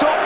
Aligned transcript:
top 0.00 0.23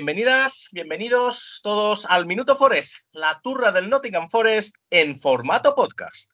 Bienvenidas, 0.00 0.70
bienvenidos 0.72 1.60
todos 1.62 2.06
al 2.06 2.24
Minuto 2.24 2.56
Forest, 2.56 3.04
la 3.12 3.38
turra 3.42 3.70
del 3.70 3.90
Nottingham 3.90 4.30
Forest 4.30 4.76
en 4.88 5.20
formato 5.20 5.74
podcast. 5.74 6.30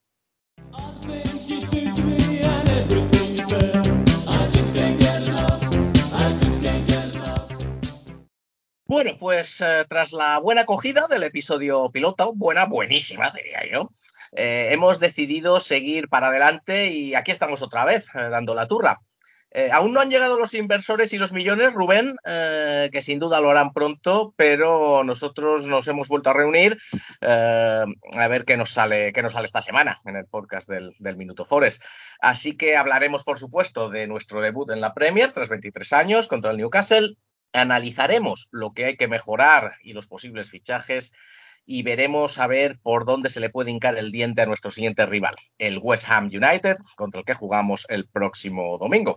Bueno, 8.85 9.17
pues 9.19 9.61
eh, 9.61 9.85
tras 9.89 10.13
la 10.13 10.39
buena 10.39 10.61
acogida 10.61 11.09
del 11.09 11.25
episodio 11.25 11.91
piloto, 11.91 12.35
buena, 12.37 12.67
buenísima, 12.67 13.33
diría 13.33 13.63
yo, 13.69 13.91
eh, 14.31 14.69
hemos 14.71 15.01
decidido 15.01 15.59
seguir 15.59 16.09
para 16.09 16.29
adelante 16.29 16.87
y 16.93 17.17
aquí 17.17 17.33
estamos 17.33 17.63
otra 17.63 17.85
vez, 17.85 18.07
eh, 18.15 18.29
dando 18.31 18.55
la 18.55 18.69
turra. 18.69 19.01
Eh, 19.53 19.71
aún 19.73 19.93
no 19.93 20.01
han 20.01 20.11
llegado 20.11 20.39
los 20.39 20.55
inversores 20.55 21.13
y 21.13 21.19
los 21.19 21.33
millones, 21.33 21.75
Rubén, 21.75 22.17
eh, 22.27 22.91
que 22.93 23.01
sin 23.01 23.19
duda 23.19 23.41
lo 23.41 23.51
harán 23.51 23.73
pronto, 23.73 24.35
pero 24.37 25.05
nosotros 25.05 25.67
nos 25.67 25.89
hemos 25.89 26.09
vuelto 26.09 26.31
a 26.31 26.35
reunir 26.35 26.77
eh, 27.21 27.85
a 28.17 28.29
ver 28.29 28.45
qué 28.45 28.57
nos 28.57 28.71
sale, 28.71 29.13
qué 29.13 29.23
nos 29.23 29.33
sale 29.33 29.47
esta 29.47 29.63
semana 29.63 29.97
en 30.05 30.17
el 30.17 30.27
podcast 30.27 30.69
del, 30.69 30.93
del 30.99 31.17
Minuto 31.17 31.45
Forest. 31.45 31.83
Así 32.21 32.57
que 32.57 32.77
hablaremos, 32.77 33.25
por 33.25 33.39
supuesto, 33.39 33.89
de 33.89 34.07
nuestro 34.07 34.41
debut 34.43 34.71
en 34.71 34.81
la 34.81 34.95
Premier 34.95 35.33
tras 35.33 35.49
23 35.49 35.93
años 35.93 36.27
contra 36.27 36.51
el 36.51 36.57
Newcastle. 36.59 37.17
Analizaremos 37.53 38.49
lo 38.51 38.75
que 38.75 38.85
hay 38.85 38.97
que 38.97 39.09
mejorar 39.09 39.77
y 39.83 39.95
los 39.95 40.07
posibles 40.07 40.51
fichajes 40.51 41.13
y 41.67 41.83
veremos 41.83 42.39
a 42.39 42.47
ver 42.47 42.79
por 42.81 43.05
dónde 43.05 43.29
se 43.29 43.41
le 43.41 43.51
puede 43.51 43.71
hincar 43.71 43.99
el 43.99 44.13
diente 44.13 44.43
a 44.43 44.47
nuestro 44.47 44.71
siguiente 44.71 45.05
rival, 45.05 45.35
el 45.59 45.79
West 45.79 46.05
Ham 46.09 46.27
United, 46.27 46.77
contra 46.97 47.21
el 47.21 47.27
que 47.27 47.35
jugamos 47.35 47.85
el 47.89 48.09
próximo 48.09 48.79
domingo. 48.79 49.17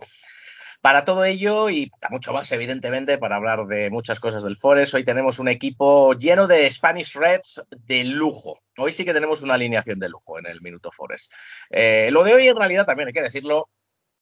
Para 0.80 1.04
todo 1.04 1.24
ello 1.24 1.68
y 1.68 1.90
para 1.90 2.08
mucho 2.10 2.32
más, 2.32 2.50
evidentemente, 2.52 3.18
para 3.18 3.36
hablar 3.36 3.66
de 3.66 3.90
muchas 3.90 4.18
cosas 4.18 4.42
del 4.42 4.56
Forest, 4.56 4.94
hoy 4.94 5.04
tenemos 5.04 5.38
un 5.38 5.48
equipo 5.48 6.14
lleno 6.14 6.46
de 6.46 6.70
Spanish 6.70 7.14
Reds 7.16 7.62
de 7.70 8.04
lujo. 8.04 8.58
Hoy 8.78 8.90
sí 8.92 9.04
que 9.04 9.12
tenemos 9.12 9.42
una 9.42 9.54
alineación 9.54 9.98
de 9.98 10.08
lujo 10.08 10.38
en 10.38 10.46
el 10.46 10.62
Minuto 10.62 10.90
Forest. 10.90 11.34
Eh, 11.68 12.08
lo 12.10 12.24
de 12.24 12.32
hoy, 12.32 12.48
en 12.48 12.56
realidad, 12.56 12.86
también 12.86 13.08
hay 13.08 13.12
que 13.12 13.20
decirlo, 13.20 13.68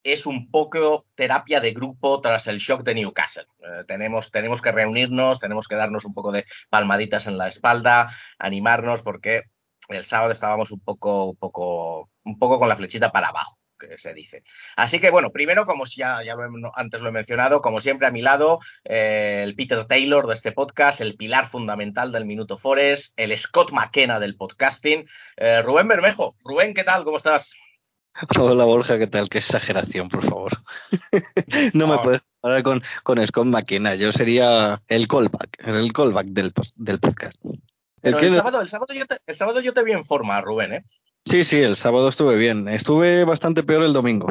es 0.03 0.27
un 0.27 0.51
poco 0.51 1.07
terapia 1.15 1.61
de 1.61 1.73
grupo 1.73 2.21
tras 2.21 2.47
el 2.47 2.59
shock 2.59 2.83
de 2.83 2.95
Newcastle. 2.95 3.45
Eh, 3.61 3.85
tenemos, 3.87 4.31
que 4.31 4.73
reunirnos, 4.73 5.39
tenemos 5.39 5.69
que 5.69 5.75
darnos 5.75 6.05
un 6.05 6.15
poco 6.15 6.33
de 6.33 6.45
palmaditas 6.71 7.27
en 7.27 7.39
la 7.39 7.49
espalda, 7.49 8.09
animarnos, 8.39 9.03
porque 9.03 9.43
el 9.89 10.05
sábado 10.05 10.33
estábamos 10.33 10.71
un 10.71 10.81
poco, 10.81 11.25
un 11.25 11.37
poco, 11.37 12.11
un 12.25 12.39
poco 12.39 12.59
con 12.59 12.69
la 12.69 12.77
flechita 12.77 13.11
para 13.11 13.29
abajo 13.29 13.59
que 13.79 13.97
se 13.97 14.13
dice. 14.13 14.43
Así 14.77 14.99
que 14.99 15.11
bueno, 15.11 15.31
primero, 15.31 15.65
como 15.65 15.85
ya, 15.85 16.21
ya 16.25 16.35
lo 16.35 16.45
he- 16.45 16.71
antes 16.75 17.01
lo 17.01 17.11
he 17.11 17.13
mencionado, 17.13 17.61
como 17.61 17.81
siempre 17.81 18.09
a 18.09 18.11
mi 18.11 18.23
lado, 18.23 18.59
eh, 18.85 19.43
el 19.45 19.55
Peter 19.55 19.85
Taylor 19.85 20.27
de 20.27 20.35
este 20.35 20.51
podcast, 20.51 21.01
el 21.01 21.17
pilar 21.17 21.47
fundamental 21.47 22.11
del 22.11 22.25
Minuto 22.25 22.59
Forest, 22.59 23.13
el 23.17 23.39
Scott 23.39 23.71
McKenna 23.71 24.19
del 24.19 24.37
podcasting, 24.37 25.07
eh, 25.37 25.63
Rubén 25.63 25.87
Bermejo. 25.87 26.35
Rubén, 26.43 26.75
¿qué 26.75 26.83
tal? 26.83 27.05
¿Cómo 27.05 27.19
estás? 27.19 27.55
Hola 28.39 28.65
Borja, 28.65 28.99
¿qué 28.99 29.07
tal? 29.07 29.29
Qué 29.29 29.39
exageración, 29.39 30.09
por 30.09 30.25
favor. 30.25 30.53
no 31.75 31.87
me 31.87 31.99
puedes 31.99 32.23
hablar 32.43 32.63
con, 32.63 32.83
con 33.05 33.25
Scott 33.25 33.47
McKenna. 33.47 33.95
Yo 33.95 34.11
sería 34.11 34.83
el 34.89 35.07
callback, 35.07 35.67
el 35.67 35.93
callback 35.93 36.27
del, 36.27 36.53
del 36.77 36.99
podcast. 36.99 37.37
El 38.03 38.15
sábado, 38.33 38.61
el, 38.61 38.69
sábado 38.69 38.95
yo 38.95 39.07
te, 39.07 39.19
el 39.27 39.37
sábado 39.37 39.61
yo 39.61 39.73
te 39.73 39.83
vi 39.83 39.93
en 39.93 40.05
forma, 40.05 40.41
Rubén, 40.41 40.73
¿eh? 40.73 40.85
Sí, 41.25 41.45
sí, 41.45 41.61
el 41.61 41.77
sábado 41.77 42.09
estuve 42.09 42.37
bien. 42.37 42.69
Estuve 42.69 43.25
bastante 43.25 43.63
peor 43.63 43.83
el 43.83 43.93
domingo. 43.93 44.29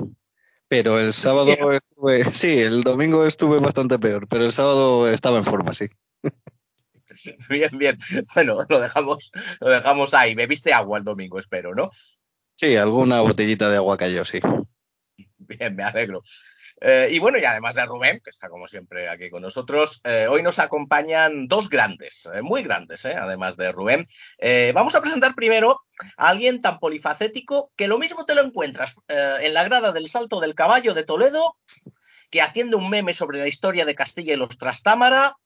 Pero 0.67 0.99
el 0.99 1.13
sábado 1.13 1.47
estuve. 1.49 2.25
Sí, 2.25 2.59
el 2.59 2.83
domingo 2.83 3.25
estuve 3.25 3.59
bastante 3.59 3.99
peor, 3.99 4.27
pero 4.27 4.45
el 4.45 4.51
sábado 4.51 5.09
estaba 5.09 5.37
en 5.37 5.43
forma, 5.43 5.73
sí. 5.73 5.87
Bien, 7.49 7.69
bien. 7.77 7.97
Bueno, 8.35 8.65
lo 8.67 8.79
dejamos, 8.79 9.31
lo 9.59 9.69
dejamos 9.69 10.13
ahí. 10.13 10.35
Bebiste 10.35 10.73
agua 10.73 10.99
el 10.99 11.03
domingo, 11.03 11.39
espero, 11.39 11.73
¿no? 11.73 11.89
Sí, 12.59 12.75
alguna 12.75 13.21
botellita 13.21 13.69
de 13.69 13.77
agua 13.77 13.97
cayó, 13.97 14.25
sí. 14.25 14.39
Bien, 15.37 15.75
me 15.75 15.83
alegro. 15.83 16.23
Eh, 16.81 17.09
y 17.11 17.19
bueno, 17.19 17.37
y 17.37 17.45
además 17.45 17.75
de 17.75 17.85
Rubén, 17.85 18.19
que 18.23 18.31
está 18.31 18.49
como 18.49 18.67
siempre 18.67 19.09
aquí 19.09 19.29
con 19.29 19.43
nosotros, 19.43 20.01
eh, 20.03 20.25
hoy 20.27 20.41
nos 20.41 20.57
acompañan 20.57 21.47
dos 21.47 21.69
grandes, 21.69 22.27
eh, 22.33 22.41
muy 22.41 22.63
grandes, 22.63 23.05
además 23.05 23.57
de 23.57 23.71
Rubén. 23.71 24.07
Vamos 24.73 24.95
a 24.95 25.01
presentar 25.01 25.35
primero 25.35 25.81
a 26.17 26.29
alguien 26.29 26.59
tan 26.59 26.79
polifacético 26.79 27.71
que 27.75 27.87
lo 27.87 27.99
mismo 27.99 28.25
te 28.25 28.33
lo 28.33 28.43
encuentras 28.43 28.95
en 29.07 29.53
la 29.53 29.63
grada 29.63 29.91
del 29.91 30.07
Salto 30.07 30.39
del 30.39 30.55
Caballo 30.55 30.95
de 30.95 31.03
Toledo 31.03 31.57
que 32.31 32.41
haciendo 32.41 32.77
un 32.77 32.89
meme 32.89 33.13
sobre 33.13 33.39
la 33.39 33.47
historia 33.47 33.85
de 33.85 33.95
Castilla 33.95 34.33
y 34.33 34.37
los 34.37 34.57
Trastámara, 34.57 35.37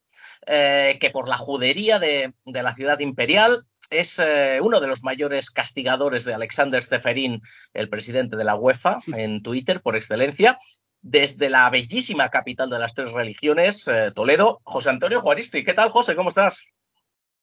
que 0.45 1.11
por 1.13 1.27
la 1.27 1.37
judería 1.37 1.99
de, 1.99 2.33
de 2.45 2.63
la 2.63 2.73
ciudad 2.73 2.99
imperial 2.99 3.65
es 3.91 4.17
eh, 4.19 4.59
uno 4.61 4.79
de 4.79 4.87
los 4.87 5.03
mayores 5.03 5.51
castigadores 5.51 6.23
de 6.25 6.33
Alexander 6.33 6.81
Zeferin, 6.83 7.41
el 7.73 7.89
presidente 7.89 8.35
de 8.37 8.43
la 8.43 8.55
UEFA, 8.55 8.99
en 9.13 9.43
Twitter 9.43 9.81
por 9.81 9.95
excelencia. 9.95 10.57
Desde 11.03 11.49
la 11.49 11.69
bellísima 11.69 12.29
capital 12.29 12.69
de 12.69 12.79
las 12.79 12.93
tres 12.93 13.11
religiones, 13.11 13.87
eh, 13.87 14.11
Toledo, 14.13 14.61
José 14.63 14.89
Antonio 14.91 15.19
Juaristi. 15.21 15.63
¿Qué 15.63 15.73
tal, 15.73 15.89
José? 15.89 16.15
¿Cómo 16.15 16.29
estás? 16.29 16.63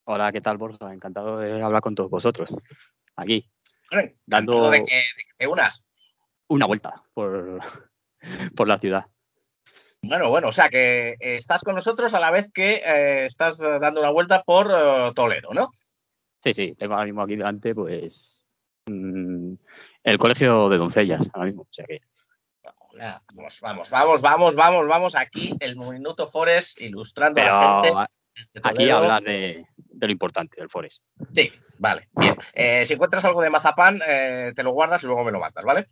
Hola, 0.04 0.32
¿qué 0.32 0.40
tal, 0.40 0.56
Borja? 0.56 0.92
Encantado 0.92 1.36
de 1.36 1.62
hablar 1.62 1.82
con 1.82 1.94
todos 1.94 2.08
vosotros. 2.10 2.48
Aquí, 3.16 3.48
Bueno, 3.90 4.10
Dando- 4.26 4.70
de 4.70 4.82
que, 4.82 4.94
de 4.94 5.24
que 5.26 5.32
te 5.36 5.46
unas. 5.48 5.84
una 6.48 6.66
vuelta 6.66 7.02
por, 7.14 7.60
por 8.56 8.68
la 8.68 8.78
ciudad. 8.78 9.06
Bueno, 10.00 10.30
bueno, 10.30 10.48
o 10.48 10.52
sea 10.52 10.68
que 10.68 11.10
eh, 11.10 11.16
estás 11.20 11.62
con 11.64 11.74
nosotros 11.74 12.14
a 12.14 12.20
la 12.20 12.30
vez 12.30 12.48
que 12.54 12.76
eh, 12.76 13.24
estás 13.26 13.58
dando 13.58 14.00
una 14.00 14.10
vuelta 14.10 14.44
por 14.44 14.68
Toledo, 15.14 15.52
¿no? 15.52 15.70
Sí, 16.42 16.54
sí, 16.54 16.74
tengo 16.74 16.94
ahora 16.94 17.06
mismo 17.06 17.22
aquí 17.22 17.36
delante, 17.36 17.74
pues, 17.74 18.44
mm, 18.86 19.54
el 20.04 20.18
colegio 20.18 20.68
de 20.68 20.78
doncellas, 20.78 21.28
ahora 21.32 21.46
mismo. 21.46 21.62
O 21.62 21.72
sea 21.72 21.84
que, 21.84 22.00
Vamos, 22.98 23.60
vamos, 23.60 23.90
vamos, 23.90 24.20
vamos, 24.20 24.54
vamos, 24.56 24.88
vamos. 24.88 25.14
Aquí 25.14 25.54
el 25.60 25.76
Minuto 25.76 26.26
Forest 26.26 26.80
ilustrando 26.80 27.40
a 27.40 27.44
la 27.44 27.82
gente. 27.82 28.12
desde 28.34 28.60
aquí 28.62 28.90
hablar 28.90 29.22
de, 29.22 29.66
de 29.76 30.06
lo 30.06 30.12
importante 30.12 30.60
del 30.60 30.68
Forest. 30.68 31.04
Sí, 31.32 31.52
vale, 31.78 32.08
bien. 32.12 32.34
Eh, 32.52 32.84
si 32.84 32.94
encuentras 32.94 33.24
algo 33.24 33.40
de 33.40 33.50
mazapán, 33.50 34.00
eh, 34.06 34.52
te 34.54 34.62
lo 34.64 34.72
guardas 34.72 35.02
y 35.02 35.06
luego 35.06 35.24
me 35.24 35.30
lo 35.30 35.38
mandas, 35.38 35.64
¿vale? 35.64 35.86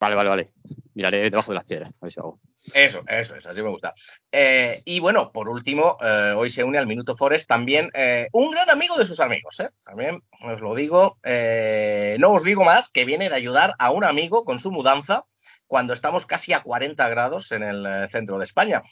Vale, 0.00 0.14
vale, 0.14 0.28
vale. 0.28 0.52
Miraré 0.94 1.30
debajo 1.30 1.50
de 1.52 1.56
las 1.56 1.64
piedras, 1.64 1.92
a 2.00 2.06
ver 2.06 2.12
si 2.12 2.20
hago. 2.20 2.40
Eso, 2.74 3.02
eso 3.06 3.36
es, 3.36 3.46
así 3.46 3.62
me 3.62 3.70
gusta. 3.70 3.94
Eh, 4.32 4.82
y 4.84 5.00
bueno, 5.00 5.32
por 5.32 5.48
último, 5.48 5.96
eh, 6.00 6.34
hoy 6.36 6.50
se 6.50 6.64
une 6.64 6.78
al 6.78 6.86
Minuto 6.86 7.16
Forest 7.16 7.48
también 7.48 7.90
eh, 7.94 8.28
un 8.32 8.50
gran 8.50 8.70
amigo 8.70 8.96
de 8.96 9.04
sus 9.04 9.20
amigos. 9.20 9.56
También 9.84 10.22
os 10.42 10.60
lo 10.60 10.74
digo, 10.74 11.18
no 12.18 12.32
os 12.32 12.44
digo 12.44 12.64
más, 12.64 12.90
que 12.90 13.04
viene 13.04 13.28
de 13.28 13.34
ayudar 13.34 13.74
a 13.78 13.90
un 13.90 14.04
amigo 14.04 14.44
con 14.44 14.58
su 14.58 14.70
mudanza 14.70 15.24
cuando 15.66 15.92
estamos 15.92 16.24
casi 16.24 16.52
a 16.52 16.62
40 16.62 17.08
grados 17.08 17.52
en 17.52 17.62
el 17.62 18.08
centro 18.08 18.38
de 18.38 18.44
España. 18.44 18.82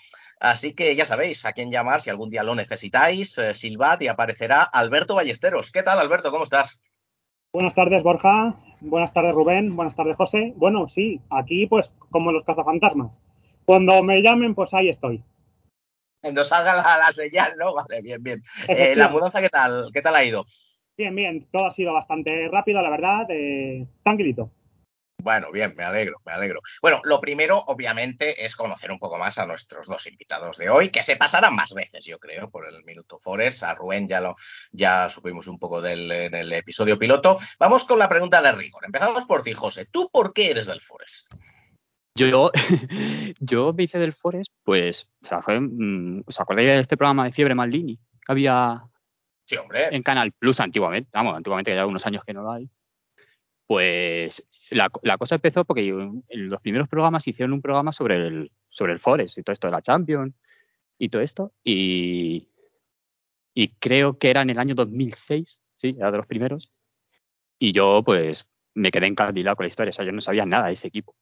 Así 0.40 0.74
que 0.74 0.94
ya 0.94 1.06
sabéis 1.06 1.46
a 1.46 1.52
quién 1.52 1.70
llamar 1.70 2.02
si 2.02 2.10
algún 2.10 2.28
día 2.28 2.42
lo 2.42 2.54
necesitáis. 2.54 3.40
Silbad 3.54 4.00
y 4.00 4.08
aparecerá 4.08 4.62
Alberto 4.62 5.14
Ballesteros. 5.14 5.72
¿Qué 5.72 5.82
tal, 5.82 5.98
Alberto? 5.98 6.30
¿Cómo 6.30 6.44
estás? 6.44 6.80
Buenas 7.52 7.74
tardes, 7.74 8.02
Borja. 8.02 8.54
Buenas 8.80 9.14
tardes, 9.14 9.32
Rubén. 9.32 9.74
Buenas 9.74 9.96
tardes, 9.96 10.16
José. 10.16 10.52
Bueno, 10.56 10.88
sí, 10.88 11.22
aquí 11.30 11.66
pues 11.66 11.90
como 12.10 12.30
los 12.30 12.44
cazafantasmas. 12.44 13.22
Cuando 13.66 14.02
me 14.02 14.22
llamen, 14.22 14.54
pues 14.54 14.72
ahí 14.72 14.88
estoy. 14.88 15.22
Cuando 16.22 16.44
salga 16.44 16.76
la, 16.76 16.98
la 16.98 17.12
señal, 17.12 17.54
¿no? 17.58 17.74
Vale, 17.74 18.00
bien, 18.00 18.22
bien. 18.22 18.42
Eh, 18.68 18.94
la 18.96 19.08
mudanza, 19.08 19.40
¿qué 19.42 19.48
tal? 19.48 19.90
¿Qué 19.92 20.00
tal 20.00 20.16
ha 20.16 20.24
ido? 20.24 20.44
Bien, 20.96 21.14
bien. 21.14 21.46
Todo 21.52 21.66
ha 21.66 21.70
sido 21.72 21.92
bastante 21.92 22.48
rápido, 22.50 22.80
la 22.80 22.90
verdad. 22.90 23.26
eh, 23.28 23.86
tranquilito. 24.02 24.50
Bueno, 25.22 25.50
bien, 25.50 25.74
me 25.76 25.82
alegro, 25.82 26.20
me 26.24 26.32
alegro. 26.32 26.60
Bueno, 26.80 27.00
lo 27.02 27.20
primero, 27.20 27.58
obviamente, 27.66 28.44
es 28.44 28.54
conocer 28.54 28.92
un 28.92 28.98
poco 29.00 29.18
más 29.18 29.38
a 29.38 29.46
nuestros 29.46 29.88
dos 29.88 30.06
invitados 30.06 30.56
de 30.56 30.70
hoy, 30.70 30.90
que 30.90 31.02
se 31.02 31.16
pasarán 31.16 31.54
más 31.56 31.74
veces, 31.74 32.04
yo 32.04 32.20
creo, 32.20 32.48
por 32.48 32.68
el 32.68 32.84
Minuto 32.84 33.18
Forest. 33.18 33.64
A 33.64 33.74
Rubén 33.74 34.06
ya 34.06 34.20
lo 34.20 34.36
ya 34.70 35.08
supimos 35.08 35.48
un 35.48 35.58
poco 35.58 35.82
del, 35.82 36.12
en 36.12 36.34
el 36.34 36.52
episodio 36.52 36.96
piloto. 36.96 37.38
Vamos 37.58 37.84
con 37.84 37.98
la 37.98 38.08
pregunta 38.08 38.40
de 38.40 38.52
rigor. 38.52 38.84
Empezamos 38.84 39.24
por 39.24 39.42
ti, 39.42 39.52
José. 39.52 39.86
¿Tú 39.86 40.08
por 40.12 40.32
qué 40.32 40.52
eres 40.52 40.66
del 40.66 40.80
Forest? 40.80 41.34
Yo, 42.16 42.50
yo 43.40 43.72
me 43.72 43.84
hice 43.84 43.98
del 43.98 44.14
Forest, 44.14 44.50
pues, 44.64 45.08
o 45.22 45.26
sea, 45.26 45.42
fue, 45.42 45.60
mm, 45.60 46.24
¿os 46.26 46.40
acordáis 46.40 46.68
de 46.68 46.80
este 46.80 46.96
programa 46.96 47.24
de 47.24 47.32
Fiebre 47.32 47.54
Maldini? 47.54 47.96
Que 47.96 48.32
había 48.32 48.82
Sí, 49.44 49.56
hombre. 49.56 49.88
en 49.94 50.02
Canal 50.02 50.32
Plus 50.32 50.58
antiguamente, 50.60 51.10
vamos, 51.12 51.36
antiguamente 51.36 51.70
que 51.70 51.76
ya 51.76 51.86
unos 51.86 52.06
años 52.06 52.24
que 52.24 52.32
no 52.32 52.42
lo 52.42 52.52
hay. 52.52 52.68
Pues 53.66 54.46
la, 54.70 54.90
la 55.02 55.18
cosa 55.18 55.34
empezó 55.36 55.64
porque 55.64 55.88
en 55.88 56.48
los 56.48 56.60
primeros 56.60 56.88
programas 56.88 57.26
hicieron 57.26 57.52
un 57.52 57.62
programa 57.62 57.92
sobre 57.92 58.16
el, 58.16 58.52
sobre 58.68 58.92
el 58.92 59.00
Forest 59.00 59.38
y 59.38 59.42
todo 59.42 59.52
esto 59.52 59.66
de 59.66 59.72
la 59.72 59.82
Champions 59.82 60.34
y 60.98 61.08
todo 61.08 61.22
esto. 61.22 61.52
Y, 61.62 62.48
y 63.54 63.68
creo 63.78 64.18
que 64.18 64.30
era 64.30 64.42
en 64.42 64.50
el 64.50 64.58
año 64.58 64.74
2006, 64.74 65.60
sí, 65.74 65.94
era 65.98 66.10
de 66.10 66.18
los 66.18 66.26
primeros. 66.26 66.70
Y 67.58 67.72
yo, 67.72 68.02
pues, 68.04 68.48
me 68.74 68.90
quedé 68.90 69.06
encandilado 69.06 69.56
con 69.56 69.64
la 69.64 69.68
historia. 69.68 69.90
O 69.90 69.92
sea, 69.92 70.04
yo 70.04 70.12
no 70.12 70.20
sabía 70.20 70.46
nada 70.46 70.68
de 70.68 70.74
ese 70.74 70.88
equipo. 70.88 71.16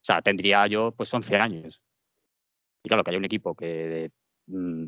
O 0.00 0.04
sea, 0.04 0.22
tendría 0.22 0.66
yo, 0.66 0.92
pues, 0.92 1.12
11 1.12 1.36
años. 1.36 1.82
Y 2.84 2.88
claro, 2.88 3.02
que 3.04 3.10
hay 3.10 3.16
un 3.16 3.24
equipo 3.24 3.54
que 3.54 3.66
de, 3.66 4.12
mm, 4.46 4.86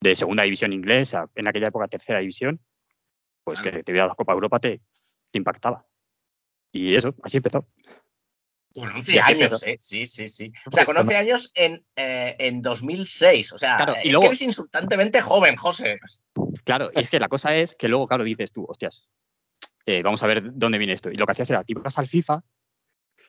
de 0.00 0.14
segunda 0.14 0.42
división 0.44 0.72
inglesa, 0.72 1.28
en 1.34 1.48
aquella 1.48 1.68
época 1.68 1.88
tercera 1.88 2.20
división, 2.20 2.60
pues 3.44 3.60
Claro. 3.60 3.78
que 3.78 3.82
te 3.84 3.92
hubiera 3.92 4.04
dado 4.06 4.16
Copa 4.16 4.32
Europa 4.34 4.58
te, 4.58 4.80
te 5.30 5.38
impactaba. 5.38 5.84
Y 6.72 6.94
eso, 6.94 7.14
así 7.22 7.38
empezó. 7.38 7.66
Con 8.74 8.90
Y 8.90 8.92
11 8.98 9.20
así 9.20 9.32
años. 9.32 9.66
¿eh? 9.66 9.76
Sí, 9.78 10.04
sí, 10.06 10.28
sí. 10.28 10.52
O 10.66 10.70
sea, 10.70 10.84
con 10.84 10.96
11 10.98 11.16
años 11.16 11.50
en, 11.54 11.82
eh, 11.96 12.36
en 12.38 12.60
2006. 12.60 13.54
O 13.54 13.58
sea, 13.58 13.76
Claro, 13.78 13.94
y 13.94 14.08
es 14.08 14.12
luego- 14.12 14.20
que 14.20 14.26
eres 14.26 14.42
insultantemente 14.42 15.20
joven, 15.22 15.56
José. 15.56 15.98
Claro, 16.64 16.90
y 16.94 17.00
es 17.00 17.08
que 17.10 17.18
la 17.18 17.28
cosa 17.28 17.56
es 17.56 17.74
que 17.74 17.88
luego, 17.88 18.06
claro, 18.06 18.22
dices 18.24 18.52
tú, 18.52 18.66
hostias, 18.68 19.08
eh, 19.86 20.02
vamos 20.02 20.22
a 20.22 20.26
ver 20.26 20.42
dónde 20.52 20.76
viene 20.76 20.92
esto. 20.92 21.10
Y 21.10 21.14
lo 21.16 21.24
que 21.24 21.32
hacías 21.32 21.48
era, 21.50 21.64
te 21.64 21.72
ibas 21.72 21.98
al 21.98 22.06
FIFA 22.06 22.44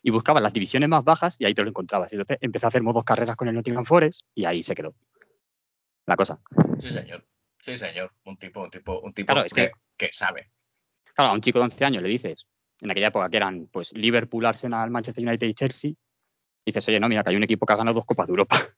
y 0.02 0.12
buscabas 0.12 0.42
las 0.44 0.54
divisiones 0.54 0.88
más 0.90 1.04
bajas 1.04 1.36
y 1.40 1.46
ahí 1.46 1.54
te 1.54 1.62
lo 1.64 1.70
encontrabas. 1.70 2.12
Y 2.12 2.16
entonces 2.16 2.38
empecé 2.42 2.66
a 2.66 2.70
hacer 2.70 2.82
modos 2.84 3.04
carreras 3.04 3.36
con 3.36 3.48
el 3.48 3.56
Nottingham 3.56 3.86
Forest 3.86 4.22
y 4.36 4.46
ahí 4.46 4.64
se 4.64 4.76
quedó 4.76 4.96
la 6.06 6.16
cosa. 6.16 6.40
Sí, 6.80 6.90
señor. 6.90 7.26
Sí, 7.60 7.76
señor. 7.78 8.12
Un 8.24 8.38
tipo, 8.38 8.64
un 8.64 8.70
tipo, 8.70 9.00
un 9.02 9.14
tipo 9.14 9.34
Claro, 9.34 9.46
es 9.46 9.54
que, 9.54 9.68
que- 9.98 10.08
que 10.08 10.14
sabe. 10.14 10.52
Claro, 11.14 11.32
a 11.32 11.34
un 11.34 11.42
chico 11.42 11.60
de 11.60 11.66
11 11.66 11.84
años 11.86 12.02
le 12.02 12.10
dices, 12.10 12.46
en 12.80 12.90
aquella 12.92 13.08
época 13.08 13.30
que 13.30 13.38
eran 13.38 13.68
pues 13.72 13.92
Liverpool, 13.94 14.46
Arsenal, 14.46 14.90
Manchester 14.90 15.28
United 15.28 15.48
y 15.48 15.54
Chelsea, 15.54 15.92
dices, 16.66 16.88
oye, 16.88 17.00
no, 17.00 17.10
mira, 17.10 17.22
que 17.24 17.32
hay 17.32 17.36
un 17.36 17.44
equipo 17.44 17.66
que 17.66 17.74
ha 17.74 17.76
ganado 17.76 17.96
dos 17.96 18.06
Copas 18.06 18.28
de 18.28 18.32
Europa. 18.32 18.56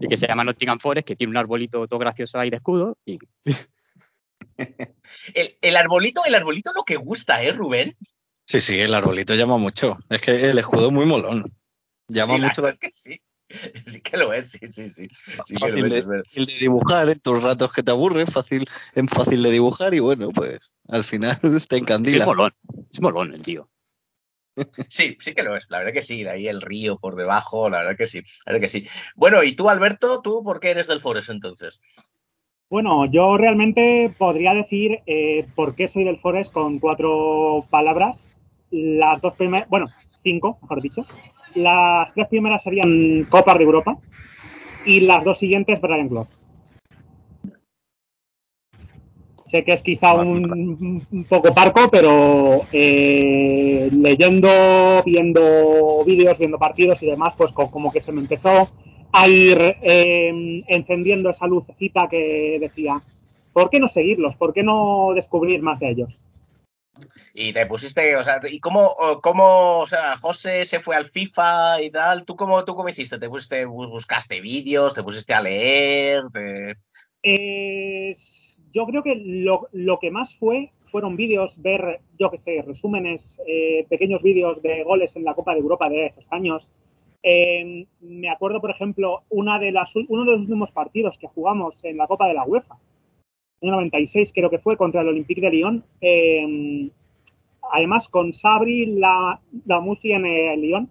Y 0.00 0.06
que 0.08 0.18
se 0.18 0.26
llama 0.26 0.44
Nottingham 0.44 0.78
Forest, 0.80 1.06
que 1.06 1.16
tiene 1.16 1.30
un 1.30 1.36
arbolito 1.38 1.86
todo 1.86 1.98
gracioso 1.98 2.38
ahí 2.38 2.50
de 2.50 2.56
escudo. 2.56 2.98
Y 3.06 3.18
El, 5.34 5.56
el 5.62 5.76
arbolito, 5.76 6.20
el 6.26 6.34
arbolito 6.34 6.72
lo 6.74 6.82
que 6.82 6.96
gusta, 6.96 7.42
¿eh, 7.42 7.52
Rubén? 7.52 7.96
Sí, 8.48 8.60
sí, 8.60 8.80
el 8.80 8.94
arbolito 8.94 9.34
llama 9.34 9.58
mucho. 9.58 9.98
Es 10.08 10.22
que 10.22 10.30
el 10.50 10.58
escudo 10.58 10.86
es 10.86 10.92
muy 10.92 11.04
molón. 11.04 11.52
Llama 12.08 12.36
Sí, 12.36 12.40
mucho 12.40 12.62
la 12.62 12.70
es 12.70 12.78
que 12.78 12.90
sí. 12.92 13.20
Sí 13.86 14.00
que 14.00 14.16
lo 14.16 14.32
es, 14.32 14.50
sí, 14.50 14.58
sí, 14.70 14.88
sí. 14.88 15.04
Sí 15.10 15.54
que 15.54 15.54
lo 15.54 15.58
fácil, 15.58 15.84
es, 15.84 15.92
de, 15.92 15.98
es 15.98 16.24
fácil 16.24 16.46
de 16.46 16.58
dibujar 16.58 17.08
en 17.10 17.20
tus 17.20 17.42
ratos 17.42 17.72
que 17.72 17.82
te 17.82 17.90
aburren, 17.90 18.26
fácil, 18.26 18.66
es 18.94 19.10
fácil 19.10 19.42
de 19.42 19.50
dibujar 19.50 19.92
y 19.94 20.00
bueno, 20.00 20.30
pues 20.30 20.72
al 20.88 21.04
final 21.04 21.36
te 21.42 21.56
es 21.56 21.72
encandila. 21.72 22.24
molón, 22.24 22.54
es 22.90 23.00
molón 23.00 23.34
el 23.34 23.42
tío. 23.42 23.68
Sí, 24.88 25.16
sí 25.20 25.34
que 25.34 25.42
lo 25.42 25.54
es. 25.54 25.66
La 25.68 25.78
verdad 25.78 25.92
que 25.92 26.02
sí. 26.02 26.26
Ahí 26.26 26.48
el 26.48 26.62
río 26.62 26.96
por 26.98 27.16
debajo, 27.16 27.68
la 27.68 27.78
verdad 27.78 27.96
que 27.96 28.06
sí. 28.06 28.22
La 28.46 28.52
verdad 28.52 28.62
que 28.62 28.68
sí. 28.68 28.88
Bueno, 29.14 29.42
y 29.44 29.52
tú, 29.52 29.68
Alberto, 29.68 30.20
¿tú 30.22 30.42
por 30.42 30.58
qué 30.58 30.70
eres 30.70 30.86
del 30.88 31.00
Forest 31.00 31.28
entonces? 31.30 31.80
Bueno, 32.70 33.06
yo 33.06 33.36
realmente 33.38 34.12
podría 34.18 34.54
decir 34.54 35.00
eh, 35.06 35.46
por 35.54 35.74
qué 35.74 35.86
soy 35.86 36.04
del 36.04 36.18
Forest 36.18 36.52
con 36.52 36.78
cuatro 36.80 37.66
palabras. 37.70 38.37
Las 38.70 39.20
dos 39.20 39.34
primeras, 39.34 39.68
bueno, 39.68 39.86
cinco, 40.22 40.58
mejor 40.62 40.82
dicho. 40.82 41.04
Las 41.54 42.12
tres 42.14 42.26
primeras 42.28 42.62
serían 42.62 43.24
Copas 43.30 43.58
de 43.58 43.64
Europa 43.64 43.96
y 44.84 45.00
las 45.00 45.24
dos 45.24 45.38
siguientes 45.38 45.80
Brian 45.80 46.08
Clough. 46.08 46.28
Sé 49.44 49.64
que 49.64 49.72
es 49.72 49.80
quizá 49.80 50.14
un, 50.14 51.02
un 51.10 51.24
poco 51.24 51.54
parco, 51.54 51.88
pero 51.90 52.64
eh, 52.70 53.88
leyendo, 53.90 54.48
viendo 55.06 56.04
vídeos, 56.04 56.38
viendo 56.38 56.58
partidos 56.58 57.02
y 57.02 57.06
demás, 57.06 57.32
pues 57.34 57.52
co- 57.52 57.70
como 57.70 57.90
que 57.90 58.02
se 58.02 58.12
me 58.12 58.20
empezó 58.20 58.68
a 59.10 59.26
ir 59.26 59.58
eh, 59.80 60.62
encendiendo 60.68 61.30
esa 61.30 61.46
lucecita 61.46 62.08
que 62.10 62.58
decía, 62.60 63.00
¿por 63.54 63.70
qué 63.70 63.80
no 63.80 63.88
seguirlos? 63.88 64.36
¿Por 64.36 64.52
qué 64.52 64.62
no 64.62 65.12
descubrir 65.14 65.62
más 65.62 65.80
de 65.80 65.90
ellos? 65.92 66.20
Y 67.34 67.52
te 67.52 67.66
pusiste, 67.66 68.16
o 68.16 68.22
sea, 68.22 68.40
¿y 68.50 68.60
cómo, 68.60 68.94
cómo, 69.22 69.78
o 69.80 69.86
sea, 69.86 70.16
José 70.16 70.64
se 70.64 70.80
fue 70.80 70.96
al 70.96 71.06
FIFA 71.06 71.82
y 71.82 71.90
tal? 71.90 72.24
¿Tú 72.24 72.36
cómo, 72.36 72.64
tú 72.64 72.74
cómo 72.74 72.88
hiciste? 72.88 73.18
¿Te 73.18 73.28
pusiste, 73.28 73.66
bu- 73.66 73.88
buscaste 73.90 74.40
vídeos, 74.40 74.94
te 74.94 75.02
pusiste 75.02 75.34
a 75.34 75.40
leer? 75.40 76.22
te- 76.32 76.76
Eh, 77.22 78.14
yo 78.72 78.86
creo 78.86 79.02
que 79.02 79.16
lo, 79.24 79.68
lo 79.72 79.98
que 79.98 80.10
más 80.10 80.36
fue 80.36 80.72
fueron 80.90 81.16
vídeos, 81.16 81.60
ver, 81.60 82.00
yo 82.18 82.30
qué 82.30 82.38
sé, 82.38 82.62
resúmenes, 82.66 83.38
eh, 83.46 83.86
pequeños 83.90 84.22
vídeos 84.22 84.62
de 84.62 84.82
goles 84.84 85.16
en 85.16 85.24
la 85.24 85.34
Copa 85.34 85.52
de 85.52 85.60
Europa 85.60 85.88
de 85.88 86.06
esos 86.06 86.26
años. 86.32 86.70
Eh, 87.22 87.86
me 88.00 88.30
acuerdo, 88.30 88.60
por 88.60 88.70
ejemplo, 88.70 89.22
una 89.28 89.58
de 89.58 89.72
las, 89.72 89.94
uno 89.96 90.24
de 90.24 90.32
los 90.32 90.40
últimos 90.40 90.70
partidos 90.70 91.18
que 91.18 91.26
jugamos 91.26 91.84
en 91.84 91.96
la 91.98 92.06
Copa 92.06 92.26
de 92.28 92.34
la 92.34 92.44
UEFA, 92.44 92.76
el 93.60 93.70
96 93.70 94.32
creo 94.34 94.50
que 94.50 94.58
fue, 94.58 94.76
contra 94.76 95.00
el 95.02 95.08
Olympique 95.08 95.40
de 95.40 95.50
Lyon. 95.50 95.84
eh, 96.00 96.90
además, 97.72 98.08
con 98.08 98.32
Sabri, 98.32 98.86
la, 98.86 99.40
la 99.66 99.82
en 100.02 100.26
el 100.26 100.60
Lyon. 100.60 100.90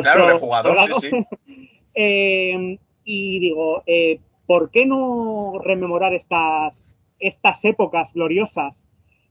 Claro, 0.00 0.26
de 0.26 0.38
jugador, 0.38 0.74
dorado. 0.74 1.00
sí, 1.00 1.10
sí. 1.10 1.36
Eh, 1.94 2.78
y 3.04 3.38
digo, 3.38 3.82
eh, 3.84 4.18
¿por 4.46 4.70
qué 4.70 4.86
no 4.86 5.60
rememorar 5.62 6.14
estas, 6.14 6.98
estas 7.18 7.62
épocas 7.66 8.14
gloriosas 8.14 8.88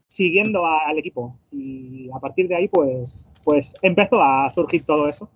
siguiendo 0.07 0.63
a- 0.67 0.85
al 0.85 0.99
equipo? 0.99 1.39
Y 1.51 2.07
a 2.13 2.19
partir 2.19 2.47
de 2.47 2.55
ahí, 2.57 2.67
pues, 2.67 3.27
pues 3.43 3.73
empezó 3.81 4.21
a 4.21 4.47
surgir 4.53 4.85
todo 4.85 5.09
eso. 5.09 5.27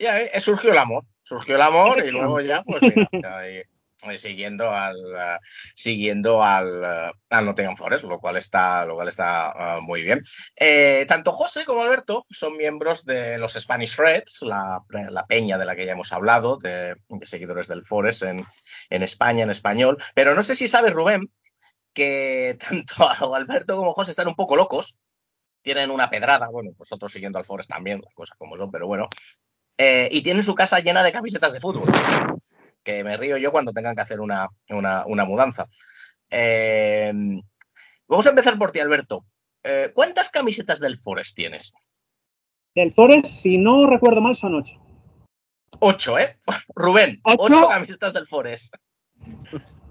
Ya, 0.00 0.20
eh, 0.20 0.40
surgió 0.40 0.72
el 0.72 0.78
amor, 0.78 1.04
surgió 1.22 1.54
el 1.54 1.62
amor 1.62 2.02
y 2.04 2.10
luego 2.10 2.40
ya, 2.40 2.64
pues 2.64 2.82
mira, 2.82 3.08
ya, 3.12 3.48
eh, 3.48 3.66
siguiendo 4.16 4.70
al 4.70 4.96
eh, 4.96 5.38
siguiendo 5.74 6.42
al, 6.42 6.84
eh, 6.84 7.12
al 7.30 7.46
Nottingham 7.46 7.76
Forest, 7.76 8.04
lo 8.04 8.18
cual 8.18 8.36
está, 8.36 8.84
lo 8.84 8.94
cual 8.94 9.08
está 9.08 9.78
muy 9.82 10.02
bien. 10.02 10.22
Eh, 10.56 11.04
tanto 11.08 11.32
José 11.32 11.64
como 11.64 11.82
Alberto 11.82 12.26
son 12.30 12.56
miembros 12.56 13.04
de 13.04 13.38
los 13.38 13.54
Spanish 13.54 13.96
Reds, 13.96 14.42
la, 14.42 14.82
peña 15.28 15.58
de 15.58 15.64
la 15.64 15.76
que 15.76 15.86
ya 15.86 15.92
hemos 15.92 16.12
hablado, 16.12 16.58
de, 16.58 16.94
seguidores 17.22 17.68
del 17.68 17.84
Forest 17.84 18.22
en, 18.22 18.44
en 18.90 19.02
España, 19.02 19.44
en 19.44 19.50
español. 19.50 19.98
Pero 20.14 20.34
no 20.34 20.42
sé 20.42 20.54
si 20.54 20.68
sabes, 20.68 20.92
Rubén, 20.92 21.30
que 21.92 22.58
tanto 22.68 23.34
Alberto 23.34 23.76
como 23.76 23.92
José 23.92 24.10
están 24.10 24.28
un 24.28 24.36
poco 24.36 24.56
locos. 24.56 24.96
Tienen 25.62 25.92
una 25.92 26.10
pedrada, 26.10 26.48
bueno, 26.48 26.70
pues 26.76 26.90
otros 26.90 27.12
siguiendo 27.12 27.38
al 27.38 27.44
Forest 27.44 27.70
también, 27.70 28.00
las 28.04 28.12
cosas 28.14 28.36
como 28.36 28.56
son, 28.56 28.70
pero 28.72 28.88
bueno. 28.88 29.08
Eh, 29.78 30.08
y 30.10 30.22
tienen 30.22 30.42
su 30.42 30.54
casa 30.54 30.80
llena 30.80 31.02
de 31.02 31.12
camisetas 31.12 31.52
de 31.52 31.60
fútbol. 31.60 31.90
Que 32.82 33.04
me 33.04 33.16
río 33.16 33.36
yo 33.36 33.52
cuando 33.52 33.72
tengan 33.72 33.94
que 33.94 34.00
hacer 34.02 34.20
una, 34.20 34.48
una, 34.70 35.04
una 35.06 35.24
mudanza. 35.24 35.66
Eh, 36.30 37.12
vamos 38.08 38.26
a 38.26 38.30
empezar 38.30 38.58
por 38.58 38.72
ti, 38.72 38.80
Alberto. 38.80 39.24
Eh, 39.62 39.92
¿Cuántas 39.94 40.28
camisetas 40.30 40.80
del 40.80 40.98
Forest 40.98 41.36
tienes? 41.36 41.72
Del 42.74 42.92
Forest, 42.92 43.26
si 43.26 43.58
no 43.58 43.86
recuerdo 43.88 44.20
mal, 44.20 44.34
son 44.34 44.54
ocho. 44.56 44.74
Ocho, 45.78 46.18
¿eh? 46.18 46.36
Rubén, 46.74 47.20
¿Ocho? 47.24 47.42
ocho, 47.42 47.68
camisetas 47.68 48.12
del 48.12 48.26
Forest. 48.26 48.74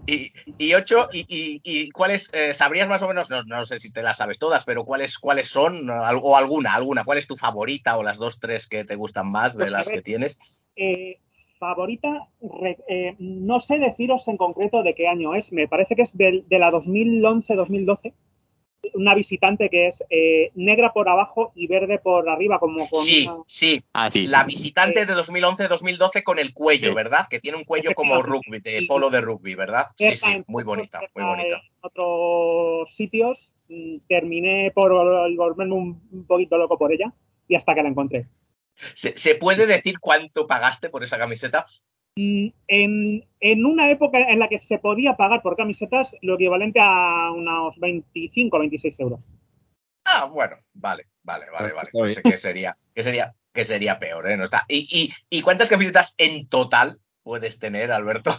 Y, 0.08 0.34
y 0.58 0.74
ocho, 0.74 1.08
y, 1.14 1.20
y, 1.30 1.62
y 1.64 1.92
cuáles, 1.92 2.34
eh, 2.34 2.54
sabrías 2.54 2.90
más 2.90 3.04
o 3.04 3.08
menos, 3.08 3.30
no, 3.30 3.44
no 3.44 3.64
sé 3.66 3.80
si 3.80 3.92
te 3.92 4.02
las 4.02 4.18
sabes 4.18 4.40
todas, 4.40 4.64
pero 4.66 4.84
cuáles, 4.84 5.20
cuáles 5.20 5.48
son, 5.48 5.90
o 5.90 6.36
alguna, 6.36 6.74
alguna, 6.74 7.04
cuál 7.06 7.20
es 7.20 7.28
tu 7.28 7.38
favorita 7.38 7.98
o 7.98 8.04
las 8.04 8.18
dos, 8.18 8.40
tres 8.40 8.68
que 8.68 8.84
te 8.84 8.96
gustan 8.96 9.32
más 9.32 9.54
de 9.56 9.66
Pues 9.66 9.72
las 9.72 9.86
ver. 9.86 9.96
que 9.98 10.02
tienes. 10.02 10.40
Eh, 10.76 11.20
favorita, 11.62 12.28
re- 12.42 12.80
eh, 12.90 13.16
no 13.20 13.60
sé 13.60 13.78
deciros 13.78 14.28
en 14.28 14.36
concreto 14.38 14.82
de 14.82 14.96
qué 14.96 15.08
año 15.08 15.36
es, 15.36 15.54
me 15.54 15.68
parece 15.68 15.96
que 15.96 16.02
es 16.02 16.18
del- 16.18 16.44
de 16.50 16.58
la 16.58 16.72
2011-2012. 16.72 18.14
Una 18.96 19.14
visitante 19.14 19.70
que 19.70 19.88
es 19.90 20.04
eh, 20.10 20.50
negra 20.56 20.92
por 20.92 21.08
abajo 21.08 21.52
y 21.54 21.68
verde 21.68 22.00
por 22.00 22.28
arriba, 22.28 22.58
como 22.58 22.90
con 22.90 23.00
Sí, 23.02 23.28
una- 23.28 23.44
sí, 23.46 23.84
Ah, 23.94 24.10
sí. 24.10 24.26
la 24.26 24.44
visitante 24.44 25.06
de 25.06 25.14
2011-2012 25.14 26.24
con 26.24 26.40
el 26.40 26.52
cuello, 26.52 26.90
Sí. 26.90 26.96
¿verdad? 26.96 27.28
Que 27.30 27.40
tiene 27.40 27.60
un 27.60 27.64
cuello 27.64 27.92
como 27.94 28.24
rugby, 28.24 28.60
de 28.60 28.86
polo 28.90 29.12
de 29.12 29.22
rugby, 29.22 29.54
¿verdad? 29.54 29.86
Sí, 29.98 30.16
sí, 30.16 30.44
muy 30.48 30.64
bonita, 30.64 31.00
muy 31.16 31.24
bonita. 31.24 31.58
En 31.58 31.62
otros 31.84 32.96
sitios 32.96 33.54
mm, 33.70 33.98
terminé 34.10 34.72
por 34.74 34.92
volverme 35.38 35.76
un 35.76 36.26
poquito 36.28 36.58
loco 36.58 36.78
por 36.78 36.92
ella. 36.92 37.14
y 37.48 37.56
hasta 37.56 37.76
que 37.76 37.84
la 37.84 37.90
encontré. 37.90 38.28
¿Se, 38.94 39.18
se 39.18 39.36
puede 39.36 39.68
decir 39.68 40.00
cuánto 40.00 40.48
pagaste 40.48 40.90
por 40.90 41.04
esa 41.04 41.18
camiseta? 41.18 41.66
Mm, 42.16 42.48
En, 42.68 43.26
en 43.40 43.66
una 43.66 43.90
época 43.90 44.20
en 44.20 44.40
la 44.40 44.50
que 44.50 44.58
se 44.60 44.80
podía 44.80 45.16
pagar 45.16 45.42
por 45.42 45.56
camisetas 45.56 46.16
lo 46.22 46.36
equivalente 46.36 46.80
a 46.82 47.32
unos 47.32 47.78
25 47.80 48.58
o 48.58 48.60
26 48.60 49.00
euros. 49.00 49.30
Ah, 50.06 50.26
bueno, 50.26 50.58
vale, 50.74 51.06
vale, 51.24 51.46
vale, 51.52 51.74
vale. 51.74 51.82
Está 51.88 51.92
Pues 51.92 52.16
bien. 52.16 52.24
que 52.32 52.38
sería, 52.38 52.76
que 52.94 53.04
sería, 53.04 53.36
que 53.54 53.64
sería 53.64 54.00
peor, 54.00 54.30
¿eh? 54.30 54.36
No 54.36 54.44
está. 54.46 54.66
¿Y, 54.68 54.88
y, 54.92 55.14
¿Y 55.30 55.42
cuántas 55.42 55.70
camisetas 55.70 56.16
en 56.18 56.48
total 56.48 57.00
puedes 57.24 57.60
tener, 57.60 57.92
Alberto? 57.92 58.32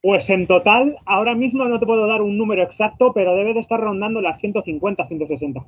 Pues 0.00 0.30
en 0.30 0.46
total, 0.46 0.96
ahora 1.06 1.34
mismo 1.34 1.64
no 1.64 1.80
te 1.80 1.86
puedo 1.86 2.06
dar 2.06 2.22
un 2.22 2.38
número 2.38 2.62
exacto, 2.62 3.12
pero 3.12 3.34
debe 3.34 3.52
de 3.54 3.60
estar 3.60 3.80
rondando 3.80 4.20
las 4.20 4.40
150, 4.40 5.08
160. 5.08 5.64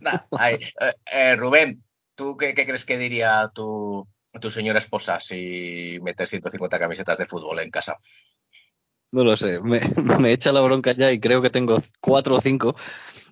Nah, 0.00 0.18
ahí. 0.38 0.54
Eh, 0.54 0.92
eh, 1.12 1.36
Rubén, 1.36 1.82
¿tú 2.14 2.36
qué, 2.36 2.54
qué 2.54 2.66
crees 2.66 2.84
que 2.84 2.98
diría 2.98 3.50
tu, 3.54 4.06
tu 4.40 4.50
señora 4.50 4.78
esposa 4.78 5.20
si 5.20 5.98
metes 6.02 6.30
150 6.30 6.78
camisetas 6.78 7.18
de 7.18 7.26
fútbol 7.26 7.60
en 7.60 7.70
casa? 7.70 7.96
No 9.10 9.24
lo 9.24 9.36
sé, 9.36 9.60
me, 9.60 9.78
me 10.20 10.32
echa 10.32 10.52
la 10.52 10.60
bronca 10.62 10.92
ya 10.92 11.12
y 11.12 11.20
creo 11.20 11.42
que 11.42 11.50
tengo 11.50 11.78
cuatro 12.00 12.36
o 12.36 12.40
cinco, 12.40 12.74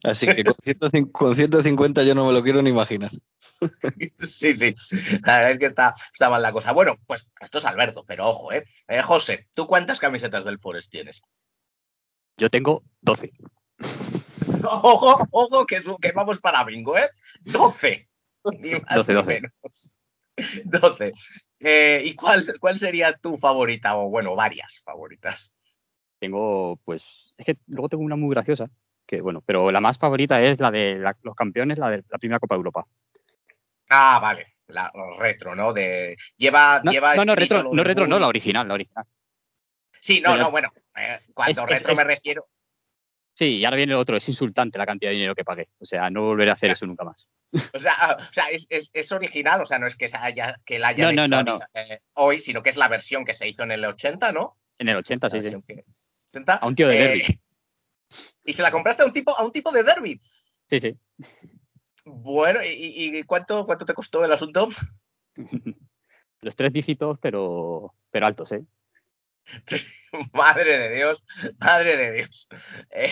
así 0.04 0.26
que 0.26 0.44
con 0.44 0.54
150, 0.54 1.10
con 1.12 1.34
150 1.34 2.02
yo 2.02 2.14
no 2.14 2.26
me 2.26 2.32
lo 2.34 2.42
quiero 2.42 2.60
ni 2.60 2.68
imaginar. 2.70 3.10
Sí, 4.18 4.54
sí, 4.56 4.75
la 5.25 5.37
verdad 5.38 5.50
es 5.52 5.58
que 5.58 5.66
está, 5.66 5.94
está 6.12 6.28
mal 6.28 6.42
la 6.42 6.52
cosa. 6.52 6.72
Bueno, 6.72 6.96
pues 7.06 7.26
esto 7.40 7.58
es 7.58 7.64
Alberto, 7.64 8.04
pero 8.06 8.28
ojo, 8.28 8.52
¿eh? 8.52 8.64
Eh, 8.88 9.00
José, 9.02 9.49
¿tú 9.54 9.66
cuántas 9.66 9.99
camisetas 10.00 10.44
del 10.44 10.58
Forest 10.58 10.90
tienes? 10.90 11.22
Yo 12.37 12.50
tengo 12.50 12.82
12. 13.00 13.32
Ojo, 14.62 15.26
ojo, 15.30 15.64
que, 15.66 15.80
su- 15.80 15.96
que 15.96 16.12
vamos 16.12 16.38
para 16.40 16.64
bingo, 16.64 16.99
¿eh? 16.99 17.08
12. 17.40 18.10
Ni 18.59 18.70
más 18.80 18.94
12, 19.06 19.12
ni 19.12 19.16
12. 19.16 19.26
menos. 19.40 19.94
12. 20.64 21.12
Eh, 21.61 22.02
¿Y 22.04 22.14
cuál, 22.14 22.44
cuál 22.61 22.78
sería 22.78 23.12
tu 23.16 23.37
favorita? 23.37 23.97
O 23.97 24.09
bueno, 24.09 24.35
varias 24.35 24.80
favoritas. 24.85 25.52
Tengo, 26.18 26.78
pues, 26.85 27.35
es 27.37 27.47
que 27.47 27.56
luego 27.66 27.88
tengo 27.88 28.02
una 28.04 28.16
muy 28.16 28.30
graciosa, 28.30 28.68
que 29.06 29.20
bueno, 29.20 29.42
pero 29.44 29.70
la 29.70 29.80
más 29.80 29.99
favorita 29.99 30.40
es 30.42 30.61
la 30.61 30.70
de 30.70 30.97
la- 30.99 31.16
los 31.23 31.35
campeones, 31.35 31.78
la 31.78 31.90
de 31.90 32.04
la 32.09 32.18
primera 32.18 32.38
Copa 32.38 32.54
de 32.54 32.59
Europa. 32.59 32.87
Ah, 33.88 34.18
vale. 34.20 34.47
La 34.68 34.92
retro, 35.18 35.56
¿no? 35.56 35.73
De, 35.73 36.16
lleva, 36.37 36.80
No, 36.85 36.92
lleva 36.92 37.16
no, 37.16 37.25
no, 37.25 37.35
retro, 37.35 37.62
no, 37.73 37.82
retro, 37.82 38.06
no, 38.06 38.18
la 38.20 38.28
original, 38.28 38.68
la 38.68 38.75
original. 38.75 39.04
Sí, 39.99 40.20
no, 40.20 40.30
pero- 40.32 40.44
no, 40.44 40.50
bueno. 40.52 40.73
eh, 40.97 41.18
cuando 41.35 41.50
Es- 41.50 41.59
es- 41.59 41.64
retro 41.66 41.94
me 41.97 42.02
es- 42.02 42.06
refiero. 42.06 42.47
Sí, 43.40 43.56
y 43.56 43.64
ahora 43.64 43.78
viene 43.78 43.94
el 43.94 43.99
otro, 43.99 44.18
es 44.18 44.28
insultante 44.28 44.76
la 44.76 44.85
cantidad 44.85 45.09
de 45.11 45.14
dinero 45.14 45.35
que 45.35 45.44
pagué. 45.47 45.70
O 45.78 45.87
sea, 45.87 46.11
no 46.11 46.25
volveré 46.25 46.50
a 46.50 46.54
hacer 46.54 46.73
eso 46.73 46.85
nunca 46.85 47.04
más. 47.04 47.26
O 47.73 47.78
sea, 47.78 47.94
ah, 47.97 48.16
o 48.20 48.32
sea 48.35 48.50
es, 48.50 48.66
es- 48.68 48.90
es 48.92 49.12
original, 49.12 49.62
o 49.62 49.64
sea, 49.64 49.78
no 49.78 49.87
es 49.87 49.97
que, 49.97 50.09
se 50.09 50.18
haya, 50.18 50.61
que 50.66 50.78
la 50.78 50.88
hayan 50.88 51.14
No, 51.14 51.26
no, 51.26 51.40
hecho 51.40 51.44
no, 51.54 51.59
eh, 51.73 52.00
hoy, 52.16 52.38
sino 52.40 52.62
que 52.62 52.68
es 52.68 52.76
la 52.76 52.88
versión 52.88 53.25
que 53.25 53.32
se 53.32 53.49
hizo 53.49 53.62
en 53.62 53.70
el 53.70 53.82
80, 53.87 54.30
¿no? 54.32 54.59
En 54.76 54.90
el 54.90 54.97
80, 54.99 55.28
La 55.28 55.30
sí, 55.30 55.38
sí. 55.38 55.42
versión 55.42 55.62
que- 55.62 55.85
80. 56.28 56.54
A 56.56 56.66
un 56.66 56.75
tío 56.75 56.87
de 56.88 56.99
Eh, 56.99 57.09
derby. 57.09 57.23
Y 58.44 58.52
se 58.52 58.62
la 58.62 58.70
compraste 58.70 59.04
a 59.04 59.06
un 59.06 59.12
tipo, 59.14 59.35
a 59.35 59.42
un 59.42 59.52
tipo 59.52 59.73
de 59.73 59.85
derby. 59.85 60.20
Sí, 60.68 60.78
sí. 60.78 60.94
Bueno, 62.04 62.61
¿y, 62.62 62.68
y- 62.68 63.18
y 63.20 63.23
cuánto, 63.23 63.64
cuánto 63.64 63.87
te 63.87 63.94
costó 63.94 64.23
el 64.23 64.32
asunto? 64.32 64.68
Los 66.42 66.56
tres 66.56 66.75
dígitos, 66.75 67.18
pero, 67.23 67.94
pero 68.11 68.26
altos, 68.26 68.52
¿eh? 68.52 68.61
madre 70.35 70.78
de 70.78 70.95
Dios, 70.97 71.23
madre 71.59 71.97
de 71.97 72.12
Dios. 72.12 72.49
Eh, 72.90 73.11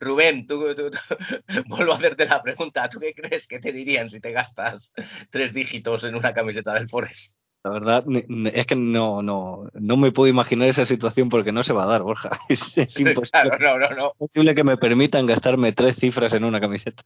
Rubén, 0.00 0.46
tú, 0.46 0.74
tú- 0.74 0.90
tú- 0.90 0.98
vuelvo 1.66 1.92
a 1.92 1.96
hacerte 1.96 2.26
la 2.26 2.42
pregunta. 2.42 2.88
¿Tú 2.88 3.00
qué 3.00 3.14
crees 3.14 3.46
que 3.48 3.58
te 3.58 3.72
dirían 3.72 4.08
si 4.10 4.20
te 4.20 4.32
gastas 4.32 4.92
tres 5.30 5.52
dígitos 5.52 6.04
en 6.04 6.14
una 6.14 6.32
camiseta 6.32 6.74
del 6.74 6.88
Forest? 6.88 7.38
La 7.64 7.70
verdad, 7.72 8.04
es 8.54 8.64
que 8.66 8.76
no, 8.76 9.22
no, 9.22 9.68
no 9.74 9.96
me 9.96 10.12
puedo 10.12 10.28
imaginar 10.30 10.68
esa 10.68 10.86
situación 10.86 11.28
porque 11.28 11.50
no 11.50 11.64
se 11.64 11.72
va 11.72 11.82
a 11.82 11.86
dar, 11.86 12.02
Borja. 12.02 12.30
Es, 12.48 12.78
es 12.78 13.00
imposible, 13.00 13.56
Claro, 13.58 13.58
no, 13.58 13.88
no, 13.88 13.88
no. 13.96 14.12
imposible 14.20 14.54
que 14.54 14.62
me 14.62 14.76
permitan 14.76 15.26
gastarme 15.26 15.72
tres 15.72 15.96
cifras 15.96 16.32
en 16.34 16.44
una 16.44 16.60
camiseta. 16.60 17.02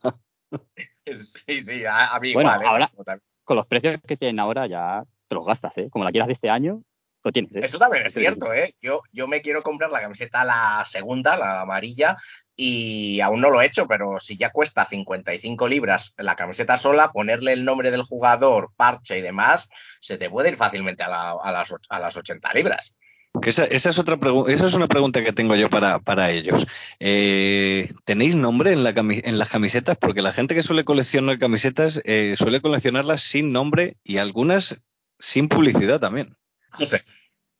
Sí, 1.17 1.61
sí, 1.61 1.85
a, 1.87 2.15
a 2.15 2.21
mí 2.21 2.35
Bueno, 2.35 2.51
igual. 2.51 2.83
¿eh? 2.83 2.87
ahora-. 3.05 3.21
Con 3.43 3.57
los 3.57 3.67
precios 3.67 3.99
que 4.07 4.17
tienen 4.17 4.39
ahora 4.39 4.67
ya 4.67 5.03
te 5.29 5.35
los 5.35 5.47
gastas, 5.47 5.77
¿eh? 5.79 5.89
Como 5.91 6.05
la 6.05 6.11
quieras 6.11 6.27
de 6.29 6.35
este 6.35 6.51
año, 6.51 6.83
lo 7.23 7.33
tienes, 7.33 7.55
¿eh? 7.57 7.61
Eso 7.63 7.79
también 7.79 8.07
es 8.07 8.15
cierto, 8.15 8.53
¿eh? 8.55 8.75
Yo, 8.81 9.03
yo 9.13 9.29
me 9.29 9.41
quiero 9.43 9.63
comprar 9.63 9.91
la 9.91 10.01
camiseta, 10.01 10.45
la 10.45 10.85
segunda, 10.87 11.37
la 11.37 11.61
amarilla, 11.61 12.17
y 12.57 13.21
aún 13.21 13.41
no 13.41 13.51
lo 13.51 13.61
he 13.61 13.67
hecho, 13.67 13.87
pero 13.87 14.19
si 14.21 14.37
ya 14.37 14.51
cuesta 14.51 14.85
55 14.87 15.69
libras 15.69 16.15
la 16.19 16.37
camiseta 16.37 16.77
sola, 16.79 17.11
ponerle 17.13 17.53
el 17.53 17.65
nombre 17.65 17.91
del 17.91 18.03
jugador, 18.03 18.71
parche 18.77 19.19
y 19.19 19.23
demás, 19.23 19.69
se 20.01 20.19
te 20.19 20.31
puede 20.31 20.51
ir 20.51 20.57
fácilmente 20.57 21.03
a, 21.03 21.09
la- 21.09 21.37
a 21.43 21.53
las, 21.53 21.75
a 21.89 21.99
las 21.99 22.17
80 22.17 22.53
libras. 22.55 22.97
Que 23.41 23.51
esa, 23.51 23.65
esa 23.65 23.91
es 23.91 23.99
otra 24.01 24.19
esa 24.49 24.67
es 24.67 24.75
una 24.75 24.89
pregunta 24.89 25.23
que 25.23 25.33
tengo 25.33 25.55
yo 25.55 25.71
para, 25.71 26.01
para 26.01 26.31
ellos. 26.33 26.67
Eh, 26.99 27.89
¿Tenéis 28.05 28.35
nombre 28.35 28.73
en, 28.73 28.83
la 28.83 28.91
en 28.97 29.39
las 29.39 29.49
camisetas? 29.51 29.97
Porque 29.99 30.21
la 30.21 30.33
gente 30.33 30.55
que 30.55 30.63
suele 30.65 30.85
coleccionar 30.85 31.39
camisetas 31.39 32.01
eh, 32.05 32.35
suele 32.37 32.61
coleccionarlas 32.61 33.23
sin 33.23 33.53
nombre 33.53 33.97
y 34.03 34.17
algunas 34.19 34.83
sin 35.21 35.49
publicidad 35.49 36.01
también. 36.01 36.35
José, 36.71 37.03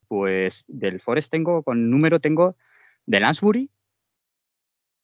Pues 0.09 0.65
del 0.67 1.01
Forest 1.01 1.31
tengo, 1.31 1.63
con 1.63 1.91
número 1.91 2.21
tengo 2.21 2.57
de 3.07 3.21
Lansbury, 3.21 3.71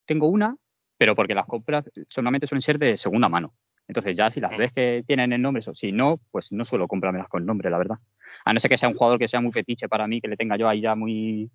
tengo 0.07 0.29
una, 0.29 0.57
pero 0.97 1.15
porque 1.15 1.35
las 1.35 1.47
compras 1.47 1.85
solamente 2.09 2.47
suelen 2.47 2.63
ser 2.63 2.79
de 2.79 2.97
segunda 2.97 3.29
mano. 3.29 3.55
Entonces 3.89 4.17
ya 4.17 4.31
si 4.31 4.41
las 4.41 4.57
ves 4.57 4.73
que 4.73 5.05
tienen 5.07 5.33
el 5.33 5.43
nombre, 5.43 5.63
o 5.67 5.75
si 5.75 5.93
no, 5.93 6.21
pues 6.31 6.51
no 6.53 6.65
suelo 6.65 6.89
comprármelas 6.89 7.29
con 7.29 7.47
nombre, 7.47 7.71
la 7.71 7.79
verdad. 7.79 7.97
A 8.45 8.53
no 8.53 8.61
ser 8.61 8.69
que 8.69 8.79
sea 8.79 8.89
un 8.89 8.97
jugador 8.97 9.19
que 9.19 9.29
sea 9.29 9.41
muy 9.41 9.53
fetiche 9.53 9.89
para 9.89 10.07
mí, 10.07 10.21
que 10.21 10.29
le 10.29 10.37
tenga 10.37 10.57
yo 10.57 10.69
ahí 10.69 10.81
ya 10.81 10.95
muy... 10.95 11.51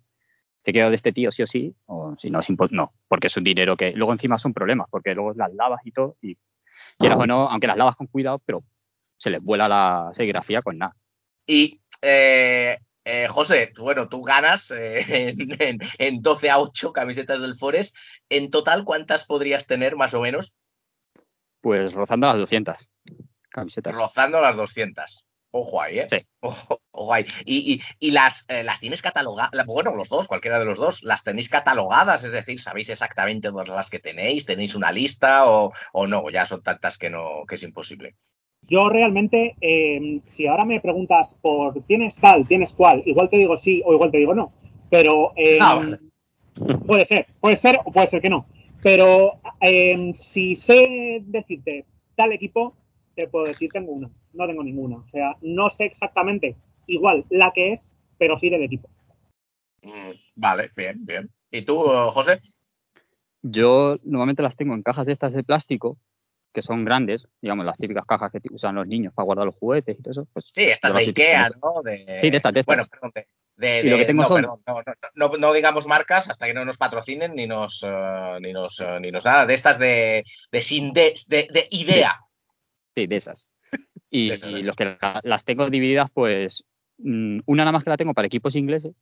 Te 0.62 0.72
quedo 0.72 0.90
de 0.90 0.96
este 0.96 1.12
tío 1.12 1.32
sí 1.32 1.42
o 1.42 1.46
sí, 1.46 1.74
o 1.86 2.14
si 2.14 2.30
no, 2.30 2.40
es 2.40 2.48
no, 2.70 2.90
porque 3.08 3.26
es 3.26 3.36
un 3.36 3.42
dinero 3.42 3.76
que 3.76 3.92
luego 3.94 4.12
encima 4.12 4.38
son 4.38 4.54
problemas, 4.54 4.86
porque 4.90 5.12
luego 5.12 5.34
las 5.34 5.52
lavas 5.52 5.80
y 5.84 5.90
todo, 5.90 6.16
y 6.22 6.36
quieras 6.98 7.18
o 7.18 7.26
no, 7.26 7.48
aunque 7.48 7.66
las 7.66 7.76
lavas 7.76 7.96
con 7.96 8.06
cuidado, 8.06 8.40
pero 8.46 8.62
se 9.18 9.30
les 9.30 9.42
vuela 9.42 9.66
la 9.66 10.12
serigrafía 10.14 10.62
con 10.62 10.78
nada. 10.78 10.94
y 11.48 11.80
eh, 12.02 12.78
eh, 13.04 13.26
José, 13.28 13.72
bueno, 13.78 14.08
tú 14.08 14.22
ganas 14.22 14.70
eh, 14.70 15.04
en, 15.38 15.60
en- 15.62 15.78
en 15.98 16.22
12 16.22 16.50
a 16.50 16.58
8 16.58 16.92
camisetas 16.92 17.40
del 17.40 17.56
Forest. 17.56 17.96
En 18.28 18.50
total, 18.50 18.84
¿cuántas 18.84 19.24
podrías 19.24 19.66
tener 19.66 19.96
más 19.96 20.14
o 20.14 20.20
menos? 20.20 20.52
Pues 21.60 21.92
rozando 21.92 22.26
las 22.26 22.36
200 22.38 22.76
camisetas. 23.48 23.94
Rozando 23.94 24.40
las 24.40 24.56
200. 24.56 25.26
Ojo 25.54 25.82
ahí, 25.82 25.98
¿eh? 25.98 26.06
Sí. 26.08 26.26
Ojo, 26.40 26.80
ojo 26.92 27.12
ahí. 27.12 27.26
Y, 27.44 27.74
y- 27.74 27.82
y 27.98 28.10
las, 28.12 28.46
eh, 28.48 28.64
las 28.64 28.80
tienes 28.80 29.02
catalogadas, 29.02 29.50
bueno, 29.66 29.94
los 29.94 30.08
dos, 30.08 30.26
cualquiera 30.26 30.58
de 30.58 30.64
los 30.64 30.78
dos, 30.78 31.02
las 31.02 31.24
tenéis 31.24 31.50
catalogadas, 31.50 32.24
es 32.24 32.32
decir, 32.32 32.58
sabéis 32.58 32.88
exactamente 32.88 33.50
las 33.52 33.90
que 33.90 33.98
tenéis, 33.98 34.46
tenéis 34.46 34.74
una 34.74 34.90
lista 34.92 35.46
o, 35.46 35.72
o 35.92 36.06
no, 36.06 36.30
ya 36.30 36.46
son 36.46 36.62
tantas 36.62 36.96
que 36.96 37.10
no, 37.10 37.44
que 37.46 37.56
es 37.56 37.62
imposible. 37.64 38.16
Yo 38.68 38.88
realmente, 38.88 39.56
eh, 39.60 40.20
si 40.22 40.46
ahora 40.46 40.64
me 40.64 40.80
preguntas 40.80 41.36
por 41.42 41.82
tienes 41.82 42.16
tal, 42.16 42.46
tienes 42.46 42.72
cual, 42.72 43.02
igual 43.06 43.28
te 43.28 43.36
digo 43.36 43.56
sí 43.56 43.82
o 43.84 43.92
igual 43.92 44.10
te 44.10 44.18
digo 44.18 44.34
no. 44.34 44.52
Pero 44.88 45.32
eh, 45.36 45.58
Ah, 45.60 45.74
vale. 45.74 45.98
puede 46.86 47.04
ser, 47.06 47.26
puede 47.40 47.56
ser 47.56 47.80
o 47.84 47.92
puede 47.92 48.08
ser 48.08 48.22
que 48.22 48.30
no. 48.30 48.46
Pero 48.82 49.38
eh, 49.60 50.12
si 50.14 50.56
sé 50.56 51.22
decirte 51.26 51.84
tal 52.14 52.32
equipo, 52.32 52.74
te 53.14 53.28
puedo 53.28 53.46
decir 53.46 53.70
tengo 53.72 53.92
una. 53.92 54.10
No 54.32 54.46
tengo 54.46 54.62
ninguna. 54.62 54.96
O 54.96 55.08
sea, 55.08 55.36
no 55.42 55.70
sé 55.70 55.84
exactamente 55.84 56.56
igual 56.86 57.24
la 57.30 57.52
que 57.52 57.72
es, 57.72 57.94
pero 58.18 58.38
sí 58.38 58.50
del 58.50 58.62
equipo. 58.62 58.88
Mm, 59.82 60.12
Vale, 60.36 60.68
bien, 60.76 61.04
bien. 61.04 61.30
¿Y 61.50 61.62
tú, 61.62 61.76
José? 61.78 62.38
Yo 63.42 63.98
normalmente 64.04 64.42
las 64.42 64.56
tengo 64.56 64.74
en 64.74 64.82
cajas 64.82 65.06
de 65.06 65.12
estas 65.12 65.32
de 65.32 65.42
plástico, 65.42 65.98
que 66.52 66.62
son 66.62 66.84
grandes, 66.84 67.26
digamos, 67.40 67.64
las 67.64 67.76
típicas 67.78 68.04
cajas 68.06 68.30
que 68.30 68.40
usan 68.50 68.74
los 68.74 68.86
niños 68.86 69.12
para 69.14 69.24
guardar 69.24 69.46
los 69.46 69.54
juguetes 69.56 69.98
y 69.98 70.02
todo 70.02 70.12
eso. 70.12 70.28
Pues 70.32 70.46
Sí, 70.52 70.64
estas 70.64 70.92
de 70.94 71.00
Ikea, 71.00 71.50
¿no? 71.50 71.82
De, 71.82 71.98
Sí, 72.20 72.30
de 72.30 72.36
estas, 72.36 72.52
de 72.52 72.60
estas. 72.60 72.76
Bueno, 72.76 72.86
perdón, 72.90 73.12
de, 73.56 73.84
lo 73.84 73.96
que 73.98 74.04
tengo 74.04 74.22
no, 74.22 74.28
son- 74.28 74.42
perdón, 74.42 74.58
no, 75.14 75.28
no, 75.28 75.36
no- 75.38 75.52
digamos 75.52 75.86
marcas 75.86 76.28
hasta 76.28 76.46
que 76.46 76.54
no 76.54 76.64
nos 76.64 76.76
patrocinen 76.78 77.34
ni 77.34 77.46
nos, 77.46 77.82
eh, 77.86 78.38
ni 78.40 78.52
nos, 78.52 78.80
eh, 78.80 78.98
ni 79.00 79.10
nos 79.10 79.24
nada. 79.24 79.46
De 79.46 79.54
estas 79.54 79.78
de, 79.78 80.24
de, 80.50 80.62
sin 80.62 80.92
de, 80.92 81.14
de, 81.28 81.48
de 81.50 81.66
idea. 81.70 82.16
Sí, 82.94 83.06
de 83.06 83.16
esas. 83.16 83.48
Y, 84.10 84.28
De 84.28 84.34
esas, 84.34 84.50
de 84.50 84.56
y 84.56 84.60
esas. 84.60 84.66
los 84.66 84.76
que 84.76 84.84
la- 85.00 85.20
las 85.22 85.44
tengo 85.44 85.70
divididas, 85.70 86.10
pues 86.12 86.64
mm, 86.98 87.40
una 87.46 87.62
nada 87.64 87.72
más 87.72 87.84
que 87.84 87.90
la 87.90 87.96
tengo 87.96 88.12
para 88.14 88.26
equipos 88.26 88.54
ingleses, 88.56 88.92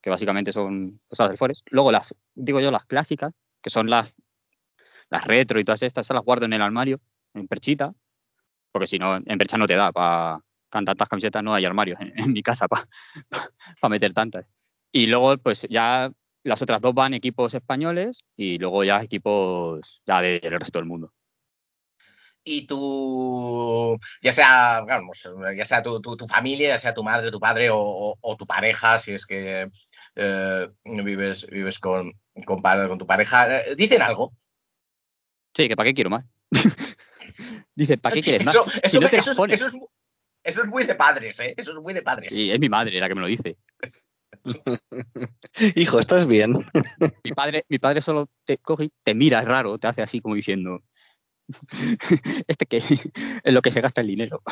que 0.00 0.10
básicamente 0.10 0.52
son 0.52 1.00
cosas 1.08 1.28
del 1.30 1.38
Forest. 1.38 1.62
Luego 1.70 1.90
las, 1.90 2.14
digo 2.34 2.60
yo, 2.60 2.70
las 2.70 2.84
clásicas, 2.84 3.32
que 3.62 3.70
son 3.70 3.90
las, 3.90 4.12
las 5.10 5.24
retro 5.24 5.60
y 5.60 5.64
todas 5.64 5.82
estas, 5.82 6.06
esas 6.06 6.14
las 6.14 6.24
guardo 6.24 6.46
en 6.46 6.52
el 6.52 6.62
armario, 6.62 7.00
en 7.34 7.48
perchita, 7.48 7.92
porque 8.72 8.86
si 8.86 8.98
no, 8.98 9.16
en 9.16 9.38
percha 9.38 9.58
no 9.58 9.66
te 9.66 9.74
da 9.74 9.92
para 9.92 10.40
tantas 10.70 11.08
camisetas 11.08 11.42
no 11.42 11.52
hay 11.52 11.64
armarios 11.64 11.98
en, 12.00 12.32
mi 12.32 12.42
casa 12.42 12.68
para 12.68 12.86
meter 13.88 14.12
tantas. 14.14 14.46
Y 14.92 15.06
luego, 15.06 15.36
pues 15.38 15.66
ya 15.68 16.10
las 16.44 16.62
otras 16.62 16.80
dos 16.80 16.94
van 16.94 17.14
equipos 17.14 17.54
españoles 17.54 18.20
y 18.36 18.58
luego 18.58 18.84
ya 18.84 19.02
equipos 19.02 20.00
ya 20.06 20.20
del 20.22 20.58
resto 20.58 20.78
del 20.78 20.88
mundo. 20.88 21.12
y 22.42 22.66
tu, 22.66 23.98
ya 24.22 24.32
sea, 24.32 24.80
vamos, 24.80 25.28
ya 25.56 25.64
sea 25.64 25.82
tu, 25.82 26.00
tu- 26.00 26.26
familia, 26.26 26.68
ya 26.70 26.78
sea 26.78 26.94
tu 26.94 27.04
madre, 27.04 27.30
tu 27.30 27.38
padre 27.38 27.68
o, 27.70 28.16
tu 28.38 28.46
pareja, 28.46 28.98
si 28.98 29.12
es 29.12 29.26
que 29.26 29.70
eh, 30.16 30.68
vives, 30.84 31.46
vives 31.46 31.78
con, 31.78 32.12
con, 32.46 32.62
con 32.62 32.98
tu 32.98 33.06
pareja, 33.06 33.58
eh, 33.58 33.74
dicen 33.76 34.02
algo. 34.02 34.32
Sí, 35.54 35.68
que 35.68 35.76
para 35.76 35.88
qué 35.88 35.94
quiero 35.94 36.10
más. 36.10 36.24
Dice, 37.74 37.96
¿para 37.98 38.14
qué 38.14 38.22
quieres 38.22 38.44
más? 38.44 38.54
Eso, 38.54 38.64
Si 38.70 38.80
eso, 38.82 39.00
no 39.00 39.06
eso 39.06 39.16
es, 39.16 39.28
eso, 39.28 39.66
es, 39.66 39.76
eso 40.42 40.62
es 40.62 40.68
muy 40.68 40.84
de 40.84 40.94
padres, 40.94 41.38
¿eh? 41.40 41.54
Eso 41.56 41.72
es 41.72 41.78
muy 41.80 41.94
de 41.94 42.02
padres. 42.02 42.34
Sí, 42.34 42.50
es 42.50 42.58
mi 42.58 42.68
madre 42.68 42.98
la 42.98 43.08
que 43.08 43.14
me 43.14 43.20
lo 43.20 43.26
dice. 43.26 43.56
Hijo, 45.76 45.98
¿estás 45.98 46.26
bien? 46.26 46.54
Mi 47.24 47.32
padre, 47.32 47.64
mi 47.68 47.78
padre 47.78 48.00
solo 48.00 48.30
te 48.44 48.58
coge 48.58 48.84
y 48.84 48.92
te 49.02 49.14
mira 49.14 49.42
raro, 49.42 49.78
te 49.78 49.86
hace 49.86 50.02
así 50.02 50.20
como 50.20 50.34
diciendo, 50.34 50.82
este 52.46 52.66
que 52.66 52.82
en 53.44 53.54
lo 53.54 53.62
que 53.62 53.72
se 53.72 53.80
gasta 53.80 54.00
el 54.00 54.06
dinero. 54.06 54.42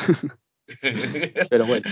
Pero 1.51 1.65
bueno, 1.67 1.89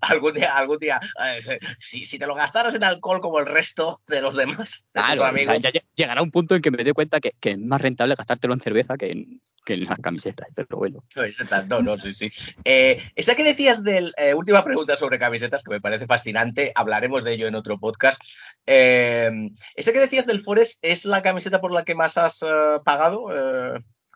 algún 0.00 0.34
día, 0.34 0.56
algún 0.56 0.78
día, 0.78 1.00
eh, 1.24 1.58
si, 1.78 2.04
si 2.04 2.18
te 2.18 2.26
lo 2.26 2.34
gastaras 2.34 2.74
en 2.74 2.84
alcohol 2.84 3.20
como 3.20 3.38
el 3.38 3.46
resto 3.46 3.98
de 4.08 4.20
los 4.20 4.34
demás, 4.36 4.86
de 4.94 5.00
claro, 5.02 5.24
amigos, 5.24 5.60
ya- 5.62 5.70
ya 5.72 5.80
llegará 5.94 6.22
un 6.22 6.30
punto 6.30 6.54
en 6.56 6.62
que 6.62 6.70
me 6.70 6.82
dé 6.84 6.92
cuenta 6.92 7.20
que, 7.20 7.32
que 7.40 7.52
es 7.52 7.58
más 7.58 7.80
rentable 7.80 8.14
gastártelo 8.16 8.54
en 8.54 8.60
cerveza 8.60 8.96
que 8.96 9.12
en, 9.12 9.40
que 9.64 9.74
en 9.74 9.84
las 9.84 9.98
camisetas. 10.00 10.48
Pero 10.54 10.76
bueno, 10.78 11.02
Camisetas, 11.14 11.66
no, 11.68 11.80
no, 11.82 11.96
sí, 11.98 12.12
sí. 12.12 12.30
Eh, 12.64 13.00
esa 13.14 13.34
que 13.34 13.44
decías 13.44 13.82
del 13.82 14.12
eh, 14.16 14.34
última 14.34 14.62
pregunta 14.64 14.96
sobre 14.96 15.18
camisetas, 15.18 15.62
que 15.62 15.70
me 15.70 15.80
parece 15.80 16.06
fascinante, 16.06 16.72
hablaremos 16.74 17.24
de 17.24 17.32
ello 17.34 17.46
en 17.46 17.54
otro 17.54 17.78
podcast. 17.78 18.20
Esa 18.66 19.92
que 19.92 20.00
decías 20.00 20.26
del 20.26 20.40
Forest 20.40 20.78
es 20.82 21.04
la 21.04 21.22
camiseta 21.22 21.60
por 21.60 21.72
la 21.72 21.84
que 21.84 21.94
más 21.94 22.16
has 22.18 22.40
pagado, 22.84 23.26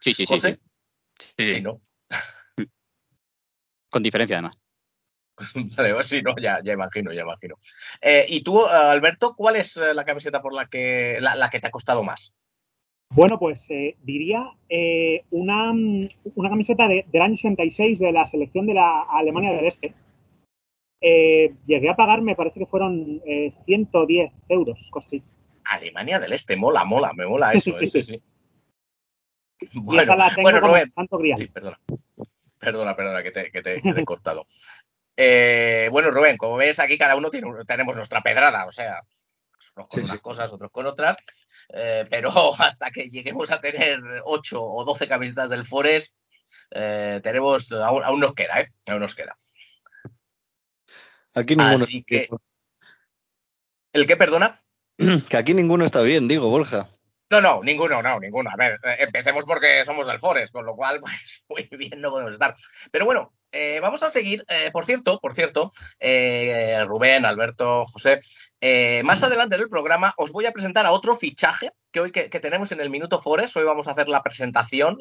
sí, 0.00 0.14
sí, 0.14 0.26
sí, 0.26 0.32
José. 0.34 0.50
sí. 0.52 0.60
Sí, 1.36 1.54
Sí, 1.56 1.60
¿no? 1.60 1.80
Con 3.90 4.02
diferencia 4.02 4.36
además. 4.36 4.56
Vale, 5.76 6.02
sí, 6.02 6.22
no, 6.22 6.34
ya, 6.40 6.60
ya 6.62 6.72
imagino, 6.74 7.12
ya 7.12 7.22
imagino. 7.22 7.56
Eh, 8.00 8.26
y 8.28 8.42
tú, 8.42 8.60
eh, 8.60 8.68
Alberto, 8.72 9.34
¿cuál 9.36 9.56
es 9.56 9.76
eh, 9.76 9.94
la 9.94 10.04
camiseta 10.04 10.42
por 10.42 10.52
la 10.54 10.66
que 10.66 11.18
la, 11.20 11.34
la 11.34 11.48
que 11.50 11.60
te 11.60 11.66
ha 11.68 11.70
costado 11.70 12.02
más? 12.02 12.34
Bueno, 13.12 13.38
pues 13.38 13.68
eh, 13.70 13.96
diría 14.02 14.52
eh, 14.68 15.24
una, 15.30 15.72
una 15.72 16.48
camiseta 16.50 16.86
de- 16.86 17.04
del 17.10 17.22
año 17.22 17.36
66 17.36 17.98
de 17.98 18.12
la 18.12 18.26
selección 18.26 18.66
de 18.66 18.74
la 18.74 19.02
Alemania 19.02 19.50
del 19.52 19.66
Este. 19.66 19.94
Eh, 21.00 21.54
llegué 21.66 21.88
a 21.88 21.96
pagar, 21.96 22.20
me 22.22 22.36
parece 22.36 22.60
que 22.60 22.66
fueron 22.66 23.20
eh, 23.26 23.52
110 23.64 24.30
euros, 24.48 24.88
cosí. 24.92 25.22
Alemania 25.64 26.20
del 26.20 26.32
Este, 26.34 26.56
mola, 26.56 26.84
mola, 26.84 27.12
me 27.14 27.26
mola 27.26 27.52
eso, 27.54 27.72
Sí, 27.78 27.84
eh, 27.84 27.88
sí, 27.88 28.02
sí. 28.02 28.14
sí. 28.14 28.22
y 29.72 29.80
Bueno, 29.80 30.02
esa 30.02 30.16
la 30.16 30.28
tengo 30.28 30.42
bueno, 30.42 30.60
como 30.60 30.72
Rubén, 30.72 30.84
el 30.84 30.90
santo 30.90 31.18
grial. 31.18 31.38
Sí, 31.38 31.46
perdona. 31.48 31.80
Perdona, 32.60 32.94
perdona, 32.94 33.22
que 33.22 33.30
te, 33.30 33.50
que 33.50 33.62
te- 33.62 33.80
que 33.82 33.92
te 33.94 34.00
he 34.00 34.04
cortado. 34.04 34.46
Eh, 35.16 35.88
bueno, 35.90 36.10
Rubén, 36.10 36.36
como 36.36 36.56
ves, 36.56 36.78
aquí 36.78 36.96
cada 36.98 37.16
uno 37.16 37.30
tiene, 37.30 37.48
tenemos 37.66 37.96
nuestra 37.96 38.22
pedrada, 38.22 38.66
o 38.66 38.72
sea, 38.72 39.02
unos 39.76 39.88
con 39.88 40.00
Sí, 40.00 40.04
unas 40.04 40.16
sí. 40.16 40.22
cosas, 40.22 40.52
otros 40.52 40.70
con 40.70 40.86
otras, 40.86 41.16
eh, 41.70 42.06
pero 42.10 42.30
hasta 42.58 42.90
que 42.90 43.08
lleguemos 43.08 43.50
a 43.50 43.60
tener 43.60 43.98
8 44.24 44.62
o 44.62 44.84
12 44.84 45.08
camisetas 45.08 45.48
del 45.50 45.66
Forest, 45.66 46.14
eh, 46.70 47.20
tenemos, 47.22 47.72
aún, 47.72 48.04
aún 48.04 48.20
nos 48.20 48.34
queda, 48.34 48.60
¿eh? 48.60 48.72
Aún 48.88 49.00
nos 49.00 49.14
queda. 49.14 49.36
Aquí 51.34 51.56
ninguno. 51.56 51.84
Así 51.84 52.02
que- 52.02 52.28
¿El 53.92 54.06
qué, 54.06 54.16
perdona? 54.16 54.54
Que 55.30 55.36
aquí 55.36 55.54
ninguno 55.54 55.84
está 55.84 56.02
bien, 56.02 56.28
digo, 56.28 56.48
Borja. 56.50 56.86
No, 57.30 57.40
no, 57.40 57.62
ninguno, 57.62 58.02
no, 58.02 58.18
ninguno. 58.18 58.50
A 58.50 58.56
ver, 58.56 58.80
eh, 58.82 58.96
empecemos 58.98 59.44
porque 59.44 59.84
somos 59.84 60.04
del 60.08 60.18
Forest, 60.18 60.52
con 60.52 60.66
lo 60.66 60.74
cual, 60.74 61.00
pues 61.00 61.44
muy 61.48 61.68
bien 61.78 62.00
no 62.00 62.10
podemos 62.10 62.32
estar. 62.32 62.56
Pero 62.90 63.04
bueno, 63.04 63.32
eh, 63.52 63.78
vamos 63.78 64.02
a 64.02 64.10
seguir. 64.10 64.44
Eh, 64.48 64.70
por 64.72 64.84
cierto, 64.84 65.20
por 65.20 65.32
cierto, 65.32 65.70
Rubén, 66.86 67.24
Alberto, 67.24 67.86
José, 67.86 68.18
más 69.04 69.22
adelante 69.22 69.54
en 69.54 69.60
el 69.62 69.68
programa 69.68 70.12
os 70.16 70.32
voy 70.32 70.46
a 70.46 70.52
presentar 70.52 70.86
a 70.86 70.92
otro 70.92 71.14
fichaje 71.14 71.70
que 71.92 72.00
hoy 72.00 72.10
que, 72.10 72.28
tenemos 72.28 72.72
en 72.72 72.80
el 72.80 72.90
Minuto 72.90 73.20
Forest. 73.20 73.56
Hoy 73.56 73.64
vamos 73.64 73.86
a 73.86 73.92
hacer 73.92 74.08
la 74.08 74.24
presentación. 74.24 74.98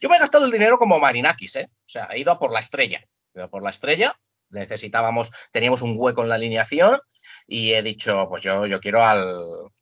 Yo 0.00 0.08
me 0.08 0.16
he 0.16 0.18
gastado 0.20 0.44
el 0.44 0.50
dinero 0.50 0.78
como 0.78 0.98
Marinakis, 0.98 1.56
¿eh? 1.56 1.68
O 1.70 1.88
sea, 1.88 2.08
he 2.10 2.18
ido 2.18 2.32
a 2.32 2.40
por 2.40 2.52
la 2.52 2.58
estrella. 2.58 3.04
He 3.34 3.38
ido 3.38 3.44
a 3.44 3.50
por 3.50 3.62
la 3.62 3.70
estrella. 3.70 4.16
Necesitábamos, 4.50 5.30
teníamos 5.52 5.82
un 5.82 5.94
hueco 5.96 6.22
en 6.22 6.28
la 6.28 6.34
alineación 6.34 7.00
y 7.46 7.72
he 7.72 7.82
dicho, 7.82 8.26
pues 8.28 8.42
yo, 8.42 8.66
yo 8.66 8.80
quiero 8.80 9.02
al, 9.02 9.72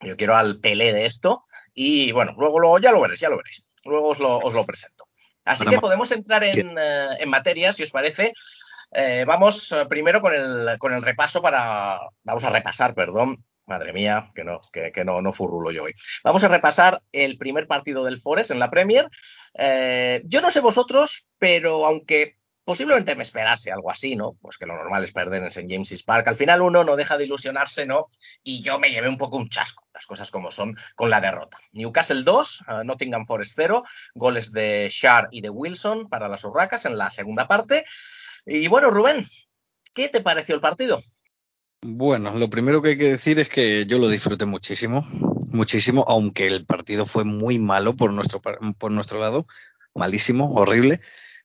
yo 0.00 0.16
quiero 0.16 0.36
al 0.36 0.60
Pelé 0.60 0.92
de 0.92 1.06
esto 1.06 1.40
y 1.74 2.12
bueno, 2.12 2.34
luego, 2.38 2.58
luego 2.58 2.78
ya 2.78 2.92
lo 2.92 3.00
veréis, 3.00 3.20
ya 3.20 3.28
lo 3.28 3.36
veréis. 3.36 3.66
Luego 3.84 4.08
os 4.08 4.18
lo, 4.18 4.38
os 4.38 4.54
lo 4.54 4.66
presento. 4.66 5.08
Así 5.44 5.64
Bueno, 5.64 5.78
que 5.78 5.80
podemos 5.80 6.10
entrar 6.12 6.44
en, 6.44 6.76
eh, 6.78 7.06
en 7.18 7.28
materia, 7.28 7.72
si 7.72 7.82
os 7.82 7.90
parece. 7.90 8.32
Eh, 8.92 9.24
vamos 9.26 9.72
eh, 9.72 9.86
primero 9.88 10.20
con 10.20 10.34
el, 10.34 10.78
con 10.78 10.92
el 10.92 11.02
repaso 11.02 11.40
para... 11.40 11.98
Vamos 12.24 12.44
a 12.44 12.50
repasar, 12.50 12.94
perdón. 12.94 13.44
Madre 13.66 13.92
mía, 13.92 14.32
que 14.34 14.42
no, 14.42 14.60
que, 14.72 14.90
que 14.90 15.04
no, 15.04 15.22
no 15.22 15.32
furrulo 15.32 15.70
yo 15.70 15.84
hoy. 15.84 15.94
Vamos 16.24 16.42
a 16.42 16.48
repasar 16.48 17.02
el 17.12 17.38
primer 17.38 17.68
partido 17.68 18.04
del 18.04 18.20
Forest 18.20 18.50
en 18.50 18.58
la 18.58 18.68
Premier. 18.68 19.08
Eh, 19.54 20.22
yo 20.24 20.40
no 20.40 20.50
sé 20.50 20.60
vosotros, 20.60 21.28
pero 21.38 21.86
aunque 21.86 22.36
posiblemente 22.70 23.16
me 23.16 23.24
esperase 23.24 23.72
algo 23.72 23.90
así, 23.90 24.14
¿no? 24.14 24.38
Pues 24.40 24.56
que 24.56 24.64
lo 24.64 24.76
normal 24.76 25.02
es 25.02 25.10
perder 25.10 25.42
en 25.42 25.48
St. 25.48 25.66
James's 25.68 26.04
Park. 26.04 26.28
Al 26.28 26.36
final 26.36 26.62
uno 26.62 26.84
no 26.84 26.94
deja 26.94 27.18
de 27.18 27.24
ilusionarse, 27.24 27.84
¿no? 27.84 28.06
y 28.44 28.62
yo 28.62 28.78
me 28.78 28.92
llevé 28.92 29.08
un 29.08 29.16
poco 29.16 29.38
un 29.38 29.48
chasco, 29.48 29.88
las 29.92 30.06
cosas 30.06 30.30
como 30.30 30.52
son, 30.52 30.76
con 30.94 31.10
la 31.10 31.20
derrota. 31.20 31.58
Newcastle 31.72 32.22
2, 32.22 32.60
uh, 32.60 32.84
Nottingham 32.84 33.26
Forest 33.26 33.54
0, 33.56 33.82
goles 34.14 34.52
de 34.52 34.88
Shar 34.88 35.26
y 35.32 35.40
de 35.40 35.50
Wilson 35.50 36.08
para 36.08 36.28
las 36.28 36.44
Urracas 36.44 36.84
en 36.84 36.96
la 36.96 37.10
segunda 37.10 37.48
parte. 37.48 37.84
Y 38.46 38.68
bueno, 38.68 38.92
Rubén, 38.92 39.26
¿qué 39.92 40.08
te 40.08 40.20
pareció 40.20 40.54
el 40.54 40.60
partido? 40.60 41.02
Bueno, 41.82 42.38
lo 42.38 42.48
primero 42.50 42.80
que 42.82 42.90
hay 42.90 42.96
que 42.96 43.10
decir 43.10 43.40
es 43.40 43.48
que 43.48 43.84
yo 43.86 43.98
lo 43.98 44.08
disfruté 44.08 44.44
muchísimo, 44.44 45.04
muchísimo, 45.48 46.04
aunque 46.06 46.46
el 46.46 46.66
partido 46.66 47.04
fue 47.04 47.24
muy 47.24 47.58
malo 47.58 47.96
por 47.96 48.12
nuestro, 48.12 48.40
por 48.78 48.92
nuestro 48.92 49.18
lado, 49.18 49.48
malísimo, 49.92 50.54
horrible, 50.54 51.00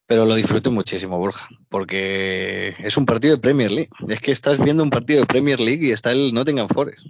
pero 0.07 0.25
lo 0.25 0.35
disfruté 0.35 0.69
muchísimo, 0.69 1.17
Borja, 1.17 1.47
porque 1.69 2.75
es 2.79 2.97
un 2.97 3.05
partido 3.05 3.35
de 3.35 3.41
Premier 3.41 3.71
League. 3.71 3.89
Es 4.07 4.19
que 4.21 4.31
estás 4.31 4.63
viendo 4.63 4.83
un 4.83 4.89
partido 4.89 5.21
de 5.21 5.25
Premier 5.25 5.59
League 5.59 5.85
y 5.87 5.91
está 5.91 6.11
el 6.11 6.33
Nottingham 6.33 6.67
Forest. 6.67 7.05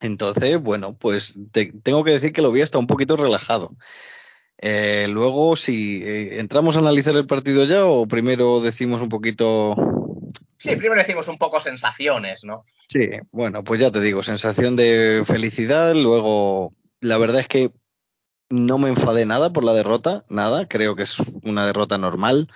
Entonces, 0.00 0.60
bueno, 0.62 0.96
pues 0.96 1.36
te- 1.52 1.72
tengo 1.82 2.04
que 2.04 2.12
decir 2.12 2.32
que 2.32 2.42
lo 2.42 2.52
vi 2.52 2.62
hasta 2.62 2.78
un 2.78 2.86
poquito 2.86 3.16
relajado. 3.16 3.76
Eh, 4.58 5.06
luego, 5.10 5.56
si 5.56 6.02
eh, 6.02 6.38
entramos 6.40 6.76
a 6.76 6.80
analizar 6.80 7.16
el 7.16 7.26
partido 7.26 7.64
ya 7.64 7.84
o 7.86 8.06
primero 8.06 8.60
decimos 8.60 9.00
un 9.00 9.08
poquito 9.08 9.74
Sí, 10.58 10.76
primero 10.76 11.00
decimos 11.00 11.26
un 11.28 11.38
poco 11.38 11.58
sensaciones, 11.58 12.44
¿no? 12.44 12.64
Sí, 12.88 13.08
bueno, 13.32 13.64
pues 13.64 13.80
ya 13.80 13.90
te 13.90 14.00
digo, 14.02 14.22
sensación 14.22 14.76
de 14.76 15.22
felicidad. 15.24 15.94
Luego, 15.94 16.74
la 17.00 17.16
verdad 17.16 17.40
es 17.40 17.48
que 17.48 17.70
no 18.50 18.78
me 18.78 18.88
enfadé 18.88 19.24
nada 19.24 19.52
por 19.52 19.64
la 19.64 19.72
derrota, 19.72 20.22
nada. 20.28 20.66
Creo 20.68 20.96
que 20.96 21.04
es 21.04 21.16
una 21.42 21.66
derrota 21.66 21.98
normal. 21.98 22.48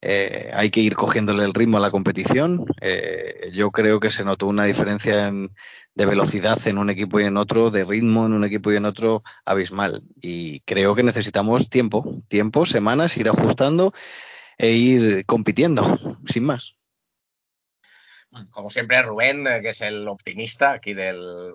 Eh, 0.00 0.50
hay 0.54 0.70
que 0.70 0.80
ir 0.80 0.96
cogiéndole 0.96 1.44
el 1.44 1.54
ritmo 1.54 1.76
a 1.76 1.80
la 1.80 1.90
competición. 1.90 2.64
Eh, 2.80 3.50
yo 3.52 3.70
creo 3.70 4.00
que 4.00 4.10
se 4.10 4.24
notó 4.24 4.46
una 4.46 4.64
diferencia 4.64 5.28
en- 5.28 5.54
de 5.94 6.06
velocidad 6.06 6.58
en 6.66 6.78
un 6.78 6.90
equipo 6.90 7.20
y 7.20 7.24
en 7.24 7.36
otro, 7.36 7.70
de 7.70 7.84
ritmo 7.84 8.26
en 8.26 8.32
un 8.32 8.44
equipo 8.44 8.72
y 8.72 8.76
en 8.76 8.84
otro 8.86 9.22
abismal. 9.44 10.02
Y 10.22 10.60
creo 10.60 10.94
que 10.94 11.02
necesitamos 11.02 11.68
tiempo, 11.68 12.04
tiempo, 12.28 12.64
semanas, 12.64 13.16
ir 13.16 13.28
ajustando 13.28 13.92
e 14.58 14.70
ir 14.70 15.26
compitiendo, 15.26 15.98
sin 16.26 16.44
más. 16.44 16.74
Como 18.50 18.70
siempre, 18.70 19.02
Rubén, 19.02 19.46
eh, 19.46 19.60
que 19.60 19.70
es 19.70 19.82
el 19.82 20.08
optimista 20.08 20.72
aquí 20.72 20.94
del, 20.94 21.54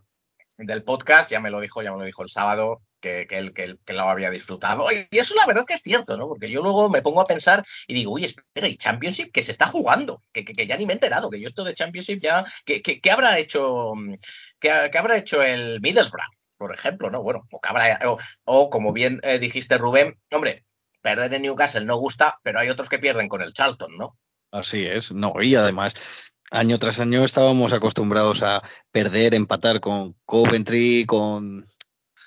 del 0.58 0.84
podcast, 0.84 1.32
ya 1.32 1.40
me 1.40 1.50
lo 1.50 1.60
dijo, 1.60 1.82
ya 1.82 1.92
me 1.92 1.98
lo 1.98 2.06
dijo 2.06 2.22
el 2.22 2.30
sábado, 2.30 2.82
que, 3.00 3.28
que 3.28 3.54
que, 3.54 3.78
que 3.86 3.94
lo 3.94 4.10
había 4.10 4.30
disfrutado. 4.30 4.88
Y 4.92 5.18
eso 5.18 5.36
la 5.36 5.46
verdad 5.46 5.66
que 5.66 5.74
es 5.74 5.82
cierto, 5.82 6.18
¿no? 6.18 6.28
Porque 6.28 6.50
yo 6.50 6.62
luego 6.62 6.90
me 6.90 7.02
pongo 7.02 7.22
a 7.22 7.26
pensar 7.26 7.64
y 7.88 7.94
digo, 7.94 8.14
uy, 8.14 8.26
espera, 8.26 8.68
y 8.68 8.76
Championship 8.76 9.32
que 9.32 9.42
se 9.42 9.52
está 9.52 9.68
jugando, 9.68 10.22
que, 10.32 10.44
ya 10.66 10.78
ni 10.78 10.86
me 10.86 10.94
he 10.94 10.96
enterado, 10.96 11.30
que 11.30 11.40
yo 11.40 11.48
esto 11.48 11.64
de 11.64 11.74
Championship 11.74 12.20
ya, 12.22 12.46
que 12.66 13.12
habrá 13.12 13.38
hecho, 13.40 13.94
mm, 13.96 14.16
que 14.60 14.98
habrá 14.98 15.18
hecho 15.18 15.42
el 15.42 15.80
Middlesbrough, 15.82 16.38
por 16.58 16.74
ejemplo, 16.74 17.10
¿no? 17.10 17.22
Bueno, 17.22 17.48
o, 17.52 17.62
que 17.62 17.70
habrá, 17.70 18.00
o, 18.06 18.18
o 18.46 18.70
como 18.70 18.92
bien 18.92 19.20
eh, 19.24 19.40
dijiste, 19.40 19.78
Rubén, 19.78 20.20
hombre, 20.32 20.66
perder 21.02 21.34
en 21.34 21.44
Newcastle 21.44 21.86
no 21.86 21.98
gusta, 21.98 22.40
pero 22.44 22.60
hay 22.60 22.70
otros 22.70 22.90
que 22.90 23.00
pierden 23.00 23.30
con 23.30 23.42
el 23.42 23.54
Charlton, 23.54 23.96
¿no? 23.98 24.18
Así 24.52 24.86
es, 24.86 25.12
no, 25.12 25.34
y 25.42 25.56
además, 25.56 26.34
año 26.52 26.80
tras 26.80 27.00
año 27.00 27.24
estábamos 27.24 27.74
acostumbrados 27.74 28.44
a 28.44 28.64
perder, 28.92 29.36
empatar 29.36 29.80
con 29.80 30.16
Coventry, 30.26 31.06
con, 31.06 31.66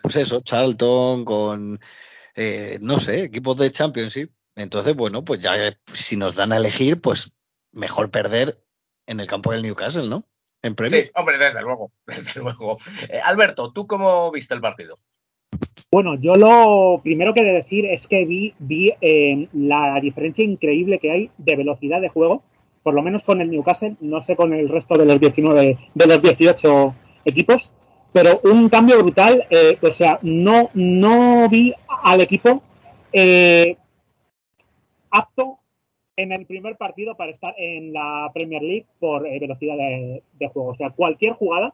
pues 0.02 0.16
eso, 0.16 0.40
Charlton, 0.40 1.24
con, 1.24 1.80
eh, 2.34 2.78
no 2.80 2.98
sé, 2.98 3.24
equipos 3.24 3.56
de 3.56 3.70
Championship. 3.70 4.30
Entonces, 4.56 4.94
bueno, 4.94 5.24
pues 5.24 5.40
ya 5.40 5.68
eh, 5.68 5.76
si 5.92 6.16
nos 6.16 6.34
dan 6.34 6.52
a 6.52 6.56
elegir, 6.56 7.00
pues 7.00 7.32
mejor 7.72 8.10
perder 8.10 8.62
en 9.06 9.20
el 9.20 9.26
campo 9.26 9.52
del 9.52 9.62
Newcastle, 9.62 10.08
¿no? 10.08 10.22
En 10.62 10.74
Premier. 10.74 11.06
Sí, 11.06 11.10
hombre, 11.14 11.38
desde 11.38 11.62
luego, 11.62 11.92
desde 12.06 12.40
luego. 12.40 12.78
Eh, 13.08 13.20
Alberto, 13.24 13.72
¿tú 13.72 13.86
cómo 13.86 14.30
viste 14.30 14.54
el 14.54 14.60
partido? 14.60 14.96
Bueno, 15.90 16.14
yo 16.14 16.34
lo 16.36 17.00
primero 17.02 17.34
que 17.34 17.40
he 17.40 17.44
de 17.44 17.52
decir 17.52 17.86
es 17.86 18.06
que 18.06 18.24
vi, 18.24 18.54
vi 18.58 18.92
eh, 19.00 19.48
la 19.52 19.98
diferencia 20.00 20.44
increíble 20.44 20.98
que 20.98 21.10
hay 21.10 21.30
de 21.38 21.56
velocidad 21.56 22.00
de 22.00 22.08
juego, 22.08 22.42
por 22.82 22.94
lo 22.94 23.02
menos 23.02 23.22
con 23.24 23.40
el 23.40 23.50
Newcastle, 23.50 23.96
no 24.00 24.20
sé 24.20 24.36
con 24.36 24.52
el 24.54 24.68
resto 24.68 24.96
de 24.96 25.06
los 25.06 25.18
19, 25.18 25.78
de 25.94 26.06
los 26.06 26.22
18 26.22 26.94
equipos, 27.24 27.72
pero 28.12 28.40
un 28.44 28.68
cambio 28.68 28.98
brutal, 28.98 29.46
eh, 29.50 29.78
o 29.80 29.92
sea, 29.92 30.18
no, 30.22 30.70
no 30.74 31.48
vi 31.48 31.74
al 32.02 32.20
equipo 32.20 32.62
eh, 33.12 33.76
apto 35.10 35.58
en 36.16 36.32
el 36.32 36.46
primer 36.46 36.76
partido 36.76 37.16
para 37.16 37.32
estar 37.32 37.54
en 37.56 37.92
la 37.92 38.30
Premier 38.34 38.62
League 38.62 38.86
por 38.98 39.26
eh, 39.26 39.38
velocidad 39.38 39.76
de, 39.76 40.22
de 40.38 40.48
juego. 40.48 40.70
O 40.70 40.74
sea, 40.74 40.90
cualquier 40.90 41.32
jugada 41.32 41.72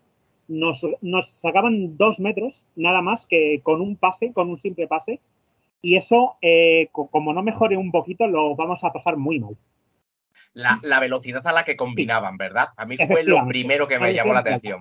nos, 0.49 0.87
nos 1.01 1.29
sacaban 1.40 1.96
dos 1.96 2.20
metros, 2.20 2.64
nada 2.77 3.03
más 3.03 3.27
que 3.27 3.61
con 3.62 3.81
un 3.81 3.96
pase, 3.96 4.33
con 4.33 4.49
un 4.51 4.59
simple 4.59 4.87
pase. 4.87 5.20
Y 5.83 5.96
eso, 5.96 6.37
eh, 6.42 6.88
co- 6.92 7.09
como 7.09 7.33
no 7.33 7.42
mejore 7.42 7.77
un 7.77 7.90
poquito, 7.90 8.27
lo 8.27 8.55
vamos 8.57 8.83
a 8.85 8.92
pasar 8.92 9.16
muy 9.16 9.40
mal. 9.40 9.57
La, 10.53 10.79
la 10.83 11.01
velocidad 11.01 11.46
a 11.46 11.53
la 11.53 11.64
que 11.64 11.77
combinaban, 11.77 12.37
¿verdad? 12.37 12.68
A 12.77 12.85
mí 12.87 12.96
fue 13.07 13.22
lo 13.25 13.37
primero 13.49 13.88
que 13.88 13.99
me 13.99 14.12
llamó 14.14 14.33
la 14.35 14.40
atención. 14.40 14.81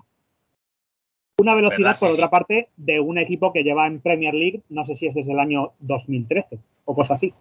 Una 1.38 1.54
velocidad, 1.54 1.98
por 2.00 2.10
sí. 2.10 2.13
otra 2.15 2.30
parte, 2.30 2.69
de 2.78 3.00
un 3.00 3.17
equipo 3.17 3.52
que 3.52 3.63
lleva 3.63 3.88
en 3.88 4.00
Premier 4.00 4.34
League, 4.34 4.62
no 4.69 4.86
sé 4.86 4.95
si 4.95 5.08
es 5.08 5.15
desde 5.15 5.34
el 5.34 5.39
año 5.39 5.74
2013 5.80 6.60
o 6.86 6.95
cosas 6.95 7.15
así. 7.17 7.34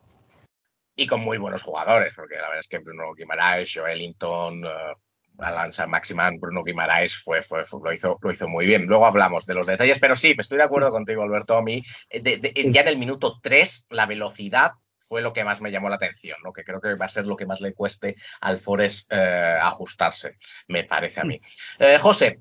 Y 0.96 1.06
con 1.06 1.20
muy 1.20 1.38
buenos 1.38 1.62
jugadores, 1.62 2.12
porque 2.14 2.34
la 2.36 2.42
verdad 2.42 2.58
es 2.60 2.68
que 2.68 2.78
Bruno 2.78 3.14
Guimaraes, 3.14 3.72
Joelinton, 3.72 4.64
uh, 4.64 4.96
Alan 5.38 5.72
San 5.72 5.90
Maximan, 5.90 6.38
Bruno 6.38 6.62
Guimaraes 6.64 7.16
fue, 7.16 7.42
fue, 7.42 7.64
fue- 7.64 7.80
lo, 7.82 7.92
hizo, 7.92 8.18
lo 8.20 8.30
hizo 8.32 8.48
muy 8.48 8.66
bien. 8.66 8.86
Luego 8.86 9.06
hablamos 9.06 9.46
de 9.46 9.54
los 9.54 9.66
detalles, 9.66 9.98
pero 10.00 10.16
sí, 10.16 10.34
estoy 10.38 10.58
de 10.58 10.64
acuerdo 10.64 10.90
contigo, 10.90 11.22
Alberto. 11.22 11.56
A 11.56 11.62
mí, 11.62 11.82
eh, 12.10 12.20
de- 12.20 12.36
de- 12.38 12.52
Sí. 12.54 12.72
ya 12.72 12.82
en 12.82 12.88
el 12.88 12.98
minuto 12.98 13.38
3, 13.42 13.86
la 13.90 14.06
velocidad 14.06 14.72
fue 14.98 15.20
lo 15.20 15.32
que 15.32 15.44
más 15.44 15.60
me 15.60 15.70
llamó 15.70 15.88
la 15.88 15.96
atención, 15.96 16.38
¿no? 16.42 16.52
que 16.52 16.64
creo 16.64 16.80
que 16.80 16.94
va 16.94 17.04
a 17.06 17.08
ser 17.08 17.26
lo 17.26 17.36
que 17.36 17.44
más 17.46 17.60
le 17.60 17.74
cueste 17.74 18.16
al 18.40 18.56
Forest 18.58 19.12
eh, 19.12 19.58
ajustarse, 19.60 20.36
me 20.68 20.84
parece 20.84 21.20
a 21.20 21.24
mí. 21.24 21.38
Eh, 21.78 21.98
José, 22.00 22.36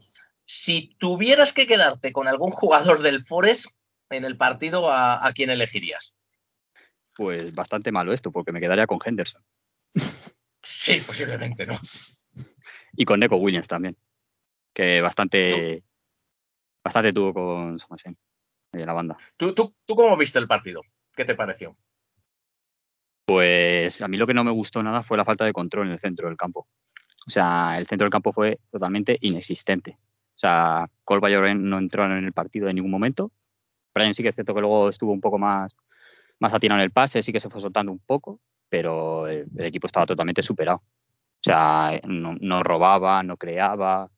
si 0.46 0.96
tuvieras 0.98 1.54
que 1.54 1.68
quedarte 1.68 2.12
con 2.12 2.28
algún 2.28 2.52
jugador 2.52 3.02
del 3.02 3.22
Forest 3.22 3.72
en 4.10 4.26
el 4.26 4.38
partido, 4.38 4.92
¿a, 4.92 5.26
a 5.26 5.34
quién 5.34 5.50
elegirías? 5.50 6.16
Pues 7.16 7.54
bastante 7.54 7.92
malo 7.92 8.14
esto, 8.14 8.32
porque 8.32 8.52
me 8.52 8.60
quedaría 8.60 8.88
con 8.88 9.00
Henderson. 9.04 9.44
Sí, 10.62 11.02
posiblemente, 11.06 11.66
¿no? 11.66 11.74
Y 12.96 13.06
con 13.06 13.20
Neco 13.20 13.38
Williams 13.38 13.68
también. 13.68 13.98
Que 14.72 15.02
bastante. 15.02 15.84
Bastante 16.84 17.12
tuvo 17.12 17.34
con 17.34 17.78
la 18.72 18.94
banda. 18.94 19.18
¿Tú, 19.36 19.54
tú, 19.56 19.76
¿Tú 19.84 19.96
cómo 19.96 20.16
viste 20.16 20.38
el 20.38 20.48
partido? 20.48 20.84
¿Qué 21.16 21.26
te 21.26 21.34
pareció? 21.34 21.76
Pues 23.26 24.02
a 24.02 24.08
mí 24.08 24.18
lo 24.18 24.28
que 24.28 24.34
no 24.34 24.44
me 24.44 24.52
gustó 24.52 24.84
nada 24.84 25.02
fue 25.02 25.18
la 25.18 25.26
falta 25.26 25.44
de 25.46 25.54
control 25.54 25.88
en 25.88 25.94
el 25.94 26.00
centro 26.00 26.28
del 26.28 26.38
campo. 26.38 26.68
O 27.26 27.32
sea, 27.32 27.78
el 27.78 27.88
centro 27.88 28.06
del 28.06 28.12
campo 28.12 28.34
fue 28.34 28.60
totalmente 28.70 29.18
inexistente. 29.22 29.96
O 30.36 30.38
sea, 30.38 30.90
Colba 31.04 31.30
no 31.30 31.78
entraron 31.78 32.18
en 32.18 32.26
el 32.26 32.34
partido 32.34 32.68
en 32.68 32.76
ningún 32.76 32.92
momento. 32.92 33.32
Brian 33.94 34.16
sí 34.16 34.24
que 34.24 34.30
es 34.30 34.36
cierto 34.36 34.54
que 34.56 34.62
luego 34.62 34.90
estuvo 34.90 35.12
un 35.12 35.22
poco 35.22 35.38
más, 35.38 35.76
más 36.40 36.54
atinado 36.54 36.80
en 36.80 36.86
el 36.86 36.92
pase, 36.92 37.22
sí 37.22 37.32
que 37.32 37.40
se 37.40 37.50
fue 37.50 37.62
soltando 37.62 37.92
un 37.92 38.00
poco, 38.00 38.40
pero 38.70 39.28
el, 39.28 39.48
equipo 39.60 39.88
estaba 39.88 40.06
totalmente 40.06 40.42
superado. 40.42 40.78
O 40.78 41.44
sea, 41.44 42.00
no, 42.08 42.64
robaba, 42.64 43.22
no 43.22 43.38
creaba, 43.38 44.10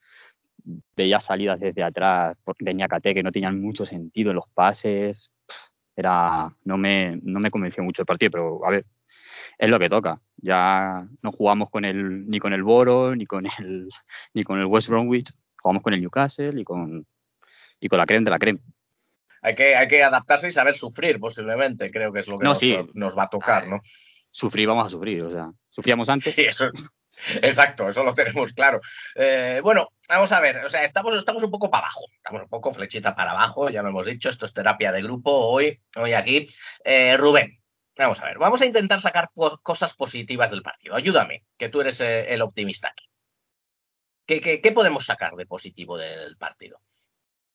veía 0.95 1.19
salidas 1.19 1.59
desde 1.59 1.83
atrás 1.83 2.37
de 2.59 2.73
Ñacate 2.73 3.13
que 3.13 3.23
no 3.23 3.31
tenían 3.31 3.59
mucho 3.61 3.85
sentido 3.85 4.31
en 4.31 4.35
los 4.35 4.47
pases. 4.53 5.31
Era, 5.95 6.55
no 6.63 6.77
me, 6.77 7.19
no 7.23 7.39
me 7.39 7.51
convenció 7.51 7.83
mucho 7.83 8.03
el 8.03 8.05
partido, 8.05 8.31
pero 8.31 8.65
a 8.65 8.69
ver, 8.69 8.85
es 9.57 9.69
lo 9.69 9.79
que 9.79 9.89
toca. 9.89 10.21
Ya 10.37 11.07
no 11.21 11.31
jugamos 11.31 11.69
con 11.69 11.85
el, 11.85 12.27
ni 12.29 12.39
con 12.39 12.53
el 12.53 12.63
Boro, 12.63 13.15
ni 13.15 13.25
con 13.25 13.45
el, 13.45 13.89
ni 14.33 14.43
con 14.43 14.59
el 14.59 14.65
West 14.65 14.89
Bromwich, 14.89 15.33
jugamos 15.65 15.81
con 15.81 15.95
el 15.95 16.01
Newcastle 16.01 16.61
y 16.61 16.63
con, 16.63 17.07
y 17.79 17.87
con 17.87 17.97
la 17.97 18.05
creme 18.05 18.23
de 18.25 18.29
la 18.29 18.37
creme. 18.37 18.59
Hay 19.41 19.55
que, 19.55 19.75
hay 19.75 19.87
que 19.87 20.03
adaptarse 20.03 20.47
y 20.47 20.51
saber 20.51 20.75
sufrir, 20.75 21.19
posiblemente. 21.19 21.89
Creo 21.89 22.13
que 22.13 22.19
es 22.19 22.27
lo 22.27 22.37
que 22.37 22.43
No, 22.43 22.51
nos, 22.51 22.59
sí. 22.59 22.77
nos 22.93 23.17
va 23.17 23.23
a 23.23 23.29
tocar, 23.29 23.67
¿no? 23.67 23.81
Sufrir, 24.29 24.67
vamos 24.67 24.85
a 24.85 24.89
sufrir, 24.91 25.23
o 25.23 25.31
sea, 25.31 25.51
sufríamos 25.69 26.07
antes. 26.09 26.33
Sí, 26.33 26.43
eso. 26.43 26.69
Exacto, 27.41 27.89
eso 27.89 28.03
lo 28.03 28.13
tenemos 28.13 28.53
claro. 28.53 28.79
Eh, 29.15 29.59
bueno, 29.63 29.89
vamos 30.07 30.31
a 30.31 30.39
ver, 30.39 30.57
o 30.65 30.69
sea, 30.69 30.83
estamos, 30.83 31.15
estamos 31.15 31.41
un 31.41 31.49
poco 31.49 31.71
para 31.71 31.85
abajo, 31.87 32.01
estamos 32.15 32.43
un 32.43 32.49
poco 32.49 32.71
flechita 32.71 33.15
para 33.15 33.31
abajo, 33.31 33.69
ya 33.69 33.81
lo 33.81 33.89
hemos 33.89 34.05
dicho, 34.05 34.29
esto 34.29 34.45
es 34.45 34.53
terapia 34.53 34.91
de 34.91 35.01
grupo 35.01 35.31
hoy, 35.31 35.81
hoy 35.95 36.13
aquí. 36.13 36.45
Eh, 36.83 37.15
Rubén, 37.17 37.51
vamos 37.97 38.21
a 38.21 38.25
ver, 38.25 38.37
vamos 38.37 38.61
a 38.61 38.65
intentar 38.65 38.99
sacar 38.99 39.29
cosas 39.63 39.95
positivas 39.95 40.51
del 40.51 40.61
partido. 40.61 40.93
Ayúdame, 40.93 41.45
que 41.57 41.69
tú 41.69 41.81
eres 41.81 42.01
eh, 42.01 42.33
el 42.33 42.41
optimista 42.41 42.89
aquí. 42.89 43.04
¿Qué, 44.25 44.41
qué, 44.41 44.61
qué 44.61 44.71
podemos 44.71 45.05
sacar 45.05 45.33
de 45.33 45.45
positivo 45.45 45.97
del 45.97 46.35
partido? 46.37 46.79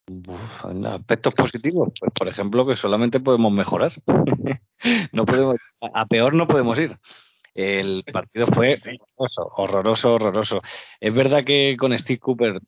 Uf, 0.08 0.64
en 0.70 0.86
aspectos 0.86 1.34
positivos, 1.34 1.90
pues 1.98 2.12
por 2.14 2.28
ejemplo 2.28 2.66
que 2.66 2.74
solamente 2.74 3.20
podemos 3.20 3.52
mejorar. 3.52 3.92
no 5.12 5.24
podemos, 5.26 5.56
a 5.94 6.06
peor 6.06 6.34
no 6.34 6.46
podemos 6.46 6.78
ir. 6.78 6.96
El 7.54 8.04
partido 8.12 8.46
fue 8.46 8.76
Sí. 8.78 8.90
horroroso, 9.16 9.52
horroroso, 9.56 10.14
horroroso. 10.14 10.62
Es 11.00 11.14
verdad 11.14 11.44
que 11.44 11.76
con 11.78 11.96
Steve 11.98 12.18
Cooper, 12.20 12.60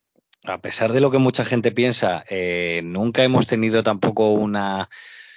a 0.44 0.58
pesar 0.60 0.92
de 0.92 1.00
lo 1.00 1.10
que 1.10 1.18
mucha 1.18 1.44
gente 1.44 1.70
piensa, 1.72 2.24
eh, 2.28 2.80
nunca 2.84 3.22
hemos 3.24 3.46
tenido 3.46 3.82
tampoco 3.82 4.30
una 4.32 4.88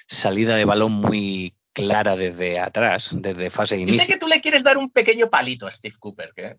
salida 0.08 0.56
de 0.56 0.66
balón 0.66 0.92
muy 0.94 1.56
clara 1.74 2.16
desde 2.16 2.60
atrás, 2.60 3.10
desde 3.14 3.50
fase 3.50 3.76
Yo 3.76 3.82
inicio. 3.84 4.04
sé 4.04 4.12
que 4.12 4.18
tú 4.18 4.28
le 4.28 4.42
quieres 4.42 4.64
dar 4.64 4.78
un 4.78 4.90
pequeño 4.90 5.30
palito 5.30 5.68
a 5.68 5.72
Steve 5.72 5.96
Cooper, 6.00 6.32
que 6.36 6.58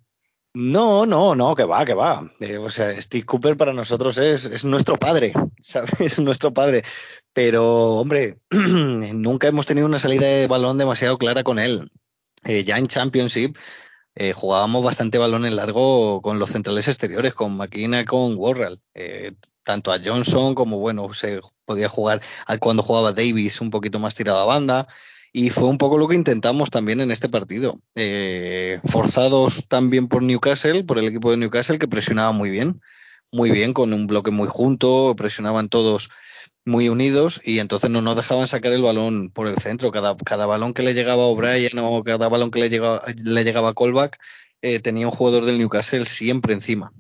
No, 0.58 1.04
no, 1.04 1.34
no, 1.34 1.54
que 1.54 1.64
va, 1.64 1.84
que 1.84 1.92
va. 1.92 2.30
Eh, 2.40 2.56
o 2.56 2.70
sea, 2.70 2.98
Steve 2.98 3.26
Cooper 3.26 3.58
para 3.58 3.74
nosotros 3.74 4.16
es, 4.16 4.46
es 4.46 4.64
nuestro 4.64 4.98
padre, 4.98 5.34
¿sabes? 5.60 6.00
Es 6.00 6.18
nuestro 6.18 6.54
padre. 6.54 6.82
Pero, 7.34 7.96
hombre, 7.96 8.38
nunca 8.50 9.48
hemos 9.48 9.66
tenido 9.66 9.86
una 9.86 9.98
salida 9.98 10.26
de 10.26 10.46
balón 10.46 10.78
demasiado 10.78 11.18
clara 11.18 11.42
con 11.42 11.58
él. 11.58 11.86
Eh, 12.44 12.64
ya 12.64 12.78
en 12.78 12.86
Championship 12.86 13.54
eh, 14.14 14.32
jugábamos 14.32 14.82
bastante 14.82 15.18
balón 15.18 15.44
en 15.44 15.56
largo 15.56 16.22
con 16.22 16.38
los 16.38 16.52
centrales 16.52 16.88
exteriores, 16.88 17.34
con 17.34 17.54
McKenna, 17.54 18.06
con 18.06 18.34
Worrell. 18.36 18.80
Tanto 19.62 19.92
a 19.92 20.00
Johnson 20.02 20.54
como, 20.54 20.78
bueno, 20.78 21.12
se 21.12 21.40
podía 21.66 21.90
jugar 21.90 22.22
cuando 22.60 22.82
jugaba 22.82 23.12
Davis 23.12 23.60
un 23.60 23.70
poquito 23.70 23.98
más 23.98 24.14
tirado 24.14 24.38
a 24.38 24.46
banda. 24.46 24.88
Y 25.38 25.50
fue 25.50 25.68
un 25.68 25.76
poco 25.76 25.98
lo 25.98 26.08
que 26.08 26.14
intentamos 26.14 26.70
también 26.70 27.02
en 27.02 27.10
este 27.10 27.28
partido. 27.28 27.78
Eh, 27.94 28.80
forzados 28.86 29.68
también 29.68 30.08
por 30.08 30.22
Newcastle, 30.22 30.82
por 30.84 30.98
el 30.98 31.08
equipo 31.08 31.30
de 31.30 31.36
Newcastle, 31.36 31.78
que 31.78 31.86
presionaba 31.86 32.32
muy 32.32 32.48
bien, 32.48 32.80
muy 33.30 33.50
bien, 33.50 33.74
con 33.74 33.92
un 33.92 34.06
bloque 34.06 34.30
muy 34.30 34.48
junto, 34.48 35.14
presionaban 35.14 35.68
todos 35.68 36.08
muy 36.64 36.88
unidos 36.88 37.42
y 37.44 37.58
entonces 37.58 37.90
no 37.90 38.00
nos 38.00 38.16
dejaban 38.16 38.48
sacar 38.48 38.72
el 38.72 38.80
balón 38.80 39.28
por 39.28 39.46
el 39.46 39.58
centro. 39.58 39.92
Cada, 39.92 40.16
cada 40.16 40.46
balón 40.46 40.72
que 40.72 40.82
le 40.82 40.94
llegaba 40.94 41.24
a 41.24 41.26
O'Brien 41.26 41.78
o 41.80 42.02
cada 42.02 42.30
balón 42.30 42.50
que 42.50 42.60
le 42.60 42.70
llegaba, 42.70 43.04
le 43.22 43.44
llegaba 43.44 43.68
a 43.68 43.74
Colback, 43.74 44.18
eh, 44.62 44.80
tenía 44.80 45.06
un 45.06 45.12
jugador 45.12 45.44
del 45.44 45.58
Newcastle 45.58 46.06
siempre 46.06 46.54
encima. 46.54 46.94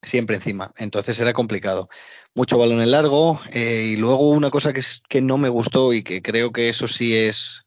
Siempre 0.00 0.36
encima. 0.36 0.70
Entonces 0.78 1.20
era 1.20 1.34
complicado. 1.34 1.90
Mucho 2.34 2.56
balón 2.56 2.80
en 2.80 2.92
largo. 2.92 3.40
eh, 3.52 3.90
y 3.92 3.96
luego 3.96 4.30
una 4.30 4.48
cosa 4.48 4.72
que, 4.72 4.80
que 5.06 5.20
no 5.20 5.36
me 5.36 5.50
gustó 5.50 5.92
y 5.92 6.02
que 6.02 6.22
creo 6.22 6.50
que 6.50 6.70
eso 6.70 6.88
sí 6.88 7.14
es 7.14 7.63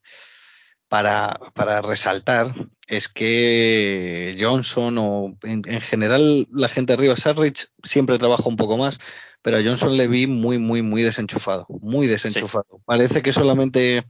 para, 0.90 1.38
para 1.54 1.82
resaltar 1.82 2.54
es 2.88 3.08
que 3.10 4.36
Johnson 4.40 4.98
o 5.00 5.38
en, 5.44 5.62
en 5.66 5.82
general 5.82 6.48
la 6.52 6.70
gente 6.70 6.94
arriba, 6.94 7.16
Sarrich 7.18 7.68
siempre 7.84 8.18
trabaja 8.18 8.48
un 8.48 8.56
poco 8.56 8.78
más, 8.78 9.00
pero 9.42 9.58
a 9.58 9.64
Johnson 9.64 9.98
le 9.98 10.08
vi 10.08 10.28
muy, 10.28 10.58
muy, 10.58 10.82
muy 10.82 11.02
desenchufado, 11.04 11.66
muy 11.82 12.08
desenchufado. 12.08 12.82
Parece 12.86 13.22
que 13.22 13.34
solamente 13.34 14.06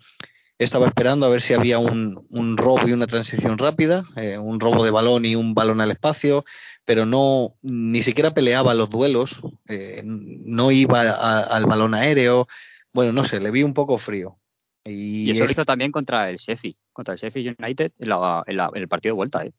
estaba 0.59 0.87
esperando 0.87 1.25
a 1.25 1.29
ver 1.29 1.41
si 1.41 1.53
había 1.53 1.77
un, 1.79 2.19
un 2.31 2.57
robo 2.57 2.87
y 2.87 2.91
una 2.91 3.05
transición 3.07 3.57
rápida, 3.57 4.05
eh, 4.15 4.37
un 4.39 4.59
robo 4.59 4.83
de 4.83 4.91
balón 4.91 5.25
y 5.25 5.35
un 5.35 5.53
balón 5.53 5.81
al 5.81 5.91
espacio, 5.91 6.45
pero 6.85 7.05
no 7.05 7.53
ni 7.61 8.01
siquiera 8.01 8.33
peleaba 8.33 8.73
los 8.73 8.89
duelos, 8.89 9.41
eh, 9.69 10.01
no 10.05 10.71
iba 10.71 11.01
a- 11.01 11.41
al 11.43 11.65
balón 11.65 11.93
aéreo. 11.93 12.47
Bueno, 12.93 13.13
no 13.13 13.23
sé, 13.23 13.39
le 13.39 13.51
vi 13.51 13.61
un 13.63 13.73
poco 13.75 13.97
frío. 13.99 14.39
Y, 14.89 15.27
Y 15.27 15.31
eso 15.31 15.45
lo 15.45 15.51
hizo 15.51 15.65
también 15.65 15.91
contra 15.91 16.29
el 16.29 16.37
Sheffield, 16.37 16.75
contra 16.93 17.13
el 17.13 17.19
Sheffield 17.19 17.55
United 17.59 17.91
en, 17.99 18.09
la- 18.09 18.43
en 18.45 18.57
la- 18.57 18.69
en 18.73 18.81
el 18.81 18.87
partido 18.87 19.13
de 19.13 19.17
vuelta. 19.17 19.43
¿eh? 19.45 19.51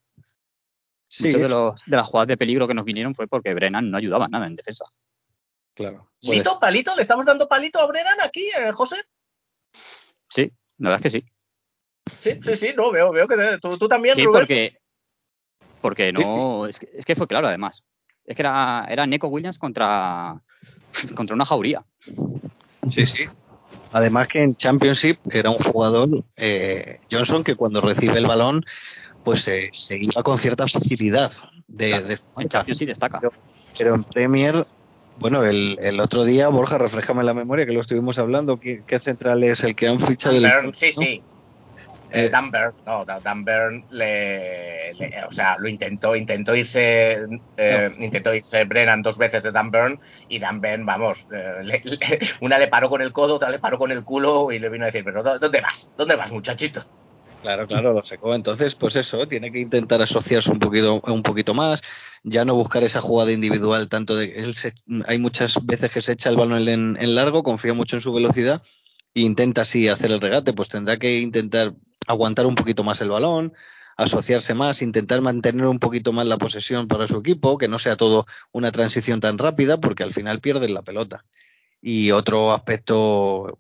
sí, 1.08 1.26
Muchos 1.28 1.40
de, 1.42 1.48
los, 1.48 1.84
de 1.86 1.96
las 1.96 2.06
jugadas 2.06 2.28
de 2.28 2.36
peligro 2.36 2.66
que 2.68 2.74
nos 2.74 2.84
vinieron 2.84 3.14
fue 3.14 3.26
porque 3.26 3.54
Brennan 3.54 3.90
no 3.90 3.98
ayudaba 3.98 4.28
nada 4.28 4.46
en 4.46 4.54
defensa. 4.56 4.84
claro. 5.74 6.10
¿Lito, 6.20 6.58
palito? 6.58 6.94
¿Le 6.96 7.02
estamos 7.02 7.24
dando 7.26 7.46
palito 7.48 7.78
a 7.80 7.86
Brennan 7.86 8.20
aquí, 8.24 8.46
eh, 8.58 8.72
José? 8.72 8.96
Sí, 10.28 10.50
la 10.78 10.90
verdad 10.90 11.06
es 11.06 11.12
que 11.12 11.20
sí. 11.20 11.26
Sí, 12.18 12.38
sí, 12.42 12.56
sí, 12.56 12.74
no, 12.76 12.90
veo, 12.90 13.12
veo 13.12 13.26
que 13.28 13.36
te- 13.36 13.58
tú, 13.58 13.78
tú 13.78 13.86
también, 13.88 14.16
Sí, 14.16 14.24
Rubén. 14.24 14.40
porque, 14.40 14.78
porque 15.80 16.12
Sí, 16.16 16.22
no. 16.24 16.66
Es, 16.66 16.78
que, 16.78 16.88
es 16.92 17.04
que 17.04 17.14
fue 17.16 17.26
claro, 17.28 17.46
además. 17.48 17.84
Es 18.24 18.34
que 18.36 18.42
era, 18.42 18.84
era 18.88 19.06
Neco 19.06 19.28
Williams 19.28 19.58
contra, 19.58 20.42
contra 21.14 21.34
una 21.34 21.44
jauría. 21.44 21.84
Sí, 22.94 23.06
sí. 23.06 23.24
Además 23.92 24.29
que 24.29 24.42
en 24.42 24.55
Championship 24.57 25.18
era 25.31 25.51
un 25.51 25.59
jugador, 25.59 26.24
eh, 26.37 26.98
Johnson, 27.11 27.42
que 27.44 27.55
cuando 27.57 27.81
recibe 27.81 28.18
el 28.18 28.27
balón, 28.27 28.64
pues 29.22 29.42
se, 29.42 29.70
se 29.72 29.96
iba 29.98 30.22
con 30.22 30.37
cierta 30.38 30.66
facilidad. 30.66 31.33
De, 31.66 31.88
Claro, 31.90 32.07
de- 32.09 32.16
En 32.37 32.48
Champions 32.48 32.79
sí 32.79 32.87
destaca. 32.87 33.20
pero 33.77 33.94
en 33.94 34.05
Premier, 34.05 34.66
bueno, 35.16 35.44
el, 35.44 35.77
el 35.81 36.01
otro 36.01 36.24
día, 36.24 36.48
Borja, 36.48 36.79
refrescame 36.79 37.24
la 37.24 37.35
memoria 37.35 37.66
que 37.66 37.72
lo 37.72 37.81
estuvimos 37.81 38.18
hablando, 38.18 38.59
¿qué, 38.59 38.85
qué 38.87 38.98
central 39.01 39.42
es 39.44 39.64
el 39.64 39.74
que 39.77 39.88
han 39.88 40.01
fichado? 40.01 40.35
Del- 40.35 40.51
Burn, 40.51 40.74
sí, 40.74 40.87
¿no? 40.96 41.03
sí. 41.03 41.22
Eh, 42.10 42.30
Dan 42.30 42.50
no, 42.86 43.04
Dan- 43.04 43.84
le, 43.90 44.94
le- 44.94 45.24
o 45.28 45.32
sea, 45.32 45.56
lo 45.58 45.68
intentó, 45.68 46.16
intentó 46.16 46.54
irse, 46.54 47.18
eh, 47.56 47.90
intentó 47.98 48.34
irse 48.34 48.64
Brennan 48.64 49.02
dos 49.02 49.18
veces 49.18 49.42
de 49.42 49.52
Dan 49.52 49.70
y 50.28 50.38
Dan 50.38 50.60
vamos, 50.86 51.26
eh, 51.30 51.62
le- 51.64 51.82
una 52.40 52.58
le 52.58 52.68
paró 52.68 52.88
con 52.88 53.02
el 53.02 53.12
codo, 53.12 53.34
otra 53.36 53.50
le 53.50 53.58
paró 53.58 53.78
con 53.78 53.90
el 53.92 54.04
culo 54.04 54.50
y 54.52 54.58
le 54.58 54.70
vino 54.70 54.84
a 54.84 54.86
decir, 54.86 55.04
pero 55.04 55.22
¿dó- 55.22 55.38
¿dónde 55.38 55.60
vas? 55.60 55.90
¿Dónde 55.96 56.16
vas, 56.16 56.32
muchachito? 56.32 56.82
Claro, 57.40 57.66
claro, 57.68 57.92
lo 57.92 58.02
secó. 58.02 58.34
Entonces, 58.34 58.74
pues 58.74 58.96
eso, 58.96 59.28
tiene 59.28 59.52
que 59.52 59.60
intentar 59.60 60.02
asociarse 60.02 60.50
un 60.50 60.58
poquito, 60.58 61.00
un 61.00 61.22
poquito 61.22 61.54
más, 61.54 61.80
ya 62.24 62.44
no 62.44 62.54
buscar 62.54 62.82
esa 62.82 63.00
jugada 63.00 63.30
individual, 63.32 63.88
tanto 63.88 64.16
de 64.16 64.32
él 64.36 64.54
se- 64.54 64.74
hay 65.06 65.18
muchas 65.18 65.64
veces 65.64 65.92
que 65.92 66.00
se 66.02 66.12
echa 66.12 66.30
el 66.30 66.36
balón 66.36 66.66
en, 66.68 66.96
en 67.00 67.14
largo, 67.14 67.42
confía 67.44 67.74
mucho 67.74 67.96
en 67.96 68.02
su 68.02 68.12
velocidad 68.12 68.60
e 69.14 69.20
intenta 69.20 69.62
así 69.62 69.88
hacer 69.88 70.10
el 70.10 70.20
regate, 70.20 70.52
pues 70.52 70.68
tendrá 70.68 70.96
que 70.96 71.20
intentar 71.20 71.74
aguantar 72.08 72.46
un 72.46 72.56
poquito 72.56 72.82
más 72.82 73.00
el 73.00 73.10
balón, 73.10 73.52
asociarse 73.96 74.54
más, 74.54 74.82
intentar 74.82 75.20
mantener 75.20 75.66
un 75.66 75.78
poquito 75.78 76.12
más 76.12 76.26
la 76.26 76.38
posesión 76.38 76.88
para 76.88 77.06
su 77.06 77.18
equipo, 77.18 77.58
que 77.58 77.68
no 77.68 77.78
sea 77.78 77.96
todo 77.96 78.26
una 78.52 78.72
transición 78.72 79.20
tan 79.20 79.38
rápida, 79.38 79.78
porque 79.78 80.02
al 80.02 80.12
final 80.12 80.40
pierden 80.40 80.74
la 80.74 80.82
pelota. 80.82 81.24
Y 81.80 82.10
otro 82.12 82.52
aspecto 82.52 83.56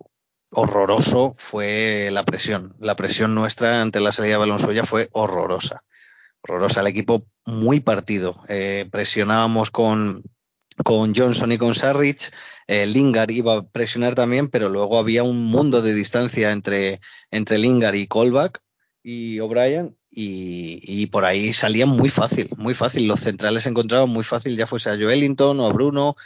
horroroso 0.50 1.34
fue 1.36 2.08
la 2.12 2.24
presión. 2.24 2.74
La 2.78 2.96
presión 2.96 3.34
nuestra 3.34 3.82
ante 3.82 4.00
la 4.00 4.12
salida 4.12 4.34
de 4.34 4.38
balón 4.38 4.60
suya 4.60 4.84
fue 4.84 5.08
horrorosa. 5.12 5.84
Horrorosa. 6.42 6.80
El 6.80 6.86
equipo 6.86 7.26
muy 7.44 7.80
partido. 7.80 8.36
Eh, 8.48 8.88
presionábamos 8.90 9.70
con, 9.70 10.22
con 10.84 11.14
Johnson 11.14 11.52
y 11.52 11.58
con 11.58 11.74
Sarrich. 11.74 12.30
Eh, 12.66 12.86
Lingard 12.86 13.30
iba 13.30 13.54
a 13.54 13.66
presionar 13.66 14.14
también, 14.14 14.48
pero 14.48 14.68
luego 14.68 14.98
había 14.98 15.22
un 15.22 15.46
mundo 15.46 15.82
de 15.82 15.94
distancia 15.94 16.52
entre, 16.52 17.00
entre 17.30 17.58
Lingard 17.58 17.94
y 17.94 18.06
Colback 18.06 18.62
y 19.02 19.40
O'Brien. 19.40 19.96
Y, 20.10 21.06
por 21.06 21.24
ahí 21.24 21.52
salían 21.52 21.90
muy 21.90 22.08
fácil, 22.08 22.48
muy 22.56 22.74
fácil. 22.74 23.06
Los 23.06 23.20
centrales 23.20 23.64
se 23.64 23.68
encontraban 23.68 24.08
muy 24.08 24.24
fácil, 24.24 24.56
ya 24.56 24.66
fuese 24.66 24.90
a 24.90 24.96
Joelinton 24.96 25.60
o 25.60 25.66
a 25.66 25.72
Bruno, 25.72 26.16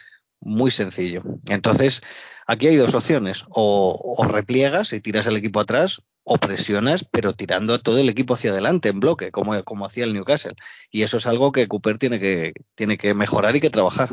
muy 0.40 0.70
sencillo. 0.70 1.22
Entonces, 1.48 2.02
aquí 2.46 2.68
hay 2.68 2.76
dos 2.76 2.94
opciones, 2.94 3.44
o, 3.50 4.14
o 4.18 4.24
repliegas 4.24 4.92
y 4.92 5.00
tiras 5.00 5.26
el 5.26 5.36
equipo 5.36 5.60
atrás, 5.60 6.00
o 6.24 6.38
presionas, 6.38 7.04
pero 7.04 7.32
tirando 7.32 7.74
a 7.74 7.78
todo 7.78 7.98
el 7.98 8.08
equipo 8.08 8.34
hacia 8.34 8.52
adelante 8.52 8.88
en 8.88 9.00
bloque, 9.00 9.30
como, 9.30 9.62
como 9.64 9.86
hacía 9.86 10.04
el 10.04 10.14
Newcastle. 10.14 10.54
Y 10.90 11.02
eso 11.02 11.16
es 11.16 11.26
algo 11.26 11.52
que 11.52 11.68
Cooper 11.68 11.98
tiene 11.98 12.20
que, 12.20 12.52
tiene 12.74 12.96
que 12.96 13.14
mejorar 13.14 13.56
y 13.56 13.60
que 13.60 13.70
trabajar. 13.70 14.10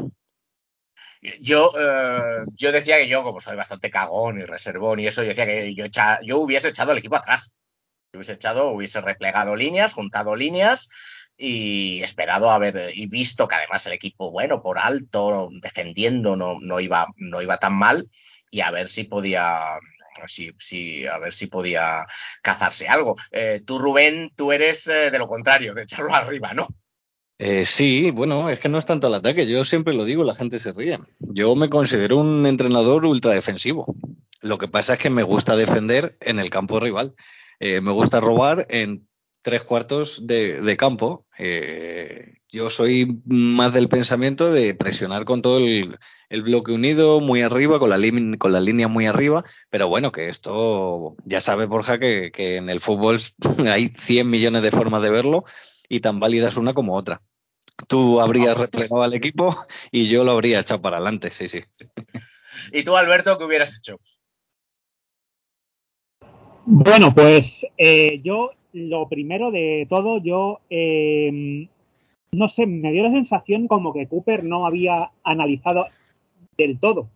Yo, 1.41 1.71
eh, 1.77 2.45
yo 2.55 2.71
decía 2.71 2.97
que 2.97 3.09
yo, 3.09 3.23
como 3.23 3.39
soy 3.41 3.55
bastante 3.57 3.89
cagón 3.89 4.39
y 4.39 4.45
reservón 4.45 4.99
y 4.99 5.07
eso, 5.07 5.21
yo 5.21 5.29
decía 5.29 5.45
que 5.45 5.75
yo, 5.75 5.85
echa- 5.85 6.19
yo 6.23 6.39
hubiese 6.39 6.69
echado 6.69 6.91
el 6.93 6.97
equipo 6.99 7.17
atrás. 7.17 7.53
Hubiese 8.13 8.33
echado, 8.33 8.69
hubiese 8.71 9.01
replegado 9.01 9.55
líneas, 9.55 9.93
juntado 9.93 10.35
líneas 10.35 10.89
y 11.37 12.01
esperado 12.03 12.51
a 12.51 12.59
ver 12.59 12.91
y 12.95 13.07
visto 13.07 13.47
que 13.47 13.55
además 13.55 13.85
el 13.87 13.93
equipo, 13.93 14.31
bueno, 14.31 14.61
por 14.63 14.79
alto, 14.79 15.49
defendiendo, 15.61 16.35
no, 16.37 16.59
no, 16.61 16.79
iba, 16.79 17.07
no 17.17 17.41
iba 17.41 17.59
tan 17.59 17.73
mal 17.75 18.09
y 18.51 18.61
a 18.61 18.71
ver 18.71 18.89
si 18.89 19.05
podía. 19.05 19.79
Si, 20.27 20.51
si, 20.59 21.07
a 21.07 21.17
ver 21.19 21.33
si 21.33 21.47
podía 21.47 22.05
cazarse 22.41 22.87
algo. 22.89 23.15
Eh, 23.31 23.61
tú, 23.65 23.79
Rubén, 23.79 24.31
tú 24.35 24.51
eres 24.51 24.87
eh, 24.87 25.11
de 25.11 25.19
lo 25.19 25.27
contrario, 25.27 25.73
de 25.75 25.83
echarlo 25.83 26.13
arriba, 26.15 26.53
¿no? 26.53 26.67
Eh, 27.41 27.63
sí, 27.63 28.11
bueno, 28.11 28.49
es 28.49 28.59
que 28.59 28.67
no 28.67 28.77
es 28.77 28.85
tanto 28.85 29.07
el 29.07 29.13
ataque, 29.13 29.47
yo 29.47 29.63
siempre 29.63 29.93
lo 29.93 30.03
digo, 30.03 30.25
la 30.25 30.35
gente 30.35 30.59
se 30.59 30.73
ríe. 30.73 30.99
Yo 31.19 31.55
me 31.55 31.69
considero 31.69 32.17
un 32.17 32.45
entrenador 32.45 33.05
ultra 33.05 33.33
defensivo. 33.33 33.95
Lo 34.41 34.57
que 34.57 34.67
pasa 34.67 34.93
es 34.93 34.99
que 34.99 35.09
me 35.09 35.23
gusta 35.23 35.55
defender 35.55 36.17
en 36.19 36.39
el 36.39 36.49
campo 36.49 36.81
rival. 36.81 37.15
Eh, 37.61 37.79
me 37.79 37.91
gusta 37.91 38.19
robar 38.19 38.67
en 38.69 39.07
tres 39.41 39.63
cuartos 39.63 40.27
de, 40.27 40.75
campo. 40.77 41.23
Eh, 41.37 42.33
yo 42.49 42.69
soy 42.69 43.21
más 43.25 43.73
del 43.73 43.87
pensamiento 43.87 44.51
de 44.51 44.73
presionar 44.73 45.23
con 45.23 45.41
todo 45.41 45.59
el, 45.59 45.97
bloque 46.43 46.73
unido, 46.73 47.21
muy 47.21 47.41
arriba, 47.41 47.79
con 47.79 47.89
la, 47.89 47.97
con 48.37 48.51
la 48.51 48.59
línea 48.59 48.89
muy 48.89 49.05
arriba, 49.05 49.45
pero 49.69 49.87
bueno, 49.87 50.11
que 50.11 50.27
esto 50.27 51.15
ya 51.23 51.39
sabe 51.39 51.67
Borja 51.67 51.99
que, 51.99 52.31
que 52.33 52.57
en 52.57 52.67
el 52.67 52.81
fútbol 52.81 53.17
hay 53.71 53.87
100 53.87 54.29
millones 54.29 54.61
de 54.61 54.71
formas 54.71 55.01
de 55.01 55.09
verlo 55.09 55.45
y 55.87 56.01
tan 56.01 56.19
válidas 56.19 56.57
una 56.57 56.73
como 56.73 56.95
otra. 56.95 57.21
Tú 57.87 58.19
habrías 58.21 58.57
replegado 58.57 59.03
al 59.03 59.13
equipo 59.13 59.55
y 59.91 60.07
yo 60.09 60.23
lo 60.23 60.31
habría 60.31 60.59
echado 60.59 60.81
para 60.81 60.97
adelante, 60.97 61.29
sí, 61.29 61.47
sí. 61.47 61.59
¿Y 62.71 62.83
tú, 62.83 62.95
Alberto, 62.97 63.37
qué 63.37 63.45
hubieras 63.45 63.77
hecho? 63.77 63.97
Bueno, 66.65 67.13
pues 67.13 67.65
eh, 67.77 68.19
yo, 68.21 68.51
lo 68.73 69.07
primero 69.07 69.49
de 69.51 69.87
todo, 69.89 70.19
yo, 70.21 70.59
eh, 70.69 71.67
no 72.31 72.47
sé, 72.47 72.67
me 72.67 72.91
dio 72.91 73.03
la 73.03 73.11
sensación 73.11 73.67
como 73.67 73.93
que 73.93 74.07
Cooper 74.07 74.43
no 74.43 74.65
había 74.65 75.11
analizado 75.23 75.87
del 76.57 76.79
todo 76.79 77.09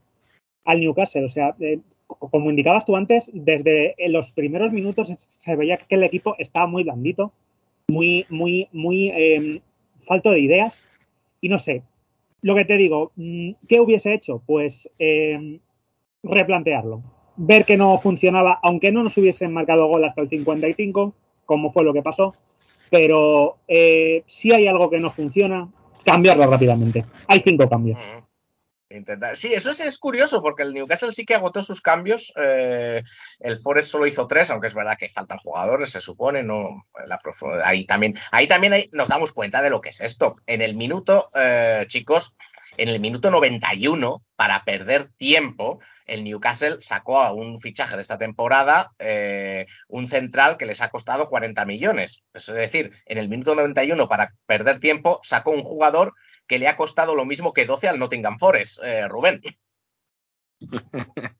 al 0.66 0.80
Newcastle. 0.80 1.26
O 1.26 1.30
sea, 1.30 1.56
eh, 1.60 1.80
co- 2.08 2.30
como 2.30 2.50
indicabas 2.50 2.86
tú 2.86 2.96
antes, 2.96 3.30
desde 3.34 3.96
los 4.08 4.32
primeros 4.32 4.72
minutos 4.72 5.10
se 5.18 5.56
veía 5.56 5.78
que 5.78 5.96
el 5.96 6.04
equipo 6.04 6.36
estaba 6.40 6.66
muy 6.66 6.84
blandito, 6.84 7.32
muy, 7.90 8.26
muy, 8.30 8.70
muy 8.72 9.62
falto 10.06 10.32
de 10.32 10.40
ideas. 10.40 10.88
Y 11.42 11.50
no 11.50 11.58
sé, 11.58 11.84
lo 12.42 12.56
que 12.56 12.66
te 12.66 12.78
digo, 12.78 13.12
mm, 13.16 13.52
¿qué 13.68 13.80
hubiese 13.80 14.14
hecho? 14.14 14.42
Pues 14.46 14.90
eh, 15.00 15.60
replantearlo 16.24 17.04
ver 17.36 17.66
que 17.66 17.78
no 17.78 17.98
funcionaba, 17.98 18.60
aunque 18.62 18.92
no 18.92 19.04
nos 19.04 19.18
hubiesen 19.18 19.54
marcado 19.54 19.88
gol 19.88 20.06
hasta 20.06 20.22
el 20.22 20.30
55, 20.30 21.14
como 21.46 21.72
fue 21.72 21.84
lo 21.84 21.94
que 21.94 22.02
pasó, 22.02 22.34
pero 22.90 23.58
eh, 23.68 24.24
si 24.28 24.54
hay 24.54 24.68
algo 24.68 24.90
que 24.90 25.00
no 25.00 25.10
funciona, 25.12 25.68
cambiarlo 26.04 26.46
rápidamente. 26.48 27.06
Hay 27.28 27.40
cinco 27.40 27.68
cambios. 27.68 28.00
Mm. 28.00 28.33
Intentar- 28.94 29.36
Sí, 29.36 29.54
eso 29.54 29.72
es 29.72 29.98
curioso 29.98 30.42
porque 30.42 30.64
el 30.64 30.74
Newcastle 30.74 31.12
sí 31.12 31.26
que 31.26 31.36
agotó 31.36 31.64
sus 31.64 31.82
cambios. 31.82 32.32
eh, 32.36 33.02
el 33.40 33.58
Forest 33.58 33.90
solo 33.90 34.06
hizo 34.08 34.28
tres, 34.28 34.50
aunque 34.52 34.68
es 34.68 34.74
verdad 34.76 34.98
que 34.98 35.10
faltan 35.10 35.40
jugadores, 35.40 35.90
se 35.92 36.00
supone. 36.02 36.44
No, 36.44 36.86
La 37.08 37.20
ahí 37.64 37.86
también, 37.86 38.16
ahí 38.32 38.48
también 38.48 38.86
nos 38.92 39.08
damos 39.08 39.32
cuenta 39.34 39.62
de 39.62 39.70
lo 39.70 39.82
que 39.82 39.90
es 39.90 40.02
esto. 40.02 40.36
En 40.46 40.62
el 40.62 40.76
minuto, 40.76 41.30
eh, 41.34 41.86
chicos, 41.88 42.36
en 42.78 42.90
el 42.90 43.00
minuto 43.00 43.32
91, 43.32 44.24
para 44.36 44.64
perder 44.64 45.06
tiempo, 45.18 45.80
el 46.06 46.24
Newcastle 46.24 46.78
sacó 46.80 47.22
a 47.22 47.32
un 47.34 47.58
fichaje 47.58 47.96
de 47.96 48.02
esta 48.02 48.18
temporada, 48.18 48.92
eh, 49.00 49.66
un 49.88 50.08
central 50.08 50.58
que 50.58 50.66
les 50.66 50.82
ha 50.82 50.90
costado 50.90 51.30
40 51.30 51.66
millones. 51.66 52.24
Es 52.34 52.48
decir, 52.48 52.92
en 53.06 53.18
el 53.18 53.30
minuto 53.30 53.56
91, 53.56 54.08
para 54.08 54.34
perder 54.46 54.80
tiempo, 54.80 55.20
sacó 55.24 55.52
un 55.52 55.64
jugador 55.64 56.14
que 56.48 56.60
le 56.60 56.68
ha 56.68 56.76
costado 56.76 57.16
lo 57.16 57.26
mismo 57.26 57.54
que 57.54 57.66
12 57.66 57.88
al 57.88 58.00
Nottingham 58.00 58.38
Forest, 58.40 58.80
eh, 58.84 59.08
Rubén. 59.08 59.42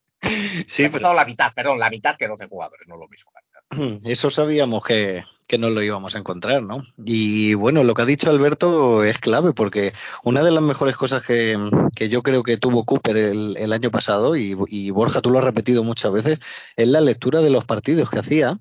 Sí, 0.68 0.84
le 0.84 0.88
ha 0.88 0.92
pero 0.92 0.92
costado 0.94 1.14
la 1.16 1.26
mitad, 1.26 1.52
perdón, 1.54 1.80
la 1.80 1.90
mitad 1.90 2.16
que 2.16 2.30
12 2.30 2.48
jugadores, 2.48 2.88
no 2.88 2.96
lo 2.96 3.10
mismo. 3.10 3.32
eso 4.06 4.30
sabíamos 4.30 4.86
que, 4.86 5.24
que 5.48 5.58
no 5.58 5.70
lo 5.70 5.82
íbamos 5.82 6.16
a 6.16 6.20
encontrar, 6.20 6.62
¿no? 6.64 6.82
Y 7.06 7.56
bueno, 7.56 7.84
lo 7.84 7.94
que 7.94 8.04
ha 8.04 8.06
dicho 8.06 8.30
Alberto 8.30 9.04
es 9.04 9.18
clave 9.20 9.52
porque 9.52 9.92
una 10.24 10.42
de 10.44 10.52
las 10.52 10.64
mejores 10.64 10.96
cosas 10.96 11.26
que, 11.26 11.58
que 11.94 12.08
yo 12.08 12.24
creo 12.24 12.42
que 12.44 12.56
tuvo 12.58 12.86
Cooper 12.86 13.18
el, 13.18 13.58
el 13.58 13.74
año 13.74 13.92
pasado, 13.92 14.38
y, 14.38 14.56
y 14.68 14.92
Borja 14.92 15.22
tú 15.22 15.30
lo 15.30 15.40
has 15.40 15.44
repetido 15.46 15.84
muchas 15.84 16.14
veces, 16.14 16.40
es 16.78 16.88
la 16.88 17.02
lectura 17.02 17.42
de 17.42 17.50
los 17.50 17.66
partidos 17.66 18.10
que 18.10 18.20
hacía 18.20 18.60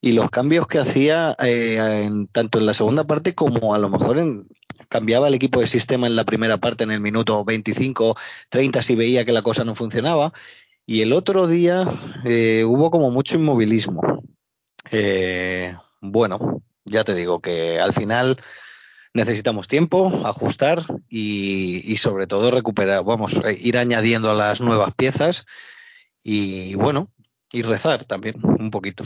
y 0.00 0.12
los 0.12 0.30
cambios 0.30 0.66
que 0.66 0.78
hacía 0.80 1.36
eh, 1.44 2.02
en- 2.06 2.26
tanto 2.26 2.58
en 2.58 2.66
la 2.66 2.74
segunda 2.74 3.04
parte 3.04 3.34
como 3.36 3.72
a 3.74 3.78
lo 3.78 3.88
mejor 3.88 4.18
en, 4.18 4.46
cambiaba 4.94 5.26
el 5.26 5.34
equipo 5.34 5.58
de 5.58 5.66
sistema 5.66 6.06
en 6.06 6.14
la 6.14 6.24
primera 6.24 6.58
parte 6.58 6.84
en 6.84 6.92
el 6.92 7.00
minuto 7.00 7.44
25, 7.44 8.16
30 8.48 8.80
si 8.80 8.94
veía 8.94 9.24
que 9.24 9.32
la 9.32 9.42
cosa 9.42 9.64
no 9.64 9.74
funcionaba. 9.74 10.32
Y 10.86 11.00
el 11.00 11.12
otro 11.12 11.48
día 11.48 11.84
eh, 12.24 12.62
hubo 12.64 12.92
como 12.92 13.10
mucho 13.10 13.34
inmovilismo. 13.34 14.22
Eh, 14.92 15.76
bueno, 16.00 16.62
ya 16.84 17.02
te 17.02 17.16
digo 17.16 17.40
que 17.40 17.80
al 17.80 17.92
final 17.92 18.36
necesitamos 19.14 19.66
tiempo, 19.66 20.22
ajustar 20.24 20.80
y, 21.08 21.82
y 21.92 21.96
sobre 21.96 22.28
todo 22.28 22.52
recuperar, 22.52 23.02
vamos, 23.02 23.40
eh, 23.44 23.58
ir 23.60 23.78
añadiendo 23.78 24.32
las 24.34 24.60
nuevas 24.60 24.94
piezas 24.94 25.44
y 26.22 26.76
bueno, 26.76 27.08
y 27.50 27.62
rezar 27.62 28.04
también 28.04 28.36
un 28.40 28.70
poquito. 28.70 29.02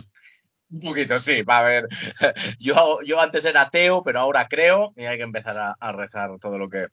Un 0.71 0.81
poquito, 0.81 1.19
sí, 1.19 1.43
va 1.43 1.59
a 1.61 1.63
ver. 1.63 1.89
Yo, 2.59 2.99
yo 3.05 3.21
antes 3.21 3.45
era 3.45 3.63
ateo, 3.63 4.03
pero 4.03 4.21
ahora 4.21 4.47
creo 4.49 4.93
y 4.97 5.05
hay 5.05 5.17
que 5.17 5.23
empezar 5.23 5.59
a, 5.59 5.77
a 5.81 5.93
rezar 5.93 6.31
todo 6.41 6.59
lo 6.59 6.69
que, 6.69 6.87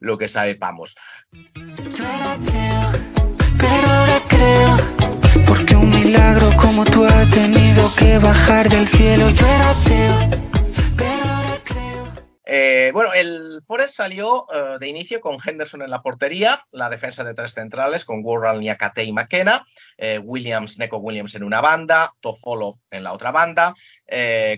lo 0.00 0.18
que 0.18 0.26
sepamos. 0.26 0.96
Yo 1.32 1.42
no 1.62 2.40
creo, 2.44 2.92
pero 3.58 3.88
ahora 3.88 4.22
creo, 4.28 4.76
porque 5.46 5.76
como 6.56 6.84
tú 6.84 7.04
ha 7.04 7.28
tenido 7.30 7.90
que 7.96 8.18
bajar 8.18 8.68
del 8.68 8.86
cielo. 8.88 9.28
Yo 9.30 9.46
era 9.46 9.70
ateo. 9.70 10.39
Eh, 12.52 12.90
bueno, 12.92 13.12
el 13.12 13.60
Forest 13.64 13.94
salió 13.94 14.44
eh, 14.52 14.78
de 14.80 14.88
inicio 14.88 15.20
con 15.20 15.36
Henderson 15.44 15.82
en 15.82 15.90
la 15.90 16.02
portería, 16.02 16.66
la 16.72 16.88
defensa 16.88 17.22
de 17.22 17.32
tres 17.32 17.52
centrales 17.54 18.04
con 18.04 18.24
Worrell, 18.24 18.58
Niakate 18.58 19.04
y 19.04 19.12
McKenna, 19.12 19.64
eh, 19.96 20.18
Williams, 20.18 20.76
Neko 20.76 20.96
Williams 20.96 21.36
en 21.36 21.44
una 21.44 21.60
banda, 21.60 22.12
Toffolo 22.18 22.80
en 22.90 23.04
la 23.04 23.12
otra 23.12 23.30
banda, 23.30 23.72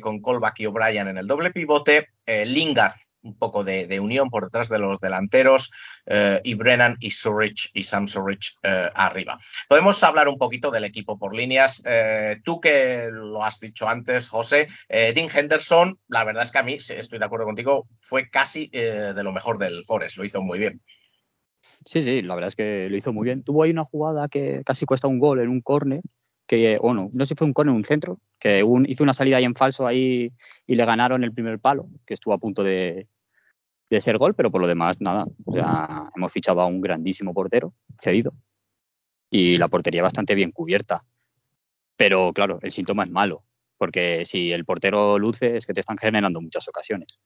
con 0.00 0.22
Colback 0.22 0.60
y 0.60 0.66
O'Brien 0.66 1.08
en 1.08 1.18
el 1.18 1.26
doble 1.26 1.50
pivote, 1.50 2.08
Lingard 2.26 2.94
un 3.22 3.36
poco 3.36 3.64
de, 3.64 4.00
unión 4.00 4.30
por 4.30 4.44
detrás 4.44 4.68
de 4.68 4.78
los 4.78 4.98
delanteros 5.00 5.70
eh, 6.06 6.40
y 6.44 6.54
Brennan 6.54 6.96
y 7.00 7.10
Surridge 7.10 7.70
y 7.74 7.82
Sam 7.84 8.08
Surridge 8.08 8.56
eh, 8.62 8.90
arriba. 8.94 9.38
Podemos 9.68 10.02
hablar 10.02 10.28
un 10.28 10.38
poquito 10.38 10.70
del 10.70 10.84
equipo 10.84 11.18
por 11.18 11.34
líneas. 11.34 11.82
Eh, 11.84 12.40
tú 12.44 12.60
que 12.60 13.08
lo 13.12 13.44
has 13.44 13.60
dicho 13.60 13.88
antes, 13.88 14.28
José, 14.28 14.66
eh, 14.88 15.12
Dean 15.14 15.28
Henderson, 15.32 15.98
la 16.08 16.24
verdad 16.24 16.42
es 16.42 16.52
que 16.52 16.58
a 16.58 16.62
mí, 16.62 16.74
estoy 16.74 17.18
de 17.18 17.24
acuerdo 17.24 17.46
contigo, 17.46 17.86
fue 18.00 18.28
casi 18.28 18.68
de 18.72 19.22
lo 19.22 19.32
mejor 19.32 19.58
del 19.58 19.84
Forest, 19.84 20.16
lo 20.16 20.24
hizo 20.24 20.42
muy 20.42 20.58
bien. 20.58 20.80
Sí, 21.84 22.02
sí, 22.02 22.22
la 22.22 22.34
verdad 22.34 22.48
es 22.48 22.56
que 22.56 22.88
lo 22.88 22.96
hizo 22.96 23.12
muy 23.12 23.24
bien. 23.24 23.42
Tuvo 23.42 23.62
ahí 23.62 23.70
una 23.70 23.84
jugada 23.84 24.28
que 24.28 24.62
casi 24.64 24.86
cuesta 24.86 25.08
un 25.08 25.18
gol 25.18 25.40
en 25.40 25.48
un 25.48 25.60
córner, 25.60 26.00
que, 26.58 26.78
no 26.82 27.10
sé 27.24 27.26
si 27.30 27.34
fue 27.34 27.46
un 27.46 27.52
córner 27.52 27.72
o 27.72 27.76
un 27.76 27.84
centro, 27.84 28.18
que 28.38 28.64
hizo 28.88 29.02
una 29.02 29.12
salida 29.14 29.36
ahí 29.38 29.44
en 29.44 29.54
falso 29.54 29.86
ahí 29.86 30.32
y 30.66 30.74
le 30.74 30.84
ganaron 30.84 31.24
el 31.24 31.32
primer 31.32 31.58
palo, 31.58 31.86
que 32.06 32.14
estuvo 32.14 32.34
a 32.34 32.38
punto 32.38 32.62
de, 32.62 33.06
de 33.90 34.00
ser 34.00 34.18
gol, 34.18 34.34
pero 34.34 34.50
por 34.50 34.60
lo 34.60 34.66
demás, 34.68 35.00
nada. 35.00 35.26
O 35.44 35.52
sea, 35.54 36.10
hemos 36.16 36.32
fichado 36.32 36.60
a 36.60 36.66
un 36.66 36.80
grandísimo 36.80 37.32
portero, 37.34 37.74
cedido, 37.98 38.32
y 39.30 39.56
la 39.56 39.68
portería 39.68 40.02
bastante 40.02 40.34
bien 40.34 40.50
cubierta. 40.52 41.04
Pero 41.96 42.32
claro, 42.32 42.58
el 42.62 42.72
síntoma 42.72 43.04
es 43.04 43.10
malo, 43.10 43.44
porque 43.78 44.24
si 44.24 44.52
el 44.52 44.64
portero 44.64 45.18
luce 45.18 45.56
es 45.56 45.66
que 45.66 45.72
te 45.74 45.80
están 45.80 45.98
generando 45.98 46.40
muchas 46.40 46.68
ocasiones. 46.68 47.18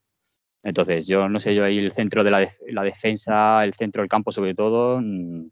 Entonces, 0.63 1.07
yo 1.07 1.29
no 1.29 1.39
sé, 1.39 1.53
yo 1.53 1.63
ahí 1.65 1.77
el 1.79 1.91
centro 1.91 2.23
de 2.23 2.31
la, 2.31 2.39
def- 2.39 2.59
la 2.69 2.83
defensa, 2.83 3.63
el 3.63 3.73
centro 3.73 4.01
del 4.01 4.09
campo 4.09 4.31
sobre 4.31 4.55
todo, 4.55 4.99
mm, 5.01 5.47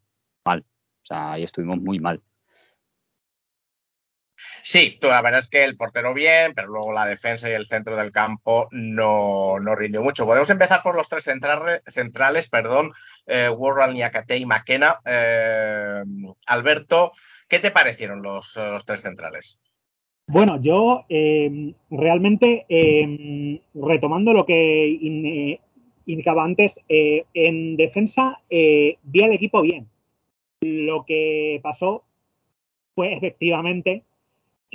mal. 0.46 0.62
O 1.04 1.06
sea, 1.06 1.34
ahí 1.34 1.44
estuvimos 1.44 1.80
muy 1.82 2.00
mal. 2.00 2.22
Sí, 4.68 4.98
la 5.00 5.22
verdad 5.22 5.42
es 5.42 5.48
que 5.48 5.64
el 5.64 5.78
portero 5.78 6.16
bien, 6.16 6.54
pero 6.56 6.70
luego 6.70 6.92
la 6.92 7.06
defensa 7.06 7.48
y 7.48 7.54
el 7.54 7.68
centro 7.68 7.96
del 7.96 8.10
campo 8.10 8.68
no, 8.72 9.60
no 9.60 9.76
rindió 9.76 10.02
mucho. 10.02 10.26
Podemos 10.26 10.50
empezar 10.50 10.82
por 10.82 10.96
los 10.96 11.08
tres 11.08 11.24
centrales, 11.24 11.84
centrales 11.86 12.50
perdón, 12.50 12.92
eh, 13.28 13.48
Worrell, 13.48 13.94
Niakate 13.94 14.38
y 14.38 14.46
McKenna. 14.48 15.02
Eh, 15.06 16.02
Alberto, 16.48 17.12
¿qué 17.48 17.60
te 17.60 17.70
parecieron 17.70 18.24
los, 18.24 18.56
los 18.56 18.84
tres 18.88 19.04
centrales? 19.04 19.60
Bueno, 20.26 20.60
yo 20.60 21.06
eh, 21.10 21.76
realmente, 21.92 22.66
eh, 22.68 23.62
retomando 23.76 24.34
lo 24.34 24.48
que 24.48 24.88
in- 24.88 25.60
indicaba 26.08 26.44
antes, 26.44 26.80
en 26.88 27.78
defensa 27.78 28.42
vi 28.50 29.22
al 29.24 29.32
equipo 29.32 29.62
bien. 29.62 29.88
Lo 30.62 31.06
que 31.06 31.60
pasó 31.62 32.04
fue 32.96 33.14
efectivamente 33.14 34.02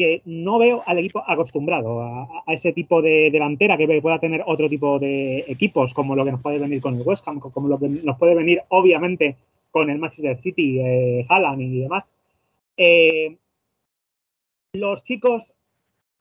que 0.00 0.22
no 0.24 0.58
veo 0.58 0.82
al 0.86 0.96
equipo 0.96 1.22
acostumbrado 1.26 2.00
a, 2.00 2.42
a 2.46 2.54
ese 2.54 2.72
tipo 2.72 3.02
de 3.02 3.28
delantera 3.30 3.76
que 3.76 4.00
pueda 4.00 4.18
tener 4.18 4.42
otro 4.46 4.66
tipo 4.66 4.98
de 4.98 5.44
equipos, 5.46 5.92
como 5.92 6.16
lo 6.16 6.24
que 6.24 6.32
nos 6.32 6.40
puede 6.40 6.58
venir 6.58 6.80
con 6.80 6.94
el 6.96 7.02
West 7.02 7.28
Ham, 7.28 7.38
como 7.38 7.68
lo 7.68 7.78
que 7.78 7.86
nos 7.86 8.16
puede 8.16 8.34
venir 8.34 8.62
obviamente 8.70 9.36
con 9.70 9.90
el 9.90 9.98
Manchester 9.98 10.40
City, 10.40 10.80
eh, 10.80 11.26
Haaland 11.28 11.60
y 11.60 11.80
demás. 11.80 12.16
Eh, 12.78 13.36
los 14.72 15.04
chicos, 15.04 15.52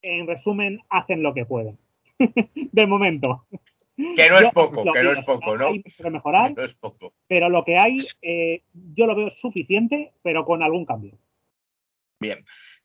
en 0.02 0.28
resumen, 0.28 0.82
hacen 0.90 1.24
lo 1.24 1.34
que 1.34 1.46
pueden. 1.46 1.78
de 2.54 2.86
momento. 2.86 3.46
Que 3.96 4.30
no 4.30 4.40
es 4.40 4.48
Yo 4.48 4.52
poco, 4.52 4.92
que 4.92 5.04
no 5.04 5.12
es 5.12 5.22
poco, 5.22 5.56
¿no? 5.56 5.68
Hay 5.68 5.82
que 5.84 6.10
mejorar, 6.10 6.54
No 6.54 6.64
es 6.64 6.74
poco. 6.74 7.14
pero 7.30 7.48
lo 7.48 7.64
que 7.64 7.78
hay, 7.78 8.00
eh, 8.22 8.62
yo 8.94 9.08
lo 9.08 9.16
veo 9.16 9.30
suficiente, 9.30 10.12
pero 10.22 10.44
con 10.44 10.64
algún 10.64 10.86
cambio. 10.86 11.14
Bien, 12.20 12.40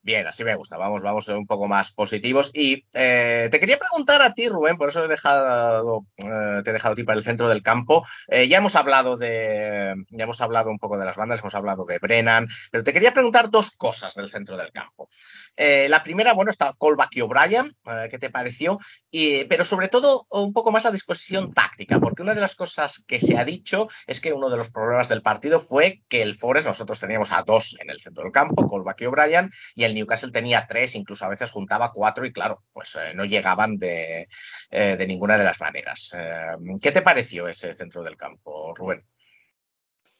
bien, 0.05 0.27
así 0.27 0.45
me 0.45 0.55
gusta. 0.55 0.77
Vamos, 0.77 1.03
vamos 1.03 1.27
un 1.29 1.47
poco 1.47 1.67
más 1.67 1.93
positivos. 1.93 2.51
Y 2.53 2.85
eh, 2.93 3.49
te 3.51 3.59
quería 3.59 3.79
preguntar 3.79 4.23
a 4.23 4.35
ti, 4.35 4.49
Rubén, 4.49 4.77
por 4.77 4.91
eso 4.91 5.03
he 5.03 5.09
dejado, 5.09 6.07
eh, 6.19 6.61
te 6.63 6.71
he 6.71 6.73
dejado 6.73 6.93
a 6.93 6.95
ti 6.95 7.03
para 7.03 7.19
el 7.19 7.25
centro 7.25 7.49
del 7.49 7.63
campo. 7.63 8.05
Eh, 8.29 8.47
ya 8.47 8.59
hemos 8.59 8.77
hablado 8.77 9.17
de, 9.17 9.95
ya 10.11 10.25
hemos 10.25 10.41
hablado 10.41 10.71
un 10.71 10.79
poco 10.79 10.99
de 10.99 11.07
las 11.07 11.17
bandas, 11.17 11.41
hemos 11.41 11.55
hablado 11.55 11.87
de 11.87 11.99
Brennan, 11.99 12.47
pero 12.71 12.85
te 12.85 12.93
quería 12.93 13.15
preguntar 13.15 13.51
dos 13.51 13.71
cosas 13.71 14.15
del 14.15 14.29
centro 14.29 14.57
del 14.57 14.71
campo. 14.73 15.09
La 15.57 16.03
primera, 16.03 16.33
bueno, 16.35 16.51
está 16.51 16.75
Colback 16.77 17.17
y 17.17 17.21
O'Brien, 17.23 17.75
¿qué 18.11 18.19
te 18.19 18.29
pareció? 18.29 18.79
Y, 19.11 19.45
pero 19.45 19.65
sobre 19.65 19.89
todo 19.89 20.27
un 20.29 20.53
poco 20.53 20.71
más 20.71 20.85
la 20.85 20.91
disposición 20.91 21.55
táctica, 21.55 22.01
porque 22.01 22.23
una 22.23 22.35
de 22.35 22.41
las 22.41 22.55
cosas 22.55 23.03
que 23.07 23.21
se 23.21 23.39
ha 23.39 23.45
dicho 23.45 23.89
es 24.07 24.21
que 24.21 24.33
uno 24.33 24.51
de 24.51 24.57
los 24.57 24.71
problemas 24.71 25.09
del 25.09 25.23
partido 25.23 25.61
fue 25.61 26.03
que 26.09 26.23
el 26.23 26.35
Forest, 26.35 26.67
nosotros 26.67 27.01
teníamos 27.01 27.33
a 27.33 27.43
dos 27.43 27.77
en 27.81 27.89
el 27.89 28.01
centro 28.01 28.25
del 28.25 28.33
campo, 28.33 28.67
Colback 28.67 29.03
y 29.03 29.07
O'Brien, 29.07 29.51
y 29.75 29.85
el 29.85 29.94
Newcastle 29.95 30.33
tenía 30.33 30.67
tres, 30.67 30.95
incluso 30.95 31.25
a 31.25 31.29
veces 31.29 31.51
juntaba 31.51 31.93
cuatro, 31.93 32.27
y 32.27 32.33
claro, 32.33 32.63
pues 32.73 32.97
eh, 32.97 33.15
no 33.15 33.25
llegaban 33.25 33.77
de, 33.79 34.29
eh, 34.71 34.97
de 34.97 35.07
ninguna 35.07 35.39
de 35.39 35.45
las 35.45 35.61
maneras. 35.61 36.15
Eh, 36.17 36.57
¿Qué 36.83 36.93
te 36.93 37.03
pareció 37.03 37.49
ese 37.49 37.73
centro 37.73 38.03
del 38.03 38.17
campo, 38.17 38.75
Rubén? 38.75 39.05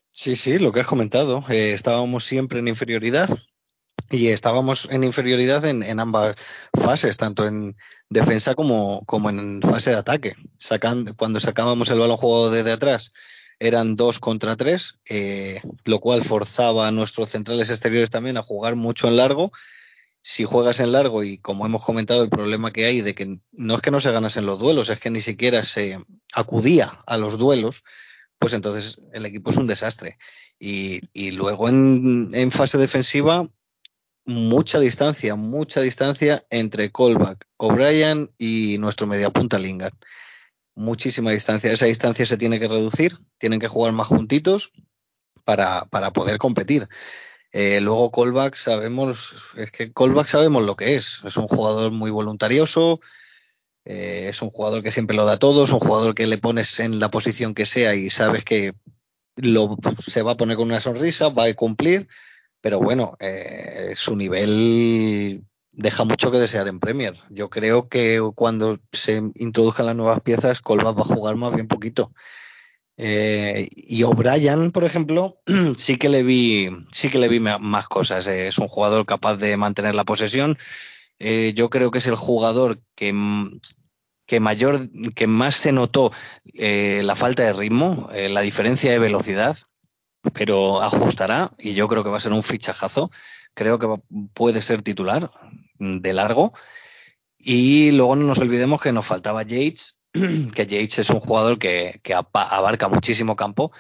Sí, 0.09 0.37
sí, 0.37 0.59
lo 0.59 0.73
que 0.73 0.81
has 0.81 0.87
comentado. 0.87 1.45
Estábamos 1.49 2.25
siempre 2.25 2.61
en 2.61 2.69
inferioridad 2.69 3.29
y 4.11 4.29
estábamos 4.29 4.89
en 4.91 5.03
inferioridad 5.03 5.65
en, 5.65 5.99
ambas 5.99 6.37
fases, 6.73 7.17
tanto 7.17 7.47
en 7.47 7.77
defensa 8.09 8.55
como, 8.55 9.05
como 9.07 9.31
en 9.31 9.61
fase 9.61 9.91
de 9.91 9.97
ataque. 9.97 10.35
Sacan, 10.57 11.15
cuando 11.17 11.41
sacábamos 11.41 11.91
el 11.91 11.99
balón 11.99 12.17
jugado 12.17 12.51
desde 12.51 12.73
atrás 12.73 13.13
eran 13.59 13.95
dos 13.95 14.19
contra 14.19 14.57
tres, 14.57 14.99
eh, 15.09 15.61
lo 15.85 16.01
cual 16.01 16.23
forzaba 16.23 16.89
a 16.89 16.91
nuestros 16.91 17.31
centrales 17.31 17.71
exteriores 17.71 18.11
también 18.11 18.37
a 18.37 18.43
jugar 18.43 18.77
mucho 18.77 19.09
en 19.09 19.17
largo. 19.17 19.53
Si 20.23 20.45
juegas 20.45 20.81
en 20.81 20.93
largo 20.93 21.23
y 21.23 21.39
como 21.39 21.67
hemos 21.67 21.85
comentado 21.85 22.23
el 22.23 22.31
problema 22.31 22.73
que 22.73 22.87
hay 22.87 23.03
de 23.03 23.15
que 23.15 23.39
no 23.53 23.75
es 23.75 23.83
que 23.83 23.91
no 23.91 24.01
se 24.01 24.13
ganasen 24.13 24.47
los 24.47 24.59
duelos, 24.59 24.89
es 24.89 24.99
que 24.99 25.11
ni 25.11 25.21
siquiera 25.21 25.63
se 25.65 25.99
acudía 26.33 27.01
a 27.07 27.17
los 27.19 27.39
duelos, 27.39 27.85
pues 28.39 28.55
entonces 28.55 29.01
el 29.13 29.27
equipo 29.27 29.51
es 29.51 29.57
un 29.57 29.67
desastre. 29.67 30.19
Y, 30.59 31.31
luego 31.33 31.69
en, 31.69 32.31
en, 32.33 32.51
fase 32.51 32.79
defensiva, 32.79 33.47
mucha 34.25 34.81
distancia, 34.81 35.35
mucha 35.35 35.83
distancia 35.83 36.45
entre 36.49 36.91
Colback, 36.91 37.47
O'Brien 37.59 38.31
y 38.39 38.79
nuestro 38.79 39.07
mediapunta 39.07 39.59
Lingard. 39.59 39.95
Muchísima 40.75 41.31
distancia. 41.31 41.73
Esa 41.73 41.87
distancia 41.87 42.27
se 42.27 42.37
tiene 42.37 42.59
que 42.59 42.69
reducir, 42.69 43.19
tienen 43.39 43.61
que 43.61 43.69
jugar 43.69 43.93
más 43.93 44.09
juntitos 44.09 44.73
para, 45.45 45.85
para 45.87 46.13
poder 46.13 46.39
competir. 46.39 46.89
Eh, 47.53 47.81
luego 47.81 48.11
Colback 48.11 48.57
sabemos, 48.57 49.53
es 49.57 49.71
que 49.71 49.93
Colback 49.93 50.27
sabemos 50.27 50.65
lo 50.65 50.75
que 50.75 50.97
es. 50.97 51.21
Es 51.25 51.37
un 51.37 51.47
jugador 51.47 51.93
muy 51.93 52.11
voluntarioso, 52.11 53.01
eh, 53.85 54.27
es 54.29 54.43
un 54.43 54.51
jugador 54.51 54.83
que 54.83 54.91
siempre 54.91 55.17
lo 55.17 55.25
da 55.25 55.39
todo, 55.39 55.63
es 55.63 55.71
un 55.71 55.79
jugador 55.79 56.17
que 56.17 56.27
le 56.27 56.39
pones 56.39 56.81
en 56.81 56.99
la 56.99 57.11
posición 57.11 57.55
que 57.55 57.65
sea 57.65 57.95
y 57.95 58.11
sabes 58.11 58.45
que 58.45 58.75
lo, 59.37 59.77
se 60.05 60.23
va 60.23 60.33
a 60.33 60.37
poner 60.37 60.57
con 60.57 60.67
una 60.67 60.81
sonrisa, 60.81 61.29
va 61.29 61.45
a 61.45 61.55
cumplir, 61.55 62.09
pero 62.61 62.81
bueno, 62.81 63.17
eh, 63.21 63.93
su 63.95 64.17
nivel 64.17 65.45
deja 65.77 66.05
mucho 66.05 66.31
que 66.31 66.39
desear 66.39 66.69
en 66.69 66.81
Premier. 66.81 67.15
Yo 67.31 67.51
creo 67.51 67.89
que 67.89 68.21
cuando 68.35 68.79
se 68.93 69.23
introduzcan 69.35 69.87
las 69.87 69.97
nuevas 69.97 70.21
piezas, 70.21 70.61
Colback 70.61 70.99
va 70.99 71.03
a 71.03 71.15
jugar 71.15 71.37
más 71.37 71.55
bien 71.55 71.67
poquito. 71.67 72.13
Eh, 72.97 73.69
y 73.75 74.05
O'Brien, 74.05 74.71
por 74.71 74.85
ejemplo, 74.85 75.41
sí 75.77 75.97
que 75.97 76.09
le 76.09 76.23
vi, 76.23 76.69
sí 76.93 77.09
que 77.09 77.19
le 77.19 77.29
vi 77.29 77.41
más 77.41 77.89
cosas. 77.89 78.27
Eh, 78.27 78.49
es 78.49 78.59
un 78.59 78.69
jugador 78.69 79.05
capaz 79.07 79.37
de 79.37 79.57
mantener 79.57 79.95
la 79.95 80.05
posesión. 80.05 80.57
Eh, 81.19 81.53
yo 81.55 81.71
creo 81.71 81.91
que 81.91 81.99
es 81.99 82.07
el 82.07 82.17
jugador 82.17 82.81
que, 82.95 83.13
que 84.27 84.41
mayor, 84.41 84.89
que 85.15 85.27
más 85.27 85.57
se 85.57 85.73
notó 85.73 86.13
eh, 86.55 87.03
la 87.05 87.15
falta 87.17 87.45
de 87.45 87.53
ritmo, 87.53 88.09
la 88.13 88.41
diferencia 88.41 88.91
de 88.91 88.99
velocidad, 88.99 89.57
pero 90.33 90.83
ajustará 90.83 91.51
y 91.59 91.75
yo 91.75 91.87
creo 91.87 92.03
que 92.03 92.11
va 92.11 92.19
a 92.19 92.21
ser 92.21 92.33
un 92.33 92.43
fichajazo. 92.43 93.11
Creo 93.55 93.79
que 93.79 93.89
puede 94.33 94.63
ser 94.63 94.83
titular 94.83 95.31
de 95.79 96.13
largo. 96.13 96.53
Y 97.39 97.91
luego 97.93 98.17
no 98.17 98.27
nos 98.27 98.39
olvidemos 98.39 98.81
que 98.81 98.93
nos 98.93 99.07
faltaba 99.07 99.43
Yates, 99.43 99.99
que 100.13 100.67
Yates 100.67 101.01
es 101.01 101.11
un 101.11 101.21
jugador 101.21 101.59
que, 101.59 102.01
que 102.03 102.15
abarca 102.15 102.89
muchísimo 102.89 103.37
campo. 103.37 103.73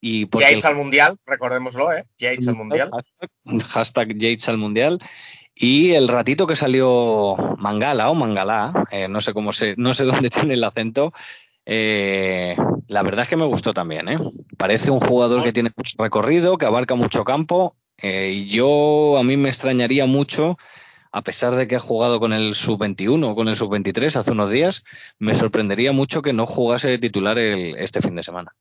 Y 0.00 0.28
Yates 0.28 0.64
el, 0.64 0.70
al 0.70 0.76
mundial, 0.76 1.18
recordémoslo, 1.24 1.92
¿eh? 1.92 2.04
Yates 2.18 2.48
al 2.48 2.56
mundial. 2.56 2.90
Hashtag, 2.92 3.66
hashtag 3.68 4.18
Yates 4.18 4.48
al 4.48 4.58
mundial. 4.58 4.98
Y 5.54 5.92
el 5.92 6.08
ratito 6.08 6.46
que 6.46 6.56
salió 6.56 7.36
Mangala 7.58 8.10
o 8.10 8.14
Mangalá, 8.14 8.86
eh, 8.90 9.06
no 9.08 9.20
sé 9.20 9.32
cómo 9.32 9.52
se, 9.52 9.74
no 9.76 9.94
sé 9.94 10.04
dónde 10.04 10.30
tiene 10.30 10.54
el 10.54 10.64
acento, 10.64 11.12
eh, 11.66 12.56
la 12.88 13.02
verdad 13.02 13.22
es 13.22 13.28
que 13.28 13.36
me 13.36 13.46
gustó 13.46 13.72
también, 13.72 14.08
¿eh? 14.08 14.18
Parece 14.58 14.90
un 14.90 15.00
jugador 15.00 15.42
que 15.42 15.52
tiene 15.52 15.70
mucho 15.74 15.94
recorrido, 15.98 16.58
que 16.58 16.66
abarca 16.66 16.94
mucho 16.94 17.24
campo. 17.24 17.76
Eh, 18.06 18.44
yo 18.46 19.16
a 19.16 19.22
mí 19.22 19.38
me 19.38 19.48
extrañaría 19.48 20.04
mucho 20.04 20.58
a 21.10 21.22
pesar 21.22 21.54
de 21.54 21.66
que 21.66 21.76
ha 21.76 21.80
jugado 21.80 22.20
con 22.20 22.34
el 22.34 22.54
sub-21 22.54 23.30
o 23.30 23.34
con 23.34 23.48
el 23.48 23.56
sub-23 23.56 24.16
hace 24.16 24.30
unos 24.30 24.50
días, 24.50 24.84
me 25.18 25.32
sorprendería 25.32 25.92
mucho 25.92 26.20
que 26.20 26.34
no 26.34 26.44
jugase 26.44 26.88
de 26.88 26.98
titular 26.98 27.38
el, 27.38 27.74
este 27.78 28.02
fin 28.02 28.14
de 28.14 28.22
semana. 28.22 28.54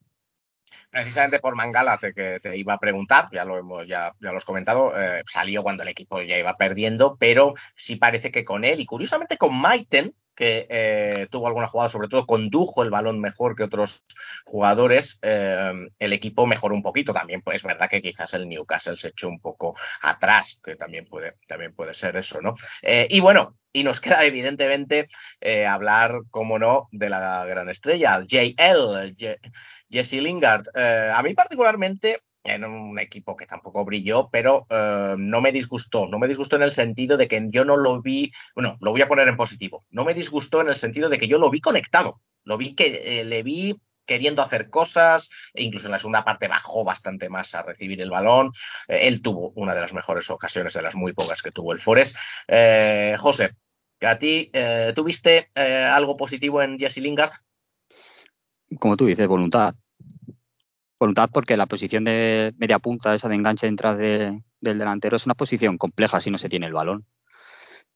Precisamente 0.89 1.39
por 1.39 1.58
Mangala 1.58 1.98
te, 1.98 2.14
que 2.14 2.39
te 2.39 2.56
iba 2.56 2.76
a 2.76 2.80
preguntar, 2.80 3.26
ya 3.34 3.44
lo 3.44 3.58
hemos 3.58 3.86
ya, 3.86 4.14
ya 4.22 4.32
comentado, 4.46 4.94
eh, 4.98 5.24
salió 5.26 5.62
cuando 5.62 5.84
el 5.84 5.89
equipo 5.89 6.22
ya 6.22 6.38
iba 6.38 6.56
perdiendo, 6.56 7.18
pero 7.20 7.54
sí 7.76 7.98
parece 7.98 8.32
que 8.32 8.46
con 8.46 8.64
él 8.64 8.80
y 8.80 8.86
curiosamente 8.86 9.36
con 9.36 9.60
Maiten, 9.60 10.16
que 10.36 10.67
eh, 10.69 11.27
tuvo 11.29 11.47
alguna 11.47 11.67
jugada, 11.67 11.89
sobre 11.89 12.07
todo 12.07 12.25
condujo 12.25 12.84
el 12.84 12.89
balón 12.89 13.19
mejor 13.19 13.55
que 13.55 13.63
otros 13.63 14.03
jugadores, 14.45 15.19
eh, 15.21 15.73
el 15.99 16.13
equipo 16.13 16.47
mejoró 16.47 16.75
un 16.75 16.81
poquito. 16.81 17.13
También 17.13 17.41
pues, 17.41 17.57
es 17.57 17.63
verdad 17.63 17.89
que 17.89 18.01
quizás 18.01 18.34
el 18.34 18.47
Newcastle 18.47 18.97
se 18.97 19.09
echó 19.09 19.29
un 19.29 19.39
poco 19.39 19.75
atrás, 20.01 20.59
que 20.63 20.75
también 20.75 21.05
puede, 21.05 21.36
también 21.47 21.73
puede 21.73 21.93
ser 21.93 22.17
eso, 22.17 22.41
¿no? 22.41 22.53
Eh, 22.81 23.07
y 23.09 23.19
bueno, 23.19 23.57
y 23.71 23.84
nos 23.84 23.99
queda 24.01 24.23
evidentemente 24.25 25.07
hablar, 25.67 26.21
como 26.29 26.59
no, 26.59 26.88
de 26.91 27.09
la 27.09 27.45
gran 27.45 27.69
estrella, 27.69 28.23
JL, 28.25 29.15
Jesse 29.89 30.21
Lingard. 30.21 30.65
A 30.75 31.21
mí 31.23 31.34
particularmente 31.34 32.19
en 32.44 32.66
un 32.66 33.00
equipo 33.00 33.38
que 33.38 33.46
tampoco 33.46 33.86
brilló, 33.86 34.30
pero 34.32 34.68
eh, 34.70 35.16
no 35.18 35.41
me 35.41 35.52
disgustó. 35.52 36.08
No 36.08 36.20
me 36.20 36.28
disgustó 36.28 36.58
en 36.58 36.64
el 36.64 36.72
sentido 36.72 37.18
de 37.18 37.28
que 37.28 37.46
yo 37.50 37.66
no 37.66 37.78
lo 37.78 38.02
vi, 38.02 38.32
bueno, 38.56 38.78
lo 38.82 38.91
voy 38.91 39.02
a 39.02 39.08
poner 39.08 39.28
en 39.28 39.38
positivo. 39.38 39.86
No 39.89 40.04
me 40.04 40.14
disgustó 40.14 40.62
en 40.62 40.68
el 40.68 40.76
sentido 40.76 41.10
de 41.10 41.18
que 41.18 41.28
yo 41.28 41.38
lo 41.38 41.50
vi 41.50 41.62
conectado. 41.62 42.22
Lo 42.44 42.58
vi 42.58 42.76
que 42.76 43.20
eh, 43.22 43.26
le 43.26 43.44
vi 43.44 43.80
queriendo 44.06 44.41
hacer 44.41 44.70
cosas, 44.70 45.30
e 45.54 45.64
incluso 45.64 45.88
en 45.88 45.94
la 45.94 45.98
segunda 45.98 46.26
parte 46.26 46.50
bajó 46.50 46.84
bastante 46.84 47.30
más 47.30 47.56
a 47.56 47.62
recibir 47.62 48.02
el 48.02 48.10
balón. 48.10 48.52
Eh, 48.89 49.08
él 49.08 49.22
tuvo 49.22 49.54
una 49.56 49.74
de 49.74 49.80
las 49.80 49.94
mejores 49.94 50.30
ocasiones, 50.30 50.74
de 50.74 50.82
las 50.82 50.96
muy 50.96 51.14
pocas 51.14 51.41
que 51.41 51.52
tuvo 51.52 51.72
el 51.72 51.80
Forest. 51.80 52.18
José, 53.18 53.52
a 54.02 54.20
ti, 54.20 54.52
¿tuviste 54.94 55.50
algo 55.56 56.18
positivo 56.18 56.62
en 56.62 56.78
Jesse 56.78 56.98
Lingard? 56.98 57.32
Como 58.78 58.98
tú 58.98 59.06
dices, 59.06 59.28
voluntad 59.28 59.76
voluntad 61.00 61.30
porque 61.34 61.58
la 61.58 61.66
posición 61.66 62.04
de 62.04 62.54
media 62.58 62.80
punta, 62.80 63.16
esa 63.16 63.30
de 63.30 63.36
enganche 63.36 63.70
detrás 63.70 63.98
de, 63.98 64.41
del 64.62 64.80
delantero, 64.80 65.18
es 65.18 65.26
una 65.26 65.36
posición 65.36 65.78
compleja 65.78 66.22
si 66.22 66.32
no 66.32 66.38
se 66.38 66.50
tiene 66.50 66.68
el 66.68 66.74
balón. 66.74 67.06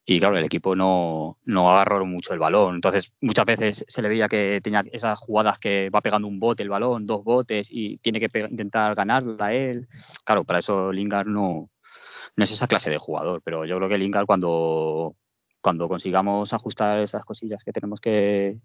Y 0.10 0.22
claro, 0.22 0.38
el 0.38 0.46
equipo 0.46 0.74
no, 0.74 1.38
no 1.44 1.70
agarró 1.70 2.06
mucho 2.06 2.34
el 2.34 2.40
balón. 2.40 2.76
Entonces, 2.76 3.12
muchas 3.20 3.46
veces 3.46 3.86
se 3.90 4.02
le 4.02 4.08
veía 4.08 4.30
que 4.30 4.62
tenía 4.64 4.82
esas 4.94 5.20
jugadas 5.20 5.60
que 5.60 5.90
va 5.90 6.00
pegando 6.00 6.30
un 6.30 6.40
bote 6.40 6.64
el 6.64 6.70
balón, 6.70 7.04
dos 7.04 7.26
botes, 7.26 7.68
y 7.70 7.98
tiene 7.98 8.22
que 8.22 8.30
intentar 8.50 8.96
ganarla 8.96 9.54
él. 9.54 9.90
Claro, 10.24 10.46
para 10.46 10.60
eso 10.60 10.94
Lingard 10.94 11.28
no, 11.28 11.70
no 12.38 12.44
es 12.44 12.52
esa 12.52 12.68
clase 12.68 12.90
de 12.90 12.98
jugador. 12.98 13.42
Pero 13.44 13.66
yo 13.66 13.76
creo 13.78 13.90
que 13.90 13.98
Lingard, 13.98 14.26
cuando, 14.26 15.18
cuando 15.60 15.90
consigamos 15.90 16.54
ajustar 16.54 17.00
esas 17.00 17.26
cosillas 17.26 17.62
que 17.66 17.74
tenemos 17.74 18.00
que, 18.00 18.60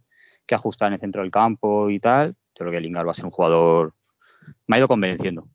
que 0.47 0.55
ajustar 0.55 0.89
en 0.89 0.95
el 0.95 1.01
centro 1.01 1.23
del 1.23 1.33
campo 1.33 1.91
y 1.91 1.99
tal, 1.99 2.37
yo 2.55 2.59
creo 2.59 2.71
que 2.71 2.81
Lingard 2.81 3.07
va 3.09 3.11
a 3.11 3.15
ser 3.15 3.25
un 3.25 3.33
jugador 3.33 3.95
me 4.67 4.77
ha 4.77 4.79
ido 4.79 4.89
convenciendo. 4.89 5.49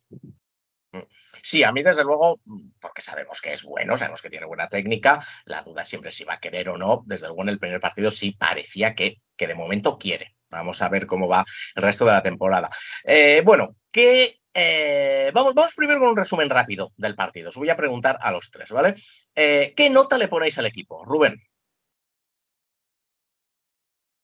Sí, 1.41 1.63
a 1.63 1.71
mí 1.71 1.83
desde 1.83 2.03
luego, 2.03 2.39
porque 2.79 3.01
sabemos 3.01 3.41
que 3.41 3.53
es 3.53 3.63
bueno, 3.63 3.95
sabemos 3.97 4.21
que 4.21 4.29
tiene 4.29 4.45
buena 4.45 4.67
técnica, 4.67 5.19
la 5.45 5.61
duda 5.61 5.85
siempre 5.85 6.11
si 6.11 6.23
va 6.23 6.35
a 6.35 6.39
querer 6.39 6.69
o 6.69 6.77
no. 6.77 7.03
Desde 7.05 7.27
luego 7.27 7.43
en 7.43 7.49
el 7.49 7.59
primer 7.59 7.79
partido 7.79 8.11
sí 8.11 8.31
parecía 8.31 8.95
que, 8.95 9.21
que 9.35 9.47
de 9.47 9.55
momento 9.55 9.97
quiere. 9.97 10.35
Vamos 10.49 10.81
a 10.81 10.89
ver 10.89 11.05
cómo 11.05 11.27
va 11.27 11.45
el 11.75 11.83
resto 11.83 12.05
de 12.05 12.11
la 12.11 12.23
temporada. 12.23 12.69
Eh, 13.03 13.41
bueno, 13.45 13.75
¿qué, 13.91 14.39
eh, 14.53 15.29
vamos, 15.33 15.53
vamos 15.53 15.73
primero 15.75 15.99
con 15.99 16.09
un 16.09 16.17
resumen 16.17 16.49
rápido 16.49 16.91
del 16.97 17.15
partido. 17.15 17.49
Os 17.49 17.57
voy 17.57 17.69
a 17.69 17.75
preguntar 17.75 18.17
a 18.19 18.31
los 18.31 18.49
tres, 18.49 18.71
¿vale? 18.71 18.95
Eh, 19.35 19.73
¿Qué 19.75 19.89
nota 19.89 20.17
le 20.17 20.27
ponéis 20.27 20.57
al 20.57 20.65
equipo? 20.65 21.05
Rubén. 21.05 21.39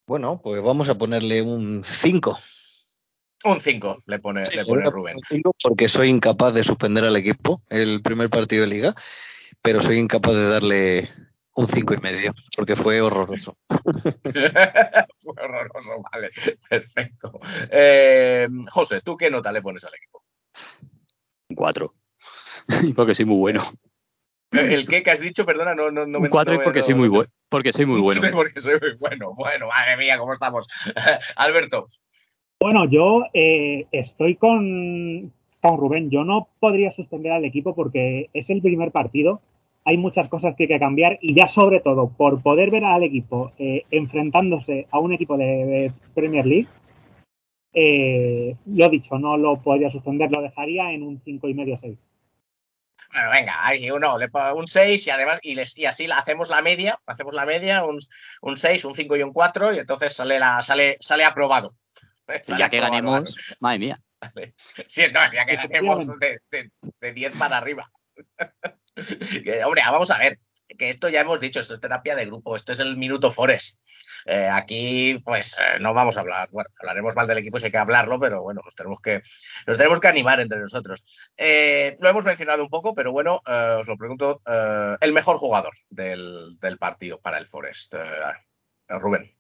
Bueno, 0.08 0.42
pues 0.44 0.62
vamos 0.64 0.90
a 0.90 0.98
ponerle 0.98 1.42
un 1.42 1.84
5. 1.84 2.38
Un 3.46 3.60
5 3.60 4.02
le 4.08 4.20
pone, 4.20 4.46
Sí, 4.46 4.58
le 4.58 4.66
pone 4.66 4.88
un 4.88 4.94
Rubén. 4.94 5.18
porque 5.62 5.88
soy 5.90 6.10
incapaz 6.10 6.54
de 6.54 6.64
suspender 6.64 7.04
al 7.04 7.16
equipo 7.18 7.62
el 7.70 8.02
primer 8.02 8.30
partido 8.30 8.62
de 8.64 8.70
liga, 8.70 8.96
pero 9.62 9.82
soy 9.82 9.98
incapaz 10.00 10.34
de 10.34 10.48
darle 10.48 11.10
un 11.56 11.68
cinco 11.68 11.94
y 11.94 11.98
medio 11.98 12.34
porque 12.58 12.76
fue 12.76 13.02
horroroso. 13.02 13.58
Fue 15.18 15.34
horroroso, 15.42 16.02
vale, 16.12 16.32
perfecto. 16.70 17.40
Eh, 17.72 18.48
José, 18.70 19.02
¿tú 19.02 19.16
qué 19.18 19.30
nota 19.30 19.52
le 19.52 19.62
pones 19.62 19.84
al 19.86 19.94
equipo? 19.96 20.24
Un 21.50 21.56
4. 21.56 21.94
porque 22.96 23.16
soy 23.16 23.26
muy 23.26 23.38
bueno. 23.38 23.64
¿El 24.52 24.86
qué 24.88 25.02
que 25.04 25.12
has 25.12 25.20
dicho? 25.20 25.46
Perdona, 25.46 25.74
no, 25.76 25.90
no, 25.92 26.06
no 26.06 26.20
me 26.20 26.28
un 26.28 26.32
4 26.32 26.54
no 26.54 26.56
y 26.56 26.60
me- 26.60 26.64
porque 26.66 26.80
no- 26.80 26.86
soy 26.86 26.96
muy 26.96 27.08
no- 27.10 27.16
bueno. 27.16 27.30
Porque 27.50 27.74
soy 27.74 27.86
muy 27.86 28.00
bueno. 28.02 28.22
Porque 28.32 28.60
soy 28.62 28.80
muy 28.80 28.94
bueno. 29.00 29.34
Bueno, 29.36 29.68
madre 29.68 29.98
mía, 29.98 30.18
¿cómo 30.18 30.34
estamos? 30.34 30.68
Alberto, 31.36 31.86
Bueno, 32.60 32.86
yo 32.86 33.26
eh, 33.34 33.88
estoy 33.92 34.36
con, 34.36 35.34
con 35.64 35.78
Rubén. 35.78 36.10
Yo 36.10 36.26
no 36.26 36.50
podría 36.60 36.92
suspender 36.92 37.32
al 37.32 37.46
equipo 37.46 37.74
porque 37.74 38.30
es 38.34 38.50
el 38.50 38.62
primer 38.62 38.92
partido. 38.92 39.42
Hay 39.86 39.98
muchas 39.98 40.28
cosas 40.28 40.56
que 40.56 40.64
hay 40.64 40.68
que 40.68 40.80
cambiar 40.80 41.18
y 41.22 41.34
ya 41.34 41.48
sobre 41.48 41.80
todo 41.80 42.10
por 42.10 42.42
poder 42.42 42.70
ver 42.70 42.84
al 42.84 43.04
equipo 43.04 43.54
eh, 43.58 43.84
enfrentándose 43.90 44.88
a 44.92 45.00
un 45.00 45.14
equipo 45.14 45.38
de, 45.38 45.92
Premier 46.14 46.46
League, 46.46 46.68
eh, 47.74 48.56
lo 48.66 48.90
dicho, 48.90 49.18
no 49.18 49.38
lo 49.38 49.62
podría 49.62 49.90
suspender, 49.90 50.32
lo 50.32 50.42
dejaría 50.42 50.92
en 50.92 51.04
un 51.04 51.22
cinco 51.24 51.48
y 51.48 51.54
medio 51.54 51.78
6. 51.78 52.10
bueno, 53.14 53.30
venga, 53.32 53.66
ahí 53.66 53.90
uno, 53.90 54.16
un 54.56 54.68
6 54.68 55.08
y 55.08 55.10
además, 55.10 55.40
y, 55.42 55.56
les, 55.56 55.78
y 55.78 55.86
así 55.86 56.08
hacemos 56.14 56.50
la 56.50 56.62
media, 56.62 57.00
hacemos 57.06 57.34
la 57.34 57.46
media, 57.46 57.86
un, 57.86 58.00
un 58.42 58.58
6, 58.58 58.86
un 58.86 58.94
5 58.94 59.18
y 59.18 59.24
un 59.24 59.34
4, 59.34 59.74
y 59.74 59.80
entonces 59.80 60.14
sale, 60.14 60.40
la, 60.40 60.62
sale, 60.62 60.98
sale 61.00 61.26
aprobado. 61.26 61.74
Sale 62.28 62.60
ya 62.60 62.70
que 62.70 62.80
ganemos, 62.80 63.36
madre 63.60 63.80
mía. 63.80 64.02
Sí, 64.88 65.04
no, 65.14 65.34
ya 65.34 65.46
que 65.46 65.56
ganemos 65.56 66.08
de, 66.20 66.40
de, 66.50 66.72
de 67.02 67.14
10 67.14 67.38
para 67.38 67.58
arriba. 67.58 67.90
Que, 69.44 69.64
Hombre, 69.66 69.82
vamos 69.84 70.12
a 70.12 70.20
ver, 70.20 70.40
que 70.78 70.90
esto 70.90 71.10
ya 71.10 71.22
hemos 71.22 71.40
dicho, 71.40 71.60
esto 71.60 71.74
es 71.74 71.80
terapia 71.80 72.16
de 72.16 72.26
grupo, 72.26 72.56
esto 72.56 72.72
es 72.72 72.80
el 72.80 72.98
minuto 72.98 73.32
Forest. 73.32 73.80
Eh, 74.26 74.48
aquí, 74.48 75.20
pues, 75.24 75.58
eh, 75.60 75.80
no 75.80 75.94
vamos 75.94 76.18
a 76.18 76.22
hablar, 76.22 76.50
bueno, 76.52 76.70
hablaremos 76.80 77.16
mal 77.16 77.28
del 77.28 77.40
equipo 77.40 77.60
si 77.60 77.66
hay 77.66 77.72
que 77.72 77.78
hablarlo, 77.78 78.20
pero 78.20 78.42
bueno, 78.42 78.62
nos 78.64 78.76
tenemos 78.76 79.00
que, 79.02 79.22
nos 79.68 79.78
tenemos 79.78 80.00
que 80.00 80.08
animar 80.08 80.40
entre 80.40 80.60
nosotros. 80.60 81.32
Eh, 81.38 81.98
lo 82.00 82.10
hemos 82.10 82.24
mencionado 82.24 82.64
un 82.64 82.70
poco, 82.70 82.94
pero 82.94 83.12
bueno, 83.12 83.42
os 83.46 83.88
lo 83.88 83.98
pregunto, 83.98 84.42
el 85.00 85.14
mejor 85.14 85.38
jugador 85.38 85.74
del, 85.90 86.58
del 86.60 86.78
partido 86.78 87.20
para 87.20 87.38
el 87.38 87.48
Forest, 87.48 87.96
Rubén. 88.88 89.36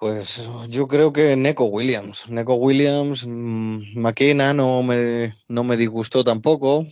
Pues 0.00 0.48
yo 0.70 0.88
creo 0.88 1.12
que 1.12 1.36
Neko 1.36 1.64
Williams. 1.64 2.30
Neko 2.30 2.54
Williams, 2.54 3.26
McKenna 3.26 4.54
no 4.54 4.82
me, 4.82 5.34
no 5.46 5.62
me 5.62 5.76
disgustó 5.76 6.24
tampoco. 6.24 6.86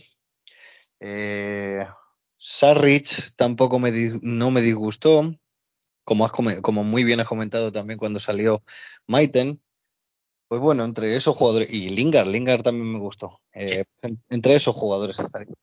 Eh, 0.99 1.87
Sarrich 2.37 3.33
tampoco 3.35 3.79
me, 3.79 3.91
no 4.21 4.51
me 4.51 4.61
disgustó. 4.61 5.33
Como, 6.03 6.23
has 6.23 6.31
como 6.31 6.83
muy 6.83 7.03
bien 7.03 7.19
has 7.19 7.27
comentado 7.27 7.71
también 7.71 7.97
cuando 7.97 8.19
salió 8.19 8.61
Maiten. 9.07 9.59
Pues 10.47 10.61
bueno, 10.61 10.85
entre 10.85 11.15
esos 11.15 11.35
jugadores. 11.35 11.67
Y 11.71 11.89
Lingard, 11.89 12.27
Lingard 12.27 12.61
también 12.61 12.93
me 12.93 12.99
gustó. 12.99 13.39
Eh, 13.53 13.85
en- 14.03 14.23
entre 14.29 14.53
esos 14.53 14.75
jugadores 14.75 15.17
estaría. 15.17 15.55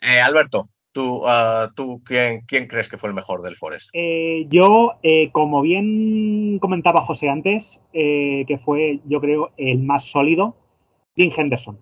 Eh, 0.00 0.20
Alberto, 0.22 0.66
¿tú, 0.96 1.22
ah, 1.26 1.70
tú 1.76 2.00
quién, 2.06 2.40
quién 2.46 2.66
crees 2.66 2.88
que 2.88 2.96
fue 2.96 3.10
el 3.10 3.14
mejor 3.14 3.42
del 3.42 3.54
Forest? 3.54 3.90
Eh, 3.92 4.46
yo, 4.48 4.94
eh, 5.02 5.30
como 5.30 5.60
bien 5.60 6.58
comentaba 6.58 7.02
José 7.02 7.28
antes, 7.28 7.82
eh, 7.92 8.46
que 8.46 8.56
fue, 8.56 9.00
yo 9.04 9.20
creo, 9.20 9.52
el 9.58 9.80
más 9.80 10.04
sólido, 10.04 10.56
Dean 11.14 11.30
Henderson. 11.36 11.78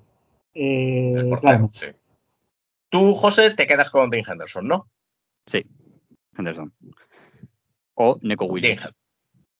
Eh, 0.52 1.12
El 1.14 1.28
portero, 1.28 1.40
claramente. 1.40 1.78
sí. 1.78 1.86
Tú, 2.88 3.14
José, 3.14 3.52
te 3.52 3.68
quedas 3.68 3.88
con 3.88 4.10
Dean 4.10 4.24
Henderson, 4.28 4.66
¿no? 4.66 4.88
Sí, 5.46 5.64
Henderson. 6.36 6.72
O 7.94 8.18
Neko 8.20 8.46
Williams. 8.46 8.80
Dean 8.80 8.94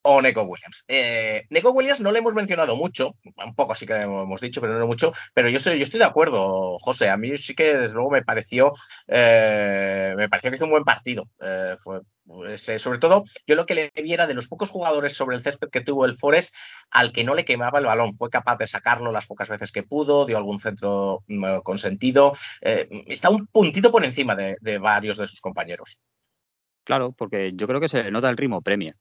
O 0.07 0.21
Neko 0.21 0.43
Williams. 0.43 0.85
Eh, 0.87 1.47
Williams 1.51 2.01
no 2.01 2.13
le 2.13 2.19
hemos 2.19 2.35
mencionado 2.35 2.77
mucho, 2.77 3.17
un 3.25 3.55
poco 3.55 3.75
sí 3.75 3.87
que 3.87 3.95
lo 3.95 4.25
hemos 4.25 4.41
dicho, 4.43 4.61
pero 4.61 4.79
no 4.79 4.87
mucho. 4.87 5.15
Pero 5.33 5.49
yo 5.49 5.57
estoy, 5.57 5.79
yo 5.79 5.83
estoy 5.83 5.99
de 5.99 6.05
acuerdo, 6.05 6.79
José. 6.79 7.09
A 7.09 7.17
mí 7.17 7.35
sí 7.39 7.55
que 7.55 7.79
desde 7.79 7.95
luego 7.95 8.11
me 8.11 8.23
pareció, 8.23 8.73
eh, 9.07 10.13
me 10.15 10.29
pareció 10.29 10.51
que 10.51 10.57
hizo 10.57 10.67
un 10.67 10.73
buen 10.73 10.85
partido. 10.85 11.27
Eh, 11.41 11.75
pues, 12.27 12.69
eh, 12.69 12.79
sobre 12.79 12.99
todo, 12.99 13.25
yo 13.47 13.57
lo 13.57 13.65
que 13.65 13.75
le 13.75 13.93
vi 14.03 14.13
era 14.13 14.27
de 14.27 14.35
los 14.35 14.47
pocos 14.47 14.69
jugadores 14.69 15.15
sobre 15.15 15.37
el 15.37 15.43
césped 15.43 15.71
que 15.71 15.81
tuvo 15.81 16.05
el 16.05 16.19
Forest 16.19 16.55
al 16.91 17.11
que 17.11 17.25
no 17.25 17.35
le 17.35 17.47
quemaba 17.47 17.79
el 17.79 17.87
balón. 17.87 18.15
Fue 18.15 18.29
capaz 18.29 18.59
de 18.59 18.67
sacarlo 18.67 19.11
las 19.11 19.27
pocas 19.27 19.49
veces 19.49 19.73
que 19.73 19.85
pudo, 19.85 20.27
dio 20.27 20.37
algún 20.37 20.61
centro 20.61 21.25
mm, 21.29 21.61
consentido. 21.63 22.33
Está 22.61 23.31
un 23.31 23.47
puntito 23.47 23.91
por 23.91 24.05
encima 24.05 24.35
de, 24.37 24.79
varios 24.79 25.17
de 25.17 25.27
sus 25.27 25.41
compañeros. 25.41 25.99
Claro, 26.85 27.13
porque 27.13 27.53
yo 27.55 27.67
creo 27.67 27.81
que 27.81 27.89
se 27.89 28.11
nota 28.11 28.29
el 28.29 28.37
ritmo 28.37 28.61
premia. 28.61 28.95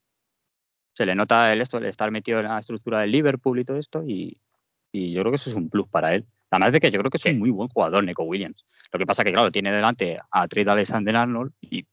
Se 0.94 1.06
le 1.06 1.16
nota 1.16 1.52
el 1.52 1.62
esto, 1.62 1.78
el 1.78 1.86
estar 1.86 2.12
metido 2.12 2.40
en 2.40 2.46
la 2.46 2.60
estructura 2.60 3.00
del 3.02 3.12
Liverpool 3.12 3.60
y 3.60 3.66
todo 3.66 3.78
esto, 3.78 4.04
y, 4.06 4.38
y 4.92 5.12
yo 5.12 5.22
creo 5.22 5.32
que 5.32 5.38
eso 5.38 5.50
es 5.50 5.56
un 5.56 5.70
plus 5.70 5.88
para 5.88 6.14
él. 6.14 6.26
Además 6.52 6.72
de 6.72 6.80
que 6.80 6.92
yo 6.92 7.00
creo 7.00 7.10
que 7.10 7.18
es 7.18 7.24
Sí. 7.24 7.32
un 7.32 7.40
muy 7.40 7.50
buen 7.50 7.68
jugador, 7.70 8.04
Nico 8.04 8.24
Williams. 8.24 8.64
Lo 8.92 9.00
que 9.00 9.08
pasa 9.08 9.24
que, 9.24 9.32
claro, 9.32 9.52
tiene 9.52 9.72
delante 9.72 10.20
a 10.30 10.48
Trade 10.48 10.70
Alexander 10.70 11.16
Arnold 11.16 11.52
y 11.62 11.86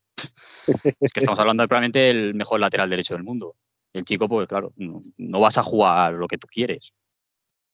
es 0.67 1.13
que 1.13 1.21
estamos 1.21 1.39
hablando 1.39 1.63
de 1.63 1.69
probablemente 1.69 2.11
el 2.11 2.35
mejor 2.35 2.61
lateral 2.61 2.91
derecho 2.91 3.15
del 3.15 3.23
mundo. 3.25 3.55
El 3.95 4.05
chico, 4.05 4.29
pues 4.29 4.47
claro, 4.47 4.73
no, 4.77 5.03
no 5.17 5.41
vas 5.41 5.57
a 5.57 5.63
jugar 5.63 6.13
lo 6.13 6.29
que 6.29 6.37
tú 6.37 6.47
quieres. 6.47 6.93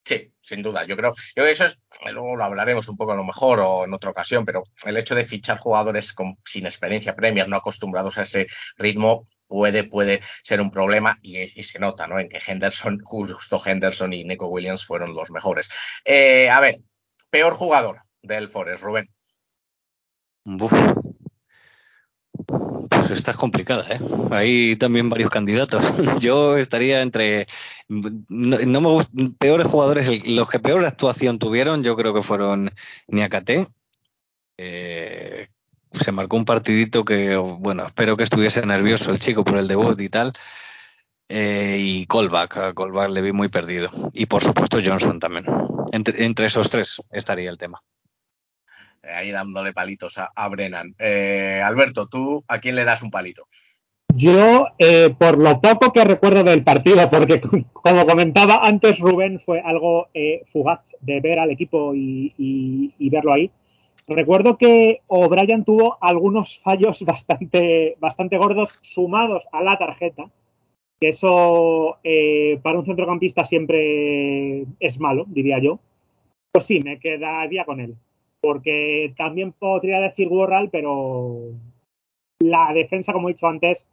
Sí, 0.07 0.33
sin 0.39 0.61
duda. 0.61 0.85
Yo 0.87 0.95
creo, 0.95 1.11
yo 1.35 1.45
eso 1.45 1.65
es, 1.65 1.81
luego 2.13 2.37
lo 2.37 2.45
hablaremos 2.45 2.87
un 2.87 2.95
poco 2.95 3.11
a 3.11 3.15
lo 3.17 3.25
mejor 3.25 3.59
o 3.59 3.83
en 3.83 3.93
otra 3.93 4.09
ocasión, 4.09 4.45
pero 4.45 4.63
el 4.85 4.95
hecho 4.95 5.15
de 5.15 5.25
fichar 5.25 5.57
jugadores 5.57 6.13
con, 6.13 6.37
sin 6.45 6.65
experiencia 6.65 7.13
Premier, 7.13 7.49
no 7.49 7.57
acostumbrados 7.57 8.17
a 8.17 8.21
ese 8.21 8.47
ritmo, 8.77 9.27
puede, 9.47 9.83
puede 9.83 10.21
ser 10.43 10.61
un 10.61 10.71
problema 10.71 11.19
y, 11.21 11.59
y 11.59 11.63
se 11.63 11.77
nota, 11.79 12.07
¿no? 12.07 12.21
En 12.21 12.29
que 12.29 12.39
Henderson, 12.39 12.99
justo 13.03 13.61
Henderson 13.65 14.13
y 14.13 14.23
Nico 14.23 14.47
Williams 14.47 14.85
fueron 14.85 15.13
los 15.13 15.29
mejores. 15.29 15.69
Eh, 16.05 16.49
a 16.49 16.61
ver, 16.61 16.79
peor 17.29 17.53
jugador 17.53 18.03
del 18.21 18.47
Forest, 18.47 18.83
Rubén. 18.83 19.09
Uf. 20.45 20.71
Esta 23.27 23.33
es 23.33 23.37
complicada, 23.41 23.83
¿eh? 23.93 23.99
Hay 24.31 24.77
también 24.77 25.09
varios 25.09 25.29
candidatos. 25.29 25.83
Yo 26.21 26.55
estaría 26.55 27.01
entre. 27.01 27.45
No, 27.89 28.21
me 28.29 28.87
gust- 28.87 29.35
peores 29.37 29.67
jugadores, 29.67 30.25
los 30.29 30.49
que 30.49 30.59
peor 30.59 30.85
actuación 30.85 31.37
tuvieron, 31.37 31.83
yo 31.83 31.97
creo 31.97 32.13
que 32.13 32.21
fueron 32.21 32.71
Niakate. 33.09 33.67
Eh, 34.57 35.49
se 35.91 36.13
marcó 36.13 36.37
un 36.37 36.45
partidito 36.45 37.03
que, 37.03 37.35
bueno, 37.35 37.85
espero 37.85 38.15
que 38.15 38.23
estuviese 38.23 38.65
nervioso 38.65 39.11
el 39.11 39.19
chico 39.19 39.43
por 39.43 39.57
el 39.57 39.67
debut 39.67 39.99
y 39.99 40.07
tal. 40.07 40.31
Eh, 41.27 41.75
y 41.81 42.05
Colback, 42.05 42.55
a 42.55 42.73
Colback 42.73 43.09
le 43.09 43.21
vi 43.21 43.33
muy 43.33 43.49
perdido. 43.49 43.89
Y 44.13 44.27
por 44.27 44.41
supuesto 44.41 44.79
Johnson 44.81 45.19
también. 45.19 45.43
Entre 45.91 46.45
esos 46.45 46.69
tres 46.69 47.01
estaría 47.11 47.49
el 47.49 47.57
tema. 47.57 47.83
Ahí 49.13 49.31
dándole 49.31 49.73
palitos 49.73 50.17
a, 50.17 50.49
Brennan. 50.49 50.95
Eh, 50.99 51.61
Alberto, 51.63 52.07
¿tú 52.07 52.43
a 52.47 52.59
quién 52.59 52.75
le 52.75 52.83
das 52.83 53.01
un 53.01 53.11
palito? 53.11 53.47
Yo, 54.13 54.67
eh, 54.79 55.13
por 55.17 55.37
lo 55.37 55.61
poco 55.61 55.91
que 55.91 56.03
recuerdo 56.03 56.43
del 56.43 56.63
partido, 56.63 57.09
porque 57.09 57.41
como 57.73 58.05
comentaba 58.05 58.65
antes 58.65 58.99
Rubén, 58.99 59.39
fue 59.39 59.59
algo 59.61 60.07
eh, 60.13 60.43
fugaz 60.51 60.81
de 61.01 61.19
ver 61.19 61.39
al 61.39 61.51
equipo 61.51 61.93
y, 61.93 62.93
verlo 62.99 63.33
ahí. 63.33 63.51
Recuerdo 64.07 64.57
que 64.57 65.01
O'Brien 65.07 65.65
tuvo 65.65 65.97
algunos 66.01 66.59
fallos 66.59 67.03
bastante, 67.03 67.97
bastante 67.99 68.37
gordos 68.37 68.79
sumados 68.81 69.45
a 69.51 69.61
la 69.61 69.77
tarjeta, 69.77 70.29
que 70.99 71.09
eso 71.09 71.99
para 72.63 72.79
un 72.79 72.85
centrocampista 72.85 73.43
siempre 73.43 74.65
es 74.79 74.99
malo, 74.99 75.25
diría 75.27 75.59
yo. 75.59 75.79
Pues 76.51 76.65
sí, 76.65 76.79
me 76.79 76.99
quedaría 76.99 77.65
con 77.65 77.81
él. 77.81 77.97
Porque 78.47 79.13
también 79.17 79.51
podría 79.51 79.99
decir 79.99 80.29
Worral, 80.29 80.69
pero 80.69 81.51
la 82.39 82.71
defensa, 82.73 83.11
como 83.11 83.27
he 83.27 83.33
dicho 83.33 83.45
antes, 83.45 83.85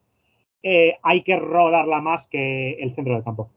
eh, 0.62 0.96
hay 1.02 1.22
que 1.24 1.34
rodarla 1.34 2.00
más 2.00 2.28
que 2.28 2.74
el 2.74 2.94
centro 2.94 3.14
del 3.14 3.24
campo. 3.24 3.50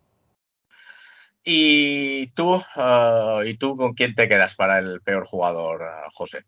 ¿Y 1.43 2.25
tú, 2.31 2.55
eh, 2.55 3.41
¿y 3.45 3.53
tú 3.59 3.77
con 3.77 3.93
quién 3.93 4.15
te 4.15 4.27
quedas 4.27 4.55
para 4.55 4.79
el 4.79 5.01
peor 5.01 5.27
jugador, 5.27 5.83
eh, 5.83 6.09
José? 6.15 6.45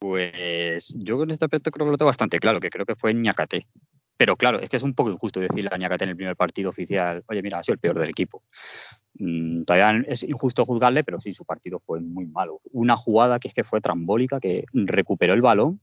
Pues 0.00 0.92
yo 0.96 1.16
con 1.16 1.30
este 1.30 1.44
aspecto 1.44 1.70
creo 1.70 1.86
que 1.86 1.92
lo 1.92 1.98
tengo 1.98 2.08
bastante 2.08 2.40
claro, 2.40 2.58
que 2.58 2.70
creo 2.70 2.84
que 2.84 2.96
fue 2.96 3.14
Ñacate. 3.14 3.68
Pero 4.22 4.36
claro, 4.36 4.60
es 4.60 4.68
que 4.68 4.76
es 4.76 4.84
un 4.84 4.94
poco 4.94 5.10
injusto 5.10 5.40
decirle 5.40 5.68
a 5.72 5.76
Ñacate 5.76 6.04
en 6.04 6.10
el 6.10 6.16
primer 6.16 6.36
partido 6.36 6.70
oficial, 6.70 7.24
oye, 7.26 7.42
mira, 7.42 7.58
ha 7.58 7.64
sido 7.64 7.72
el 7.72 7.80
peor 7.80 7.98
del 7.98 8.10
equipo. 8.10 8.44
Mm, 9.14 9.64
todavía 9.64 10.04
es 10.06 10.22
injusto 10.22 10.64
juzgarle, 10.64 11.02
pero 11.02 11.20
sí, 11.20 11.34
su 11.34 11.44
partido 11.44 11.80
fue 11.80 12.00
muy 12.00 12.26
malo. 12.26 12.60
Una 12.70 12.96
jugada 12.96 13.40
que 13.40 13.48
es 13.48 13.54
que 13.54 13.64
fue 13.64 13.80
trambólica, 13.80 14.38
que 14.38 14.64
recuperó 14.72 15.34
el 15.34 15.42
balón, 15.42 15.80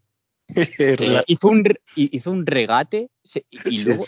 eh, 0.55 0.95
hizo, 1.27 1.49
un, 1.49 1.65
hizo 1.97 2.33
regate 2.45 3.09
se- 3.21 3.45
y, 3.49 3.83
luego 3.83 4.05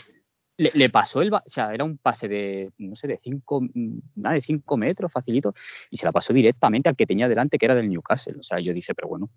le, 0.56 0.72
le 0.76 0.90
pasó 0.90 1.22
el... 1.22 1.34
O 1.34 1.42
sea, 1.48 1.74
era 1.74 1.84
un 1.84 1.98
pase 1.98 2.30
de, 2.30 2.72
no 2.78 2.96
sé, 2.96 3.10
de 3.10 3.20
5 3.22 3.68
nada 4.16 4.36
de 4.36 4.42
cinco 4.44 4.78
metros, 4.78 5.12
facilito, 5.12 5.54
y 5.90 5.98
se 5.98 6.06
la 6.06 6.14
pasó 6.14 6.32
directamente 6.32 6.88
al 6.88 6.96
que 6.96 7.06
tenía 7.06 7.28
delante, 7.28 7.58
que 7.58 7.66
era 7.66 7.76
del 7.76 7.90
Newcastle. 7.90 8.38
O 8.40 8.44
sea, 8.44 8.62
yo 8.62 8.74
dije, 8.74 8.96
pero 8.96 9.10
bueno, 9.10 9.30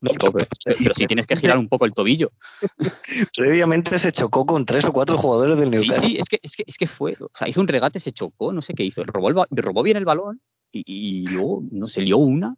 No, 0.00 0.10
pero, 0.18 0.32
pero 0.32 0.94
si 0.94 1.06
tienes 1.06 1.26
que 1.26 1.36
girar 1.36 1.58
un 1.58 1.68
poco 1.68 1.84
el 1.84 1.92
tobillo. 1.92 2.32
Previamente 3.36 3.98
se 3.98 4.12
chocó 4.12 4.46
con 4.46 4.64
tres 4.64 4.86
o 4.86 4.92
cuatro 4.92 5.18
jugadores 5.18 5.58
del 5.58 5.70
Newcastle. 5.70 6.00
sí, 6.00 6.16
es 6.16 6.28
que, 6.28 6.40
es, 6.42 6.56
que, 6.56 6.64
es 6.66 6.76
que 6.78 6.86
fue. 6.86 7.16
O 7.20 7.30
sea, 7.34 7.48
hizo 7.48 7.60
un 7.60 7.68
regate, 7.68 8.00
se 8.00 8.12
chocó, 8.12 8.52
no 8.52 8.62
sé 8.62 8.72
qué 8.72 8.82
hizo. 8.82 9.04
Robó, 9.04 9.28
el 9.28 9.62
robó 9.62 9.82
bien 9.82 9.98
el 9.98 10.06
balón 10.06 10.40
y, 10.72 10.84
y 10.86 11.26
luego 11.34 11.62
no 11.70 11.86
se 11.86 12.00
lió 12.00 12.16
una. 12.16 12.56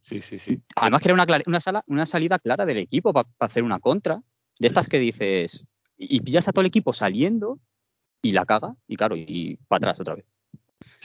Sí, 0.00 0.20
sí, 0.20 0.38
sí. 0.38 0.62
Además, 0.76 1.02
que 1.02 1.08
era 1.08 1.14
una, 1.14 1.26
una, 1.46 1.60
sala, 1.60 1.82
una 1.88 2.06
salida 2.06 2.38
clara 2.38 2.66
del 2.66 2.78
equipo 2.78 3.12
para 3.12 3.28
hacer 3.40 3.64
una 3.64 3.80
contra. 3.80 4.22
De 4.60 4.68
estas 4.68 4.88
que 4.88 5.00
dices. 5.00 5.64
Y, 5.96 6.16
y 6.16 6.20
pillas 6.20 6.46
a 6.46 6.52
todo 6.52 6.60
el 6.60 6.68
equipo 6.68 6.92
saliendo 6.92 7.58
y 8.22 8.30
la 8.30 8.46
caga. 8.46 8.76
Y 8.86 8.96
claro, 8.96 9.16
y 9.16 9.58
para 9.66 9.90
atrás 9.90 10.00
otra 10.00 10.14
vez. 10.14 10.26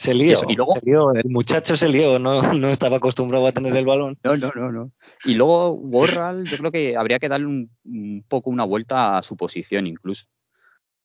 Se 0.00 0.14
lió, 0.14 0.32
eso, 0.32 0.46
y 0.48 0.54
luego- 0.56 0.76
se 0.76 0.86
lió, 0.86 1.12
el 1.12 1.28
muchacho 1.28 1.76
se 1.76 1.90
lió, 1.90 2.18
no, 2.18 2.54
no 2.54 2.68
estaba 2.70 2.96
acostumbrado 2.96 3.46
a 3.46 3.52
tener 3.52 3.76
el 3.76 3.84
balón. 3.84 4.16
No, 4.24 4.34
no, 4.34 4.50
no, 4.56 4.72
no. 4.72 4.92
Y 5.26 5.34
luego 5.34 5.72
Warral, 5.72 6.44
yo 6.46 6.56
creo 6.56 6.70
que 6.72 6.96
habría 6.96 7.18
que 7.18 7.28
darle 7.28 7.46
un, 7.46 7.70
un 7.84 8.24
poco 8.26 8.48
una 8.48 8.64
vuelta 8.64 9.18
a 9.18 9.22
su 9.22 9.36
posición 9.36 9.86
incluso. 9.86 10.24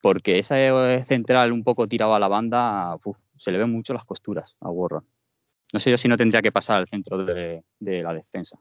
Porque 0.02 0.39
ese 0.39 1.04
central 1.10 1.52
un 1.52 1.66
poco 1.66 1.89
tirado 1.89 2.16
a 2.16 2.20
la 2.20 2.30
banda, 2.30 2.96
uf, 3.04 3.18
se 3.38 3.52
le 3.52 3.58
ven 3.58 3.70
mucho 3.70 3.93
las 3.93 4.06
costuras 4.06 4.56
a 4.62 4.70
Warral. 4.70 5.04
No 5.74 5.80
sé 5.80 5.91
yo 5.91 5.98
si 5.98 6.08
no 6.08 6.16
tendría 6.16 6.41
que 6.41 6.54
pasar 6.54 6.78
al 6.78 6.88
centro 6.88 7.26
de, 7.26 7.66
de 7.78 8.02
la 8.02 8.14
defensa. 8.14 8.58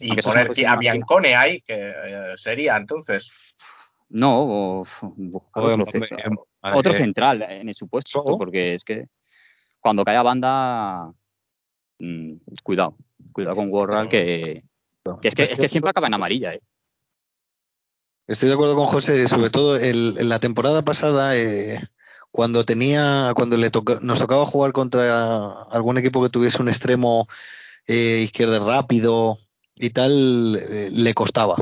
Y 0.00 0.08
Aunque 0.08 0.22
poner 0.24 0.66
a 0.66 0.76
Biancone 0.76 1.36
ahí, 1.36 1.60
que 1.60 1.76
eh, 1.78 2.32
sería 2.34 2.76
entonces. 2.76 3.30
No, 4.08 4.80
o, 4.80 4.86
otro 6.72 6.92
eh, 6.92 6.96
central 6.96 7.42
en 7.42 7.68
el 7.68 7.74
supuesto, 7.74 8.22
porque 8.38 8.74
es 8.74 8.84
que 8.84 9.06
cuando 9.80 10.04
cae 10.04 10.16
a 10.16 10.22
banda, 10.22 11.12
mm, 11.98 12.32
cuidado, 12.62 12.96
cuidado 13.32 13.56
con 13.56 13.68
Warral, 13.70 14.08
que, 14.08 14.64
que 15.20 15.28
es 15.28 15.34
que, 15.34 15.42
es 15.42 15.50
que 15.50 15.68
siempre 15.68 15.90
acaba 15.90 16.06
en 16.06 16.14
amarilla. 16.14 16.54
¿eh? 16.54 16.60
Estoy 18.26 18.48
de 18.48 18.54
acuerdo 18.54 18.76
con 18.76 18.86
José, 18.86 19.26
sobre 19.28 19.50
todo 19.50 19.76
el- 19.76 20.16
en 20.18 20.28
la 20.30 20.38
temporada 20.38 20.82
pasada, 20.82 21.36
eh, 21.36 21.80
cuando 22.30 22.64
tenía, 22.64 23.32
cuando 23.34 23.56
le 23.56 23.70
toca- 23.70 23.98
nos 24.00 24.18
tocaba 24.18 24.46
jugar 24.46 24.72
contra 24.72 25.62
algún 25.70 25.98
equipo 25.98 26.22
que 26.22 26.30
tuviese 26.30 26.62
un 26.62 26.68
extremo 26.68 27.28
eh, 27.86 28.20
izquierda 28.24 28.58
rápido 28.60 29.36
y 29.76 29.90
tal, 29.90 30.56
eh, 30.56 30.88
le 30.90 31.12
costaba, 31.12 31.56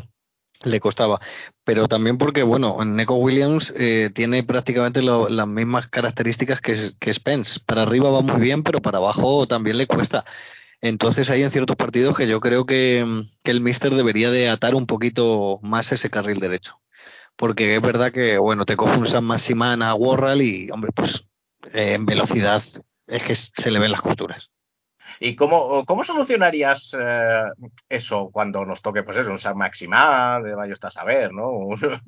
le 0.64 0.78
costaba. 0.78 1.20
Pero 1.64 1.86
también 1.86 2.18
porque, 2.18 2.42
bueno, 2.42 2.84
Neko 2.84 3.14
Williams 3.14 3.72
eh, 3.76 4.10
tiene 4.12 4.42
prácticamente 4.42 5.00
las 5.02 5.46
mismas 5.46 5.86
características 5.86 6.60
que, 6.60 6.76
que 6.98 7.12
Spence. 7.12 7.60
Para 7.64 7.82
arriba 7.82 8.10
va 8.10 8.20
muy 8.20 8.40
bien, 8.40 8.64
pero 8.64 8.82
para 8.82 8.98
abajo 8.98 9.46
también 9.46 9.78
le 9.78 9.86
cuesta. 9.86 10.24
Entonces 10.80 11.30
hay 11.30 11.44
en 11.44 11.52
ciertos 11.52 11.76
partidos 11.76 12.16
que 12.16 12.26
yo 12.26 12.40
creo 12.40 12.66
que, 12.66 13.24
que 13.44 13.52
el 13.52 13.60
Mister 13.60 13.94
debería 13.94 14.30
de 14.32 14.48
atar 14.48 14.74
un 14.74 14.86
poquito 14.86 15.60
más 15.62 15.92
ese 15.92 16.10
carril 16.10 16.40
derecho. 16.40 16.80
Porque 17.36 17.76
es 17.76 17.82
verdad 17.82 18.10
que, 18.10 18.38
bueno, 18.38 18.64
te 18.64 18.76
coge 18.76 18.98
un 18.98 19.06
San 19.06 19.24
Maximán 19.24 19.82
a 19.82 19.94
Warral 19.94 20.42
y, 20.42 20.68
hombre, 20.72 20.90
pues 20.92 21.28
eh, 21.72 21.94
en 21.94 22.06
velocidad 22.06 22.60
es 23.06 23.22
que 23.22 23.34
se 23.34 23.70
le 23.70 23.78
ven 23.78 23.92
las 23.92 24.02
costuras. 24.02 24.50
¿Y 25.24 25.36
cómo, 25.36 25.84
cómo 25.84 26.02
solucionarías 26.02 26.96
eh, 27.00 27.44
eso 27.88 28.28
cuando 28.32 28.64
nos 28.64 28.82
toque, 28.82 29.04
pues 29.04 29.18
eso, 29.18 29.30
un 29.30 29.38
San 29.38 29.56
Maximal, 29.56 30.42
de 30.42 30.56
vaya 30.56 30.72
estás 30.72 30.96
a 30.96 31.00
saber, 31.00 31.32
¿no? 31.32 31.68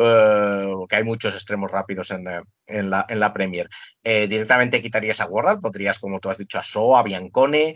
Eh, 0.00 0.72
que 0.88 0.96
hay 0.96 1.04
muchos 1.04 1.34
extremos 1.34 1.70
rápidos 1.70 2.10
en, 2.10 2.26
en 2.66 2.90
la, 2.90 3.06
en 3.08 3.20
la 3.20 3.32
Premier. 3.32 3.68
Eh, 4.02 4.26
¿Directamente 4.26 4.82
quitarías 4.82 5.20
a 5.20 5.26
Warral? 5.26 5.60
¿Pondrías, 5.60 5.98
como 5.98 6.18
tú 6.18 6.30
has 6.30 6.38
dicho, 6.38 6.58
a 6.58 6.62
So, 6.62 6.96
a 6.96 7.02
Biancone? 7.02 7.74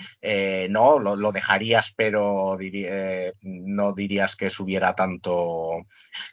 No, 0.69 0.99
lo, 0.99 1.17
lo 1.17 1.33
dejarías, 1.33 1.93
pero 1.97 2.57
eh, 2.61 3.33
no 3.43 3.93
dirías 3.93 4.37
que 4.37 4.51
subiera 4.51 4.95
tanto, 4.95 5.85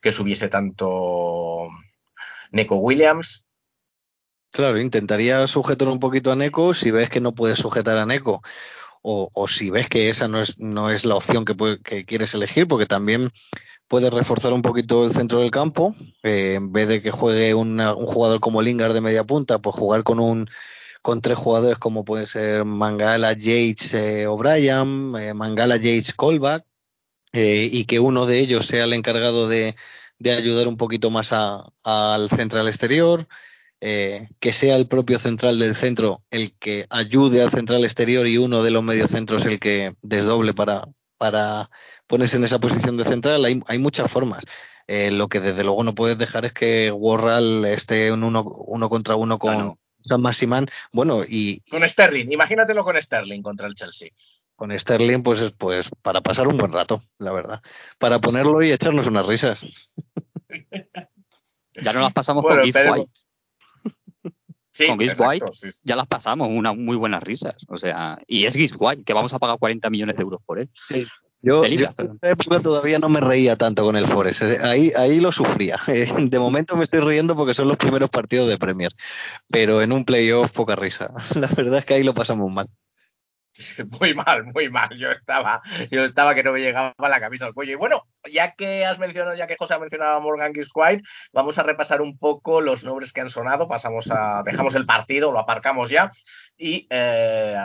que 0.01 0.11
subiese 0.11 0.47
tanto 0.47 1.69
Neko 2.51 2.77
Williams. 2.77 3.45
Claro, 4.51 4.79
intentaría 4.81 5.45
sujetar 5.47 5.87
un 5.89 5.99
poquito 5.99 6.31
a 6.31 6.35
Neko 6.35 6.73
si 6.73 6.89
ves 6.91 7.09
que 7.09 7.21
no 7.21 7.35
puedes 7.35 7.59
sujetar 7.59 7.97
a 7.97 8.05
Neko. 8.05 8.41
O, 9.03 9.29
o 9.33 9.47
si 9.47 9.69
ves 9.71 9.89
que 9.89 10.09
esa 10.09 10.27
no 10.27 10.41
es, 10.41 10.59
no 10.59 10.89
es 10.91 11.05
la 11.05 11.15
opción 11.15 11.45
que, 11.45 11.55
puede- 11.55 11.81
que 11.81 12.05
quieres 12.05 12.33
elegir, 12.35 12.67
porque 12.67 12.85
también 12.87 13.31
puedes 13.87 14.13
reforzar 14.13 14.53
un 14.53 14.61
poquito 14.63 15.05
el 15.05 15.13
centro 15.13 15.41
del 15.41 15.51
campo. 15.51 15.95
eh, 16.23 16.55
en 16.57 16.71
vez 16.73 16.87
de 16.89 17.01
que 17.01 17.11
juegue 17.11 17.53
un 17.55 17.79
jugador 18.07 18.39
como 18.41 18.61
Lingard 18.61 18.93
de 18.93 19.01
media 19.01 19.23
punta, 19.25 19.59
pues 19.59 19.75
jugar 19.75 20.03
con 20.03 20.19
un 20.19 20.49
con 21.03 21.21
tres 21.21 21.37
jugadores 21.39 21.79
como 21.79 22.05
pueden 22.05 22.27
ser 22.27 22.65
Mangala, 22.65 23.33
Yates, 23.33 23.93
eh, 23.95 24.27
O'Brien, 24.27 25.13
eh, 25.19 25.33
Mangala, 25.35 25.77
Yates, 25.77 26.13
Colback, 26.13 26.65
eh, 27.33 27.69
y 27.71 27.85
que 27.85 27.99
uno 27.99 28.25
de 28.25 28.39
ellos 28.39 28.65
sea 28.65 28.85
el 28.85 28.93
encargado 28.93 29.47
de, 29.47 29.75
de 30.19 30.31
ayudar 30.31 30.67
un 30.67 30.77
poquito 30.77 31.09
más 31.11 31.31
al 31.33 32.29
central 32.29 32.67
exterior. 32.67 33.27
Eh, 33.81 34.27
que 34.39 34.51
sea 34.53 34.75
el 34.75 34.87
propio 34.87 35.19
central 35.19 35.57
del 35.59 35.75
centro 35.75 36.17
el 36.31 36.51
que 36.57 36.85
ayude 36.89 37.41
al 37.41 37.51
central 37.51 37.83
exterior 37.83 38.27
y 38.27 38.37
uno 38.37 38.61
de 38.63 38.71
los 38.71 38.83
mediocentros 38.83 39.45
el 39.45 39.59
que 39.59 39.93
desdoble 40.01 40.53
para, 40.53 40.83
para 41.17 41.69
ponerse 42.07 42.37
en 42.37 42.43
esa 42.43 42.59
posición 42.59 42.97
de 42.97 43.05
central. 43.05 43.43
Hay, 43.45 43.61
hay 43.67 43.77
muchas 43.79 44.11
formas. 44.11 44.43
Eh, 44.87 45.11
lo 45.11 45.27
que 45.27 45.39
desde 45.39 45.63
luego 45.63 45.83
no 45.83 45.93
puedes 45.95 46.17
dejar 46.17 46.45
es 46.45 46.53
que 46.53 46.91
Warral 46.91 47.63
esté 47.65 48.07
en 48.07 48.23
uno, 48.23 48.41
uno 48.43 48.89
contra 48.89 49.15
uno 49.15 49.37
con 49.37 49.53
Claro. 49.53 49.75
San 50.07 50.21
Maximán. 50.21 50.67
Bueno, 50.91 51.23
y 51.27 51.59
Con 51.69 51.87
Sterling, 51.87 52.31
imagínatelo 52.31 52.83
con 52.83 52.99
Sterling 52.99 53.41
contra 53.43 53.67
el 53.67 53.75
Chelsea. 53.75 54.09
con 54.55 54.77
Sterling, 54.77 55.21
pues, 55.21 55.41
es, 55.41 55.51
pues 55.51 55.89
para 56.01 56.21
pasar 56.21 56.47
un 56.47 56.57
buen 56.57 56.71
rato, 56.73 57.01
la 57.19 57.31
verdad. 57.33 57.61
Para 57.99 58.19
ponerlo 58.19 58.61
y 58.63 58.71
echarnos 58.71 59.07
unas 59.07 59.27
risas. 59.27 59.61
Ya 61.81 61.93
no 61.93 62.01
las 62.01 62.11
pasamos 62.13 62.43
Bueno, 62.43 62.61
con 62.61 62.67
esperemos. 62.67 62.99
White. 62.99 63.11
Sí, 64.79 64.87
Con 64.87 64.99
Gibbs 64.99 65.19
White. 65.19 65.45
sí, 65.51 65.71
sí. 65.71 65.81
Ya 65.83 65.95
las 65.97 66.07
pasamos, 66.07 66.47
unas 66.49 66.75
muy 66.77 66.95
buenas 66.95 67.21
risas. 67.21 67.55
O 67.67 67.77
sea, 67.77 68.17
y 68.27 68.45
es 68.45 68.53
Gibbs 68.55 68.75
White, 68.79 69.03
que 69.03 69.13
vamos 69.13 69.33
a 69.33 69.39
pagar 69.39 69.57
40 69.59 69.89
millones 69.89 70.15
de 70.15 70.21
euros 70.21 70.41
por 70.45 70.57
él. 70.59 70.69
Yo, 71.41 71.63
en 71.63 72.19
época 72.21 72.61
todavía 72.61 72.99
no 72.99 73.07
me 73.07 73.21
reía 73.21 73.55
tanto 73.55 73.83
con 73.83 73.95
el 73.95 74.05
Forest. 74.05 74.41
eh, 74.41 74.57
Ahí, 74.61 74.91
ahí 74.95 75.19
lo 75.19 75.31
sufría. 75.31 75.77
Eh, 75.87 76.07
De 76.17 76.39
momento 76.39 76.75
me 76.75 76.83
estoy 76.83 76.99
riendo 77.01 77.35
porque 77.35 77.53
son 77.53 77.67
los 77.67 77.77
primeros 77.77 78.09
partidos 78.09 78.47
de 78.49 78.57
Premier. 78.57 78.91
Pero 79.49 79.81
en 79.81 79.91
un 79.91 80.05
playoff, 80.05 80.51
poca 80.51 80.75
risa. 80.75 81.11
La 81.39 81.47
verdad 81.47 81.79
es 81.79 81.85
que 81.85 81.95
ahí 81.95 82.03
lo 82.03 82.13
pasamos 82.13 82.51
mal. 82.51 82.69
Muy 83.99 84.13
mal, 84.13 84.45
muy 84.45 84.69
mal. 84.69 84.89
Yo 84.95 85.11
estaba, 85.11 85.61
yo 85.91 86.03
estaba 86.03 86.35
que 86.35 86.43
no 86.43 86.53
me 86.53 86.61
llegaba 86.61 86.93
la 86.97 87.19
camisa 87.19 87.45
al 87.45 87.53
cuello. 87.53 87.73
Y 87.73 87.75
bueno, 87.75 88.07
ya 88.31 88.53
que 88.53 88.85
has 88.85 88.99
mencionado, 88.99 89.35
ya 89.35 89.47
que 89.47 89.57
José 89.57 89.73
ha 89.73 89.79
mencionado 89.79 90.15
a 90.15 90.19
Morgan 90.19 90.53
Gibbs 90.53 90.71
White, 90.73 91.03
vamos 91.33 91.57
a 91.59 91.63
repasar 91.63 92.01
un 92.01 92.17
poco 92.17 92.61
los 92.61 92.83
nombres 92.83 93.13
que 93.13 93.21
han 93.21 93.29
sonado. 93.29 93.67
Pasamos 93.67 94.09
dejamos 94.45 94.75
el 94.75 94.85
partido, 94.85 95.31
lo 95.31 95.39
aparcamos 95.39 95.89
ya 95.89 96.11
y 96.59 96.87
eh, 96.89 97.55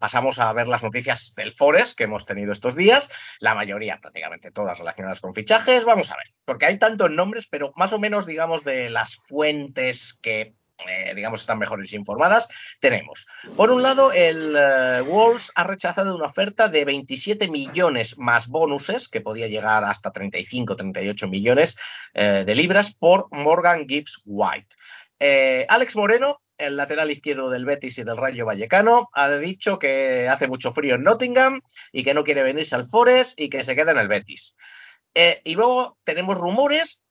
pasamos 0.00 0.38
a 0.40 0.52
ver 0.52 0.66
las 0.66 0.82
noticias 0.82 1.32
del 1.36 1.52
Forest 1.52 1.96
que 1.96 2.04
hemos 2.04 2.26
tenido 2.26 2.52
estos 2.52 2.74
días. 2.74 3.10
La 3.38 3.54
mayoría, 3.54 4.00
prácticamente 4.00 4.50
todas 4.50 4.78
relacionadas 4.78 5.20
con 5.20 5.32
fichajes. 5.32 5.84
Vamos 5.84 6.10
a 6.10 6.16
ver, 6.16 6.26
porque 6.44 6.66
hay 6.66 6.78
tantos 6.78 7.10
nombres, 7.10 7.46
pero 7.46 7.72
más 7.76 7.92
o 7.92 7.98
menos, 7.98 8.26
digamos, 8.26 8.64
de 8.64 8.90
las 8.90 9.16
fuentes 9.16 10.18
que 10.20 10.54
eh, 10.88 11.12
digamos, 11.14 11.40
están 11.40 11.58
mejores 11.58 11.92
informadas, 11.92 12.48
tenemos 12.80 13.26
por 13.56 13.70
un 13.70 13.82
lado, 13.82 14.12
el 14.12 14.56
eh, 14.56 15.02
Wolves 15.02 15.52
ha 15.54 15.64
rechazado 15.64 16.14
una 16.14 16.26
oferta 16.26 16.68
de 16.68 16.84
27 16.84 17.48
millones 17.48 18.16
más 18.18 18.48
bonuses, 18.48 19.08
que 19.08 19.20
podía 19.20 19.46
llegar 19.46 19.84
hasta 19.84 20.12
35, 20.12 20.76
38 20.76 21.28
millones 21.28 21.76
eh, 22.14 22.44
de 22.46 22.54
libras, 22.54 22.94
por 22.94 23.28
Morgan 23.30 23.86
Gibbs 23.88 24.22
White. 24.24 24.74
Eh, 25.18 25.66
Alex 25.68 25.96
Moreno, 25.96 26.40
el 26.58 26.76
lateral 26.76 27.10
izquierdo 27.10 27.50
del 27.50 27.64
Betis 27.64 27.98
y 27.98 28.04
del 28.04 28.16
Rayo 28.16 28.46
Vallecano, 28.46 29.10
ha 29.12 29.30
dicho 29.36 29.78
que 29.78 30.28
hace 30.28 30.48
mucho 30.48 30.72
frío 30.72 30.94
en 30.94 31.02
Nottingham 31.02 31.60
y 31.92 32.02
que 32.02 32.14
no 32.14 32.24
quiere 32.24 32.42
venirse 32.42 32.74
al 32.74 32.86
Forest 32.86 33.38
y 33.38 33.48
que 33.48 33.64
se 33.64 33.76
queda 33.76 33.92
en 33.92 33.98
el 33.98 34.08
Betis. 34.08 34.56
Eh, 35.14 35.40
y 35.44 35.54
luego 35.54 35.98
tenemos 36.04 36.38
rumores 36.38 37.02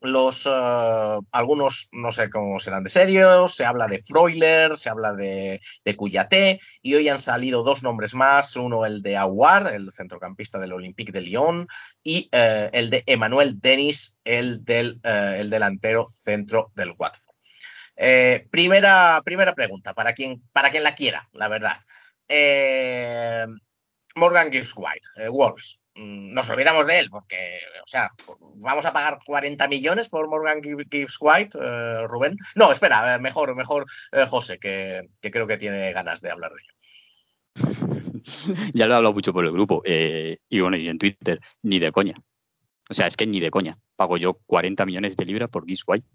los 0.00 0.46
eh, 0.46 1.18
algunos 1.32 1.88
no 1.92 2.12
sé 2.12 2.30
cómo 2.30 2.58
serán 2.58 2.84
de 2.84 2.90
serios, 2.90 3.54
se 3.54 3.64
habla 3.64 3.86
de 3.86 4.00
Freuler, 4.00 4.76
se 4.76 4.90
habla 4.90 5.12
de, 5.12 5.60
de 5.84 5.96
Cuyaté 5.96 6.60
y 6.82 6.94
hoy 6.94 7.08
han 7.08 7.18
salido 7.18 7.62
dos 7.62 7.82
nombres 7.82 8.14
más, 8.14 8.56
uno 8.56 8.86
el 8.86 9.02
de 9.02 9.16
Aouar, 9.16 9.72
el 9.74 9.90
centrocampista 9.92 10.58
del 10.58 10.72
Olympique 10.72 11.12
de 11.12 11.20
Lyon 11.20 11.66
y 12.02 12.28
eh, 12.32 12.70
el 12.72 12.90
de 12.90 13.02
Emmanuel 13.06 13.60
Denis, 13.60 14.18
el 14.24 14.64
del 14.64 15.00
eh, 15.02 15.36
el 15.38 15.50
delantero 15.50 16.06
centro 16.06 16.72
del 16.74 16.94
Watford. 16.96 17.26
Primera, 18.50 19.20
primera 19.24 19.54
pregunta 19.54 19.92
para 19.92 20.12
quien, 20.12 20.42
para 20.52 20.70
quien 20.70 20.84
la 20.84 20.94
quiera, 20.94 21.28
la 21.32 21.48
verdad. 21.48 21.78
Morgan 24.18 24.50
Gibbs 24.50 24.74
White, 24.76 25.06
eh, 25.16 25.28
Wolves. 25.28 25.78
Mm, 25.98 26.32
Nos 26.32 26.48
olvidamos 26.48 26.86
de 26.86 27.00
él 27.00 27.08
porque, 27.10 27.58
o 27.82 27.86
sea, 27.86 28.10
vamos 28.56 28.86
a 28.86 28.92
pagar 28.92 29.18
40 29.24 29.66
millones 29.68 30.08
por 30.08 30.28
Morgan 30.28 30.60
Gib- 30.60 30.88
Gibbs 30.90 31.16
White, 31.20 31.58
eh, 31.60 32.06
Rubén. 32.06 32.36
No, 32.54 32.70
espera, 32.70 33.16
eh, 33.16 33.18
mejor, 33.18 33.54
mejor 33.56 33.84
eh, 34.12 34.24
José, 34.26 34.58
que, 34.58 35.08
que 35.20 35.30
creo 35.30 35.46
que 35.46 35.56
tiene 35.56 35.92
ganas 35.92 36.20
de 36.20 36.30
hablar 36.30 36.52
de 36.52 36.60
ello. 36.62 36.74
ya 38.74 38.86
lo 38.86 38.92
he 38.92 38.96
hablado 38.96 39.14
mucho 39.14 39.32
por 39.32 39.44
el 39.44 39.52
grupo. 39.52 39.82
eh, 39.84 40.38
y 40.48 40.60
bueno, 40.60 40.76
y 40.76 40.88
en 40.88 40.98
Twitter, 40.98 41.40
ni 41.62 41.78
de 41.78 41.92
coña. 41.92 42.14
O 42.90 42.94
sea, 42.94 43.06
es 43.06 43.16
que 43.16 43.26
ni 43.26 43.40
de 43.40 43.50
coña. 43.50 43.78
Pago 43.96 44.16
yo 44.16 44.34
40 44.46 44.86
millones 44.86 45.16
de 45.16 45.24
libras 45.24 45.50
por 45.50 45.66
Gibbs 45.66 45.82
White. 45.86 46.06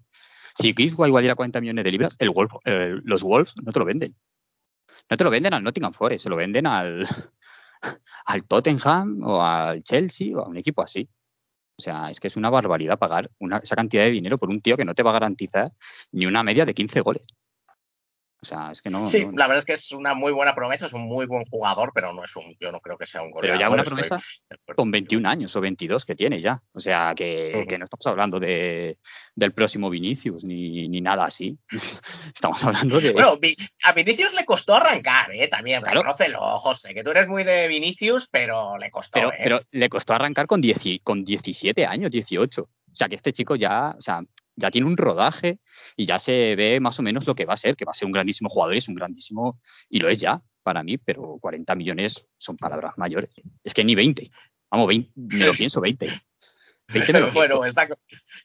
Si 0.56 0.72
Gibbs 0.74 0.94
White 0.96 1.12
valiera 1.12 1.34
40 1.34 1.60
millones 1.60 1.84
de 1.84 1.90
libras, 1.90 2.16
el 2.18 2.30
Wolf, 2.30 2.52
los 2.64 3.22
Wolves 3.22 3.52
no 3.62 3.72
te 3.72 3.78
lo 3.78 3.84
venden. 3.84 4.14
No 5.10 5.16
te 5.16 5.24
lo 5.24 5.30
venden 5.30 5.52
al 5.52 5.62
Nottingham 5.62 5.92
Forest, 5.92 6.22
se 6.22 6.28
lo 6.30 6.36
venden 6.36 6.66
al, 6.66 7.06
al 8.26 8.44
Tottenham 8.44 9.22
o 9.22 9.42
al 9.42 9.82
Chelsea 9.82 10.36
o 10.36 10.40
a 10.40 10.48
un 10.48 10.56
equipo 10.56 10.82
así. 10.82 11.08
O 11.76 11.82
sea, 11.82 12.10
es 12.10 12.20
que 12.20 12.28
es 12.28 12.36
una 12.36 12.50
barbaridad 12.50 12.98
pagar 12.98 13.30
esa 13.62 13.76
cantidad 13.76 14.04
de 14.04 14.10
dinero 14.10 14.38
por 14.38 14.48
un 14.48 14.60
tío 14.60 14.76
que 14.76 14.84
no 14.84 14.94
te 14.94 15.02
va 15.02 15.10
a 15.10 15.14
garantizar 15.14 15.72
ni 16.12 16.26
una 16.26 16.42
media 16.42 16.64
de 16.64 16.74
15 16.74 17.00
goles. 17.00 17.26
O 18.40 18.46
sea, 18.46 18.70
es 18.72 18.82
que 18.82 18.90
no. 18.90 19.08
Sí, 19.08 19.24
no- 19.24 19.32
la 19.32 19.46
verdad 19.46 19.58
es 19.58 19.64
que 19.64 19.72
es 19.72 19.92
una 19.92 20.12
muy 20.14 20.30
buena 20.30 20.54
promesa, 20.54 20.84
es 20.84 20.92
un 20.92 21.02
muy 21.02 21.24
buen 21.24 21.44
jugador, 21.46 21.92
pero 21.94 22.12
no 22.12 22.22
es 22.24 22.36
un, 22.36 22.54
yo 22.60 22.70
no 22.70 22.80
creo 22.80 22.98
que 22.98 23.06
sea 23.06 23.22
un 23.22 23.30
goleador. 23.30 23.58
Pero 23.58 23.68
ya 23.68 23.72
una 23.72 23.82
promesa 23.82 24.16
con 24.76 24.90
21 24.90 25.26
años 25.26 25.56
o 25.56 25.60
22 25.62 26.04
que 26.04 26.14
tiene 26.14 26.42
ya. 26.42 26.62
O 26.72 26.80
sea, 26.80 27.14
que, 27.16 27.64
no 27.78 27.84
estamos 27.84 28.06
hablando 28.06 28.38
de, 28.38 28.98
del 29.34 29.52
próximo 29.52 29.88
Vinicius 29.88 30.44
ni, 30.44 30.88
ni 30.88 31.00
nada 31.00 31.24
así. 31.24 31.58
estamos 32.34 32.62
hablando 32.62 33.00
de. 33.00 33.12
Bueno, 33.12 33.38
a 33.84 33.92
Vinicius 33.92 34.34
le 34.34 34.44
costó 34.44 34.74
arrancar, 34.74 35.32
¿eh? 35.32 35.48
También, 35.48 35.80
Claro. 35.80 36.02
reconócelo, 36.02 36.40
José, 36.58 36.92
que 36.92 37.02
tú 37.02 37.10
eres 37.10 37.28
muy 37.28 37.44
de 37.44 37.66
Vinicius, 37.68 38.28
pero 38.30 38.76
le 38.76 38.90
costó, 38.90 39.20
pero, 39.20 39.32
¿eh? 39.32 39.38
pero 39.42 39.60
le 39.70 39.88
costó 39.88 40.12
arrancar 40.12 40.46
con, 40.46 40.60
10 40.60 40.78
con 41.02 41.24
17 41.24 41.86
años, 41.86 42.10
18. 42.10 42.62
O 42.62 42.96
sea, 42.96 43.08
que 43.08 43.16
este 43.16 43.32
chico 43.32 43.56
ya, 43.56 43.94
o 43.98 44.02
sea, 44.02 44.20
ya 44.56 44.70
tiene 44.70 44.86
un 44.86 44.96
rodaje 44.96 45.58
y 45.96 46.06
ya 46.06 46.18
se 46.18 46.54
ve 46.56 46.80
más 46.80 46.98
o 46.98 47.02
menos 47.02 47.26
lo 47.26 47.34
que 47.34 47.44
va 47.44 47.54
a 47.54 47.58
ser, 47.58 47.76
que 47.76 47.84
va 47.84 47.92
a 47.92 47.94
ser 47.94 48.06
un 48.06 48.12
grandísimo 48.12 48.48
jugador 48.48 48.74
y 48.74 48.78
es 48.78 48.88
un 48.88 48.94
grandísimo, 48.94 49.60
y 49.88 50.00
lo 50.00 50.08
es 50.08 50.18
ya 50.18 50.42
para 50.62 50.82
mí, 50.82 50.98
pero 50.98 51.38
40 51.40 51.74
millones 51.74 52.26
son 52.38 52.56
palabras 52.56 52.94
mayores. 52.96 53.30
Es 53.62 53.74
que 53.74 53.84
ni 53.84 53.94
20. 53.94 54.30
Vamos, 54.70 54.88
20, 54.88 55.12
me 55.14 55.46
lo 55.46 55.52
pienso 55.52 55.80
20. 55.80 56.08
20 56.88 57.12
me 57.12 57.20
lo 57.20 57.26
pienso. 57.26 57.38
bueno, 57.38 57.64
está, 57.64 57.88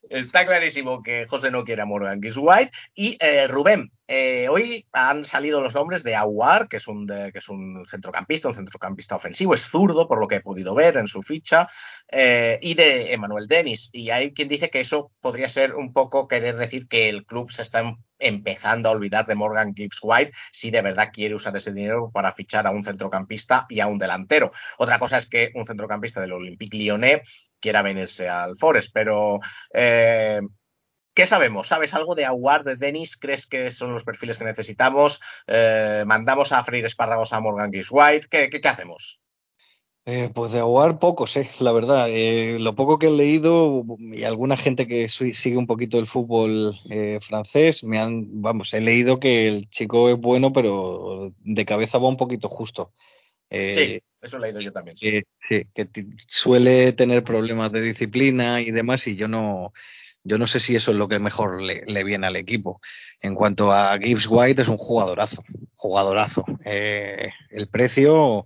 está 0.10 0.46
clarísimo 0.46 1.04
que 1.04 1.26
José 1.28 1.52
no 1.52 1.64
quiere 1.64 1.82
a 1.82 1.86
Morgan 1.86 2.22
Gibbs 2.22 2.38
White. 2.38 2.72
Y 2.96 3.18
eh, 3.20 3.48
Rubén, 3.48 3.92
eh, 4.08 4.48
hoy 4.50 4.88
han 4.94 5.26
salido 5.26 5.62
los 5.62 5.76
nombres 5.76 6.04
de 6.04 6.16
Aguar, 6.16 6.68
que 6.68 6.78
es, 6.78 6.88
un, 6.88 7.06
de- 7.06 7.32
que 7.32 7.40
es 7.40 7.50
un 7.50 7.84
centrocampista, 7.86 8.48
un 8.48 8.56
centrocampista 8.56 9.16
ofensivo, 9.16 9.54
es 9.54 9.62
zurdo, 9.62 10.08
por 10.08 10.20
lo 10.20 10.28
que 10.28 10.36
he 10.36 10.42
podido 10.42 10.74
ver 10.74 10.98
en 10.98 11.08
su 11.08 11.22
ficha, 11.22 11.68
eh, 12.12 12.58
y 12.62 12.74
de 12.76 13.14
Emmanuel 13.14 13.48
Dennis. 13.48 13.90
Y 13.94 14.10
hay 14.10 14.34
quien 14.34 14.48
dice 14.48 14.70
que 14.70 14.80
eso 14.80 15.12
podría 15.22 15.50
ser 15.50 15.76
un 15.76 15.94
poco 15.94 16.28
querer 16.28 16.56
decir 16.56 16.88
que 16.88 17.10
el 17.10 17.26
club 17.26 17.52
se 17.52 17.62
está 17.62 17.80
em- 17.82 17.98
empezando 18.22 18.90
a 18.90 18.92
olvidar 18.92 19.26
de 19.26 19.36
Morgan 19.36 19.74
Gibbs 19.74 20.00
White 20.02 20.34
si 20.52 20.72
de 20.72 20.82
verdad 20.82 21.10
quiere 21.14 21.36
usar 21.36 21.56
ese 21.56 21.72
dinero 21.72 22.12
para 22.14 22.34
fichar 22.34 22.68
a 22.68 22.72
un 22.72 22.84
centrocampista 22.84 23.66
y 23.70 23.80
a 23.80 23.88
un 23.88 23.98
delantero. 23.98 24.52
Otra 24.78 25.00
cosa 25.00 25.18
es 25.18 25.30
que 25.30 25.52
un 25.56 25.66
centrocampista 25.66 26.20
del 26.20 26.34
Olympique 26.34 26.78
Lyonnais 26.78 27.49
quiera 27.60 27.82
venirse 27.82 28.30
al 28.30 28.58
Forest, 28.58 28.92
pero 28.94 29.40
eh, 29.74 30.42
¿qué 31.14 31.26
sabemos? 31.26 31.68
¿Sabes 31.68 31.94
algo 31.94 32.16
de 32.16 32.26
Aguar, 32.26 32.64
de 32.64 32.76
Denis? 32.76 33.18
¿Crees 33.18 33.48
que 33.48 33.72
son 33.72 33.94
los 33.94 34.04
perfiles 34.04 34.38
que 34.38 34.46
necesitamos? 34.46 35.22
Eh, 35.48 36.04
¿Mandamos 36.06 36.52
a 36.52 36.64
freír 36.64 36.86
espárragos 36.86 37.34
a 37.34 37.40
Morgan 37.40 37.72
Gibbs 37.72 37.92
White? 37.92 38.28
¿Qué, 38.30 38.68
hacemos? 38.68 39.20
Eh, 40.06 40.30
pues 40.34 40.52
de 40.52 40.60
Aguar 40.60 40.98
poco 40.98 41.28
sé, 41.28 41.50
la 41.60 41.72
verdad. 41.72 42.08
Eh, 42.10 42.58
lo 42.60 42.74
poco 42.74 42.98
que 42.98 43.08
he 43.08 43.12
leído 43.12 43.84
y 44.00 44.24
alguna 44.24 44.58
gente 44.58 44.88
que 44.88 45.10
sigue 45.10 45.58
un 45.58 45.68
poquito 45.68 46.00
el 46.00 46.08
fútbol 46.08 46.74
eh, 46.90 47.20
francés, 47.22 47.84
me 47.84 48.00
han, 48.00 48.42
vamos, 48.42 48.74
he 48.74 48.82
leído 48.82 49.20
que 49.20 49.48
el 49.48 49.68
chico 49.68 50.10
es 50.10 50.18
bueno, 50.18 50.52
pero 50.52 51.34
de 51.40 51.66
cabeza 51.66 52.00
va 52.00 52.10
un 52.10 52.18
poquito 52.18 52.50
justo. 52.50 52.92
Eh, 53.50 53.74
sí, 53.74 54.04
eso 54.22 54.38
he 54.38 54.40
leído 54.40 54.62
yo 54.62 54.72
también. 54.72 54.96
sí. 54.98 55.22
Que 55.74 55.88
suele 56.28 56.94
tener 56.94 57.24
problemas 57.24 57.72
de 57.72 57.82
disciplina 57.82 58.62
y 58.62 58.70
demás, 58.72 59.08
y 59.08 59.16
yo 59.16 59.28
no, 59.28 59.74
yo 60.24 60.38
no 60.38 60.46
sé 60.46 60.60
si 60.60 60.76
eso 60.76 60.92
es 60.92 60.98
lo 60.98 61.08
que 61.08 61.18
mejor 61.20 61.62
le, 61.62 61.84
le 61.88 62.04
viene 62.04 62.28
al 62.28 62.36
equipo. 62.36 62.82
En 63.22 63.34
cuanto 63.34 63.72
a 63.72 63.98
Gibbs 63.98 64.28
White, 64.30 64.62
es 64.62 64.68
un 64.68 64.78
jugadorazo, 64.78 65.44
jugadorazo. 65.76 66.46
Eh, 66.66 67.30
el 67.50 67.68
precio, 67.68 68.46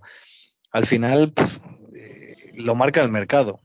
al 0.70 0.86
final, 0.86 1.34
eh, 1.94 2.36
lo 2.54 2.74
marca 2.74 3.02
el 3.02 3.10
mercado. 3.10 3.60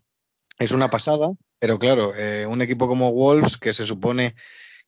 Es 0.57 0.71
una 0.71 0.89
pasada, 0.89 1.29
pero 1.59 1.79
claro, 1.79 2.13
eh, 2.15 2.45
un 2.45 2.61
equipo 2.61 2.87
como 2.89 3.13
Wolves, 3.13 3.57
que 3.57 3.71
se 3.71 3.85
supone 3.85 4.35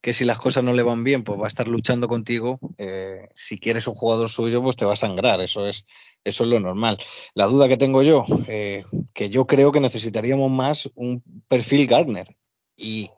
que 0.01 0.13
si 0.13 0.25
las 0.25 0.39
cosas 0.39 0.63
no 0.63 0.73
le 0.73 0.83
van 0.83 1.03
bien, 1.03 1.23
pues 1.23 1.39
va 1.39 1.45
a 1.45 1.47
estar 1.47 1.67
luchando 1.67 2.07
contigo. 2.07 2.59
eh, 2.77 3.27
si 3.35 3.59
quieres 3.59 3.87
un 3.87 3.93
jugador 3.93 4.29
suyo, 4.29 4.61
pues 4.61 4.75
te 4.75 4.83
va 4.83 4.93
a 4.93 4.97
sangrar. 4.97 5.39
Eso 5.41 5.67
es, 5.67 5.85
eso 6.23 6.43
es 6.43 6.49
lo 6.49 6.59
normal. 6.59 6.97
La 7.33 7.47
duda 7.47 7.67
que 7.67 7.77
tengo 7.77 8.03
yo, 8.03 8.25
eh, 8.47 8.83
que 9.13 9.29
yo 9.29 9.47
creo 9.47 9.71
que 9.71 9.79
necesitaríamos 9.79 10.51
más 10.51 10.89
un 10.95 11.23
perfil 11.47 11.87
Gardner. 11.87 12.35
Y 12.75 13.09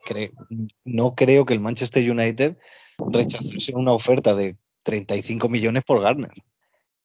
no 0.84 1.16
creo 1.16 1.46
que 1.46 1.54
el 1.54 1.62
Manchester 1.62 2.10
United 2.10 2.58
rechazarse 2.98 3.74
una 3.74 3.94
oferta 3.94 4.36
de 4.36 4.58
35 4.84 5.50
millones 5.50 5.84
por 5.86 6.02
Garner. 6.02 6.34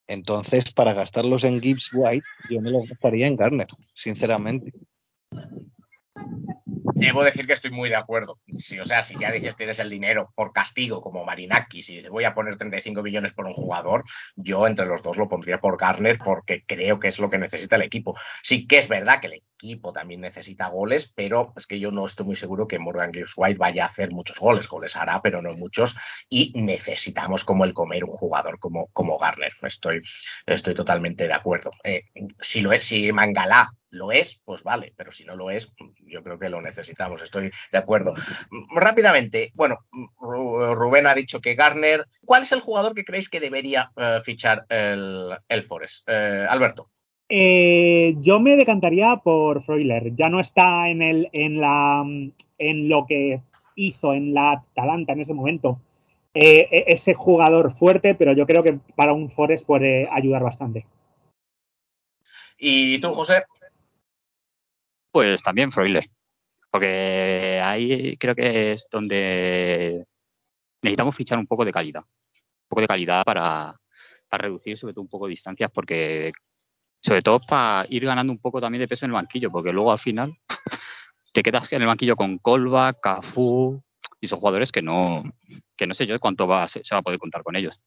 Entonces, 0.07 0.73
para 0.73 0.95
gastarlos 0.95 1.45
en 1.45 1.61
Gibbs 1.61 1.91
White, 1.93 2.25
yo 2.51 2.61
me 2.61 2.71
los 2.71 2.89
gastaría 2.89 3.27
en 3.27 3.37
Garner, 3.37 3.69
sinceramente. 3.95 4.73
Debo 6.99 7.23
decir 7.23 7.47
que 7.47 7.53
estoy 7.53 7.71
muy 7.71 7.89
de 7.89 7.95
acuerdo. 7.95 8.37
Sí, 8.57 8.79
o 8.81 8.85
sea, 8.85 9.03
si 9.03 9.17
ya 9.17 9.31
dices 9.31 9.57
tienes 9.57 9.79
el 9.79 9.89
dinero 9.89 10.33
por 10.35 10.53
castigo 10.53 11.01
como 11.01 11.25
Marinaki, 11.25 11.81
si 11.81 12.01
voy 12.09 12.25
a 12.25 12.35
poner 12.35 12.57
35 12.57 13.03
millones 13.03 13.33
por 13.33 13.47
un 13.47 13.53
jugador, 13.53 14.03
yo 14.35 14.67
entre 14.67 14.87
los 14.87 15.03
dos 15.03 15.17
lo 15.17 15.29
pondría 15.29 15.61
por 15.61 15.79
Garner 15.79 16.19
porque 16.19 16.65
creo 16.67 16.99
que 16.99 17.09
es 17.09 17.21
lo 17.21 17.31
que 17.31 17.39
necesita 17.39 17.77
el 17.77 17.83
equipo. 17.83 18.19
Sí 18.43 18.67
que 18.67 18.79
es 18.79 18.89
verdad 18.89 19.21
que 19.21 19.29
el 19.29 19.35
equipo 19.35 19.93
también 19.93 20.21
necesita 20.21 20.69
goles, 20.69 21.13
pero 21.15 21.53
es 21.57 21.69
que 21.69 21.79
yo 21.79 21.93
no 21.93 22.05
estoy 22.05 22.27
muy 22.27 22.37
seguro 22.37 22.67
que 22.67 22.81
Morgan 22.81 23.13
Gibbs 23.13 23.35
White 23.37 23.59
vaya 23.59 23.85
a 23.85 23.87
hacer 23.87 24.11
muchos 24.11 24.39
goles. 24.39 24.69
Goles 24.69 24.97
hará, 24.97 25.23
pero 25.23 25.41
no 25.41 25.55
muchos. 25.55 25.97
Y 26.29 26.53
necesitamos 26.57 27.45
como 27.45 27.65
el 27.65 27.75
comer 27.75 28.05
un 28.05 28.13
jugador 28.13 28.59
como, 28.59 28.89
como 28.93 29.19
Garner. 29.19 29.53
Estoy, 29.63 30.03
estoy 30.47 30.75
totalmente 30.75 31.29
de 31.29 31.35
acuerdo. 31.35 31.71
Eh, 31.85 32.05
si 32.41 32.61
lo 32.61 32.73
es, 32.73 32.85
si 32.85 33.13
Mangalá 33.13 33.71
lo 33.91 34.13
es, 34.13 34.41
pues 34.45 34.63
vale, 34.63 34.93
pero 34.97 35.13
si 35.13 35.25
no 35.25 35.37
lo 35.37 35.51
es, 35.51 35.73
yo 36.07 36.23
creo 36.23 36.39
que 36.39 36.49
lo 36.49 36.61
necesitamos, 36.61 37.23
estoy 37.23 37.51
de 37.73 37.79
acuerdo. 37.79 38.15
Rápidamente, 38.75 39.51
bueno, 39.55 39.79
Rubén 40.21 41.07
ha 41.07 41.15
dicho 41.15 41.41
que 41.41 41.55
Garner, 41.55 42.07
¿cuál 42.25 42.43
es 42.43 42.53
el 42.53 42.61
jugador 42.61 42.95
que 42.95 43.05
creéis 43.05 43.29
que 43.29 43.41
debería 43.41 43.91
uh, 43.97 44.21
fichar 44.23 44.67
el, 44.69 45.31
el 45.49 45.63
Forest? 45.63 46.09
Uh, 46.09 46.51
Alberto. 46.51 46.91
Eh, 47.31 48.15
yo 48.21 48.41
me 48.41 48.57
decantaría 48.57 49.17
por 49.17 49.63
Freuler. 49.63 50.15
Ya 50.15 50.29
no 50.31 50.41
está 50.41 50.89
en 50.89 51.03
el, 51.03 51.29
en 51.33 51.61
la, 51.61 52.03
en 52.59 52.89
lo 52.89 53.07
que 53.07 53.43
hizo 53.77 54.15
en 54.15 54.33
la 54.33 54.53
Atalanta 54.53 55.13
en 55.13 55.21
ese 55.21 55.35
momento. 55.35 55.81
Eh, 56.33 56.85
ese 56.87 57.15
jugador 57.15 57.73
fuerte, 57.73 58.15
pero 58.15 58.33
yo 58.33 58.47
creo 58.47 58.63
que 58.63 58.79
para 58.97 59.13
un 59.13 59.31
Forest 59.31 59.67
puede 59.67 60.09
ayudar 60.11 60.43
bastante. 60.43 60.87
¿Y 62.59 62.99
tú, 62.99 63.11
José? 63.13 63.45
Pues 65.11 65.43
también 65.43 65.73
Freuler. 65.73 66.09
Porque 66.71 67.61
ahí 67.65 68.17
creo 68.19 68.35
que 68.35 68.73
es 68.73 68.87
donde 68.91 70.05
necesitamos 70.83 71.17
fichar 71.17 71.39
un 71.39 71.47
poco 71.47 71.65
de 71.65 71.73
calidad. 71.73 72.03
Un 72.03 72.69
poco 72.69 72.83
de 72.83 72.87
calidad 72.89 73.25
para, 73.25 73.75
para 74.29 74.43
reducir 74.43 74.77
sobre 74.77 74.93
todo 74.93 75.03
un 75.03 75.09
poco 75.09 75.27
distancias, 75.27 75.71
porque 75.73 76.33
sobre 77.01 77.23
todo 77.23 77.41
para 77.41 77.87
ir 77.89 78.05
ganando 78.05 78.33
un 78.33 78.39
poco 78.39 78.61
también 78.61 78.81
de 78.81 78.89
peso 78.89 79.07
en 79.07 79.11
el 79.11 79.15
banquillo, 79.15 79.51
porque 79.51 79.73
luego 79.73 79.93
al 79.93 79.99
final 79.99 80.37
te 81.33 81.43
quedas 81.43 81.73
en 81.73 81.83
el 81.83 81.89
banquillo 81.89 82.17
con 82.17 82.39
Colba, 82.39 82.93
Cafú 82.95 83.83
y 84.21 84.27
son 84.27 84.41
jugadores 84.41 84.73
que 84.73 84.83
no, 84.83 85.23
que 85.77 85.87
no 85.87 85.95
sé 85.95 86.07
yo 86.07 86.19
cuánto 86.19 86.47
va, 86.47 86.69
se, 86.69 86.83
se 86.85 86.95
va 86.95 86.99
a 87.01 87.03
poder 87.03 87.19
contar 87.19 87.43
con 87.43 87.57
ellos. 87.57 87.79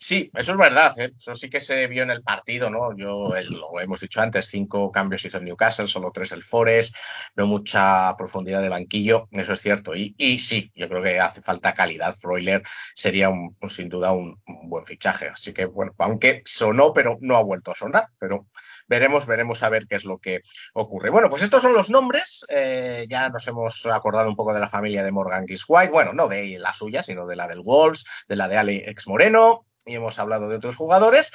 Sí, 0.00 0.30
eso 0.32 0.52
es 0.52 0.58
verdad, 0.58 0.96
¿eh? 1.00 1.10
eso 1.16 1.34
sí 1.34 1.50
que 1.50 1.60
se 1.60 1.88
vio 1.88 2.04
en 2.04 2.10
el 2.10 2.22
partido, 2.22 2.70
¿no? 2.70 2.96
Yo 2.96 3.30
lo 3.48 3.80
hemos 3.80 3.98
dicho 3.98 4.20
antes, 4.20 4.46
cinco 4.46 4.92
cambios 4.92 5.24
hizo 5.24 5.38
el 5.38 5.44
Newcastle, 5.44 5.88
solo 5.88 6.12
tres 6.12 6.30
el 6.30 6.44
Forest, 6.44 6.94
no 7.34 7.48
mucha 7.48 8.16
profundidad 8.16 8.62
de 8.62 8.68
banquillo, 8.68 9.28
eso 9.32 9.54
es 9.54 9.60
cierto. 9.60 9.96
Y, 9.96 10.14
y 10.16 10.38
sí, 10.38 10.70
yo 10.76 10.88
creo 10.88 11.02
que 11.02 11.18
hace 11.18 11.42
falta 11.42 11.74
calidad. 11.74 12.14
Freuler 12.14 12.62
sería 12.94 13.28
un, 13.28 13.56
un, 13.60 13.70
sin 13.70 13.88
duda 13.88 14.12
un, 14.12 14.40
buen 14.68 14.86
fichaje. 14.86 15.30
Así 15.30 15.52
que, 15.52 15.64
bueno, 15.64 15.92
aunque 15.98 16.42
sonó, 16.44 16.92
pero 16.92 17.16
no 17.20 17.36
ha 17.36 17.42
vuelto 17.42 17.72
a 17.72 17.74
sonar, 17.74 18.06
pero 18.20 18.46
veremos, 18.86 19.26
veremos 19.26 19.64
a 19.64 19.68
ver 19.68 19.88
qué 19.88 19.96
es 19.96 20.04
lo 20.04 20.18
que 20.18 20.42
ocurre. 20.74 21.10
Bueno, 21.10 21.28
pues 21.28 21.42
estos 21.42 21.62
son 21.62 21.74
los 21.74 21.90
nombres. 21.90 22.46
Eh, 22.48 23.06
ya 23.08 23.30
nos 23.30 23.46
hemos 23.48 23.84
acordado 23.86 24.28
un 24.28 24.36
poco 24.36 24.54
de 24.54 24.60
la 24.60 24.68
familia 24.68 25.02
de 25.02 25.10
Morgan 25.10 25.44
Gibbs 25.46 25.64
White, 25.66 25.90
bueno, 25.90 26.12
no 26.12 26.28
de 26.28 26.56
la 26.60 26.72
suya, 26.72 27.02
sino 27.02 27.26
de 27.26 27.34
la 27.34 27.48
del 27.48 27.60
Wolves, 27.60 28.04
de 28.28 28.36
la 28.36 28.46
de 28.46 28.56
Alex 28.58 29.08
Moreno, 29.08 29.66
y 29.84 29.94
hemos 29.94 30.18
hablado 30.18 30.48
de 30.48 30.56
otros 30.56 30.76
jugadores. 30.76 31.32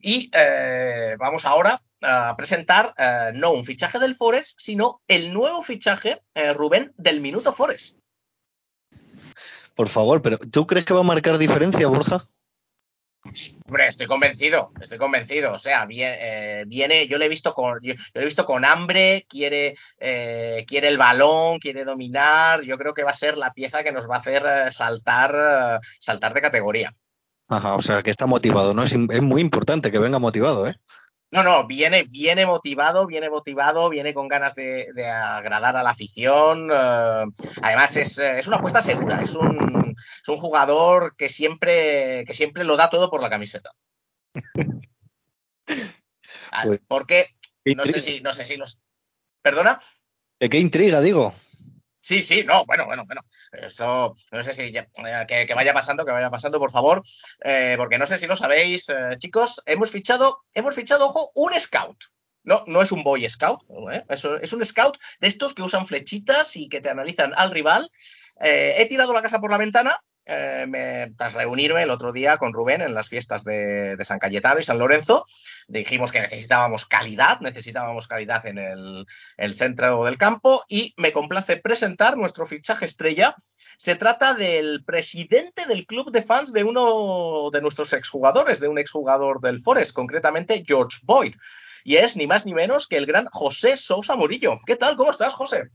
Y 0.00 0.30
eh, 0.32 1.16
vamos 1.18 1.44
ahora 1.44 1.82
a 2.02 2.36
presentar 2.36 2.94
eh, 2.96 3.32
no 3.34 3.52
un 3.52 3.64
fichaje 3.64 3.98
del 3.98 4.14
Forest, 4.14 4.60
sino 4.60 5.02
el 5.08 5.32
nuevo 5.32 5.62
fichaje, 5.62 6.22
eh, 6.34 6.52
Rubén, 6.52 6.92
del 6.96 7.20
Minuto 7.20 7.52
Forest. 7.52 7.98
Por 9.74 9.88
favor, 9.88 10.22
pero 10.22 10.38
¿tú 10.38 10.66
crees 10.66 10.84
que 10.84 10.94
va 10.94 11.00
a 11.00 11.04
marcar 11.04 11.36
diferencia, 11.38 11.86
Borja? 11.86 12.22
Hombre, 13.66 13.88
estoy 13.88 14.06
convencido, 14.06 14.72
estoy 14.80 14.98
convencido. 14.98 15.52
O 15.52 15.58
sea, 15.58 15.84
viene, 15.86 16.16
eh, 16.60 16.64
viene 16.66 17.06
yo 17.08 17.18
le 17.18 17.26
he 17.26 17.28
visto 17.28 17.52
con, 17.52 17.80
yo, 17.82 17.94
lo 18.14 18.20
he 18.20 18.24
visto 18.24 18.44
con 18.44 18.64
hambre, 18.64 19.26
quiere, 19.28 19.74
eh, 19.98 20.64
quiere 20.66 20.88
el 20.88 20.98
balón, 20.98 21.58
quiere 21.58 21.84
dominar. 21.84 22.62
Yo 22.62 22.78
creo 22.78 22.94
que 22.94 23.02
va 23.02 23.10
a 23.10 23.14
ser 23.14 23.36
la 23.36 23.52
pieza 23.52 23.82
que 23.82 23.92
nos 23.92 24.08
va 24.08 24.16
a 24.16 24.18
hacer 24.18 24.44
eh, 24.46 24.70
saltar, 24.70 25.80
saltar 25.98 26.34
de 26.34 26.40
categoría. 26.40 26.94
Ajá, 27.48 27.76
o 27.76 27.82
sea, 27.82 28.02
que 28.02 28.10
está 28.10 28.26
motivado, 28.26 28.74
¿no? 28.74 28.82
Es, 28.82 28.92
es 28.92 29.22
muy 29.22 29.40
importante 29.40 29.92
que 29.92 29.98
venga 29.98 30.18
motivado, 30.18 30.66
¿eh? 30.66 30.74
No, 31.30 31.42
no, 31.42 31.66
viene, 31.66 32.04
viene 32.04 32.46
motivado, 32.46 33.06
viene 33.06 33.28
motivado, 33.28 33.90
viene 33.90 34.14
con 34.14 34.28
ganas 34.28 34.54
de, 34.54 34.92
de 34.94 35.08
agradar 35.08 35.76
a 35.76 35.82
la 35.82 35.90
afición. 35.90 36.70
Uh, 36.70 37.32
además, 37.62 37.96
es, 37.96 38.18
es, 38.18 38.46
una 38.46 38.58
apuesta 38.58 38.80
segura, 38.80 39.20
es 39.20 39.34
un, 39.34 39.94
es 40.22 40.28
un 40.28 40.36
jugador 40.36 41.16
que 41.16 41.28
siempre, 41.28 42.24
que 42.26 42.34
siempre 42.34 42.64
lo 42.64 42.76
da 42.76 42.90
todo 42.90 43.10
por 43.10 43.22
la 43.22 43.30
camiseta. 43.30 43.72
pues, 46.64 46.80
Porque 46.86 47.34
no 47.64 47.84
sé 47.84 48.00
si, 48.00 48.20
no 48.20 48.32
sé 48.32 48.44
si 48.44 48.56
los. 48.56 48.80
¿Perdona? 49.42 49.80
¿Qué 50.38 50.58
intriga, 50.58 51.00
digo? 51.00 51.34
Sí, 52.06 52.22
sí, 52.22 52.44
no, 52.44 52.64
bueno, 52.66 52.86
bueno, 52.86 53.04
bueno. 53.04 53.22
Eso, 53.50 54.14
no 54.30 54.42
sé 54.44 54.54
si 54.54 54.62
eh, 54.62 54.86
que, 55.26 55.54
vaya 55.56 55.74
pasando, 55.74 56.04
que 56.04 56.12
vaya 56.12 56.30
pasando, 56.30 56.60
por 56.60 56.70
favor, 56.70 57.02
eh, 57.42 57.74
porque 57.76 57.98
no 57.98 58.06
sé 58.06 58.16
si 58.16 58.28
lo 58.28 58.36
sabéis, 58.36 58.88
eh, 58.90 59.16
chicos, 59.18 59.60
hemos 59.66 59.90
fichado, 59.90 60.44
hemos 60.54 60.76
fichado, 60.76 61.06
ojo, 61.06 61.32
un 61.34 61.58
scout. 61.58 62.04
No, 62.44 62.62
no 62.68 62.80
es 62.80 62.92
un 62.92 63.02
boy 63.02 63.28
scout, 63.28 63.60
¿eh? 63.90 64.04
es, 64.08 64.52
un 64.52 64.64
scout 64.64 64.98
de 65.18 65.26
estos 65.26 65.52
que 65.52 65.62
usan 65.62 65.84
flechitas 65.84 66.54
y 66.54 66.68
que 66.68 66.80
te 66.80 66.90
analizan 66.90 67.32
al 67.34 67.50
rival. 67.50 67.90
He 68.38 68.86
tirado 68.86 69.12
la 69.12 69.22
casa 69.22 69.40
por 69.40 69.50
la 69.50 69.58
ventana 69.58 70.00
eh, 70.28 70.66
me, 70.68 71.12
tras 71.16 71.34
reunirme 71.34 71.84
el 71.84 71.90
otro 71.90 72.12
día 72.12 72.36
con 72.36 72.52
Rubén 72.52 72.82
en 72.82 72.94
las 72.94 73.08
fiestas 73.08 73.44
de, 73.44 73.96
San 74.02 74.18
Cayetano 74.18 74.58
y 74.58 74.64
San 74.64 74.78
Lorenzo, 74.78 75.24
dijimos 75.68 76.10
que 76.10 76.20
necesitábamos 76.20 76.84
calidad, 76.84 77.38
necesitábamos 77.40 78.08
calidad 78.08 78.44
en 78.44 78.58
el, 78.58 79.06
el, 79.36 79.54
centro 79.54 80.04
del 80.04 80.18
campo 80.18 80.64
y 80.68 80.94
me 80.96 81.12
complace 81.12 81.56
presentar 81.58 82.16
nuestro 82.16 82.44
fichaje 82.44 82.86
estrella. 82.86 83.36
Se 83.78 83.94
trata 83.94 84.34
del 84.34 84.82
presidente 84.84 85.66
del 85.66 85.86
club 85.86 86.10
de 86.10 86.22
fans 86.22 86.52
de 86.52 86.64
uno 86.64 87.50
de 87.52 87.60
nuestros 87.60 87.92
exjugadores, 87.92 88.58
de 88.58 88.66
un 88.66 88.78
exjugador 88.78 89.40
del 89.40 89.60
Forest, 89.60 89.92
concretamente 89.92 90.64
George 90.66 90.98
Boyd. 91.04 91.36
Y 91.84 91.96
es 91.96 92.16
ni 92.16 92.26
más 92.26 92.44
ni 92.44 92.52
menos 92.52 92.88
que 92.88 92.96
el 92.96 93.06
gran 93.06 93.26
José 93.26 93.76
Sousa 93.76 94.16
Murillo. 94.16 94.56
¿Qué 94.66 94.74
tal? 94.74 94.96
¿Cómo 94.96 95.12
estás, 95.12 95.34
José? 95.34 95.70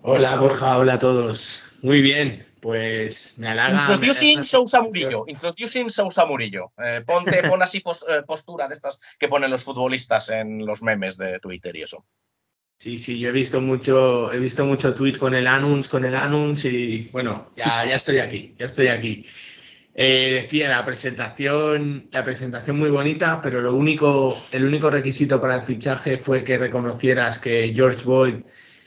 Hola, 0.00 0.36
Borja. 0.36 0.78
Hola 0.78 0.94
a 0.94 0.98
todos. 0.98 1.65
Muy 1.82 2.00
bien. 2.00 2.46
Pues 2.60 3.34
me 3.36 3.48
halaga. 3.48 3.80
Introducing 3.80 4.40
me... 4.40 4.44
Sousa 4.44 4.82
Murillo. 4.82 5.24
Introducing 5.28 5.88
Sousa 5.88 6.26
Murillo. 6.26 6.72
Eh, 6.78 7.02
ponte, 7.06 7.42
pon 7.48 7.62
así 7.62 7.80
pos, 7.80 8.04
eh, 8.08 8.22
postura 8.26 8.66
de 8.66 8.74
estas 8.74 8.98
que 9.18 9.28
ponen 9.28 9.50
los 9.50 9.62
futbolistas 9.62 10.30
en 10.30 10.66
los 10.66 10.82
memes 10.82 11.16
de 11.16 11.38
Twitter 11.38 11.76
y 11.76 11.82
eso. 11.82 12.04
Sí, 12.78 12.98
sí, 12.98 13.18
yo 13.18 13.28
he 13.28 13.32
visto 13.32 13.60
mucho, 13.60 14.32
he 14.32 14.38
visto 14.38 14.66
mucho 14.66 14.94
tweet 14.94 15.16
con 15.16 15.34
el 15.34 15.46
anunce, 15.46 15.88
con 15.88 16.04
el 16.04 16.14
anunce 16.14 16.68
y 16.68 17.08
bueno, 17.12 17.50
ya, 17.56 17.86
ya 17.86 17.94
estoy 17.94 18.18
aquí, 18.18 18.54
ya 18.58 18.66
estoy 18.66 18.88
aquí. 18.88 19.26
Eh, 19.94 20.42
decía 20.42 20.68
la 20.68 20.84
presentación, 20.84 22.08
la 22.10 22.22
presentación 22.22 22.78
muy 22.78 22.90
bonita, 22.90 23.40
pero 23.40 23.62
lo 23.62 23.74
único, 23.74 24.42
el 24.52 24.64
único 24.64 24.90
requisito 24.90 25.40
para 25.40 25.54
el 25.54 25.62
fichaje 25.62 26.18
fue 26.18 26.44
que 26.44 26.58
reconocieras 26.58 27.38
que 27.38 27.72
George 27.74 28.04
Boyd 28.04 28.34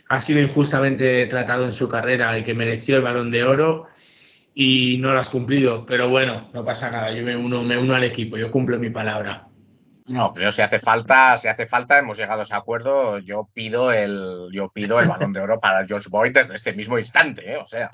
ha 0.10 0.22
sido 0.22 0.42
injustamente 0.42 1.26
tratado 1.28 1.66
en 1.66 1.74
su 1.74 1.88
carrera 1.88 2.38
y 2.38 2.44
que 2.44 2.56
mereció 2.56 2.98
el 2.98 3.04
balón 3.04 3.32
de 3.32 3.44
oro 3.44 3.88
y 4.56 4.98
no 5.00 5.14
lo 5.14 5.20
has 5.20 5.30
cumplido. 5.30 5.86
Pero 5.86 6.10
bueno, 6.10 6.50
no 6.54 6.66
pasa 6.66 6.92
nada, 6.92 7.12
yo 7.14 7.24
me 7.24 7.38
uno, 7.38 7.64
me 7.64 7.78
uno 7.78 7.94
al 7.94 8.04
equipo, 8.04 8.36
yo 8.36 8.52
cumplo 8.52 8.80
mi 8.80 8.90
palabra. 8.90 9.46
No, 10.08 10.34
pero 10.34 10.52
si 10.52 10.64
hace 10.64 10.80
falta, 10.80 11.38
si 11.38 11.48
hace 11.48 11.68
falta, 11.68 12.00
hemos 12.00 12.18
llegado 12.18 12.42
a 12.42 12.44
ese 12.44 12.56
acuerdo. 12.56 13.20
Yo 13.20 13.48
pido 13.54 13.92
el, 13.92 14.50
yo 14.52 14.70
pido 14.70 15.00
el 15.00 15.08
balón 15.08 15.34
de 15.34 15.42
oro 15.42 15.60
para 15.60 15.86
George 15.86 16.10
Boyd 16.10 16.34
desde 16.34 16.56
este 16.56 16.74
mismo 16.74 16.98
instante, 16.98 17.52
¿eh? 17.52 17.58
o 17.58 17.68
sea, 17.68 17.92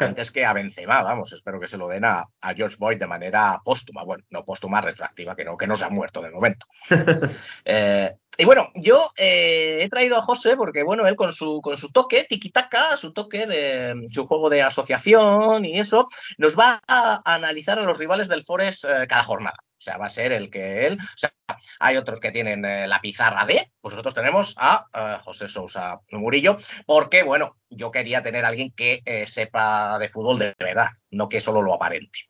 antes 0.00 0.30
que 0.30 0.46
a 0.46 0.54
Benzema, 0.54 1.02
vamos, 1.02 1.34
espero 1.34 1.60
que 1.60 1.68
se 1.68 1.76
lo 1.76 1.88
den 1.88 2.06
a, 2.06 2.24
a, 2.40 2.54
George 2.54 2.76
Boyd 2.78 2.98
de 2.98 3.06
manera 3.06 3.60
póstuma, 3.62 4.04
bueno, 4.04 4.24
no 4.30 4.42
póstuma, 4.42 4.80
retroactiva, 4.80 5.36
que 5.36 5.44
no, 5.44 5.58
que 5.58 5.66
no 5.66 5.76
se 5.76 5.84
ha 5.84 5.90
muerto 5.90 6.22
de 6.22 6.30
momento. 6.30 6.66
eh, 7.66 8.16
Y 8.40 8.46
bueno, 8.46 8.70
yo 8.74 9.12
eh, 9.18 9.80
he 9.82 9.88
traído 9.90 10.16
a 10.16 10.22
José 10.22 10.56
porque, 10.56 10.82
bueno, 10.82 11.06
él 11.06 11.14
con 11.14 11.30
su, 11.30 11.60
con 11.60 11.76
su 11.76 11.92
toque, 11.92 12.26
tiki-taka, 12.26 12.96
su 12.96 13.12
toque 13.12 13.46
de 13.46 14.08
su 14.10 14.26
juego 14.26 14.48
de 14.48 14.62
asociación 14.62 15.66
y 15.66 15.78
eso, 15.78 16.06
nos 16.38 16.58
va 16.58 16.80
a 16.88 17.20
analizar 17.22 17.78
a 17.78 17.82
los 17.82 17.98
rivales 17.98 18.28
del 18.28 18.42
Forest 18.42 18.86
eh, 18.86 19.06
cada 19.06 19.24
jornada. 19.24 19.58
O 19.60 19.80
sea, 19.82 19.98
va 19.98 20.06
a 20.06 20.08
ser 20.08 20.32
el 20.32 20.48
que 20.48 20.86
él. 20.86 20.98
O 21.02 21.18
sea, 21.18 21.34
hay 21.80 21.98
otros 21.98 22.18
que 22.18 22.30
tienen 22.30 22.64
eh, 22.64 22.88
la 22.88 23.02
pizarra 23.02 23.44
D, 23.44 23.72
pues 23.78 23.92
nosotros 23.92 24.14
tenemos 24.14 24.54
a 24.56 25.18
José 25.22 25.46
Sousa 25.46 26.00
Murillo, 26.10 26.56
porque, 26.86 27.22
bueno, 27.22 27.58
yo 27.68 27.90
quería 27.90 28.22
tener 28.22 28.46
a 28.46 28.48
alguien 28.48 28.72
que 28.74 29.02
sepa 29.26 29.98
de 29.98 30.08
fútbol 30.08 30.38
de 30.38 30.54
verdad, 30.58 30.88
no 31.10 31.28
que 31.28 31.40
solo 31.40 31.60
lo 31.60 31.74
aparente. 31.74 32.20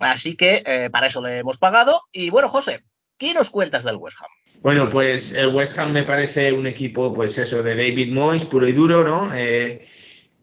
Así 0.00 0.36
que 0.36 0.90
para 0.92 1.06
eso 1.06 1.22
le 1.22 1.38
hemos 1.38 1.56
pagado. 1.56 2.02
Y 2.12 2.28
bueno, 2.28 2.50
José, 2.50 2.84
¿qué 3.16 3.32
nos 3.32 3.48
cuentas 3.48 3.84
del 3.84 3.96
West 3.96 4.18
Ham? 4.20 4.41
Bueno, 4.62 4.88
pues 4.88 5.32
el 5.32 5.48
West 5.48 5.76
Ham 5.78 5.92
me 5.92 6.04
parece 6.04 6.52
un 6.52 6.68
equipo, 6.68 7.12
pues 7.12 7.36
eso, 7.36 7.64
de 7.64 7.74
David 7.74 8.12
Moyes, 8.12 8.44
puro 8.44 8.68
y 8.68 8.72
duro, 8.72 9.02
¿no? 9.02 9.34
Eh, 9.34 9.88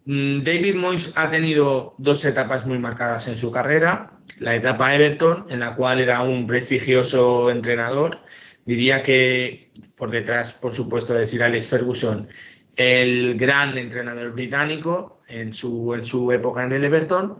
mm, 0.05 0.41
David 0.43 0.75
Moyes 0.75 1.13
ha 1.15 1.29
tenido 1.31 1.95
dos 1.97 2.25
etapas 2.25 2.65
muy 2.65 2.79
marcadas 2.79 3.29
en 3.29 3.37
su 3.37 3.49
carrera. 3.49 4.11
La 4.39 4.55
etapa 4.55 4.93
Everton, 4.93 5.45
en 5.49 5.61
la 5.61 5.73
cual 5.75 6.01
era 6.01 6.21
un 6.23 6.47
prestigioso 6.47 7.49
entrenador. 7.49 8.19
Diría 8.65 9.03
que 9.03 9.71
por 9.95 10.11
detrás, 10.11 10.53
por 10.53 10.73
supuesto, 10.73 11.13
de 11.13 11.25
Sir 11.25 11.43
Alex 11.43 11.67
Ferguson, 11.67 12.27
el 12.75 13.37
gran 13.37 13.77
entrenador 13.77 14.33
británico 14.33 15.21
en 15.29 15.53
su, 15.53 15.93
en 15.93 16.03
su 16.03 16.31
época 16.33 16.63
en 16.65 16.73
el 16.73 16.83
Everton. 16.83 17.39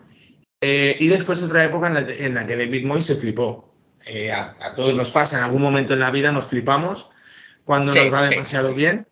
Eh, 0.62 0.96
y 1.00 1.08
después 1.10 1.42
otra 1.44 1.66
época 1.66 1.88
en 1.88 1.94
la, 1.94 2.00
en 2.02 2.34
la 2.36 2.48
que 2.48 2.56
David 2.56 2.86
Moyes 2.86 3.06
se 3.06 3.16
flipó. 3.16 3.69
Eh, 4.06 4.32
a, 4.32 4.56
a, 4.60 4.74
todos 4.74 4.94
nos 4.94 5.12
pasa, 5.12 5.38
en 5.38 5.44
algún 5.44 5.62
momento 5.62 5.94
en 5.94 6.00
la 6.00 6.12
vida 6.12 6.32
nos 6.32 6.48
flipamos 6.48 7.10
cuando 7.66 7.92
Sí, 7.94 8.00
nos 8.00 8.14
va 8.14 8.28
demasiado 8.30 8.70
sí. 8.70 8.76
bien. 8.76 9.08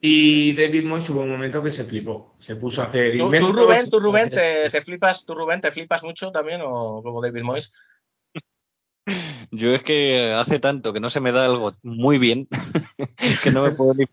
Y 0.00 0.52
David 0.54 0.84
Moyes 0.84 1.08
hubo 1.10 1.20
un 1.20 1.30
momento 1.30 1.62
que 1.62 1.70
se 1.70 1.84
flipó, 1.84 2.34
se 2.40 2.56
puso 2.56 2.82
a 2.82 2.86
hacer 2.86 3.12
¿Tú, 3.12 3.18
tú, 3.18 3.24
inventos, 3.24 3.56
Rubén, 3.56 3.88
tú, 3.90 4.00
Rubén, 4.00 4.26
hacer- 4.28 4.64
te, 4.64 4.70
te 4.70 4.82
flipas, 4.82 5.24
tú, 5.24 5.34
Rubén, 5.34 5.60
te 5.60 5.70
flipas 5.70 6.02
mucho 6.02 6.32
también 6.32 6.60
o 6.64 7.02
como 7.02 7.22
David 7.22 7.42
Moyes? 7.42 7.72
Yo 9.50 9.74
es 9.74 9.82
que 9.82 10.32
hace 10.36 10.58
tanto 10.58 10.92
que 10.92 11.00
no 11.00 11.10
se 11.10 11.20
me 11.20 11.32
da 11.32 11.44
algo 11.44 11.74
muy 11.82 12.18
bien 12.18 12.48
que 13.42 13.50
no 13.50 13.62
me 13.64 13.70
puedo 13.72 13.94
ni... 13.94 14.06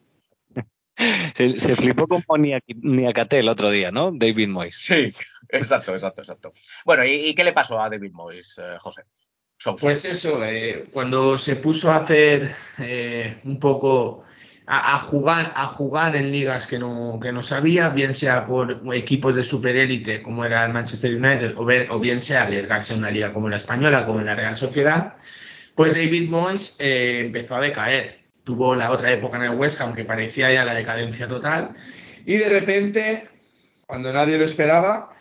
Se, 1.34 1.60
se 1.60 1.76
flipó 1.76 2.08
como 2.08 2.38
Niakate 2.38 3.39
el 3.39 3.47
otro 3.50 3.70
día, 3.72 3.91
¿no? 3.91 4.12
David 4.14 4.50
Moyes. 4.50 4.76
Sí, 4.76 5.14
exacto, 5.47 5.93
exacto, 5.93 6.22
exacto. 6.22 6.52
Bueno, 6.86 7.06
¿y, 7.06 7.30
y 7.30 7.36
qué 7.36 7.43
le 7.43 7.54
pasó 7.54 7.82
a 7.82 7.89
David 7.89 8.12
Moyes, 8.12 8.60
eh, 8.62 8.76
José? 8.80 9.04
Pues 9.82 10.05
eso, 10.05 10.43
eh, 10.45 10.88
cuando 10.93 11.38
se 11.38 11.57
puso 11.57 11.91
a 11.91 11.97
hacer 11.97 12.55
eh, 12.78 13.41
un 13.43 13.60
poco 13.60 14.24
a, 14.66 14.95
a 14.95 14.99
jugar 14.99 15.51
a 15.55 15.68
jugar 15.68 16.16
en 16.16 16.32
ligas 16.32 16.66
que 16.66 16.80
no, 16.80 17.20
que 17.22 17.34
no 17.34 17.43
sabía, 17.43 17.89
bien 17.89 18.16
sea 18.16 18.45
por 18.47 18.82
equipos 18.93 19.36
de 19.36 19.43
superélite 19.43 20.22
como 20.24 20.45
era 20.45 20.64
el 20.66 20.72
Manchester 20.72 21.14
United 21.16 21.57
o, 21.57 21.66
ver- 21.66 21.88
o 21.91 21.99
bien 21.99 22.22
sea 22.22 22.43
arriesgarse 22.43 22.93
en 22.93 22.99
una 22.99 23.12
liga 23.12 23.34
como 23.34 23.49
la 23.49 23.57
española, 23.57 24.05
como 24.05 24.20
en 24.22 24.28
la 24.28 24.36
Real 24.36 24.55
Sociedad, 24.55 25.18
pues 25.76 25.93
David 25.93 26.30
Moyes 26.30 26.76
eh, 26.80 27.24
empezó 27.26 27.55
a 27.55 27.62
decaer. 27.62 28.20
Tuvo 28.45 28.76
la 28.76 28.91
otra 28.91 29.12
época 29.12 29.38
en 29.38 29.43
el 29.43 29.57
West 29.57 29.82
Ham 29.82 29.93
que 29.93 30.05
parecía 30.05 30.51
ya 30.53 30.64
la 30.66 30.74
decadencia 30.74 31.28
total 31.28 31.76
y 32.26 32.38
de 32.38 32.49
repente, 32.49 33.28
cuando 33.86 34.14
nadie 34.14 34.38
lo 34.38 34.45
esperaba, 34.45 35.14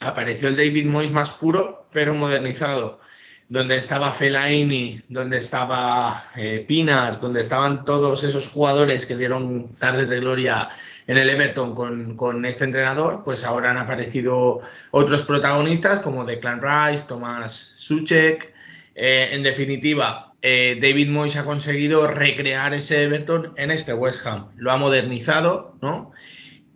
apareció 0.00 0.48
el 0.48 0.56
David 0.56 0.86
Moyes 0.86 1.12
más 1.12 1.30
puro 1.30 1.86
pero 1.92 2.14
modernizado 2.14 3.00
donde 3.48 3.76
estaba 3.76 4.12
Fellaini, 4.12 5.02
donde 5.08 5.38
estaba 5.38 6.30
eh, 6.36 6.64
Pinar, 6.66 7.20
donde 7.20 7.42
estaban 7.42 7.84
todos 7.84 8.24
esos 8.24 8.46
jugadores 8.46 9.06
que 9.06 9.16
dieron 9.16 9.74
tardes 9.74 10.08
de 10.08 10.20
gloria 10.20 10.70
en 11.06 11.18
el 11.18 11.28
Everton 11.28 11.74
con, 11.74 12.16
con 12.16 12.44
este 12.46 12.64
entrenador, 12.64 13.22
pues 13.24 13.44
ahora 13.44 13.70
han 13.70 13.78
aparecido 13.78 14.62
otros 14.90 15.22
protagonistas 15.22 16.00
como 16.00 16.24
Declan 16.24 16.62
Rice, 16.62 17.06
Tomás 17.06 17.52
Suchek. 17.76 18.54
Eh, 18.94 19.30
en 19.32 19.42
definitiva, 19.42 20.32
eh, 20.40 20.78
David 20.80 21.10
Moyes 21.10 21.36
ha 21.36 21.44
conseguido 21.44 22.06
recrear 22.06 22.72
ese 22.74 23.02
Everton 23.02 23.52
en 23.56 23.70
este 23.70 23.92
West 23.92 24.26
Ham. 24.26 24.48
Lo 24.56 24.70
ha 24.70 24.76
modernizado, 24.76 25.76
¿no? 25.82 26.12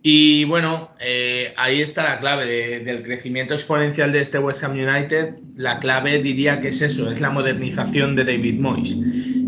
Y 0.01 0.45
bueno, 0.45 0.91
eh, 0.99 1.53
ahí 1.57 1.81
está 1.81 2.03
la 2.03 2.19
clave 2.19 2.45
de- 2.45 2.79
del 2.81 3.03
crecimiento 3.03 3.53
exponencial 3.53 4.11
de 4.13 4.21
este 4.21 4.39
West 4.39 4.63
Ham 4.63 4.71
United. 4.73 5.35
La 5.55 5.79
clave 5.79 6.19
diría 6.19 6.61
que 6.61 6.69
es 6.69 6.81
eso, 6.81 7.11
es 7.11 7.19
la 7.19 7.29
modernización 7.29 8.15
de 8.15 8.23
David 8.23 8.59
Moyes. 8.59 8.95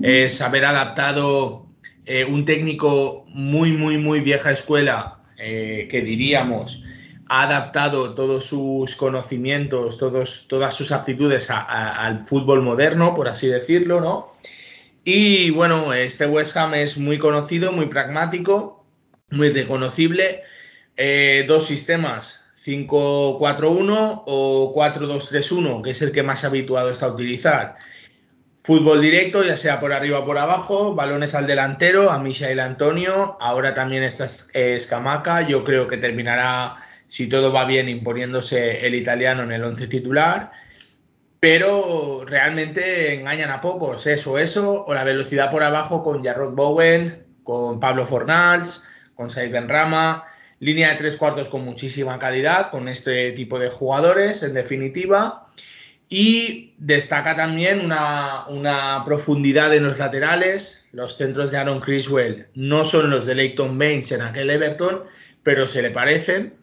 Es 0.04 0.42
haber 0.42 0.66
adaptado 0.66 1.68
eh, 2.06 2.26
un 2.26 2.44
técnico 2.46 3.26
muy, 3.30 3.72
muy, 3.72 3.98
muy 3.98 4.20
vieja 4.22 4.52
escuela, 4.52 5.20
eh, 5.38 5.88
que 5.90 6.02
diríamos 6.02 6.84
ha 7.34 7.44
adaptado 7.44 8.14
todos 8.14 8.44
sus 8.44 8.98
conocimientos, 8.98 9.98
todos, 9.98 10.48
todas 10.50 10.76
sus 10.76 10.92
aptitudes 10.92 11.50
al 11.50 12.26
fútbol 12.26 12.62
moderno, 12.62 13.16
por 13.16 13.30
así 13.30 13.48
decirlo, 13.48 14.02
¿no? 14.02 14.34
Y 15.06 15.50
bueno, 15.52 15.94
este 15.94 16.26
West 16.26 16.58
Ham 16.58 16.74
es 16.74 16.98
muy 16.98 17.20
conocido, 17.20 17.72
muy 17.72 17.86
pragmático, 17.86 18.81
muy 19.32 19.50
reconocible. 19.50 20.44
Eh, 20.98 21.46
dos 21.48 21.66
sistemas, 21.66 22.44
5-4-1 22.64 24.24
o 24.26 24.74
4-2-3-1, 24.76 25.82
que 25.82 25.92
es 25.92 26.02
el 26.02 26.12
que 26.12 26.24
más 26.24 26.44
habituado 26.44 26.92
está 26.92 27.08
a 27.08 27.14
utilizar. 27.14 27.78
Fútbol 28.64 29.02
directo, 29.02 29.44
ya 29.44 29.58
sea 29.58 29.80
por 29.80 29.92
arriba 29.92 30.20
o 30.20 30.26
por 30.26 30.38
abajo, 30.38 30.94
balones 30.94 31.34
al 31.34 31.48
delantero, 31.48 32.12
a 32.12 32.20
Michael 32.20 32.60
Antonio, 32.60 33.38
ahora 33.40 33.74
también 33.74 34.04
está 34.04 34.28
eh, 34.54 34.80
Scamaca, 34.80 35.42
yo 35.48 35.64
creo 35.64 35.88
que 35.88 35.98
terminará, 35.98 36.76
si 37.08 37.28
todo 37.28 37.52
va 37.52 37.66
bien, 37.66 37.90
imponiéndose 37.90 38.86
el 38.86 38.94
italiano 38.94 39.42
en 39.42 39.52
el 39.52 39.64
once 39.64 39.88
titular, 39.88 40.52
pero 41.40 42.24
realmente 42.28 43.16
engañan 43.16 43.50
a 43.50 43.62
pocos, 43.62 44.06
eso, 44.06 44.38
eso, 44.38 44.86
o 44.86 44.94
la 44.94 45.04
velocidad 45.04 45.50
por 45.50 45.64
abajo 45.64 46.04
con 46.04 46.24
Jarrod 46.24 46.54
Bowen, 46.54 47.26
con 47.44 47.80
Pablo 47.80 48.06
Fornals, 48.06 48.84
con 49.22 49.30
Said 49.30 49.52
Benrama, 49.52 50.26
línea 50.60 50.90
de 50.90 50.96
tres 50.96 51.16
cuartos 51.16 51.48
con 51.48 51.64
muchísima 51.64 52.18
calidad, 52.18 52.72
con 52.72 52.88
este 52.88 53.32
tipo 53.34 53.60
de 53.60 53.70
jugadores, 53.70 54.42
en 54.42 54.56
definitiva. 54.56 55.48
Y 56.10 56.74
destaca 56.80 57.36
también 57.36 57.82
una, 57.86 58.48
una, 58.48 59.04
profundidad 59.06 59.76
en 59.76 59.84
los 59.84 60.00
laterales. 60.00 60.88
Los 60.92 61.18
centros 61.18 61.52
de 61.52 61.58
Aaron 61.60 61.82
Criswell 61.82 62.48
no 62.56 62.84
son 62.84 63.12
los 63.12 63.28
de 63.28 63.36
Leighton 63.36 63.78
Baines 63.78 64.12
en 64.12 64.24
aquel 64.24 64.50
Everton, 64.50 65.04
pero 65.44 65.68
se 65.68 65.84
le 65.84 65.92
parecen. 65.92 66.56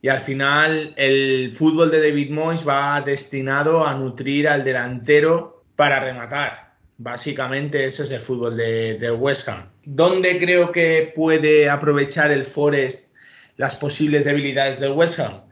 Y 0.00 0.08
al 0.08 0.20
final 0.20 0.94
el 0.96 1.50
fútbol 1.50 1.90
de 1.90 1.98
David 1.98 2.30
Moyes 2.30 2.66
va 2.66 3.00
destinado 3.00 3.84
a 3.84 3.94
nutrir 3.94 4.48
al 4.48 4.62
delantero 4.62 5.64
para 5.74 5.98
rematar. 5.98 6.73
Básicamente 6.96 7.84
ese 7.84 8.04
es 8.04 8.10
el 8.10 8.20
fútbol 8.20 8.56
de, 8.56 8.98
de 8.98 9.10
West 9.10 9.48
Ham. 9.48 9.68
¿Dónde 9.84 10.38
creo 10.38 10.70
que 10.70 11.12
puede 11.14 11.68
aprovechar 11.68 12.30
el 12.30 12.44
Forest 12.44 13.12
las 13.56 13.74
posibles 13.74 14.24
debilidades 14.24 14.78
del 14.78 14.92
West 14.92 15.18
Ham? 15.18 15.42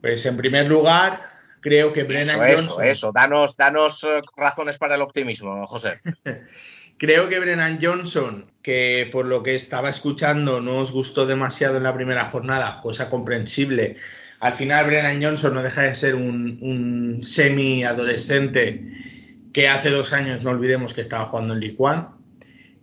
Pues 0.00 0.24
en 0.24 0.36
primer 0.36 0.68
lugar, 0.68 1.20
creo 1.60 1.92
que 1.92 2.04
Brennan 2.04 2.44
eso, 2.44 2.62
Johnson. 2.62 2.82
Eso, 2.82 2.82
eso, 2.82 3.12
danos, 3.12 3.56
danos 3.56 4.04
uh, 4.04 4.20
razones 4.36 4.78
para 4.78 4.94
el 4.94 5.02
optimismo, 5.02 5.66
José. 5.66 6.00
creo 6.96 7.28
que 7.28 7.40
Brennan 7.40 7.78
Johnson, 7.80 8.50
que 8.62 9.08
por 9.10 9.26
lo 9.26 9.42
que 9.42 9.56
estaba 9.56 9.90
escuchando 9.90 10.60
no 10.60 10.78
os 10.78 10.92
gustó 10.92 11.26
demasiado 11.26 11.76
en 11.76 11.82
la 11.82 11.94
primera 11.94 12.26
jornada, 12.26 12.80
cosa 12.80 13.10
comprensible. 13.10 13.96
Al 14.38 14.54
final, 14.54 14.86
Brennan 14.86 15.22
Johnson 15.22 15.54
no 15.54 15.62
deja 15.62 15.82
de 15.82 15.94
ser 15.96 16.14
un, 16.14 16.58
un 16.62 17.22
semi-adolescente 17.22 19.11
que 19.52 19.68
hace 19.68 19.90
dos 19.90 20.12
años 20.12 20.42
no 20.42 20.50
olvidemos 20.50 20.94
que 20.94 21.00
estaba 21.00 21.26
jugando 21.26 21.54
en 21.54 21.60
League 21.60 21.76
One. 21.78 22.06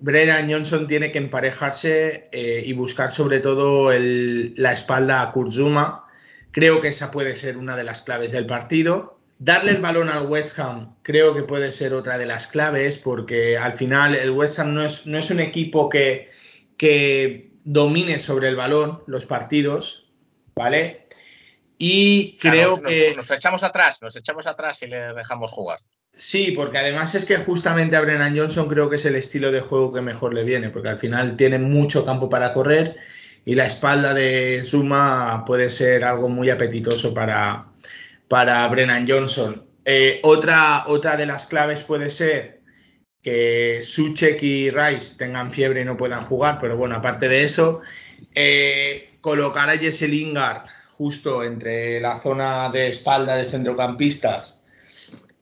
Brennan 0.02 0.50
Johnson 0.50 0.88
tiene 0.88 1.12
que 1.12 1.18
emparejarse 1.18 2.30
eh, 2.32 2.64
y 2.66 2.74
buscar 2.74 3.12
sobre 3.12 3.40
todo 3.40 3.92
el, 3.92 4.54
la 4.56 4.72
espalda 4.72 5.22
a 5.22 5.32
Kurzuma. 5.32 6.06
Creo 6.52 6.80
que 6.80 6.88
esa 6.90 7.12
puede 7.12 7.36
ser 7.36 7.58
una 7.58 7.76
de 7.76 7.84
las 7.84 8.02
claves 8.02 8.32
del 8.32 8.46
partido. 8.46 9.20
Darle 9.40 9.72
el 9.72 9.82
balón 9.82 10.10
al 10.10 10.28
West 10.28 10.58
Ham 10.60 10.92
creo 11.02 11.34
que 11.34 11.44
puede 11.44 11.72
ser 11.72 11.94
otra 11.94 12.18
de 12.18 12.26
las 12.26 12.48
claves 12.48 12.98
porque 12.98 13.58
al 13.58 13.74
final 13.78 14.16
el 14.16 14.32
West 14.32 14.60
Ham 14.60 14.74
no 14.74 14.86
es, 14.86 15.06
no 15.06 15.18
es 15.18 15.32
un 15.32 15.40
equipo 15.40 15.90
que, 15.90 16.30
que, 16.78 17.50
domine 17.66 18.20
sobre 18.20 18.48
el 18.48 18.56
balón 18.56 19.04
los 19.06 19.26
partidos, 19.26 20.10
¿vale? 20.56 21.08
Y 21.78 22.38
creo 22.38 22.70
nos, 22.70 22.82
que... 22.82 23.08
Nos, 23.10 23.18
nos, 23.18 23.32
echamos 23.32 23.64
atrás, 23.64 24.02
nos 24.02 24.16
echamos 24.16 24.48
atrás 24.48 24.82
y 24.82 24.88
le 24.88 25.14
dejamos 25.14 25.52
jugar. 25.52 25.80
Sí, 26.14 26.52
porque 26.52 26.78
además 26.78 27.16
es 27.16 27.26
que 27.26 27.38
justamente 27.38 27.96
a 27.96 28.02
Brennan 28.02 28.38
Johnson 28.38 28.68
creo 28.68 28.90
que 28.90 28.98
es 28.98 29.06
el 29.06 29.16
estilo 29.16 29.52
de 29.52 29.62
juego 29.62 29.94
que 29.94 30.02
mejor 30.02 30.34
le 30.34 30.44
viene, 30.44 30.70
porque 30.70 30.90
al 30.90 31.00
final 31.00 31.38
tiene 31.38 31.58
mucho 31.60 32.06
campo 32.06 32.30
para 32.30 32.54
correr 32.54 32.98
y 33.46 33.56
la 33.56 33.66
espalda 33.66 34.14
de 34.14 34.62
Zuma 34.64 35.44
puede 35.46 35.70
ser 35.70 36.04
algo 36.04 36.28
muy 36.30 36.50
apetitoso 36.50 37.14
para, 37.14 37.68
para 38.28 38.68
Brennan 38.68 39.08
Johnson. 39.08 39.66
Eh, 39.86 40.20
otra, 40.24 40.84
otra 40.88 41.16
de 41.16 41.26
las 41.26 41.48
claves 41.48 41.84
puede 41.84 42.10
ser 42.10 42.60
que 43.22 43.82
Suchek 43.84 44.44
y 44.44 44.72
Rice 44.72 45.18
tengan 45.18 45.52
fiebre 45.52 45.82
y 45.82 45.86
no 45.86 45.98
puedan 45.98 46.24
jugar, 46.24 46.60
pero 46.60 46.78
bueno, 46.78 46.96
aparte 46.96 47.28
de 47.30 47.44
eso, 47.44 47.82
eh, 48.36 49.16
colocar 49.22 49.70
a 49.70 49.78
Jesse 49.78 50.10
Lingard 50.10 50.66
justo 50.90 51.44
entre 51.44 52.02
la 52.02 52.18
zona 52.18 52.70
de 52.70 52.88
espalda 52.88 53.36
de 53.36 53.46
centrocampistas 53.46 54.59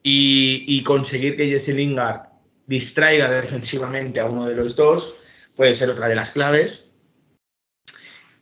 y, 0.10 0.84
conseguir 0.84 1.36
que 1.36 1.48
Jesse 1.48 1.70
Lingard 1.70 2.30
distraiga 2.66 3.30
defensivamente 3.30 4.20
a 4.20 4.26
uno 4.26 4.46
de 4.46 4.56
los 4.56 4.76
dos 4.76 5.16
puede 5.56 5.76
ser 5.76 5.90
otra 5.90 6.08
de 6.08 6.16
las 6.16 6.32
claves. 6.32 6.92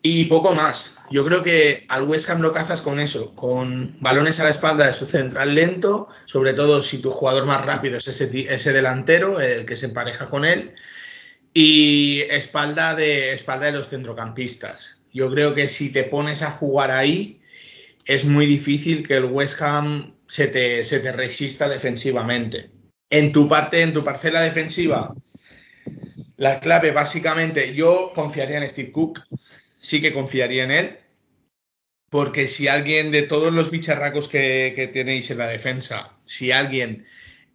Y 0.01 0.25
poco 0.25 0.53
más. 0.53 0.97
Yo 1.09 1.25
creo 1.25 1.43
que 1.43 1.85
al 1.87 2.03
West 2.03 2.29
Ham 2.29 2.41
lo 2.41 2.51
cazas 2.51 2.81
con 2.81 2.99
eso, 2.99 3.33
con 3.33 3.97
balones 3.99 4.39
a 4.39 4.43
la 4.43 4.49
espalda 4.51 4.85
de 4.85 4.93
su 4.93 5.05
central 5.05 5.55
lento, 5.55 6.09
sobre 6.25 6.53
todo 6.53 6.83
si 6.83 6.99
tu 6.99 7.09
jugador 7.09 7.45
más 7.45 7.65
rápido 7.65 7.97
es 7.97 8.07
ese, 8.07 8.29
ese 8.53 8.73
delantero, 8.73 9.39
el 9.39 9.65
que 9.65 9.77
se 9.77 9.87
empareja 9.87 10.29
con 10.29 10.45
él, 10.45 10.73
y 11.53 12.21
espalda 12.29 12.95
de, 12.95 13.33
espalda 13.33 13.67
de 13.67 13.71
los 13.71 13.89
centrocampistas. 13.89 14.97
Yo 15.13 15.31
creo 15.31 15.55
que 15.55 15.69
si 15.69 15.91
te 15.91 16.03
pones 16.03 16.41
a 16.41 16.51
jugar 16.51 16.91
ahí, 16.91 17.39
es 18.05 18.25
muy 18.25 18.45
difícil 18.45 19.07
que 19.07 19.17
el 19.17 19.25
West 19.25 19.61
Ham 19.61 20.14
se 20.35 20.47
te, 20.47 20.83
se 20.83 20.99
te 20.99 21.13
resista 21.13 21.69
defensivamente. 21.69 22.69
En 23.09 23.31
tu 23.31 23.47
parte, 23.47 23.81
en 23.81 23.93
tu 23.93 24.03
parcela 24.03 24.41
defensiva, 24.41 25.15
la 26.35 26.59
clave 26.59 26.91
básicamente, 26.91 27.73
yo 27.73 28.11
confiaría 28.13 28.57
en 28.57 28.67
Steve 28.67 28.91
Cook, 28.91 29.23
sí 29.79 30.01
que 30.01 30.11
confiaría 30.11 30.65
en 30.65 30.71
él, 30.71 30.97
porque 32.09 32.49
si 32.49 32.67
alguien 32.67 33.13
de 33.13 33.21
todos 33.21 33.53
los 33.53 33.71
bicharracos 33.71 34.27
que, 34.27 34.73
que 34.75 34.87
tenéis 34.87 35.31
en 35.31 35.37
la 35.37 35.47
defensa, 35.47 36.17
si 36.25 36.51
alguien 36.51 37.05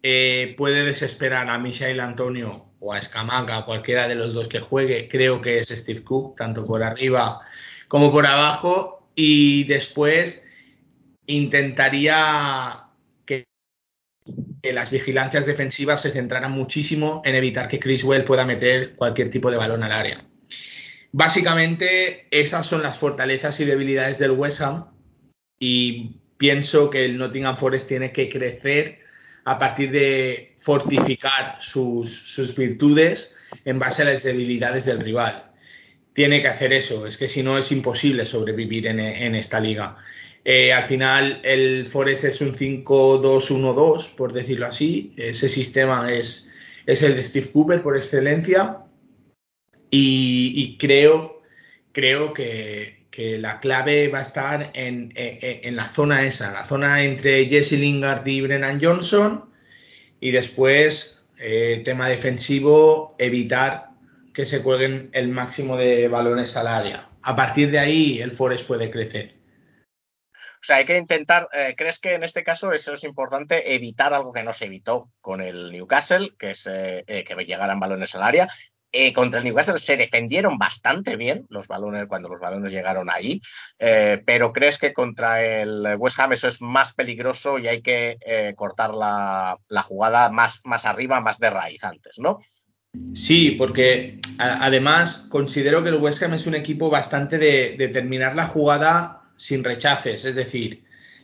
eh, 0.01 0.55
puede 0.57 0.83
desesperar 0.83 1.51
a 1.51 1.59
Michael 1.59 1.99
Antonio 1.99 2.65
o 2.79 2.93
a 2.93 2.97
Escamaca, 2.97 3.63
cualquiera 3.63 4.07
de 4.07 4.15
los 4.15 4.33
dos 4.33 4.47
que 4.47 4.59
juegue, 4.59 5.07
creo 5.07 5.39
que 5.39 5.59
es 5.59 5.67
Steve 5.67 6.03
Cook, 6.03 6.35
tanto 6.35 6.65
por 6.65 6.81
arriba 6.81 7.41
como 7.87 8.11
por 8.11 8.25
abajo, 8.25 9.07
y 9.13 9.65
después 9.65 10.47
intentaría 11.27 12.87
que, 13.25 13.45
las 14.63 14.91
vigilancias 14.91 15.45
defensivas 15.45 16.01
se 16.01 16.11
centraran 16.11 16.51
muchísimo 16.51 17.21
en 17.25 17.35
evitar 17.35 17.67
que 17.67 17.79
Criswell 17.79 18.23
pueda 18.23 18.45
meter 18.45 18.95
cualquier 18.95 19.29
tipo 19.29 19.49
de 19.49 19.57
balón 19.57 19.83
al 19.83 19.91
área. 19.91 20.25
Básicamente, 21.11 22.27
esas 22.31 22.65
son 22.65 22.83
las 22.83 22.97
fortalezas 22.97 23.59
y 23.59 23.65
debilidades 23.65 24.19
del 24.19 24.31
West 24.31 24.61
Ham 24.61 24.85
y 25.59 26.21
pienso 26.37 26.89
que 26.89 27.05
el 27.05 27.17
Nottingham 27.17 27.57
Forest 27.57 27.87
tiene 27.87 28.11
que 28.11 28.29
crecer 28.29 28.99
a 29.43 29.57
partir 29.57 29.91
de 29.91 30.53
fortificar 30.57 31.57
sus, 31.59 32.15
sus 32.15 32.55
virtudes 32.55 33.35
en 33.65 33.79
base 33.79 34.03
a 34.03 34.05
las 34.05 34.23
debilidades 34.23 34.85
del 34.85 34.99
rival. 34.99 35.51
Tiene 36.13 36.41
que 36.41 36.47
hacer 36.47 36.73
eso, 36.73 37.07
es 37.07 37.17
que 37.17 37.27
si 37.27 37.41
no 37.41 37.57
es 37.57 37.71
imposible 37.71 38.25
sobrevivir 38.25 38.87
en, 38.87 38.99
en 38.99 39.35
esta 39.35 39.59
liga. 39.59 39.97
Eh, 40.43 40.73
al 40.73 40.83
final 40.83 41.39
el 41.43 41.85
Forest 41.85 42.23
es 42.25 42.41
un 42.41 42.53
5-2-1-2, 42.53 44.15
por 44.15 44.33
decirlo 44.33 44.67
así. 44.67 45.13
Ese 45.17 45.47
sistema 45.47 46.11
es, 46.11 46.51
es 46.85 47.03
el 47.03 47.15
de 47.15 47.23
Steve 47.23 47.51
Cooper 47.51 47.81
por 47.81 47.95
excelencia. 47.95 48.79
Y, 49.93 50.77
creo, 50.77 51.41
creo 51.91 52.33
que, 52.33 53.05
que, 53.11 53.37
la 53.37 53.59
clave 53.59 54.07
va 54.07 54.19
a 54.19 54.23
estar 54.23 54.71
en, 54.73 55.11
en, 55.15 55.75
la 55.75 55.85
zona 55.85 56.25
esa, 56.25 56.53
la 56.53 56.63
zona 56.63 57.03
entre 57.03 57.45
Jesse 57.47 57.73
Lingard 57.73 58.25
y 58.25 58.39
Brennan 58.39 58.79
Johnson. 58.81 59.49
Y 60.21 60.31
después, 60.31 61.29
eh, 61.37 61.81
tema 61.83 62.07
defensivo, 62.07 63.15
evitar 63.19 63.89
que 64.33 64.45
se 64.45 64.61
jueguen 64.61 65.09
el 65.11 65.27
máximo 65.27 65.75
de 65.75 66.07
balones 66.07 66.55
al 66.55 66.67
área. 66.67 67.09
A 67.21 67.35
partir 67.35 67.69
de 67.69 67.79
ahí, 67.79 68.21
el 68.21 68.31
Forest 68.31 68.65
puede 68.65 68.89
crecer. 68.89 69.40
O 70.61 70.63
sea, 70.63 70.77
hay 70.77 70.85
que 70.85 70.97
intentar, 70.97 71.49
eh, 71.53 71.73
¿crees 71.75 71.99
que 71.99 72.13
en 72.13 72.23
este 72.23 72.43
caso 72.43 72.71
eso 72.71 72.93
es 72.93 73.03
importante, 73.03 73.73
evitar 73.73 74.13
algo 74.13 74.31
que 74.31 74.43
no 74.43 74.53
se 74.53 74.65
evitó 74.65 75.09
con 75.19 75.41
el 75.41 75.71
Newcastle, 75.71 76.33
que 76.37 76.51
es 76.51 76.69
eh, 76.71 77.03
que 77.05 77.35
llegaran 77.45 77.79
balones 77.79 78.13
al 78.15 78.23
área? 78.23 78.47
Eh, 78.93 79.13
contra 79.13 79.39
el 79.39 79.45
Newcastle 79.45 79.79
se 79.79 79.95
defendieron 79.95 80.57
bastante 80.57 81.15
bien 81.15 81.45
los 81.49 81.67
balones 81.67 82.07
cuando 82.07 82.27
los 82.27 82.41
balones 82.41 82.73
llegaron 82.73 83.09
ahí, 83.09 83.39
eh, 83.79 84.21
pero 84.25 84.51
crees 84.51 84.77
que 84.77 84.91
contra 84.91 85.41
el 85.41 85.95
West 85.97 86.19
Ham 86.19 86.33
eso 86.33 86.47
es 86.49 86.61
más 86.61 86.93
peligroso 86.93 87.57
y 87.57 87.69
hay 87.69 87.81
que 87.81 88.17
eh, 88.19 88.53
cortar 88.53 88.93
la, 88.93 89.57
jugada 89.83 90.29
más, 90.29 90.59
más 90.65 90.85
arriba, 90.85 91.21
más 91.21 91.39
de 91.39 91.49
raíz 91.49 91.85
antes, 91.85 92.19
¿no? 92.19 92.39
Sí, 93.13 93.51
porque 93.51 94.19
además 94.37 95.25
considero 95.29 95.81
que 95.83 95.89
el 95.89 95.95
West 95.95 96.21
Ham 96.23 96.33
es 96.33 96.45
un 96.45 96.55
equipo 96.55 96.89
bastante 96.89 97.37
de, 97.37 97.77
de 97.77 97.87
terminar 97.87 98.35
la 98.35 98.47
jugada 98.47 99.20
sin 99.41 99.63
rechaces, 99.63 100.23
es 100.23 100.35
decir, 100.35 100.83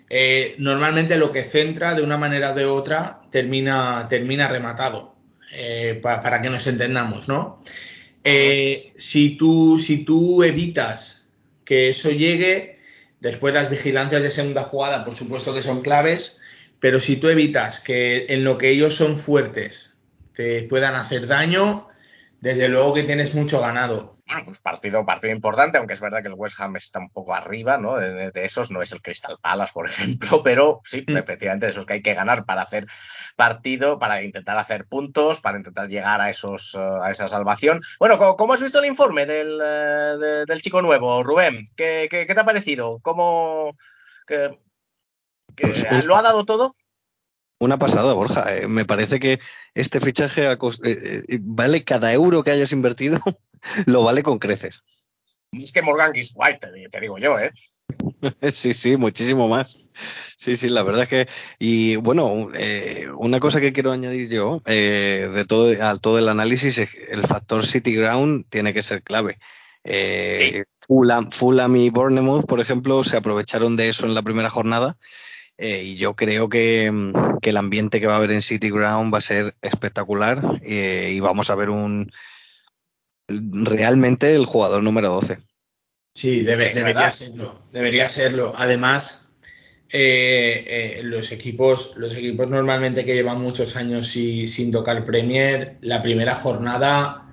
eh, 0.09 0.55
normalmente 0.57 1.18
lo 1.18 1.32
que 1.32 1.43
centra 1.43 1.93
de 1.93 2.01
una 2.01 2.18
manera 2.18 2.51
o 2.51 2.55
de 2.55 2.65
otra 2.65 3.22
termina, 3.30 4.07
termina 4.09 4.47
rematado, 4.47 5.13
eh, 5.53 5.99
pa, 6.01 6.24
para 6.24 6.41
que 6.41 6.49
nos 6.49 6.65
entendamos, 6.65 7.28
¿no? 7.28 7.61
Eh, 8.24 8.93
si, 8.97 9.38
tú, 9.38 9.78
si 9.80 10.03
tú 10.03 10.43
evitas 10.43 11.30
que 11.63 11.89
eso 11.89 12.09
llegue, 12.09 12.80
después 13.20 13.53
las 13.53 13.70
vigilancias 13.70 14.24
de 14.24 14.32
segunda 14.32 14.63
jugada, 14.63 15.05
por 15.05 15.15
supuesto 15.15 15.53
que 15.53 15.61
son 15.61 15.84
claves, 15.84 16.41
pero 16.80 16.99
si 16.99 17.18
tú 17.18 17.30
evitas 17.30 17.80
que 17.80 18.26
en 18.30 18.43
lo 18.43 18.57
que 18.57 18.70
ellos 18.70 18.95
son 18.95 19.15
fuertes 19.15 19.95
te 20.34 20.63
puedan 20.63 20.95
hacer 20.95 21.28
daño, 21.28 21.86
desde 22.39 22.69
luego 22.69 22.93
que 22.93 23.03
tienes 23.03 23.33
mucho 23.33 23.59
ganado. 23.59 24.17
Bueno, 24.27 24.43
pues 24.45 24.59
partido, 24.59 25.05
partido 25.05 25.33
importante, 25.33 25.77
aunque 25.77 25.93
es 25.93 26.01
verdad 26.01 26.21
que 26.21 26.27
el 26.27 26.33
West 26.33 26.59
Ham 26.59 26.75
está 26.75 26.99
un 26.99 27.09
poco 27.09 27.33
arriba, 27.33 27.77
¿no? 27.77 27.95
De, 27.95 28.31
de 28.31 28.45
esos 28.45 28.69
no 28.71 28.81
es 28.81 28.91
el 28.91 29.01
Crystal 29.01 29.38
Palace, 29.41 29.71
por 29.73 29.85
ejemplo, 29.89 30.43
pero 30.43 30.81
sí, 30.83 31.05
mm. 31.07 31.17
efectivamente, 31.17 31.65
de 31.65 31.71
esos 31.71 31.85
que 31.85 31.93
hay 31.93 32.01
que 32.01 32.13
ganar 32.13 32.45
para 32.45 32.61
hacer 32.61 32.85
partido, 33.35 33.97
para 33.99 34.21
intentar 34.21 34.57
hacer 34.57 34.85
puntos, 34.85 35.39
para 35.39 35.57
intentar 35.57 35.88
llegar 35.88 36.19
a 36.21 36.29
esos 36.29 36.75
uh, 36.75 37.01
a 37.01 37.11
esa 37.11 37.27
salvación. 37.27 37.81
Bueno, 37.99 38.17
¿cómo, 38.17 38.53
has 38.53 38.61
visto 38.61 38.79
el 38.79 38.85
informe 38.85 39.25
del, 39.25 39.57
de, 39.57 40.45
del 40.45 40.61
chico 40.61 40.81
nuevo, 40.81 41.23
Rubén? 41.23 41.65
¿Qué, 41.75 42.07
qué, 42.09 42.25
qué 42.27 42.33
te 42.33 42.39
ha 42.41 42.45
parecido? 42.45 42.99
¿Cómo 43.01 43.75
que, 44.27 44.59
que 45.55 45.67
pues, 45.67 46.05
lo 46.05 46.15
ha 46.17 46.21
dado 46.21 46.45
todo? 46.45 46.73
Una 47.60 47.78
pasada, 47.78 48.14
Borja. 48.14 48.55
Eh, 48.55 48.68
me 48.68 48.86
parece 48.86 49.20
que 49.20 49.39
este 49.74 49.99
fichaje 49.99 50.51
eh, 50.51 50.58
eh, 50.84 51.39
vale 51.41 51.84
cada 51.84 52.14
euro 52.14 52.43
que 52.43 52.51
hayas 52.51 52.72
invertido, 52.72 53.20
lo 53.86 54.03
vale 54.03 54.24
con 54.24 54.39
creces. 54.39 54.80
Es 55.51 55.72
que 55.72 55.82
Morgan 55.82 56.14
Giswhite, 56.14 56.60
te, 56.60 56.89
te 56.89 56.99
digo 56.99 57.18
yo, 57.18 57.39
¿eh? 57.39 57.51
sí, 58.51 58.74
sí, 58.74 58.97
muchísimo 58.97 59.47
más. 59.47 59.78
Sí, 60.38 60.55
sí, 60.55 60.70
la 60.70 60.84
verdad 60.84 61.03
es 61.03 61.10
que. 61.10 61.28
Y 61.60 61.95
bueno, 61.95 62.49
eh, 62.53 63.08
una 63.18 63.39
cosa 63.39 63.60
que 63.62 63.74
quiero 63.74 63.91
añadir 63.91 64.30
yo 64.30 64.60
eh, 64.66 65.30
de 65.34 65.45
todo, 65.45 65.72
a 65.84 65.97
todo 65.97 66.20
el 66.20 66.30
análisis 66.30 66.78
es 66.78 66.91
que 66.91 67.05
el 67.12 67.24
factor 67.24 67.66
City 67.66 67.95
Ground 67.95 68.45
tiene 68.49 68.74
que 68.74 68.82
ser 68.82 69.03
clave. 69.03 69.39
Eh, 69.84 70.36
sí. 70.38 70.64
Fulham, 70.88 71.32
Fulham 71.32 71.76
y 71.78 71.89
Bournemouth, 71.89 72.45
por 72.45 72.60
ejemplo, 72.60 73.03
se 73.03 73.18
aprovecharon 73.18 73.78
de 73.78 73.89
eso 73.89 74.05
en 74.05 74.14
la 74.14 74.22
primera 74.22 74.49
jornada. 74.49 74.97
Eh, 75.58 75.84
y 75.84 75.95
yo 75.95 76.16
creo 76.16 76.49
que, 76.49 76.91
que, 77.41 77.49
el 77.49 77.58
ambiente 77.58 77.99
que 77.99 78.05
va 78.05 78.14
a 78.14 78.18
haber 78.18 78.32
en 78.32 78.43
City 78.43 78.70
Ground 78.70 79.12
va 79.12 79.18
a 79.18 79.22
ser 79.22 79.55
espectacular 79.64 80.39
eh, 80.64 81.12
y 81.14 81.20
vamos 81.20 81.49
a 81.49 81.55
ver 81.55 81.72
un 81.72 82.12
realmente 83.28 84.36
el 84.36 84.45
jugador 84.45 84.84
número 84.84 85.10
12. 85.10 85.38
Sí, 86.14 86.41
debe, 86.41 86.74
debería 86.74 87.10
serlo. 87.10 87.64
Debería 87.74 88.08
serlo. 88.08 88.53
Además, 88.55 89.32
eh, 89.89 91.01
los, 91.03 91.32
equipos, 91.32 91.93
los 91.97 92.16
equipos 92.16 92.47
normalmente 92.47 93.03
que 93.03 93.16
llevan 93.16 93.41
muchos 93.41 93.76
años 93.76 94.16
y, 94.16 94.47
sin 94.47 94.72
tocar 94.72 95.05
Premier, 95.05 95.78
la 95.82 96.03
primera 96.03 96.36
jornada, 96.36 97.24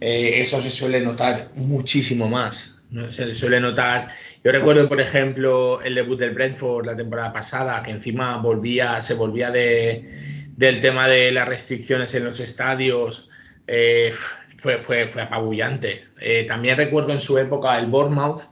eso 0.00 0.60
se 0.60 0.70
suele 0.70 1.00
notar 1.00 1.50
muchísimo 1.54 2.28
más. 2.28 2.82
¿no? 2.90 3.12
Se 3.12 3.26
le 3.26 3.34
suele 3.34 3.60
notar 3.60 4.14
yo 4.44 4.52
recuerdo, 4.52 4.86
por 4.90 5.00
ejemplo, 5.00 5.80
el 5.80 5.94
debut 5.94 6.18
del 6.18 6.34
Brentford 6.34 6.84
la 6.84 6.94
temporada 6.94 7.32
pasada, 7.32 7.82
que 7.82 7.92
encima 7.92 8.36
volvía, 8.36 9.00
se 9.00 9.14
volvía 9.14 9.50
de, 9.50 10.46
del 10.54 10.80
tema 10.80 11.08
de 11.08 11.32
las 11.32 11.48
restricciones 11.48 12.14
en 12.14 12.24
los 12.24 12.38
estadios. 12.40 13.30
Eh, 13.66 14.12
fue, 14.58 14.76
fue, 14.76 15.06
fue 15.06 15.22
apabullante. 15.22 16.04
Eh, 16.20 16.44
también 16.44 16.76
recuerdo 16.76 17.14
en 17.14 17.20
su 17.20 17.38
época 17.38 17.78
el 17.78 17.86
Bournemouth, 17.86 18.42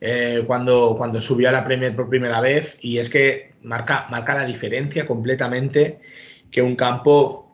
eh, 0.00 0.42
cuando, 0.46 0.94
cuando 0.96 1.20
subió 1.20 1.50
a 1.50 1.52
la 1.52 1.64
Premier 1.64 1.94
por 1.94 2.08
primera 2.08 2.40
vez, 2.40 2.78
y 2.80 2.96
es 2.96 3.10
que 3.10 3.52
marca, 3.60 4.06
marca 4.08 4.34
la 4.34 4.46
diferencia 4.46 5.06
completamente 5.06 6.00
que 6.50 6.62
un 6.62 6.76
campo 6.76 7.52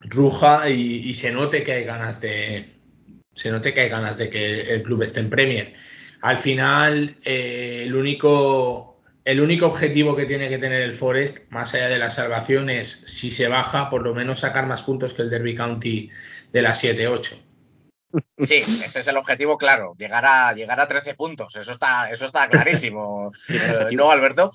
ruja 0.00 0.68
y, 0.68 1.08
y 1.08 1.14
se 1.14 1.32
note 1.32 1.62
que 1.62 1.72
hay 1.72 1.84
ganas 1.84 2.20
de 2.20 2.74
se 3.34 3.50
note 3.50 3.72
que 3.72 3.80
hay 3.80 3.88
ganas 3.88 4.18
de 4.18 4.28
que 4.28 4.74
el 4.74 4.82
club 4.82 5.02
esté 5.02 5.20
en 5.20 5.30
Premier 5.30 5.74
al 6.22 6.38
final 6.38 7.16
eh, 7.24 7.82
el 7.84 7.94
único 7.94 8.86
el 9.24 9.40
único 9.40 9.66
objetivo 9.66 10.16
que 10.16 10.24
tiene 10.24 10.48
que 10.48 10.58
tener 10.58 10.80
el 10.80 10.94
Forest, 10.94 11.52
más 11.52 11.74
allá 11.74 11.88
de 11.88 11.98
la 11.98 12.10
salvación, 12.10 12.70
es 12.70 12.88
si 13.06 13.30
se 13.30 13.48
baja, 13.48 13.90
por 13.90 14.02
lo 14.02 14.14
menos 14.14 14.40
sacar 14.40 14.66
más 14.66 14.82
puntos 14.82 15.12
que 15.12 15.22
el 15.22 15.30
Derby 15.30 15.54
County 15.54 16.08
de 16.52 16.62
la 16.62 16.70
7-8. 16.70 17.36
Sí, 18.38 18.56
ese 18.56 18.98
es 19.00 19.08
el 19.08 19.16
objetivo, 19.18 19.56
claro, 19.58 19.94
llegar 19.98 20.24
a, 20.24 20.52
llegar 20.54 20.80
a 20.80 20.86
13 20.88 21.14
puntos, 21.14 21.54
eso 21.54 21.70
está, 21.70 22.10
eso 22.10 22.24
está 22.24 22.48
clarísimo. 22.48 23.30
Eh, 23.50 23.94
¿No, 23.94 24.10
Alberto? 24.10 24.50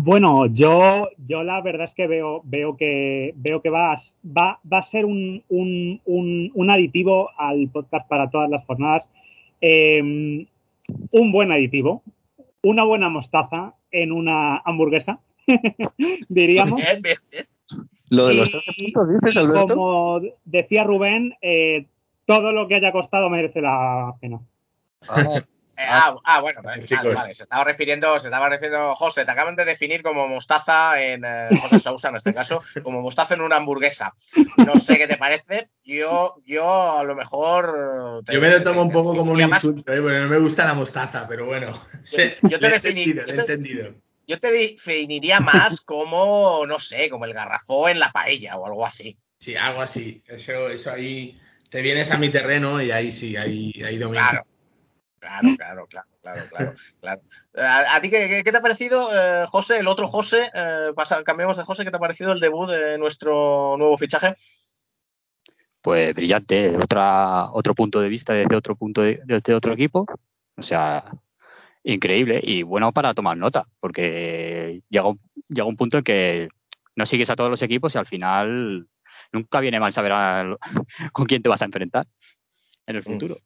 Bueno, 0.00 0.46
yo, 0.46 1.08
yo 1.18 1.42
la 1.42 1.60
verdad 1.62 1.86
es 1.86 1.94
que 1.94 2.06
veo, 2.06 2.40
veo 2.44 2.76
que 2.76 3.32
veo 3.36 3.60
que 3.60 3.70
va, 3.70 3.92
a- 3.92 4.02
va, 4.24 4.60
va 4.70 4.78
a 4.78 4.82
ser 4.82 5.04
un, 5.04 5.44
un, 5.48 6.00
un, 6.04 6.50
un 6.54 6.70
aditivo 6.70 7.30
al 7.38 7.68
podcast 7.72 8.08
para 8.08 8.30
todas 8.30 8.48
las 8.50 8.64
jornadas. 8.66 9.08
Eh, 9.60 10.46
un 11.10 11.32
buen 11.32 11.50
aditivo, 11.52 12.02
una 12.62 12.84
buena 12.84 13.08
mostaza 13.08 13.74
en 13.90 14.12
una 14.12 14.58
hamburguesa, 14.58 15.20
diríamos. 16.28 16.80
Bien, 16.82 17.02
bien, 17.02 17.16
bien. 17.30 17.46
Lo 18.10 18.26
de 18.28 18.34
Y- 18.34 18.36
los 18.36 18.50
13 18.50 18.72
puntos, 18.78 19.08
dices, 19.20 19.36
Alberto. 19.36 19.74
como 19.74 20.20
decía 20.44 20.84
Rubén, 20.84 21.34
eh, 21.42 21.86
todo 22.24 22.52
lo 22.52 22.68
que 22.68 22.76
haya 22.76 22.92
costado 22.92 23.30
merece 23.30 23.60
la 23.60 24.14
pena. 24.20 24.40
Ah, 25.08 25.42
ah, 25.78 26.16
ah, 26.24 26.40
bueno, 26.40 26.62
vale, 26.62 26.84
Chicos. 26.84 27.14
vale, 27.14 27.34
se 27.34 27.42
estaba 27.42 27.64
refiriendo, 27.64 28.18
se 28.18 28.28
estaba 28.28 28.48
refiriendo, 28.48 28.94
José, 28.94 29.24
te 29.24 29.30
acaban 29.30 29.56
de 29.56 29.64
definir 29.64 30.02
como 30.02 30.26
mostaza 30.28 31.00
en, 31.02 31.24
eh, 31.24 31.50
José 31.60 31.78
Sousa 31.78 32.08
en 32.08 32.16
este 32.16 32.32
caso, 32.32 32.62
como 32.82 33.00
mostaza 33.02 33.34
en 33.34 33.40
una 33.42 33.56
hamburguesa. 33.56 34.12
No 34.64 34.76
sé 34.76 34.98
qué 34.98 35.06
te 35.06 35.16
parece, 35.16 35.68
yo, 35.84 36.36
yo 36.44 36.98
a 36.98 37.04
lo 37.04 37.14
mejor... 37.14 38.22
te- 38.24 38.32
Yo 38.34 38.40
me 38.40 38.50
lo 38.50 38.58
te- 38.58 38.64
tomo 38.64 38.82
un 38.82 38.88
te- 38.88 38.94
poco 38.94 39.16
como 39.16 39.32
un 39.32 39.38
y 39.38 39.42
además, 39.42 39.64
insulto, 39.64 39.92
¿eh? 39.92 40.00
Bueno, 40.00 40.20
no 40.20 40.28
me 40.28 40.38
gusta 40.38 40.64
la 40.64 40.74
mostaza, 40.74 41.26
pero 41.28 41.46
bueno. 41.46 41.80
Yo 42.42 42.58
te 42.58 42.68
lo 42.68 42.74
he 42.74 42.76
entendido, 42.76 43.94
yo 44.26 44.40
te- 44.40 44.50
definiría 44.50 45.40
más 45.40 45.80
como, 45.80 46.64
no 46.66 46.78
sé, 46.78 47.08
como 47.08 47.24
el 47.24 47.32
garrafó 47.32 47.88
en 47.88 48.00
la 48.00 48.10
paella 48.10 48.56
o 48.56 48.66
algo 48.66 48.84
así. 48.84 49.16
Sí, 49.38 49.54
algo 49.56 49.82
así. 49.82 50.22
Eso, 50.26 50.68
eso 50.68 50.90
ahí. 50.90 51.40
Te 51.70 51.82
vienes 51.82 52.10
a 52.10 52.18
mi 52.18 52.30
terreno 52.30 52.80
y 52.80 52.90
ahí 52.90 53.12
sí, 53.12 53.36
ahí, 53.36 53.72
ahí. 53.84 53.98
Claro. 53.98 54.46
Claro, 55.18 55.48
claro, 55.56 55.86
claro, 55.86 56.08
claro, 56.22 56.46
claro, 56.48 56.72
claro. 57.00 57.20
¿A, 57.56 57.96
a 57.96 58.00
ti 58.00 58.10
qué, 58.10 58.42
te 58.44 58.56
ha 58.56 58.60
parecido, 58.60 59.08
eh, 59.12 59.44
José, 59.48 59.78
el 59.78 59.88
otro 59.88 60.06
José? 60.08 60.50
eh, 60.54 60.92
pasa- 60.94 61.24
cambiamos 61.24 61.56
de 61.56 61.64
José, 61.64 61.84
¿qué 61.84 61.90
te 61.90 61.96
ha 61.96 62.00
parecido 62.00 62.32
el 62.32 62.40
debut 62.40 62.70
de 62.70 62.98
nuestro 62.98 63.76
nuevo 63.78 63.96
fichaje? 63.96 64.34
Pues 65.80 66.14
brillante, 66.14 66.76
otra, 66.76 67.50
otro 67.52 67.74
punto 67.74 68.00
de 68.00 68.08
vista 68.08 68.32
desde 68.32 68.56
otro 68.56 68.76
punto 68.76 69.02
de, 69.02 69.20
desde 69.24 69.54
otro 69.54 69.72
equipo. 69.72 70.04
O 70.56 70.62
sea, 70.62 71.04
increíble 71.84 72.40
y 72.42 72.62
bueno 72.62 72.92
para 72.92 73.14
tomar 73.14 73.36
nota, 73.36 73.66
porque 73.80 74.82
llega, 74.88 75.06
un- 75.08 75.20
llega 75.48 75.64
un 75.64 75.76
punto 75.76 75.98
en 75.98 76.04
que 76.04 76.48
no 76.96 77.06
sigues 77.06 77.30
a 77.30 77.36
todos 77.36 77.50
los 77.50 77.62
equipos 77.62 77.94
y 77.94 77.98
al 77.98 78.06
final 78.06 78.88
nunca 79.32 79.60
viene 79.60 79.78
mal 79.80 79.92
saber 79.92 80.56
con 81.12 81.26
quién 81.26 81.42
te 81.42 81.48
vas 81.48 81.62
a 81.62 81.66
enfrentar 81.66 82.06
en 82.86 82.96
el 82.96 83.02
futuro. 83.04 83.36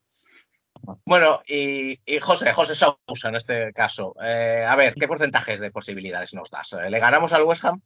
Bueno, 1.04 1.40
y, 1.46 1.98
José, 2.20 2.52
José 2.52 2.74
Sousa 2.74 3.28
en 3.28 3.34
este 3.34 3.72
caso. 3.72 4.14
eh, 4.22 4.64
a 4.66 4.76
ver, 4.76 4.94
¿qué 4.94 5.06
porcentajes 5.06 5.60
de 5.60 5.70
posibilidades 5.70 6.34
nos 6.34 6.50
das? 6.50 6.72
Eh, 6.72 6.90
¿Le 6.90 6.98
ganamos 6.98 7.32
al 7.32 7.42
West 7.42 7.64
Ham? 7.64 7.80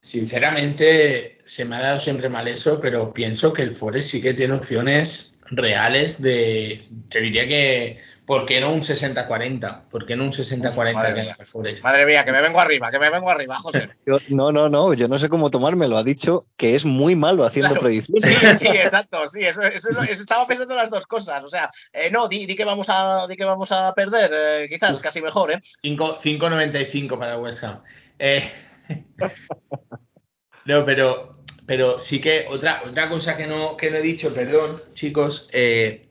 Sinceramente, 0.00 1.38
se 1.44 1.64
me 1.64 1.76
ha 1.76 1.80
dado 1.80 2.00
siempre 2.00 2.28
mal 2.28 2.46
eso, 2.46 2.80
pero 2.80 3.12
pienso 3.12 3.52
que 3.52 3.62
el 3.62 3.74
Forest 3.74 4.10
sí 4.10 4.22
que 4.22 4.34
tiene 4.34 4.54
opciones 4.54 5.38
reales 5.50 6.22
de. 6.22 6.80
Te 7.08 7.20
diría 7.20 7.48
que. 7.48 7.98
¿Por 8.28 8.44
qué 8.44 8.60
no 8.60 8.70
un 8.74 8.82
60-40? 8.82 9.88
¿Por 9.88 10.04
qué 10.04 10.14
no 10.14 10.24
un 10.24 10.32
60-40 10.32 10.92
madre 10.92 11.14
que 11.14 11.40
el 11.40 11.46
Forest? 11.46 11.82
Madre 11.82 12.04
mía, 12.04 12.26
que 12.26 12.32
me 12.32 12.42
vengo 12.42 12.60
arriba, 12.60 12.90
que 12.90 12.98
me 12.98 13.08
vengo 13.08 13.30
arriba, 13.30 13.56
José. 13.56 13.88
yo- 14.06 14.20
no, 14.28 14.52
no, 14.52 14.68
no, 14.68 14.92
yo 14.92 15.08
no 15.08 15.16
sé 15.16 15.30
cómo 15.30 15.50
tomármelo. 15.50 15.96
Ha 15.96 16.02
dicho 16.04 16.44
que 16.58 16.74
es 16.74 16.84
muy 16.84 17.16
malo 17.16 17.44
haciendo 17.44 17.70
Claro. 17.70 17.80
predicciones. 17.86 18.24
Sí, 18.58 18.66
sí, 18.66 18.66
exacto, 18.68 19.26
sí, 19.28 19.44
eso, 19.44 19.62
estaba 19.62 20.46
pensando 20.46 20.74
las 20.74 20.90
dos 20.90 21.06
cosas. 21.06 21.42
O 21.42 21.48
sea, 21.48 21.70
eh, 21.90 22.10
no, 22.10 22.28
di, 22.28 22.44
di 22.44 22.54
que 22.54 22.66
vamos 22.66 22.90
a, 22.90 23.26
di 23.26 23.34
que 23.34 23.46
vamos 23.46 23.72
a 23.72 23.94
perder, 23.94 24.30
eh, 24.34 24.68
quizás, 24.68 25.00
casi 25.00 25.22
mejor, 25.22 25.52
¿eh? 25.52 25.58
5 25.80 26.18
5.95 26.22 27.18
para 27.18 27.38
West 27.38 27.64
Ham. 27.64 27.82
Eh, 28.18 28.46
no, 30.66 30.84
pero, 30.84 31.38
pero 31.66 31.98
sí 31.98 32.20
que 32.20 32.44
otra, 32.50 32.82
otra 32.86 33.08
cosa 33.08 33.38
que 33.38 33.46
no, 33.46 33.74
que 33.76 33.90
no 33.90 33.96
he 33.96 34.02
dicho, 34.02 34.34
perdón, 34.34 34.82
chicos, 34.92 35.48
eh, 35.52 36.07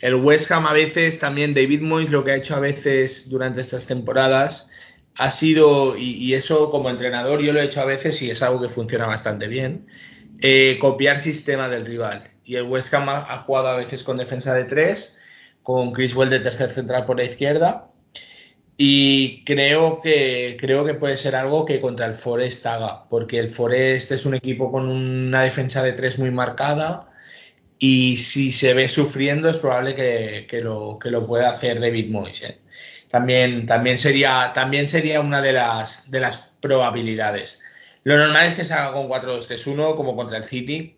el 0.00 0.14
West 0.16 0.50
Ham 0.50 0.66
a 0.66 0.72
veces, 0.72 1.18
también 1.18 1.54
David 1.54 1.80
Moyes 1.80 2.10
lo 2.10 2.24
que 2.24 2.32
ha 2.32 2.36
hecho 2.36 2.54
a 2.54 2.60
veces 2.60 3.30
durante 3.30 3.60
estas 3.60 3.86
temporadas 3.86 4.70
ha 5.18 5.30
sido, 5.30 5.96
y, 5.96 6.34
eso 6.34 6.70
como 6.70 6.90
entrenador 6.90 7.40
yo 7.40 7.52
lo 7.52 7.60
he 7.60 7.64
hecho 7.64 7.80
a 7.80 7.86
veces 7.86 8.20
y 8.20 8.30
es 8.30 8.42
algo 8.42 8.60
que 8.60 8.68
funciona 8.68 9.06
bastante 9.06 9.48
bien, 9.48 9.86
eh, 10.42 10.76
copiar 10.80 11.20
sistema 11.20 11.68
del 11.68 11.86
rival. 11.86 12.30
Y 12.44 12.56
el 12.56 12.64
West 12.64 12.92
Ham 12.92 13.08
ha, 13.08 13.38
jugado 13.38 13.68
a 13.68 13.76
veces 13.76 14.02
con 14.04 14.18
defensa 14.18 14.54
de 14.54 14.64
tres, 14.64 15.16
con 15.62 15.92
Chris 15.92 16.14
Well 16.14 16.30
de 16.30 16.40
tercer 16.40 16.70
central 16.70 17.06
por 17.06 17.16
la 17.16 17.24
izquierda. 17.24 17.90
Y 18.76 19.42
creo 19.44 20.02
que, 20.02 20.58
creo 20.60 20.84
que 20.84 20.94
puede 20.94 21.16
ser 21.16 21.34
algo 21.34 21.64
que 21.64 21.80
contra 21.80 22.04
el 22.06 22.14
Forest 22.14 22.66
haga, 22.66 23.08
porque 23.08 23.38
el 23.38 23.48
Forest 23.48 24.12
es 24.12 24.26
un 24.26 24.34
equipo 24.34 24.70
con 24.70 24.86
una 24.88 25.42
defensa 25.42 25.82
de 25.82 25.92
tres 25.92 26.18
muy 26.18 26.30
marcada 26.30 27.08
y 27.78 28.16
si 28.16 28.52
se 28.52 28.74
ve 28.74 28.88
sufriendo 28.88 29.48
es 29.48 29.58
probable 29.58 29.94
que, 29.94 30.46
que 30.48 30.60
lo, 30.60 30.98
que 30.98 31.10
lo 31.10 31.26
pueda 31.26 31.50
hacer 31.50 31.80
David 31.80 32.10
Moyes. 32.10 32.42
¿eh? 32.42 32.58
También, 33.10 33.66
también, 33.66 33.98
sería, 33.98 34.52
también 34.54 34.88
sería 34.88 35.20
una 35.20 35.42
de 35.42 35.52
las, 35.52 36.10
de 36.10 36.20
las 36.20 36.50
probabilidades. 36.60 37.62
Lo 38.04 38.16
normal 38.16 38.46
es 38.46 38.54
que 38.54 38.64
se 38.64 38.74
haga 38.74 38.92
con 38.92 39.08
4-2-3-1 39.08 39.94
como 39.94 40.16
contra 40.16 40.38
el 40.38 40.44
City, 40.44 40.96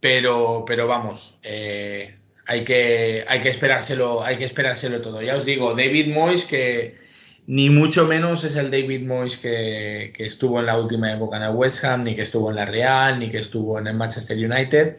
pero, 0.00 0.64
pero 0.66 0.86
vamos, 0.86 1.38
eh, 1.42 2.14
hay 2.46 2.64
que, 2.64 3.24
hay 3.26 3.40
que 3.40 3.48
esperárselo, 3.48 4.22
hay 4.22 4.36
que 4.36 4.44
esperárselo 4.44 5.00
todo. 5.00 5.22
Ya 5.22 5.36
os 5.36 5.44
digo, 5.44 5.74
David 5.74 6.08
Moyes 6.12 6.44
que 6.44 7.03
ni 7.46 7.68
mucho 7.70 8.06
menos 8.06 8.44
es 8.44 8.56
el 8.56 8.70
David 8.70 9.06
Moyes 9.06 9.36
que, 9.38 10.12
que 10.16 10.26
estuvo 10.26 10.60
en 10.60 10.66
la 10.66 10.78
última 10.78 11.12
época 11.12 11.36
en 11.36 11.42
el 11.44 11.54
West 11.54 11.84
Ham, 11.84 12.04
ni 12.04 12.14
que 12.16 12.22
estuvo 12.22 12.50
en 12.50 12.56
la 12.56 12.64
Real, 12.64 13.18
ni 13.18 13.30
que 13.30 13.38
estuvo 13.38 13.78
en 13.78 13.86
el 13.86 13.94
Manchester 13.94 14.36
United. 14.36 14.96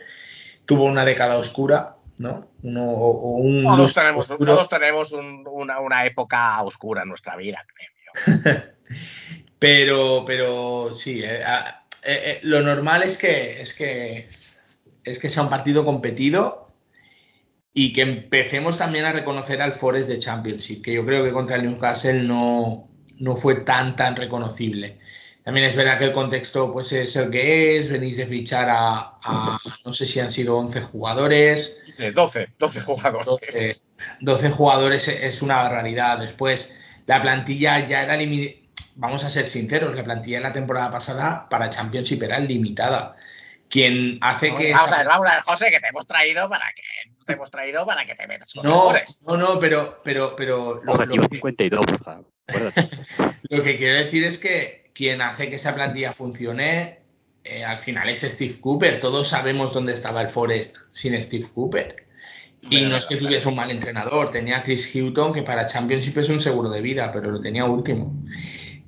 Tuvo 0.65 0.85
una 0.85 1.05
década 1.05 1.37
oscura, 1.37 1.95
¿no? 2.17 2.47
Uno, 2.63 2.89
o, 2.91 3.09
o 3.11 3.29
un 3.37 3.63
Todos 3.65 3.93
tenemos, 3.93 4.29
oscuro. 4.29 4.53
todos 4.53 4.69
tenemos 4.69 5.11
un- 5.11 5.43
una, 5.47 5.79
una 5.79 6.05
época 6.05 6.61
oscura 6.63 7.01
en 7.03 7.09
nuestra 7.09 7.35
vida, 7.35 7.65
creo. 7.73 8.63
Pero, 9.59 10.23
pero 10.27 10.91
sí, 10.93 11.23
eh, 11.23 11.39
eh, 11.39 11.43
eh, 12.03 12.39
lo 12.43 12.61
normal 12.61 13.03
es 13.03 13.17
que, 13.17 13.61
es 13.61 13.73
que 13.73 14.29
es 15.03 15.17
que 15.17 15.29
sea 15.29 15.43
un 15.43 15.49
partido 15.49 15.85
competido 15.85 16.64
y 17.75 17.93
que 17.93 18.01
empecemos 18.01 18.79
también 18.79 19.05
a 19.05 19.11
reconocer 19.13 19.61
al 19.61 19.73
Forest 19.73 20.09
de 20.09 20.19
Championship, 20.19 20.81
que 20.83 20.93
yo 20.95 21.05
creo 21.05 21.23
que 21.25 21.33
contra 21.33 21.57
el 21.57 21.63
Newcastle 21.69 22.23
no, 22.23 22.89
no 23.19 23.35
fue 23.35 23.55
tan 23.57 23.95
tan 23.97 24.15
reconocible. 24.15 24.97
También 25.43 25.67
es 25.67 25.75
verdad 25.75 25.99
que 25.99 26.05
el 26.05 26.13
contexto 26.13 26.73
pues 26.73 26.91
es 26.93 27.15
el 27.17 27.29
que 27.29 27.77
es, 27.77 27.89
venís 27.89 28.17
de 28.17 28.25
fichar 28.25 28.67
a, 28.69 29.19
a- 29.23 29.59
no 29.85 29.93
sé 29.93 30.07
si 30.07 30.19
han 30.19 30.31
sido 30.31 30.57
11 30.57 30.81
jugadores, 30.81 31.83
Dice 31.85 32.11
12, 32.11 32.49
12 32.57 32.81
jugadores. 32.81 33.25
12, 33.25 33.81
12 34.21 34.49
jugadores 34.49 35.07
es 35.07 35.41
una 35.43 35.57
barbaridad. 35.57 36.17
Después, 36.19 36.75
la 37.05 37.21
plantilla 37.21 37.87
ya 37.87 38.03
era 38.03 38.17
limitada. 38.17 38.61
Vamos 38.97 39.25
a 39.25 39.29
ser 39.29 39.47
sinceros, 39.47 39.93
la 39.95 40.03
plantilla 40.05 40.37
en 40.37 40.43
la 40.43 40.53
temporada 40.53 40.89
pasada 40.91 41.47
para 41.49 41.69
Championship 41.69 42.23
era 42.23 42.39
limitada. 42.39 43.15
Quien 43.75 44.17
hace 44.21 44.55
que. 44.55 44.71
Vamos 44.71 44.89
esa- 44.89 44.95
a 44.95 44.97
ver, 44.99 45.07
vamos 45.07 45.29
a 45.29 45.33
ver, 45.35 45.43
José, 45.43 45.69
que 45.69 45.81
te 45.81 45.87
hemos 45.89 46.07
traído 46.07 46.47
para 46.47 46.63
que 46.73 46.81
te 47.25 47.33
hemos 47.33 47.51
traído 47.51 47.85
para 47.85 48.05
que 48.05 48.15
te 48.15 48.25
metas 48.25 48.53
con 48.53 48.63
No, 48.63 48.69
mejores. 48.85 49.19
no, 49.27 49.35
no, 49.35 49.59
pero, 49.59 49.99
pero, 50.01 50.33
pero 50.33 50.81
lo, 50.81 50.93
Objetivo 50.93 51.23
lo 51.23 51.29
que, 51.29 51.35
52, 51.35 51.85
por 51.85 52.03
favor. 52.05 52.25
acuérdate. 52.47 52.89
lo 53.49 53.63
que 53.63 53.77
quiero 53.77 53.97
decir 53.97 54.23
es 54.23 54.37
que 54.39 54.91
quien 54.93 55.21
hace 55.21 55.49
que 55.49 55.55
esa 55.55 55.75
plantilla 55.75 56.13
funcione 56.13 56.99
eh, 57.43 57.65
al 57.65 57.77
final 57.79 58.07
es 58.09 58.21
Steve 58.21 58.61
Cooper. 58.61 59.01
Todos 59.01 59.27
sabemos 59.27 59.73
dónde 59.73 59.91
estaba 59.91 60.21
el 60.21 60.29
Forest 60.29 60.77
sin 60.91 61.21
Steve 61.21 61.45
Cooper. 61.53 62.05
Y 62.61 62.77
Pero, 62.77 62.89
no 62.89 62.95
es 62.95 63.05
que 63.05 63.17
tuviese 63.17 63.49
un 63.49 63.55
mal 63.57 63.69
entrenador, 63.69 64.31
tenía 64.31 64.59
a 64.59 64.63
Chris 64.63 64.89
Houghton, 64.93 65.33
que 65.33 65.43
para 65.43 65.67
Championship 65.67 66.17
es 66.17 66.29
un 66.29 66.39
seguro 66.39 66.69
de 66.69 66.79
vida, 66.81 67.11
pero 67.11 67.29
lo 67.29 67.41
tenía 67.41 67.65
último. 67.65 68.13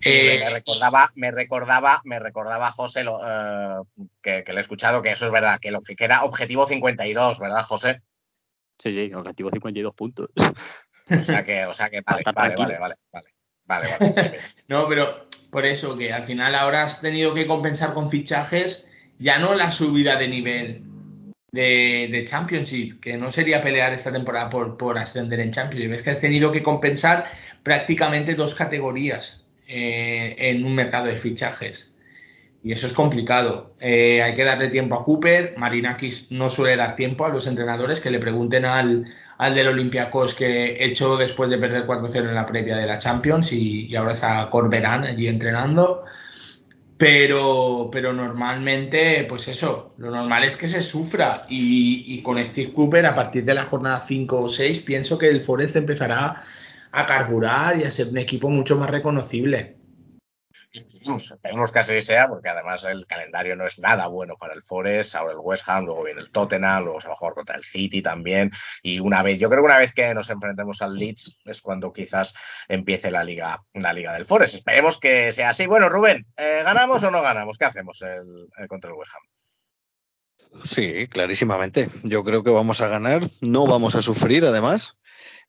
Eh, 0.02 0.40
me 0.44 0.50
recordaba, 0.52 1.12
me 1.16 1.32
recordaba, 1.32 2.02
me 2.04 2.20
recordaba 2.20 2.72
José 2.72 3.04
lo, 3.04 3.20
eh, 3.24 3.82
que, 4.22 4.44
que 4.44 4.54
le 4.54 4.60
he 4.60 4.62
escuchado 4.62 5.02
que 5.02 5.12
eso 5.12 5.26
es 5.26 5.32
verdad, 5.32 5.60
que 5.60 5.72
lo 5.72 5.82
que 5.82 5.96
era 5.98 6.24
objetivo 6.24 6.66
52, 6.66 7.40
¿verdad, 7.40 7.64
José? 7.64 8.02
Sí, 8.78 8.94
sí, 8.94 9.14
objetivo 9.14 9.50
52 9.52 9.96
puntos. 9.96 10.30
O 11.10 11.22
sea 11.22 11.44
que, 11.44 11.66
o 11.66 11.74
sea 11.74 11.90
que 11.90 12.02
vale, 12.02 12.20
Estar 12.20 12.36
vale, 12.36 12.56
vale, 12.56 12.76
tranquilo. 12.76 12.80
vale, 12.80 12.96
vale, 13.12 13.28
vale, 13.66 13.88
vale, 13.90 14.14
vale. 14.14 14.40
No, 14.68 14.88
pero 14.88 15.28
por 15.52 15.66
eso 15.66 15.98
que 15.98 16.14
al 16.14 16.26
final 16.26 16.54
ahora 16.54 16.84
has 16.84 17.02
tenido 17.02 17.34
que 17.34 17.48
compensar 17.48 17.94
con 17.94 18.12
fichajes 18.12 18.90
ya 19.18 19.40
no 19.40 19.56
la 19.56 19.72
subida 19.72 20.16
de 20.18 20.28
nivel 20.28 20.84
de, 21.52 22.10
de 22.12 22.26
Championship, 22.26 23.00
que 23.00 23.18
no 23.18 23.32
sería 23.32 23.62
pelear 23.62 23.94
esta 23.94 24.12
temporada 24.12 24.50
por, 24.50 24.78
por 24.78 24.98
ascender 25.00 25.40
en 25.40 25.52
Championship. 25.52 25.94
Es 25.94 26.04
que 26.04 26.12
has 26.12 26.22
tenido 26.22 26.52
que 26.52 26.62
compensar 26.62 27.26
prácticamente 27.64 28.36
dos 28.36 28.54
categorías 28.54 29.47
eh, 29.68 30.36
en 30.38 30.66
un 30.66 30.74
mercado 30.76 31.08
de 31.08 31.18
fichajes. 31.18 31.92
Y 32.64 32.72
eso 32.72 32.88
es 32.88 32.94
complicado. 32.94 33.76
Eh, 33.80 34.22
hay 34.22 34.34
que 34.34 34.44
darle 34.44 34.70
tiempo 34.70 34.96
a 34.96 35.06
Cooper. 35.06 35.56
Marinakis 35.58 36.32
no 36.32 36.50
suele 36.50 36.76
dar 36.76 36.96
tiempo 36.96 37.26
a 37.26 37.30
los 37.30 37.48
entrenadores 37.48 38.00
que 38.00 38.12
le 38.12 38.20
pregunten 38.20 38.66
al, 38.66 39.06
al 39.38 39.56
del 39.56 39.70
Olympiacos 39.70 40.36
que 40.36 40.84
echó 40.84 41.18
después 41.18 41.50
de 41.50 41.58
perder 41.58 41.86
4-0 41.86 42.16
en 42.16 42.36
la 42.36 42.46
previa 42.46 42.78
de 42.78 42.88
la 42.88 43.00
Champions 43.00 43.54
y, 43.54 43.86
y 43.88 43.96
ahora 43.96 44.14
está 44.14 44.50
Corberán 44.50 45.04
allí 45.04 45.28
entrenando. 45.28 46.04
Pero, 46.98 47.90
pero 47.92 48.12
normalmente, 48.12 49.26
pues 49.30 49.48
eso, 49.48 49.94
lo 49.98 50.10
normal 50.10 50.44
es 50.44 50.56
que 50.56 50.68
se 50.68 50.82
sufra. 50.82 51.46
Y, 51.48 52.04
y 52.08 52.22
con 52.24 52.44
Steve 52.44 52.74
Cooper, 52.74 53.06
a 53.06 53.16
partir 53.16 53.46
de 53.46 53.54
la 53.54 53.66
jornada 53.66 54.04
5 54.08 54.42
o 54.42 54.50
6, 54.50 54.82
pienso 54.82 55.18
que 55.18 55.30
el 55.30 55.42
Forest 55.42 55.76
empezará 55.76 56.44
a 56.92 57.06
carburar 57.06 57.78
y 57.80 57.84
a 57.84 57.92
ser 57.92 58.08
un 58.08 58.18
equipo 58.18 58.50
mucho 58.50 58.78
más 58.78 58.90
reconocible. 58.90 59.78
Esperemos 60.72 61.72
que 61.72 61.80
así 61.80 62.02
sea, 62.02 62.28
porque 62.28 62.50
además 62.50 62.84
el 62.84 63.06
calendario 63.08 63.56
no 63.56 63.66
es 63.66 63.80
nada 63.80 64.08
bueno 64.08 64.36
para 64.36 64.54
el 64.54 64.62
Forest. 64.62 65.16
Ahora 65.16 65.34
el 65.34 65.40
West 65.40 65.68
Ham, 65.68 65.86
luego 65.86 66.04
viene 66.04 66.22
el 66.22 66.32
Tottenham, 66.32 66.84
luego 66.84 67.00
se 67.00 67.08
va 67.08 67.14
a 67.14 67.18
jugar 67.18 67.34
contra 67.34 67.56
el 67.56 67.64
City 67.64 68.02
también. 68.02 68.52
Y 68.84 69.00
una 69.00 69.24
vez, 69.24 69.40
yo 69.40 69.50
creo 69.50 69.62
que 69.62 69.68
una 69.68 69.78
vez 69.78 69.94
que 69.94 70.14
nos 70.14 70.30
enfrentemos 70.30 70.82
al 70.82 70.96
Leeds 70.96 71.40
es 71.46 71.62
cuando 71.62 71.94
quizás 71.94 72.34
empiece 72.68 73.10
la 73.12 73.24
liga, 73.24 73.64
la 73.74 73.94
liga 73.94 74.14
del 74.14 74.26
Forest. 74.26 74.56
Esperemos 74.56 75.00
que 75.00 75.32
sea 75.32 75.50
así. 75.50 75.66
Bueno, 75.66 75.90
Rubén, 75.90 76.26
¿eh, 76.36 76.62
¿ganamos 76.64 77.02
o 77.04 77.12
no 77.12 77.22
ganamos? 77.22 77.58
¿Qué 77.58 77.66
hacemos 77.66 78.02
el, 78.02 78.50
el 78.58 78.68
contra 78.68 78.92
el 78.92 78.98
West 78.98 79.12
Ham? 79.16 80.62
Sí, 80.64 81.08
clarísimamente. 81.08 81.90
Yo 82.04 82.24
creo 82.24 82.44
que 82.44 82.52
vamos 82.52 82.82
a 82.82 82.88
ganar, 82.88 83.22
no 83.42 83.68
vamos 83.68 83.96
a 83.96 84.02
sufrir 84.02 84.46
además. 84.46 84.98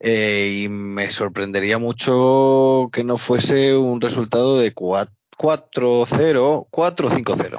Eh, 0.00 0.62
y 0.62 0.68
me 0.68 1.10
sorprendería 1.10 1.78
mucho 1.78 2.88
que 2.92 3.02
no 3.02 3.18
fuese 3.18 3.76
un 3.76 4.00
resultado 4.00 4.58
de 4.58 4.74
4-0, 4.74 6.68
4-5-0. 6.70 7.58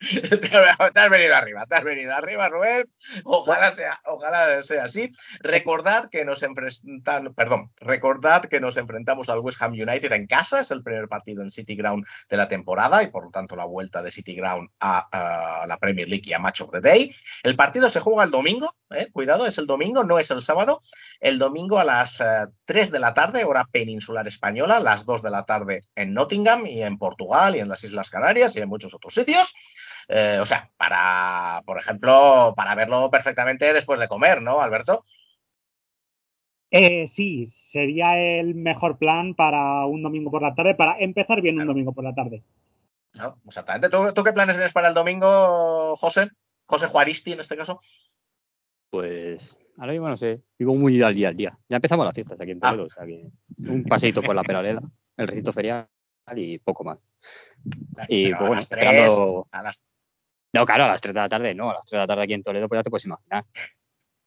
Te 0.00 1.00
has 1.00 1.10
venido 1.10 1.34
arriba, 1.34 1.66
te 1.66 1.74
has 1.74 1.84
venido 1.84 2.14
arriba, 2.14 2.48
Rubén. 2.48 2.88
Ojalá 3.24 3.72
sea, 3.72 4.00
ojalá 4.04 4.62
sea 4.62 4.84
así. 4.84 5.10
Recordad 5.40 6.08
que 6.08 6.24
nos 6.24 6.42
enfrentan, 6.42 7.34
perdón, 7.34 7.72
recordad 7.80 8.42
que 8.42 8.60
nos 8.60 8.76
enfrentamos 8.76 9.28
al 9.28 9.40
West 9.40 9.60
Ham 9.60 9.72
United 9.72 10.12
en 10.12 10.26
casa, 10.26 10.60
es 10.60 10.70
el 10.70 10.82
primer 10.82 11.08
partido 11.08 11.42
en 11.42 11.50
City 11.50 11.74
Ground 11.74 12.06
de 12.28 12.36
la 12.36 12.46
temporada 12.46 13.02
y 13.02 13.08
por 13.08 13.24
lo 13.24 13.30
tanto 13.30 13.56
la 13.56 13.64
vuelta 13.64 14.00
de 14.00 14.10
City 14.10 14.34
Ground 14.34 14.68
a, 14.80 15.64
la 15.66 15.78
Premier 15.78 16.08
League 16.08 16.24
y 16.26 16.32
a 16.32 16.38
Match 16.38 16.60
of 16.60 16.70
the 16.70 16.80
Day. 16.80 17.10
El 17.42 17.56
partido 17.56 17.88
se 17.88 18.00
juega 18.00 18.22
el 18.22 18.30
domingo, 18.30 18.74
eh, 18.90 19.08
cuidado, 19.10 19.46
es 19.46 19.58
el 19.58 19.66
domingo, 19.66 20.04
no 20.04 20.18
es 20.18 20.30
el 20.30 20.42
sábado. 20.42 20.80
El 21.20 21.38
domingo 21.38 21.78
a 21.78 21.84
las 21.84 22.20
uh, 22.20 22.50
3 22.64 22.90
de 22.90 22.98
la 23.00 23.14
tarde, 23.14 23.44
hora 23.44 23.64
peninsular 23.70 24.26
española, 24.26 24.80
las 24.80 25.04
2 25.04 25.22
de 25.22 25.30
la 25.30 25.44
tarde 25.44 25.82
en 25.94 26.14
Nottingham 26.14 26.66
y 26.66 26.82
en 26.82 26.98
Portugal 26.98 27.56
y 27.56 27.60
en 27.60 27.68
las 27.68 27.82
Islas 27.84 28.10
Canarias 28.10 28.54
y 28.56 28.60
en 28.60 28.68
muchos 28.68 28.94
otros 28.94 29.14
sitios. 29.14 29.54
Eh, 30.08 30.38
o 30.40 30.46
sea, 30.46 30.70
para, 30.76 31.62
por 31.66 31.78
ejemplo, 31.78 32.54
para 32.56 32.74
verlo 32.74 33.10
perfectamente 33.10 33.72
después 33.72 34.00
de 34.00 34.08
comer, 34.08 34.40
¿no, 34.40 34.60
Alberto? 34.60 35.04
Eh, 36.70 37.06
sí, 37.08 37.46
sería 37.46 38.18
el 38.18 38.54
mejor 38.54 38.98
plan 38.98 39.34
para 39.34 39.86
un 39.86 40.02
domingo 40.02 40.30
por 40.30 40.42
la 40.42 40.54
tarde, 40.54 40.74
para 40.74 40.98
empezar 40.98 41.40
bien 41.40 41.60
un 41.60 41.66
domingo 41.66 41.92
por 41.92 42.04
la 42.04 42.14
tarde. 42.14 42.42
No, 43.14 43.38
exactamente. 43.46 43.88
¿Tú, 43.88 44.12
¿Tú, 44.14 44.22
qué 44.22 44.32
planes 44.32 44.56
tienes 44.56 44.72
para 44.72 44.88
el 44.88 44.94
domingo, 44.94 45.96
José? 45.96 46.30
José 46.66 46.86
Juaristi, 46.88 47.32
en 47.32 47.40
este 47.40 47.56
caso. 47.56 47.78
Pues 48.90 49.56
ahora 49.78 49.92
mismo 49.92 50.08
no 50.08 50.16
sé, 50.16 50.42
vivo 50.58 50.74
muy 50.74 51.00
al 51.02 51.14
día 51.14 51.28
al 51.28 51.36
día. 51.36 51.58
Ya 51.68 51.76
empezamos 51.76 52.04
las 52.04 52.14
fiestas 52.14 52.40
aquí 52.40 52.50
en 52.50 52.60
Toledo, 52.60 52.82
ah. 52.82 52.86
o 52.86 52.90
sea 52.90 53.06
que 53.06 53.30
un 53.70 53.84
paseito 53.84 54.22
por 54.22 54.34
la 54.34 54.42
Peraleda, 54.42 54.82
el 55.16 55.28
recinto 55.28 55.52
ferial 55.52 55.88
y 56.34 56.58
poco 56.58 56.84
más. 56.84 56.98
Y 58.08 58.28
pues, 58.28 58.34
a 58.34 58.38
bueno, 58.38 58.54
las 58.56 58.68
tres, 58.68 58.86
esperando... 58.86 59.48
a 59.50 59.62
las 59.62 59.82
No, 60.52 60.64
claro, 60.64 60.84
a 60.84 60.88
las 60.88 61.00
3 61.00 61.14
de 61.14 61.20
la 61.20 61.28
tarde 61.28 61.54
no, 61.54 61.70
a 61.70 61.74
las 61.74 61.84
3 61.86 61.92
de 61.92 61.98
la 61.98 62.06
tarde 62.06 62.22
aquí 62.24 62.34
en 62.34 62.42
Toledo, 62.42 62.68
pues 62.68 62.78
ya 62.78 62.82
te 62.82 62.90
puedes 62.90 63.04
imaginar. 63.04 63.44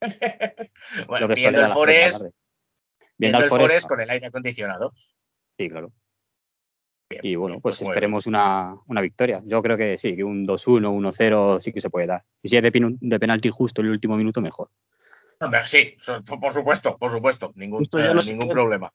bueno, 1.07 1.27
viendo 1.27 1.61
el 1.61 1.67
Forest, 1.67 2.25
viendo 3.17 3.39
el 3.39 3.49
Forest, 3.49 3.87
con 3.87 4.01
el 4.01 4.09
aire 4.09 4.27
acondicionado. 4.27 4.93
Sí, 5.57 5.69
claro. 5.69 5.91
Bien, 7.09 7.21
Y 7.25 7.35
bueno, 7.35 7.55
bien, 7.55 7.61
pues, 7.61 7.81
muy 7.81 7.89
esperemos 7.89 8.25
una, 8.25 8.75
una 8.87 9.01
victoria. 9.01 9.41
Yo 9.45 9.61
creo 9.61 9.77
que 9.77 9.97
sí, 9.97 10.15
que 10.15 10.23
un 10.23 10.45
2-1, 10.47 10.89
1-0 10.91 11.61
sí 11.61 11.73
que 11.73 11.81
se 11.81 11.89
puede 11.89 12.07
dar. 12.07 12.23
Y 12.41 12.49
si 12.49 12.57
es 12.57 12.63
de, 12.63 12.71
pin- 12.71 12.97
de 13.01 13.19
penalti 13.19 13.49
justo 13.49 13.81
en 13.81 13.87
el 13.87 13.93
último 13.93 14.15
minuto, 14.15 14.41
mejor. 14.41 14.69
Hombre, 15.39 15.65
sí, 15.65 15.97
por 16.39 16.53
supuesto, 16.53 16.97
por 16.97 17.09
supuesto, 17.09 17.51
ningún, 17.55 17.83
eh, 17.83 18.13
ningún 18.27 18.49
problema. 18.49 18.93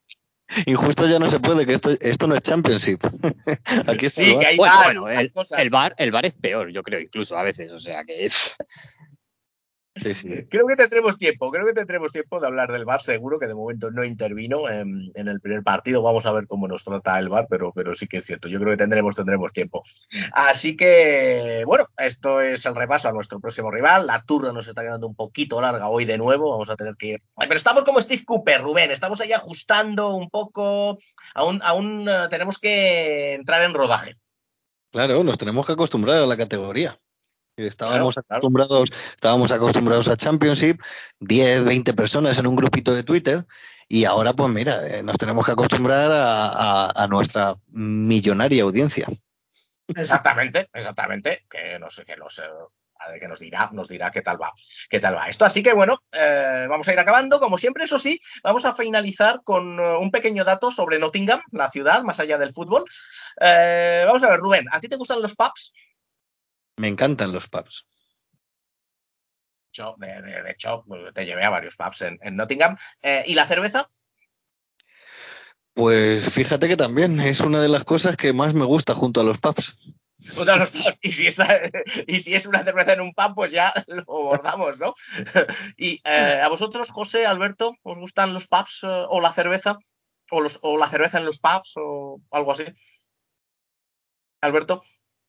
Injusto 0.66 1.06
ya 1.06 1.18
no 1.18 1.28
se 1.28 1.40
puede, 1.40 1.66
que 1.66 1.74
esto, 1.74 1.90
esto 2.00 2.26
no 2.26 2.34
es 2.34 2.42
Championship. 2.42 3.04
Aquí 3.86 4.08
Sí, 4.08 4.36
que 4.38 4.46
hay 4.46 4.56
Bueno, 4.56 4.74
bar, 4.74 4.84
bueno, 4.98 5.06
hay 5.06 5.26
el, 5.26 5.32
cosas. 5.32 5.58
el 5.58 5.70
bar, 5.70 5.94
el 5.98 6.10
bar 6.10 6.26
es 6.26 6.32
peor, 6.32 6.70
yo 6.72 6.82
creo, 6.82 7.00
incluso 7.00 7.36
a 7.36 7.42
veces. 7.42 7.70
O 7.72 7.80
sea 7.80 8.04
que. 8.04 8.30
Sí, 9.96 10.14
sí. 10.14 10.28
Creo 10.50 10.66
que 10.66 10.76
tendremos 10.76 11.16
tiempo, 11.18 11.50
creo 11.50 11.66
que 11.66 11.72
tendremos 11.72 12.12
tiempo 12.12 12.38
de 12.38 12.46
hablar 12.46 12.70
del 12.70 12.84
VAR, 12.84 13.00
seguro 13.00 13.38
que 13.38 13.46
de 13.46 13.54
momento 13.54 13.90
no 13.90 14.04
intervino 14.04 14.68
en, 14.68 15.10
en 15.14 15.28
el 15.28 15.40
primer 15.40 15.62
partido, 15.62 16.02
vamos 16.02 16.26
a 16.26 16.32
ver 16.32 16.46
cómo 16.46 16.68
nos 16.68 16.84
trata 16.84 17.18
el 17.18 17.28
VAR, 17.28 17.46
pero, 17.48 17.72
pero 17.72 17.94
sí 17.94 18.06
que 18.06 18.18
es 18.18 18.24
cierto, 18.24 18.48
yo 18.48 18.58
creo 18.58 18.72
que 18.72 18.76
tendremos, 18.76 19.16
tendremos 19.16 19.52
tiempo. 19.52 19.82
Así 20.32 20.76
que, 20.76 21.62
bueno, 21.66 21.86
esto 21.96 22.40
es 22.40 22.64
el 22.66 22.74
repaso 22.74 23.08
a 23.08 23.12
nuestro 23.12 23.40
próximo 23.40 23.70
rival, 23.70 24.06
la 24.06 24.22
turra 24.22 24.52
nos 24.52 24.68
está 24.68 24.82
quedando 24.82 25.06
un 25.06 25.14
poquito 25.14 25.60
larga 25.60 25.88
hoy 25.88 26.04
de 26.04 26.18
nuevo, 26.18 26.50
vamos 26.50 26.70
a 26.70 26.76
tener 26.76 26.94
que 26.96 27.06
ir... 27.06 27.18
Pero 27.36 27.54
estamos 27.54 27.84
como 27.84 28.00
Steve 28.00 28.24
Cooper, 28.24 28.60
Rubén, 28.60 28.90
estamos 28.90 29.20
ahí 29.20 29.32
ajustando 29.32 30.14
un 30.14 30.28
poco, 30.28 30.98
aún, 31.34 31.60
aún 31.64 32.08
eh, 32.08 32.26
tenemos 32.28 32.58
que 32.58 33.34
entrar 33.34 33.62
en 33.62 33.74
rodaje. 33.74 34.16
Claro, 34.90 35.22
nos 35.24 35.38
tenemos 35.38 35.66
que 35.66 35.72
acostumbrar 35.72 36.22
a 36.22 36.26
la 36.26 36.36
categoría. 36.36 36.98
Estábamos 37.56 38.14
Claro, 38.14 38.26
claro. 38.26 38.38
acostumbrados, 38.38 38.90
estábamos 39.14 39.50
acostumbrados 39.50 40.08
a 40.08 40.16
Championship, 40.16 40.78
10, 41.20 41.64
20 41.64 41.94
personas 41.94 42.38
en 42.38 42.46
un 42.46 42.54
grupito 42.56 42.94
de 42.94 43.02
Twitter, 43.02 43.46
y 43.88 44.04
ahora, 44.04 44.34
pues 44.34 44.50
mira, 44.52 44.86
eh, 44.86 45.02
nos 45.02 45.16
tenemos 45.16 45.46
que 45.46 45.52
acostumbrar 45.52 46.10
a, 46.12 46.48
a- 46.48 47.04
a 47.04 47.06
nuestra 47.06 47.56
millonaria 47.68 48.62
audiencia. 48.62 49.06
Exactamente, 49.88 50.68
exactamente, 50.74 51.46
que 51.48 51.78
no 51.78 51.88
sé, 51.88 52.04
que 52.04 52.16
ver, 53.08 53.20
que 53.20 53.28
nos 53.28 53.38
dirá, 53.38 53.70
nos 53.72 53.88
dirá 53.88 54.10
qué 54.10 54.20
tal 54.20 54.40
va, 54.42 54.52
qué 54.90 54.98
tal 55.00 55.14
va 55.16 55.28
esto. 55.28 55.44
Así 55.44 55.62
que 55.62 55.72
bueno, 55.72 56.02
eh, 56.12 56.66
vamos 56.68 56.88
a 56.88 56.92
ir 56.92 56.98
acabando, 56.98 57.38
como 57.38 57.56
siempre, 57.56 57.84
eso 57.84 57.98
sí, 57.98 58.18
vamos 58.42 58.64
a 58.64 58.74
finalizar 58.74 59.40
con 59.44 59.78
eh, 59.78 59.96
un 59.98 60.10
pequeño 60.10 60.44
dato 60.44 60.70
sobre 60.70 60.98
Nottingham, 60.98 61.40
la 61.52 61.68
ciudad, 61.68 62.02
más 62.02 62.18
allá 62.20 62.36
del 62.36 62.52
fútbol. 62.52 62.84
Eh, 63.40 64.02
vamos 64.06 64.22
a 64.24 64.30
ver, 64.30 64.40
Rubén, 64.40 64.66
¿a 64.72 64.80
ti 64.80 64.88
te 64.88 64.96
gustan 64.96 65.22
los 65.22 65.36
pubs? 65.36 65.72
Me 66.76 66.88
encantan 66.88 67.32
los 67.32 67.48
pubs. 67.48 67.86
De, 69.98 70.06
de- 70.22 70.42
de 70.42 70.50
hecho, 70.50 70.84
pues, 70.86 71.12
te 71.12 71.26
llevé 71.26 71.44
a 71.44 71.50
varios 71.50 71.76
pubs 71.76 72.00
en, 72.02 72.18
en 72.22 72.36
Nottingham. 72.36 72.74
Eh, 73.02 73.24
¿Y 73.26 73.34
la 73.34 73.46
cerveza? 73.46 73.86
Pues 75.74 76.32
fíjate 76.32 76.68
que 76.68 76.76
también 76.76 77.20
es 77.20 77.40
una 77.40 77.60
de 77.60 77.68
las 77.68 77.84
cosas 77.84 78.16
que 78.16 78.32
más 78.32 78.54
me 78.54 78.64
gusta 78.64 78.94
junto 78.94 79.20
a 79.20 79.24
los 79.24 79.36
pubs. 79.38 79.94
Uno 80.38 80.52
de 80.52 80.56
los 80.58 80.70
pubs. 80.70 80.98
Y 81.02 81.10
si, 81.10 81.26
está- 81.26 81.60
y 82.06 82.18
si 82.20 82.34
es 82.34 82.46
una 82.46 82.64
cerveza 82.64 82.94
en 82.94 83.02
un 83.02 83.12
pub, 83.12 83.34
pues 83.34 83.52
ya 83.52 83.70
lo 83.86 84.04
bordamos, 84.06 84.78
¿no? 84.78 84.94
y 85.76 86.00
eh, 86.04 86.40
a 86.42 86.48
vosotros, 86.48 86.88
José, 86.88 87.26
Alberto, 87.26 87.74
¿os 87.82 87.98
gustan 87.98 88.32
los 88.32 88.48
pubs 88.48 88.80
eh, 88.82 88.86
o 89.08 89.20
la 89.20 89.32
cerveza? 89.34 89.76
O, 90.30 90.40
los, 90.40 90.58
o 90.62 90.78
la 90.78 90.88
cerveza 90.88 91.18
en 91.18 91.26
los 91.26 91.38
pubs 91.38 91.74
o 91.76 92.20
algo 92.30 92.52
así. 92.52 92.64
Alberto. 94.40 94.82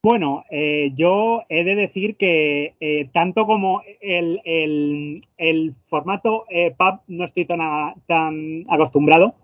Bueno, 0.08 0.46
eh, 0.50 0.92
yo 0.96 1.44
he 1.50 1.66
de 1.66 1.76
decir 1.76 2.16
que 2.16 2.76
eh, 2.80 3.10
tanto 3.12 3.46
como 3.46 3.82
el, 4.00 4.40
el- 4.46 5.20
el 5.36 5.76
formato 5.84 6.46
eh, 6.50 6.74
pub 6.78 7.02
no 7.08 7.26
estoy 7.26 7.44
tan, 7.44 7.60
a- 7.60 7.94
tan 8.06 8.64
acostumbrado, 8.70 9.36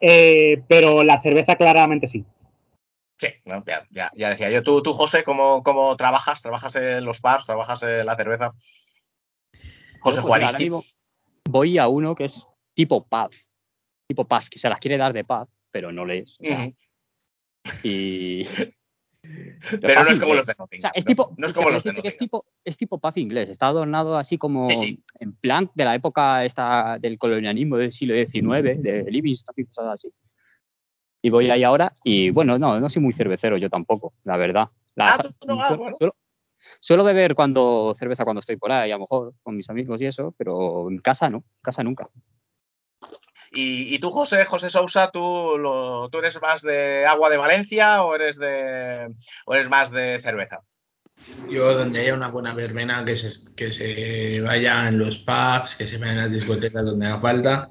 eh, 0.00 0.60
pero 0.66 1.04
la 1.04 1.22
cerveza 1.22 1.54
claramente 1.54 2.08
sí. 2.08 2.24
Sí, 3.16 3.28
no, 3.44 3.64
ya, 3.64 3.86
ya, 3.92 4.10
ya 4.16 4.30
decía 4.30 4.50
yo. 4.50 4.64
Tú, 4.64 4.82
tú 4.82 4.92
José, 4.92 5.22
¿cómo, 5.22 5.62
¿cómo 5.62 5.96
trabajas? 5.96 6.42
¿Trabajas 6.42 6.74
en 6.74 7.04
los 7.04 7.20
pubs? 7.20 7.46
¿Trabajas 7.46 7.80
en 7.84 8.06
la 8.06 8.16
cerveza? 8.16 8.54
José 10.00 10.16
pues, 10.16 10.24
Juaristi. 10.26 10.64
mismo 10.64 10.82
voy 11.48 11.78
a 11.78 11.86
uno 11.86 12.16
que 12.16 12.24
es 12.24 12.44
tipo 12.74 13.06
pub. 13.06 13.30
Tipo 14.08 14.24
pub, 14.24 14.48
que 14.50 14.58
se 14.58 14.68
las 14.68 14.80
quiere 14.80 14.96
dar 14.96 15.12
de 15.12 15.22
pub, 15.22 15.48
pero 15.70 15.92
no 15.92 16.04
le 16.04 16.18
es. 16.18 16.36
Y. 17.84 18.48
Pero 19.80 20.04
no 20.04 20.10
es 20.10 20.20
como 20.20 20.34
los 20.34 20.46
de 20.46 20.52
O 20.52 20.56
Nottingham. 20.62 20.80
sea, 20.80 20.90
es 20.94 21.04
¿no? 21.04 21.08
tipo, 21.08 21.34
No 21.36 21.46
es 21.46 21.52
como 21.52 21.70
los 21.70 21.82
de 21.84 22.00
es 22.04 22.16
tipo, 22.18 22.44
es 22.64 22.76
tipo 22.76 22.98
pub 22.98 23.12
inglés. 23.16 23.48
Está 23.48 23.68
adornado 23.68 24.16
así 24.16 24.38
como 24.38 24.68
Sí, 24.68 24.76
sí. 24.76 25.02
en 25.20 25.32
plan 25.34 25.70
de 25.74 25.84
la 25.84 25.94
época 25.94 26.44
esta 26.44 26.98
del 26.98 27.18
colonialismo 27.18 27.76
del 27.76 27.92
siglo 27.92 28.14
XIX, 28.14 28.82
de 28.82 29.04
Livingston 29.10 29.54
y 29.56 29.64
cosas 29.64 29.86
así. 29.94 30.12
Y 31.22 31.30
voy 31.30 31.50
ahí 31.50 31.64
ahora 31.64 31.92
y 32.04 32.30
bueno, 32.30 32.58
no, 32.58 32.78
no 32.78 32.88
soy 32.90 33.02
muy 33.02 33.12
cervecero 33.12 33.56
yo 33.56 33.68
tampoco, 33.70 34.12
la 34.24 34.36
verdad. 34.36 34.68
La- 34.94 35.14
Ah, 35.14 35.18
tú 35.22 35.46
no, 35.46 35.60
ah, 35.60 35.68
suelo, 35.68 35.82
bueno. 35.82 35.96
suelo- 35.98 36.16
Suelo 36.80 37.04
beber 37.04 37.34
cuando 37.34 37.94
cerveza 37.98 38.24
cuando 38.24 38.40
estoy 38.40 38.56
por 38.56 38.72
ahí, 38.72 38.90
a 38.90 38.94
lo 38.96 39.00
mejor 39.02 39.34
con 39.42 39.56
mis 39.56 39.68
amigos 39.70 40.00
y 40.02 40.06
eso, 40.06 40.34
pero 40.36 40.90
en 40.90 40.98
casa 40.98 41.30
no, 41.30 41.38
en 41.38 41.44
casa 41.62 41.82
nunca. 41.84 42.08
Y, 43.56 43.94
y 43.94 43.98
tú, 43.98 44.10
José, 44.10 44.44
José 44.44 44.68
Sousa, 44.70 45.10
¿tú, 45.10 45.56
lo- 45.58 46.08
¿tú 46.10 46.18
eres 46.18 46.40
más 46.42 46.62
de 46.62 47.06
agua 47.06 47.30
de 47.30 47.38
Valencia 47.38 48.02
o 48.04 48.14
eres, 48.14 48.38
de, 48.38 49.12
o 49.46 49.54
eres 49.54 49.68
más 49.70 49.90
de 49.90 50.18
cerveza? 50.20 50.60
Yo, 51.48 51.74
donde 51.74 52.00
haya 52.00 52.14
una 52.14 52.28
buena 52.28 52.54
verbena, 52.54 53.04
que 53.04 53.16
se, 53.16 53.54
que 53.54 53.72
se 53.72 54.40
vaya 54.42 54.88
en 54.88 54.98
los 54.98 55.18
pubs, 55.18 55.74
que 55.76 55.88
se 55.88 55.96
vaya 55.98 56.12
en 56.12 56.18
las 56.18 56.32
discotecas 56.32 56.84
donde 56.84 57.06
haga 57.06 57.20
falta. 57.20 57.70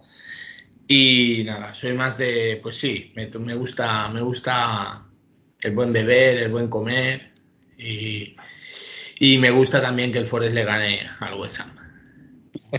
Y 0.87 1.43
nada, 1.45 1.73
soy 1.73 1.93
más 1.93 2.17
de, 2.17 2.59
pues 2.61 2.77
sí, 2.77 3.11
me, 3.15 3.27
me 3.39 3.55
gusta, 3.55 4.07
me 4.09 4.21
gusta 4.21 5.05
el 5.59 5.71
buen 5.73 5.93
beber, 5.93 6.37
el 6.37 6.51
buen 6.51 6.67
comer. 6.67 7.31
Y, 7.77 8.35
y 9.19 9.37
me 9.37 9.51
gusta 9.51 9.81
también 9.81 10.11
que 10.11 10.19
el 10.19 10.25
Forest 10.25 10.53
le 10.53 10.63
gane 10.63 11.09
al 11.19 11.35
West 11.35 11.59
Ham. 11.59 11.84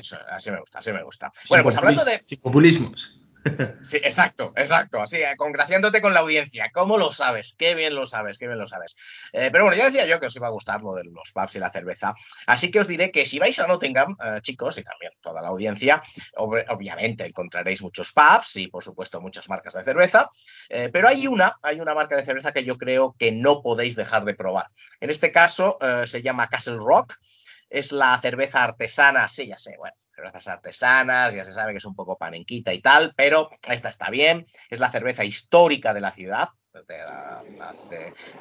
Eso, 0.00 0.18
así 0.30 0.50
me 0.50 0.60
gusta, 0.60 0.78
así 0.78 0.92
me 0.92 1.02
gusta. 1.02 1.32
Bueno, 1.48 1.64
pues 1.64 1.76
hablando 1.76 2.04
de, 2.04 2.22
Sin 2.22 2.40
populismos. 2.40 3.20
Sí, 3.82 3.98
exacto, 3.98 4.52
exacto. 4.56 5.00
Así, 5.00 5.18
eh, 5.18 5.34
congraciándote 5.36 6.00
con 6.00 6.12
la 6.12 6.18
audiencia. 6.18 6.72
¿Cómo 6.74 6.98
lo 6.98 7.12
sabes? 7.12 7.54
Qué 7.56 7.76
bien 7.76 7.94
lo 7.94 8.04
sabes, 8.04 8.38
qué 8.38 8.48
bien 8.48 8.58
lo 8.58 8.66
sabes. 8.66 8.96
Eh, 9.32 9.50
pero 9.52 9.62
bueno, 9.62 9.76
ya 9.78 9.84
decía 9.84 10.04
yo 10.04 10.18
que 10.18 10.26
os 10.26 10.34
iba 10.34 10.48
a 10.48 10.50
gustar 10.50 10.82
lo 10.82 10.94
de 10.94 11.04
los 11.04 11.30
pubs 11.32 11.54
y 11.54 11.60
la 11.60 11.70
cerveza. 11.70 12.12
Así 12.48 12.72
que 12.72 12.80
os 12.80 12.88
diré 12.88 13.12
que 13.12 13.24
si 13.24 13.38
vais 13.38 13.56
a 13.60 13.68
Nottingham, 13.68 14.16
eh, 14.24 14.40
chicos, 14.42 14.78
y 14.78 14.82
también 14.82 15.12
toda 15.20 15.40
la 15.42 15.46
audiencia, 15.48 16.02
ob- 16.34 16.64
obviamente 16.70 17.24
encontraréis 17.24 17.82
muchos 17.82 18.12
pubs 18.12 18.56
y, 18.56 18.66
por 18.66 18.82
supuesto, 18.82 19.20
muchas 19.20 19.48
marcas 19.48 19.74
de 19.74 19.84
cerveza. 19.84 20.28
Eh, 20.68 20.90
pero 20.92 21.06
hay 21.06 21.28
una, 21.28 21.56
hay 21.62 21.78
una 21.78 21.94
marca 21.94 22.16
de 22.16 22.24
cerveza 22.24 22.50
que 22.50 22.64
yo 22.64 22.76
creo 22.76 23.14
que 23.16 23.30
no 23.30 23.62
podéis 23.62 23.94
dejar 23.94 24.24
de 24.24 24.34
probar. 24.34 24.66
En 24.98 25.08
este 25.08 25.30
caso, 25.30 25.78
se 26.04 26.20
llama 26.20 26.48
Castle 26.48 26.78
Rock. 26.78 27.14
Es 27.68 27.92
la 27.92 28.18
cerveza 28.18 28.62
artesana, 28.62 29.28
sí, 29.28 29.46
ya 29.46 29.58
sé, 29.58 29.76
bueno, 29.78 29.94
cervezas 30.14 30.48
artesanas, 30.48 31.34
ya 31.34 31.44
se 31.44 31.52
sabe 31.52 31.72
que 31.72 31.78
es 31.78 31.84
un 31.84 31.94
poco 31.94 32.16
panenquita 32.16 32.72
y 32.72 32.80
tal, 32.80 33.12
pero 33.16 33.50
esta 33.68 33.88
está 33.88 34.10
bien. 34.10 34.44
Es 34.70 34.80
la 34.80 34.90
cerveza 34.90 35.24
histórica 35.24 35.92
de 35.92 36.00
la 36.00 36.12
ciudad, 36.12 36.48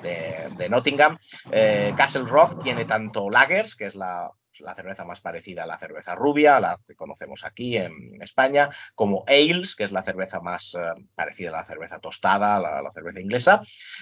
de, 0.02 0.50
de 0.56 0.70
Nottingham. 0.70 1.18
Eh, 1.52 1.94
Castle 1.96 2.26
Rock 2.26 2.64
tiene 2.64 2.86
tanto 2.86 3.30
lagers, 3.30 3.76
que 3.76 3.86
es 3.86 3.96
la, 3.96 4.32
la 4.62 4.76
cerveza 4.76 5.06
más 5.06 5.22
parecida 5.22 5.64
a 5.64 5.68
la 5.68 5.78
cerveza 5.78 6.16
rubia, 6.16 6.60
la 6.60 6.80
que 6.88 6.96
conocemos 6.96 7.44
aquí 7.44 7.78
en 7.78 8.22
España, 8.22 8.70
como 8.94 9.24
ales, 9.28 9.76
que 9.76 9.84
es 9.84 9.92
la 9.92 10.04
cerveza 10.04 10.40
más 10.40 10.76
eh, 10.76 10.80
parecida 11.14 11.50
a 11.50 11.58
la 11.60 11.64
cerveza 11.66 12.00
tostada, 12.00 12.60
la, 12.60 12.82
la 12.82 12.92
cerveza 12.92 13.22
inglesa. 13.22 13.62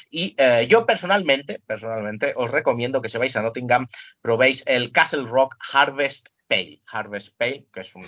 Y 0.10 0.36
eh, 0.38 0.66
yo 0.68 0.86
personalmente, 0.86 1.62
personalmente, 1.66 2.34
os 2.36 2.52
recomiendo 2.52 3.02
que 3.02 3.10
si 3.10 3.18
vais 3.18 3.36
a 3.36 3.42
Nottingham, 3.42 3.88
probéis 4.22 4.64
el 4.68 4.92
Castle 4.92 5.26
Rock 5.26 5.56
Harvest 5.74 6.30
Pale. 6.48 6.82
Harvest 6.92 7.36
Pale, 7.38 7.66
que 7.74 7.82
es 7.82 7.96
un, 7.96 8.06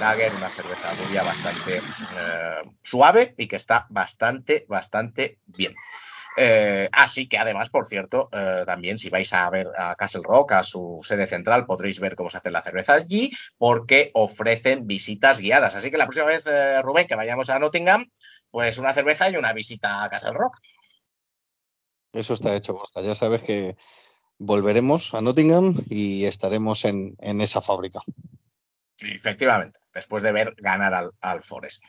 lager, 0.00 0.34
una 0.34 0.50
cerveza 0.50 0.94
rubia 0.94 1.22
bastante 1.22 1.78
eh, 1.78 2.62
suave 2.82 3.34
y 3.38 3.46
que 3.46 3.56
está 3.56 3.86
bastante, 3.90 4.66
bastante 4.68 5.38
bien. 5.46 5.74
Eh, 6.36 6.88
así 6.92 7.28
que 7.28 7.38
además, 7.38 7.68
por 7.68 7.86
cierto, 7.86 8.28
eh, 8.32 8.62
también 8.64 8.98
si 8.98 9.10
vais 9.10 9.32
a 9.32 9.48
ver 9.50 9.68
a 9.76 9.96
Castle 9.96 10.22
Rock, 10.24 10.52
a 10.52 10.62
su 10.62 11.00
sede 11.02 11.26
central, 11.26 11.66
podréis 11.66 11.98
ver 11.98 12.14
cómo 12.14 12.30
se 12.30 12.36
hace 12.36 12.50
la 12.50 12.62
cerveza 12.62 12.94
allí, 12.94 13.32
porque 13.56 14.10
ofrecen 14.14 14.86
visitas 14.86 15.40
guiadas. 15.40 15.74
Así 15.74 15.90
que 15.90 15.96
la 15.96 16.06
próxima 16.06 16.26
vez, 16.26 16.46
eh, 16.46 16.80
Rubén, 16.82 17.06
que 17.06 17.16
vayamos 17.16 17.50
a 17.50 17.58
Nottingham, 17.58 18.10
pues 18.50 18.78
una 18.78 18.94
cerveza 18.94 19.28
y 19.30 19.36
una 19.36 19.52
visita 19.52 20.04
a 20.04 20.08
Castle 20.08 20.32
Rock. 20.32 20.58
Eso 22.12 22.34
está 22.34 22.54
hecho, 22.54 22.74
Borja. 22.74 23.02
Ya 23.02 23.14
sabes 23.14 23.42
que 23.42 23.76
volveremos 24.38 25.14
a 25.14 25.20
Nottingham 25.20 25.74
y 25.90 26.24
estaremos 26.24 26.84
en, 26.84 27.16
en 27.20 27.40
esa 27.40 27.60
fábrica. 27.60 28.00
Efectivamente, 29.00 29.78
después 29.92 30.22
de 30.22 30.32
ver 30.32 30.54
ganar 30.56 30.94
al, 30.94 31.10
al 31.20 31.42
Forest. 31.42 31.84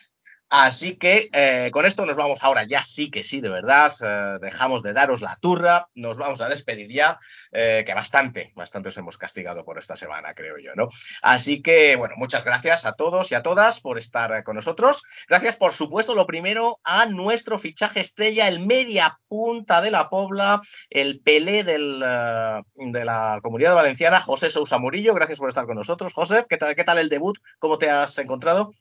Así 0.49 0.97
que 0.97 1.29
eh, 1.31 1.69
con 1.71 1.85
esto 1.85 2.07
nos 2.07 2.17
vamos 2.17 2.43
ahora, 2.43 2.63
ya 2.63 2.81
sí 2.81 3.11
que 3.11 3.23
sí, 3.23 3.39
de 3.39 3.49
verdad, 3.49 3.93
eh, 4.01 4.39
dejamos 4.41 4.81
de 4.81 4.93
daros 4.93 5.21
la 5.21 5.37
turra, 5.39 5.89
nos 5.93 6.17
vamos 6.17 6.41
a 6.41 6.49
despedir 6.49 6.91
ya, 6.91 7.17
eh, 7.51 7.83
que 7.85 7.93
bastante, 7.93 8.51
bastante 8.55 8.89
os 8.89 8.97
hemos 8.97 9.17
castigado 9.17 9.63
por 9.63 9.77
esta 9.77 9.95
semana, 9.95 10.33
creo 10.33 10.57
yo, 10.57 10.73
¿no? 10.75 10.89
Así 11.21 11.61
que, 11.61 11.95
bueno, 11.95 12.15
muchas 12.17 12.43
gracias 12.43 12.85
a 12.87 12.93
todos 12.93 13.31
y 13.31 13.35
a 13.35 13.43
todas 13.43 13.79
por 13.79 13.99
estar 13.99 14.43
con 14.43 14.55
nosotros. 14.55 15.03
Gracias, 15.27 15.55
por 15.55 15.71
supuesto, 15.71 16.15
lo 16.15 16.25
primero, 16.25 16.79
a 16.83 17.05
nuestro 17.05 17.59
fichaje 17.59 17.99
estrella, 17.99 18.47
el 18.47 18.65
media 18.65 19.19
punta 19.27 19.81
de 19.81 19.91
la 19.91 20.09
Pobla, 20.09 20.61
el 20.89 21.19
Pelé 21.19 21.63
del, 21.63 21.99
de 21.99 23.05
la 23.05 23.39
Comunidad 23.43 23.75
Valenciana, 23.75 24.19
José 24.19 24.49
Sousa 24.49 24.79
Murillo. 24.79 25.13
Gracias 25.13 25.37
por 25.37 25.49
estar 25.49 25.65
con 25.65 25.75
nosotros. 25.75 26.13
José, 26.13 26.45
¿qué 26.49 26.57
tal, 26.57 26.75
qué 26.75 26.83
tal 26.83 26.97
el 26.97 27.09
debut? 27.09 27.37
¿Cómo 27.59 27.77
te 27.77 27.89
has 27.89 28.17
encontrado? 28.17 28.71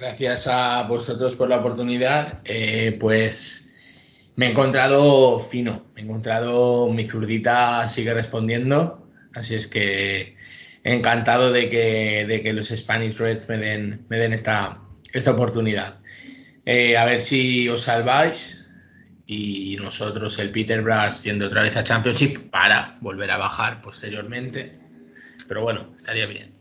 Gracias 0.00 0.46
a 0.46 0.84
vosotros 0.84 1.36
por 1.36 1.50
la 1.50 1.58
oportunidad. 1.58 2.40
Eh, 2.44 2.96
pues 2.98 3.70
me 4.34 4.46
he 4.46 4.50
encontrado 4.52 5.38
fino, 5.38 5.84
me 5.94 6.00
he 6.00 6.04
encontrado 6.04 6.88
mi 6.88 7.06
zurdita 7.06 7.86
sigue 7.86 8.14
respondiendo, 8.14 9.06
así 9.34 9.56
es 9.56 9.68
que 9.68 10.36
encantado 10.84 11.52
de 11.52 11.68
que, 11.68 12.24
de 12.26 12.42
que 12.42 12.54
los 12.54 12.68
Spanish 12.68 13.18
Reds 13.18 13.46
me 13.50 13.58
den, 13.58 14.06
me 14.08 14.16
den 14.16 14.32
esta, 14.32 14.80
esta 15.12 15.32
oportunidad. 15.32 15.98
Eh, 16.64 16.96
a 16.96 17.04
ver 17.04 17.20
si 17.20 17.68
os 17.68 17.82
salváis 17.82 18.70
y 19.26 19.76
nosotros, 19.78 20.38
el 20.38 20.50
Peterborough, 20.50 21.12
yendo 21.22 21.46
otra 21.46 21.60
vez 21.60 21.76
a 21.76 21.84
Championship 21.84 22.50
para 22.50 22.96
volver 23.02 23.30
a 23.30 23.36
bajar 23.36 23.82
posteriormente. 23.82 24.72
Pero 25.46 25.62
bueno, 25.62 25.92
estaría 25.94 26.24
bien. 26.24 26.59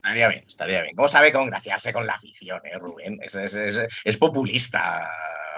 Estaría 0.00 0.28
bien, 0.28 0.44
estaría 0.46 0.82
bien. 0.82 0.94
¿Cómo 0.96 1.08
sabe 1.08 1.30
congraciarse 1.30 1.92
con 1.92 2.06
la 2.06 2.14
afición, 2.14 2.60
eh, 2.64 2.78
Rubén? 2.78 3.18
Es, 3.22 3.34
es, 3.34 3.54
es, 3.54 3.80
es 4.02 4.16
populista, 4.16 5.06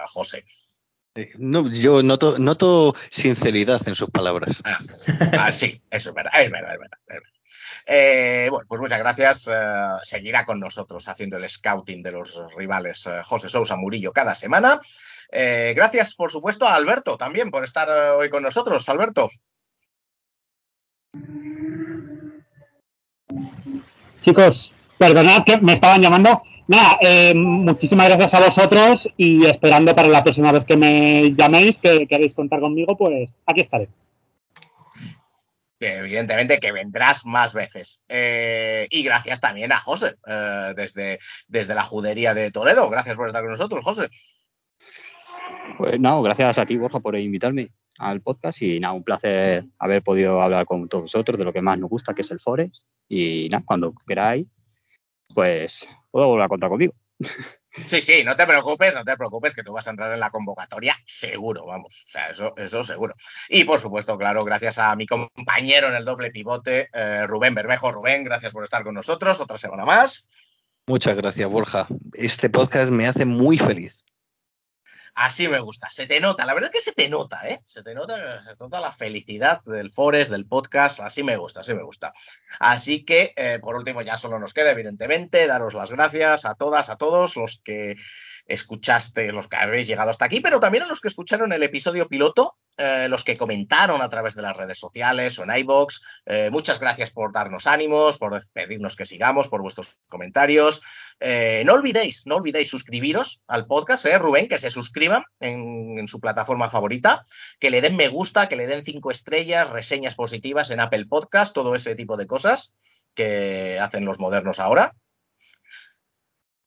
José. 0.06 0.44
No, 1.39 1.70
yo 1.70 2.02
noto, 2.02 2.39
noto 2.39 2.93
sinceridad 3.10 3.86
en 3.86 3.94
sus 3.94 4.10
palabras. 4.10 4.60
Ah, 4.64 4.78
ah, 5.39 5.52
sí, 5.52 5.81
eso 5.90 6.09
es 6.09 6.14
verdad, 6.14 6.32
es 6.43 6.51
verdad, 6.51 6.73
es 6.73 6.81
verdad. 6.81 6.98
es 7.06 7.14
verdad. 7.14 7.28
Eh, 7.86 8.48
bueno, 8.51 8.66
pues 8.66 8.81
muchas 8.81 8.98
gracias. 8.98 9.48
Eh, 9.52 9.86
seguirá 10.02 10.44
con 10.44 10.59
nosotros 10.59 11.06
haciendo 11.06 11.36
el 11.36 11.48
scouting 11.48 12.02
de 12.02 12.12
los 12.12 12.40
rivales 12.56 13.06
eh, 13.06 13.20
José 13.24 13.48
Sousa 13.48 13.77
Murillo 13.77 14.12
cada 14.12 14.35
semana. 14.35 14.81
Eh, 15.31 15.73
gracias, 15.77 16.14
por 16.14 16.32
supuesto, 16.32 16.66
a 16.66 16.74
Alberto 16.74 17.16
también 17.16 17.51
por 17.51 17.62
estar 17.62 17.89
eh, 17.89 18.10
hoy 18.10 18.28
con 18.28 18.43
nosotros. 18.43 18.89
Alberto. 18.89 19.31
Chicos, 24.23 24.73
perdonad 24.99 25.44
que 25.44 25.57
me 25.59 25.73
estaban 25.73 26.01
llamando. 26.01 26.43
Nada, 26.69 26.97
eh, 27.01 27.35
muchísimas 27.35 28.09
gracias 28.09 28.35
a 28.35 28.40
vosotros 28.40 29.09
y 29.16 29.44
esperando 29.47 29.97
para 29.97 30.09
la 30.09 30.23
próxima 30.23 30.53
vez 30.53 30.65
que 30.65 30.77
me 30.77 31.35
llaméis, 31.35 31.77
que 31.78 32.07
queréis 32.07 32.32
contar 32.32 32.61
conmigo, 32.61 32.97
pues 32.97 33.36
aquí 33.44 33.62
estaré. 33.62 33.89
Evidentemente 35.81 36.61
que 36.61 36.70
vendrás 36.70 37.27
más 37.27 37.53
veces. 37.53 38.05
Eh, 38.09 38.86
y 38.90 39.03
gracias 39.03 39.40
también 39.40 39.73
a 39.73 39.81
José, 39.81 40.15
eh, 40.24 40.73
desde, 40.77 41.19
desde 41.49 41.74
la 41.74 41.82
judería 41.82 42.32
de 42.32 42.53
Toledo. 42.53 42.89
Gracias 42.89 43.16
por 43.16 43.27
estar 43.27 43.43
con 43.43 43.51
nosotros, 43.51 43.85
José. 43.85 44.09
Pues 45.78 45.99
no, 45.99 46.23
gracias 46.23 46.59
a 46.59 46.65
ti, 46.65 46.77
Borja, 46.77 47.01
por 47.01 47.16
invitarme 47.16 47.70
al 47.98 48.20
podcast 48.20 48.60
y 48.62 48.81
nada, 48.81 48.94
un 48.94 49.05
placer 49.05 49.64
haber 49.78 50.02
podido 50.02 50.43
hablar 50.43 50.66
con 50.66 50.89
todos 50.89 51.05
vosotros 51.05 51.39
de 51.39 51.44
lo 51.44 51.52
que 51.52 51.62
más 51.62 51.78
nos 51.78 51.90
gusta, 51.90 52.14
que 52.14 52.23
es 52.23 52.31
el 52.31 52.40
Forest. 52.40 52.86
Y 53.09 53.48
nada, 53.48 53.64
cuando 53.66 53.94
queráis, 54.06 54.47
pues 55.35 55.86
puedo 56.10 56.28
volver 56.28 56.44
a 56.44 56.48
contar 56.48 56.70
conmigo. 56.70 56.94
Sí, 57.86 58.02
sí, 58.02 58.23
no 58.23 58.36
te 58.36 58.47
preocupes, 58.47 58.94
no 58.94 59.02
te 59.02 59.16
preocupes, 59.16 59.55
que 59.55 59.62
tú 59.62 59.73
vas 59.73 59.86
a 59.86 59.90
entrar 59.90 60.12
en 60.12 60.20
la 60.20 60.28
convocatoria 60.28 60.94
seguro, 61.06 61.64
vamos. 61.64 62.05
O 62.06 62.10
sea, 62.10 62.28
eso, 62.28 62.55
eso 62.59 62.85
seguro. 62.85 63.14
Y 63.48 63.64
por 63.64 63.81
supuesto, 63.81 64.19
claro, 64.19 64.44
gracias 64.44 64.78
a 64.78 64.94
mi 64.94 65.06
compañero 65.06 65.89
en 65.89 65.94
el 65.94 66.05
doble 66.05 66.31
pivote, 66.31 66.90
eh, 66.93 67.27
Rubén 67.27 67.55
Bermejo. 67.55 67.90
Rubén, 67.90 68.24
gracias 68.24 68.52
por 68.52 68.64
estar 68.64 68.85
con 68.85 68.94
nosotros 68.94 69.40
otra 69.40 69.56
semana 69.56 69.86
más. 69.86 70.28
Muchas 70.86 71.16
gracias, 71.16 71.48
Borja. 71.48 71.86
Este 72.12 72.51
podcast 72.51 72.93
me 72.93 73.06
hace 73.06 73.24
muy 73.24 73.56
feliz. 73.56 74.05
Así 75.14 75.47
me 75.47 75.60
gusta, 75.60 75.90
se 75.90 76.06
te 76.06 76.20
nota, 76.20 76.47
la 76.47 76.55
verdad 76.55 76.70
es 76.72 76.80
que 76.80 76.90
se 76.90 76.94
te 76.94 77.09
nota, 77.09 77.47
¿eh? 77.47 77.60
Se 77.66 77.82
te 77.82 77.94
nota, 77.94 78.32
se 78.32 78.55
nota 78.59 78.80
la 78.80 78.93
felicidad 78.93 79.62
del 79.64 79.90
Forest, 79.90 80.30
del 80.30 80.47
podcast, 80.47 81.01
así 81.01 81.22
me 81.22 81.36
gusta, 81.36 81.60
así 81.60 81.74
me 81.74 81.82
gusta. 81.82 82.14
Así 82.59 83.05
que, 83.05 83.34
eh, 83.36 83.59
por 83.60 83.76
último, 83.76 84.01
ya 84.01 84.16
solo 84.16 84.39
nos 84.39 84.55
queda, 84.55 84.70
evidentemente, 84.70 85.47
daros 85.47 85.74
las 85.74 85.93
gracias 85.93 86.47
a 86.47 86.55
todas, 86.55 86.89
a 86.89 86.97
todos 86.97 87.36
los 87.36 87.60
que 87.62 87.97
escuchaste, 88.47 89.32
los 89.32 89.48
que 89.48 89.56
habéis 89.56 89.86
llegado 89.86 90.10
hasta 90.10 90.24
aquí, 90.24 90.40
pero 90.40 90.60
también 90.60 90.84
a 90.84 90.89
los 90.89 91.01
que 91.01 91.09
escucharon 91.09 91.52
el 91.52 91.62
episodio 91.62 92.09
piloto, 92.09 92.56
eh, 92.83 93.07
los 93.09 93.23
que 93.23 93.37
comentaron 93.37 94.03
a 94.03 94.09
través 94.09 94.35
de 94.35 94.43
las 94.43 94.57
redes 94.57 94.77
sociales 94.77 95.39
o 95.39 95.45
en 95.45 95.57
iBox. 95.57 96.01
Eh, 96.27 96.51
muchas 96.51 96.81
gracias 96.81 97.13
por 97.13 97.33
darnos 97.33 97.69
ánimos, 97.69 98.19
por 98.19 98.43
pedirnos 98.53 98.97
que 98.97 99.07
sigamos, 99.07 99.49
por 99.49 99.63
vuestros 99.63 99.97
comentarios. 100.09 100.83
Eh, 101.21 101.63
no 101.65 101.75
olvidéis, 101.75 102.27
no 102.27 102.37
olvidéis 102.37 102.69
suscribiros 102.69 103.41
al 103.47 103.67
podcast, 103.67 104.07
¿eh, 104.07 104.19
Rubén, 104.19 104.49
que 104.49 104.59
se 104.59 104.71
suscriban 104.71 105.23
en, 105.39 105.97
en 105.97 106.09
su 106.09 106.19
plataforma 106.19 106.69
favorita, 106.69 107.23
que 107.61 107.71
le 107.71 107.81
den 107.81 107.95
me 107.95 108.09
gusta, 108.09 108.49
que 108.49 108.57
le 108.57 108.67
den 108.67 108.85
cinco 108.85 109.13
estrellas, 109.13 109.71
reseñas 109.71 110.17
positivas 110.17 110.71
en 110.71 110.81
Apple 110.81 111.07
Podcast, 111.07 111.55
todo 111.55 111.77
ese 111.77 111.95
tipo 111.95 112.17
de 112.17 112.27
cosas 112.27 112.73
que 113.15 113.79
hacen 113.81 114.05
los 114.05 114.19
modernos 114.19 114.59
ahora. 114.59 114.97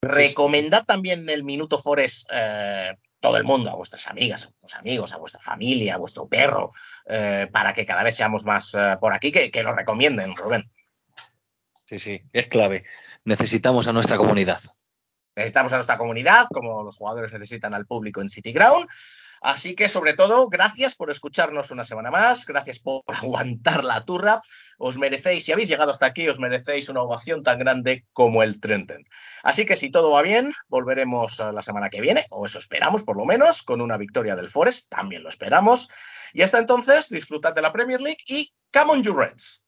Recomendad 0.01 0.85
también 0.85 1.27
el 1.29 1.43
Minuto 1.43 1.79
Forest 1.79 2.29
eh, 2.31 2.91
todo 3.25 3.37
el 3.37 3.43
mundo, 3.43 3.71
a 3.71 3.75
vuestras 3.75 4.05
amigas, 4.07 4.43
a 4.43 4.47
vuestros 4.49 4.75
amigos, 4.75 5.11
a 5.11 5.17
vuestra 5.17 5.41
familia, 5.41 5.95
a 5.95 5.97
vuestro 5.97 6.27
perro, 6.27 6.69
eh, 7.07 7.49
para 7.51 7.73
que 7.73 7.83
cada 7.83 8.03
vez 8.03 8.15
seamos 8.15 8.45
más 8.45 8.75
eh, 8.75 8.97
por 9.01 9.13
aquí, 9.13 9.31
que, 9.31 9.49
que 9.49 9.63
lo 9.63 9.73
recomienden, 9.73 10.35
Rubén. 10.35 10.69
Sí, 11.85 11.97
sí, 11.97 12.21
es 12.31 12.47
clave. 12.47 12.85
Necesitamos 13.23 13.87
a 13.87 13.93
nuestra 13.93 14.17
comunidad. 14.17 14.61
Necesitamos 15.35 15.73
a 15.73 15.77
nuestra 15.77 15.97
comunidad, 15.97 16.45
como 16.53 16.83
los 16.83 16.97
jugadores 16.97 17.33
necesitan 17.33 17.73
al 17.73 17.87
público 17.87 18.21
en 18.21 18.29
City 18.29 18.53
Ground. 18.53 18.87
Así 19.41 19.75
que, 19.75 19.87
sobre 19.87 20.13
todo, 20.13 20.47
gracias 20.47 20.95
por 20.95 21.11
escucharnos 21.11 21.71
una 21.71 21.83
semana 21.83 22.11
más, 22.11 22.45
gracias 22.45 22.79
por 22.79 23.03
aguantar 23.07 23.83
la 23.83 24.05
turra. 24.05 24.41
Os 24.77 24.97
merecéis, 24.97 25.45
si 25.45 25.51
habéis 25.51 25.67
llegado 25.67 25.91
hasta 25.91 26.05
aquí, 26.05 26.27
os 26.27 26.39
merecéis 26.39 26.89
una 26.89 27.01
ovación 27.01 27.43
tan 27.43 27.59
grande 27.59 28.05
como 28.13 28.43
el 28.43 28.59
Trenten. 28.59 29.05
Así 29.43 29.65
que, 29.65 29.75
si 29.75 29.91
todo 29.91 30.11
va 30.11 30.21
bien, 30.21 30.53
volveremos 30.67 31.39
la 31.39 31.61
semana 31.61 31.89
que 31.89 32.01
viene, 32.01 32.25
o 32.29 32.45
eso 32.45 32.59
esperamos 32.59 33.03
por 33.03 33.17
lo 33.17 33.25
menos, 33.25 33.61
con 33.63 33.81
una 33.81 33.97
victoria 33.97 34.35
del 34.35 34.49
Forest, 34.49 34.89
también 34.89 35.23
lo 35.23 35.29
esperamos. 35.29 35.89
Y 36.33 36.41
hasta 36.41 36.59
entonces, 36.59 37.09
disfrutad 37.09 37.53
de 37.53 37.61
la 37.61 37.71
Premier 37.71 38.01
League 38.01 38.23
y 38.27 38.53
come 38.71 38.91
on 38.91 39.03
you 39.03 39.13
Reds. 39.13 39.64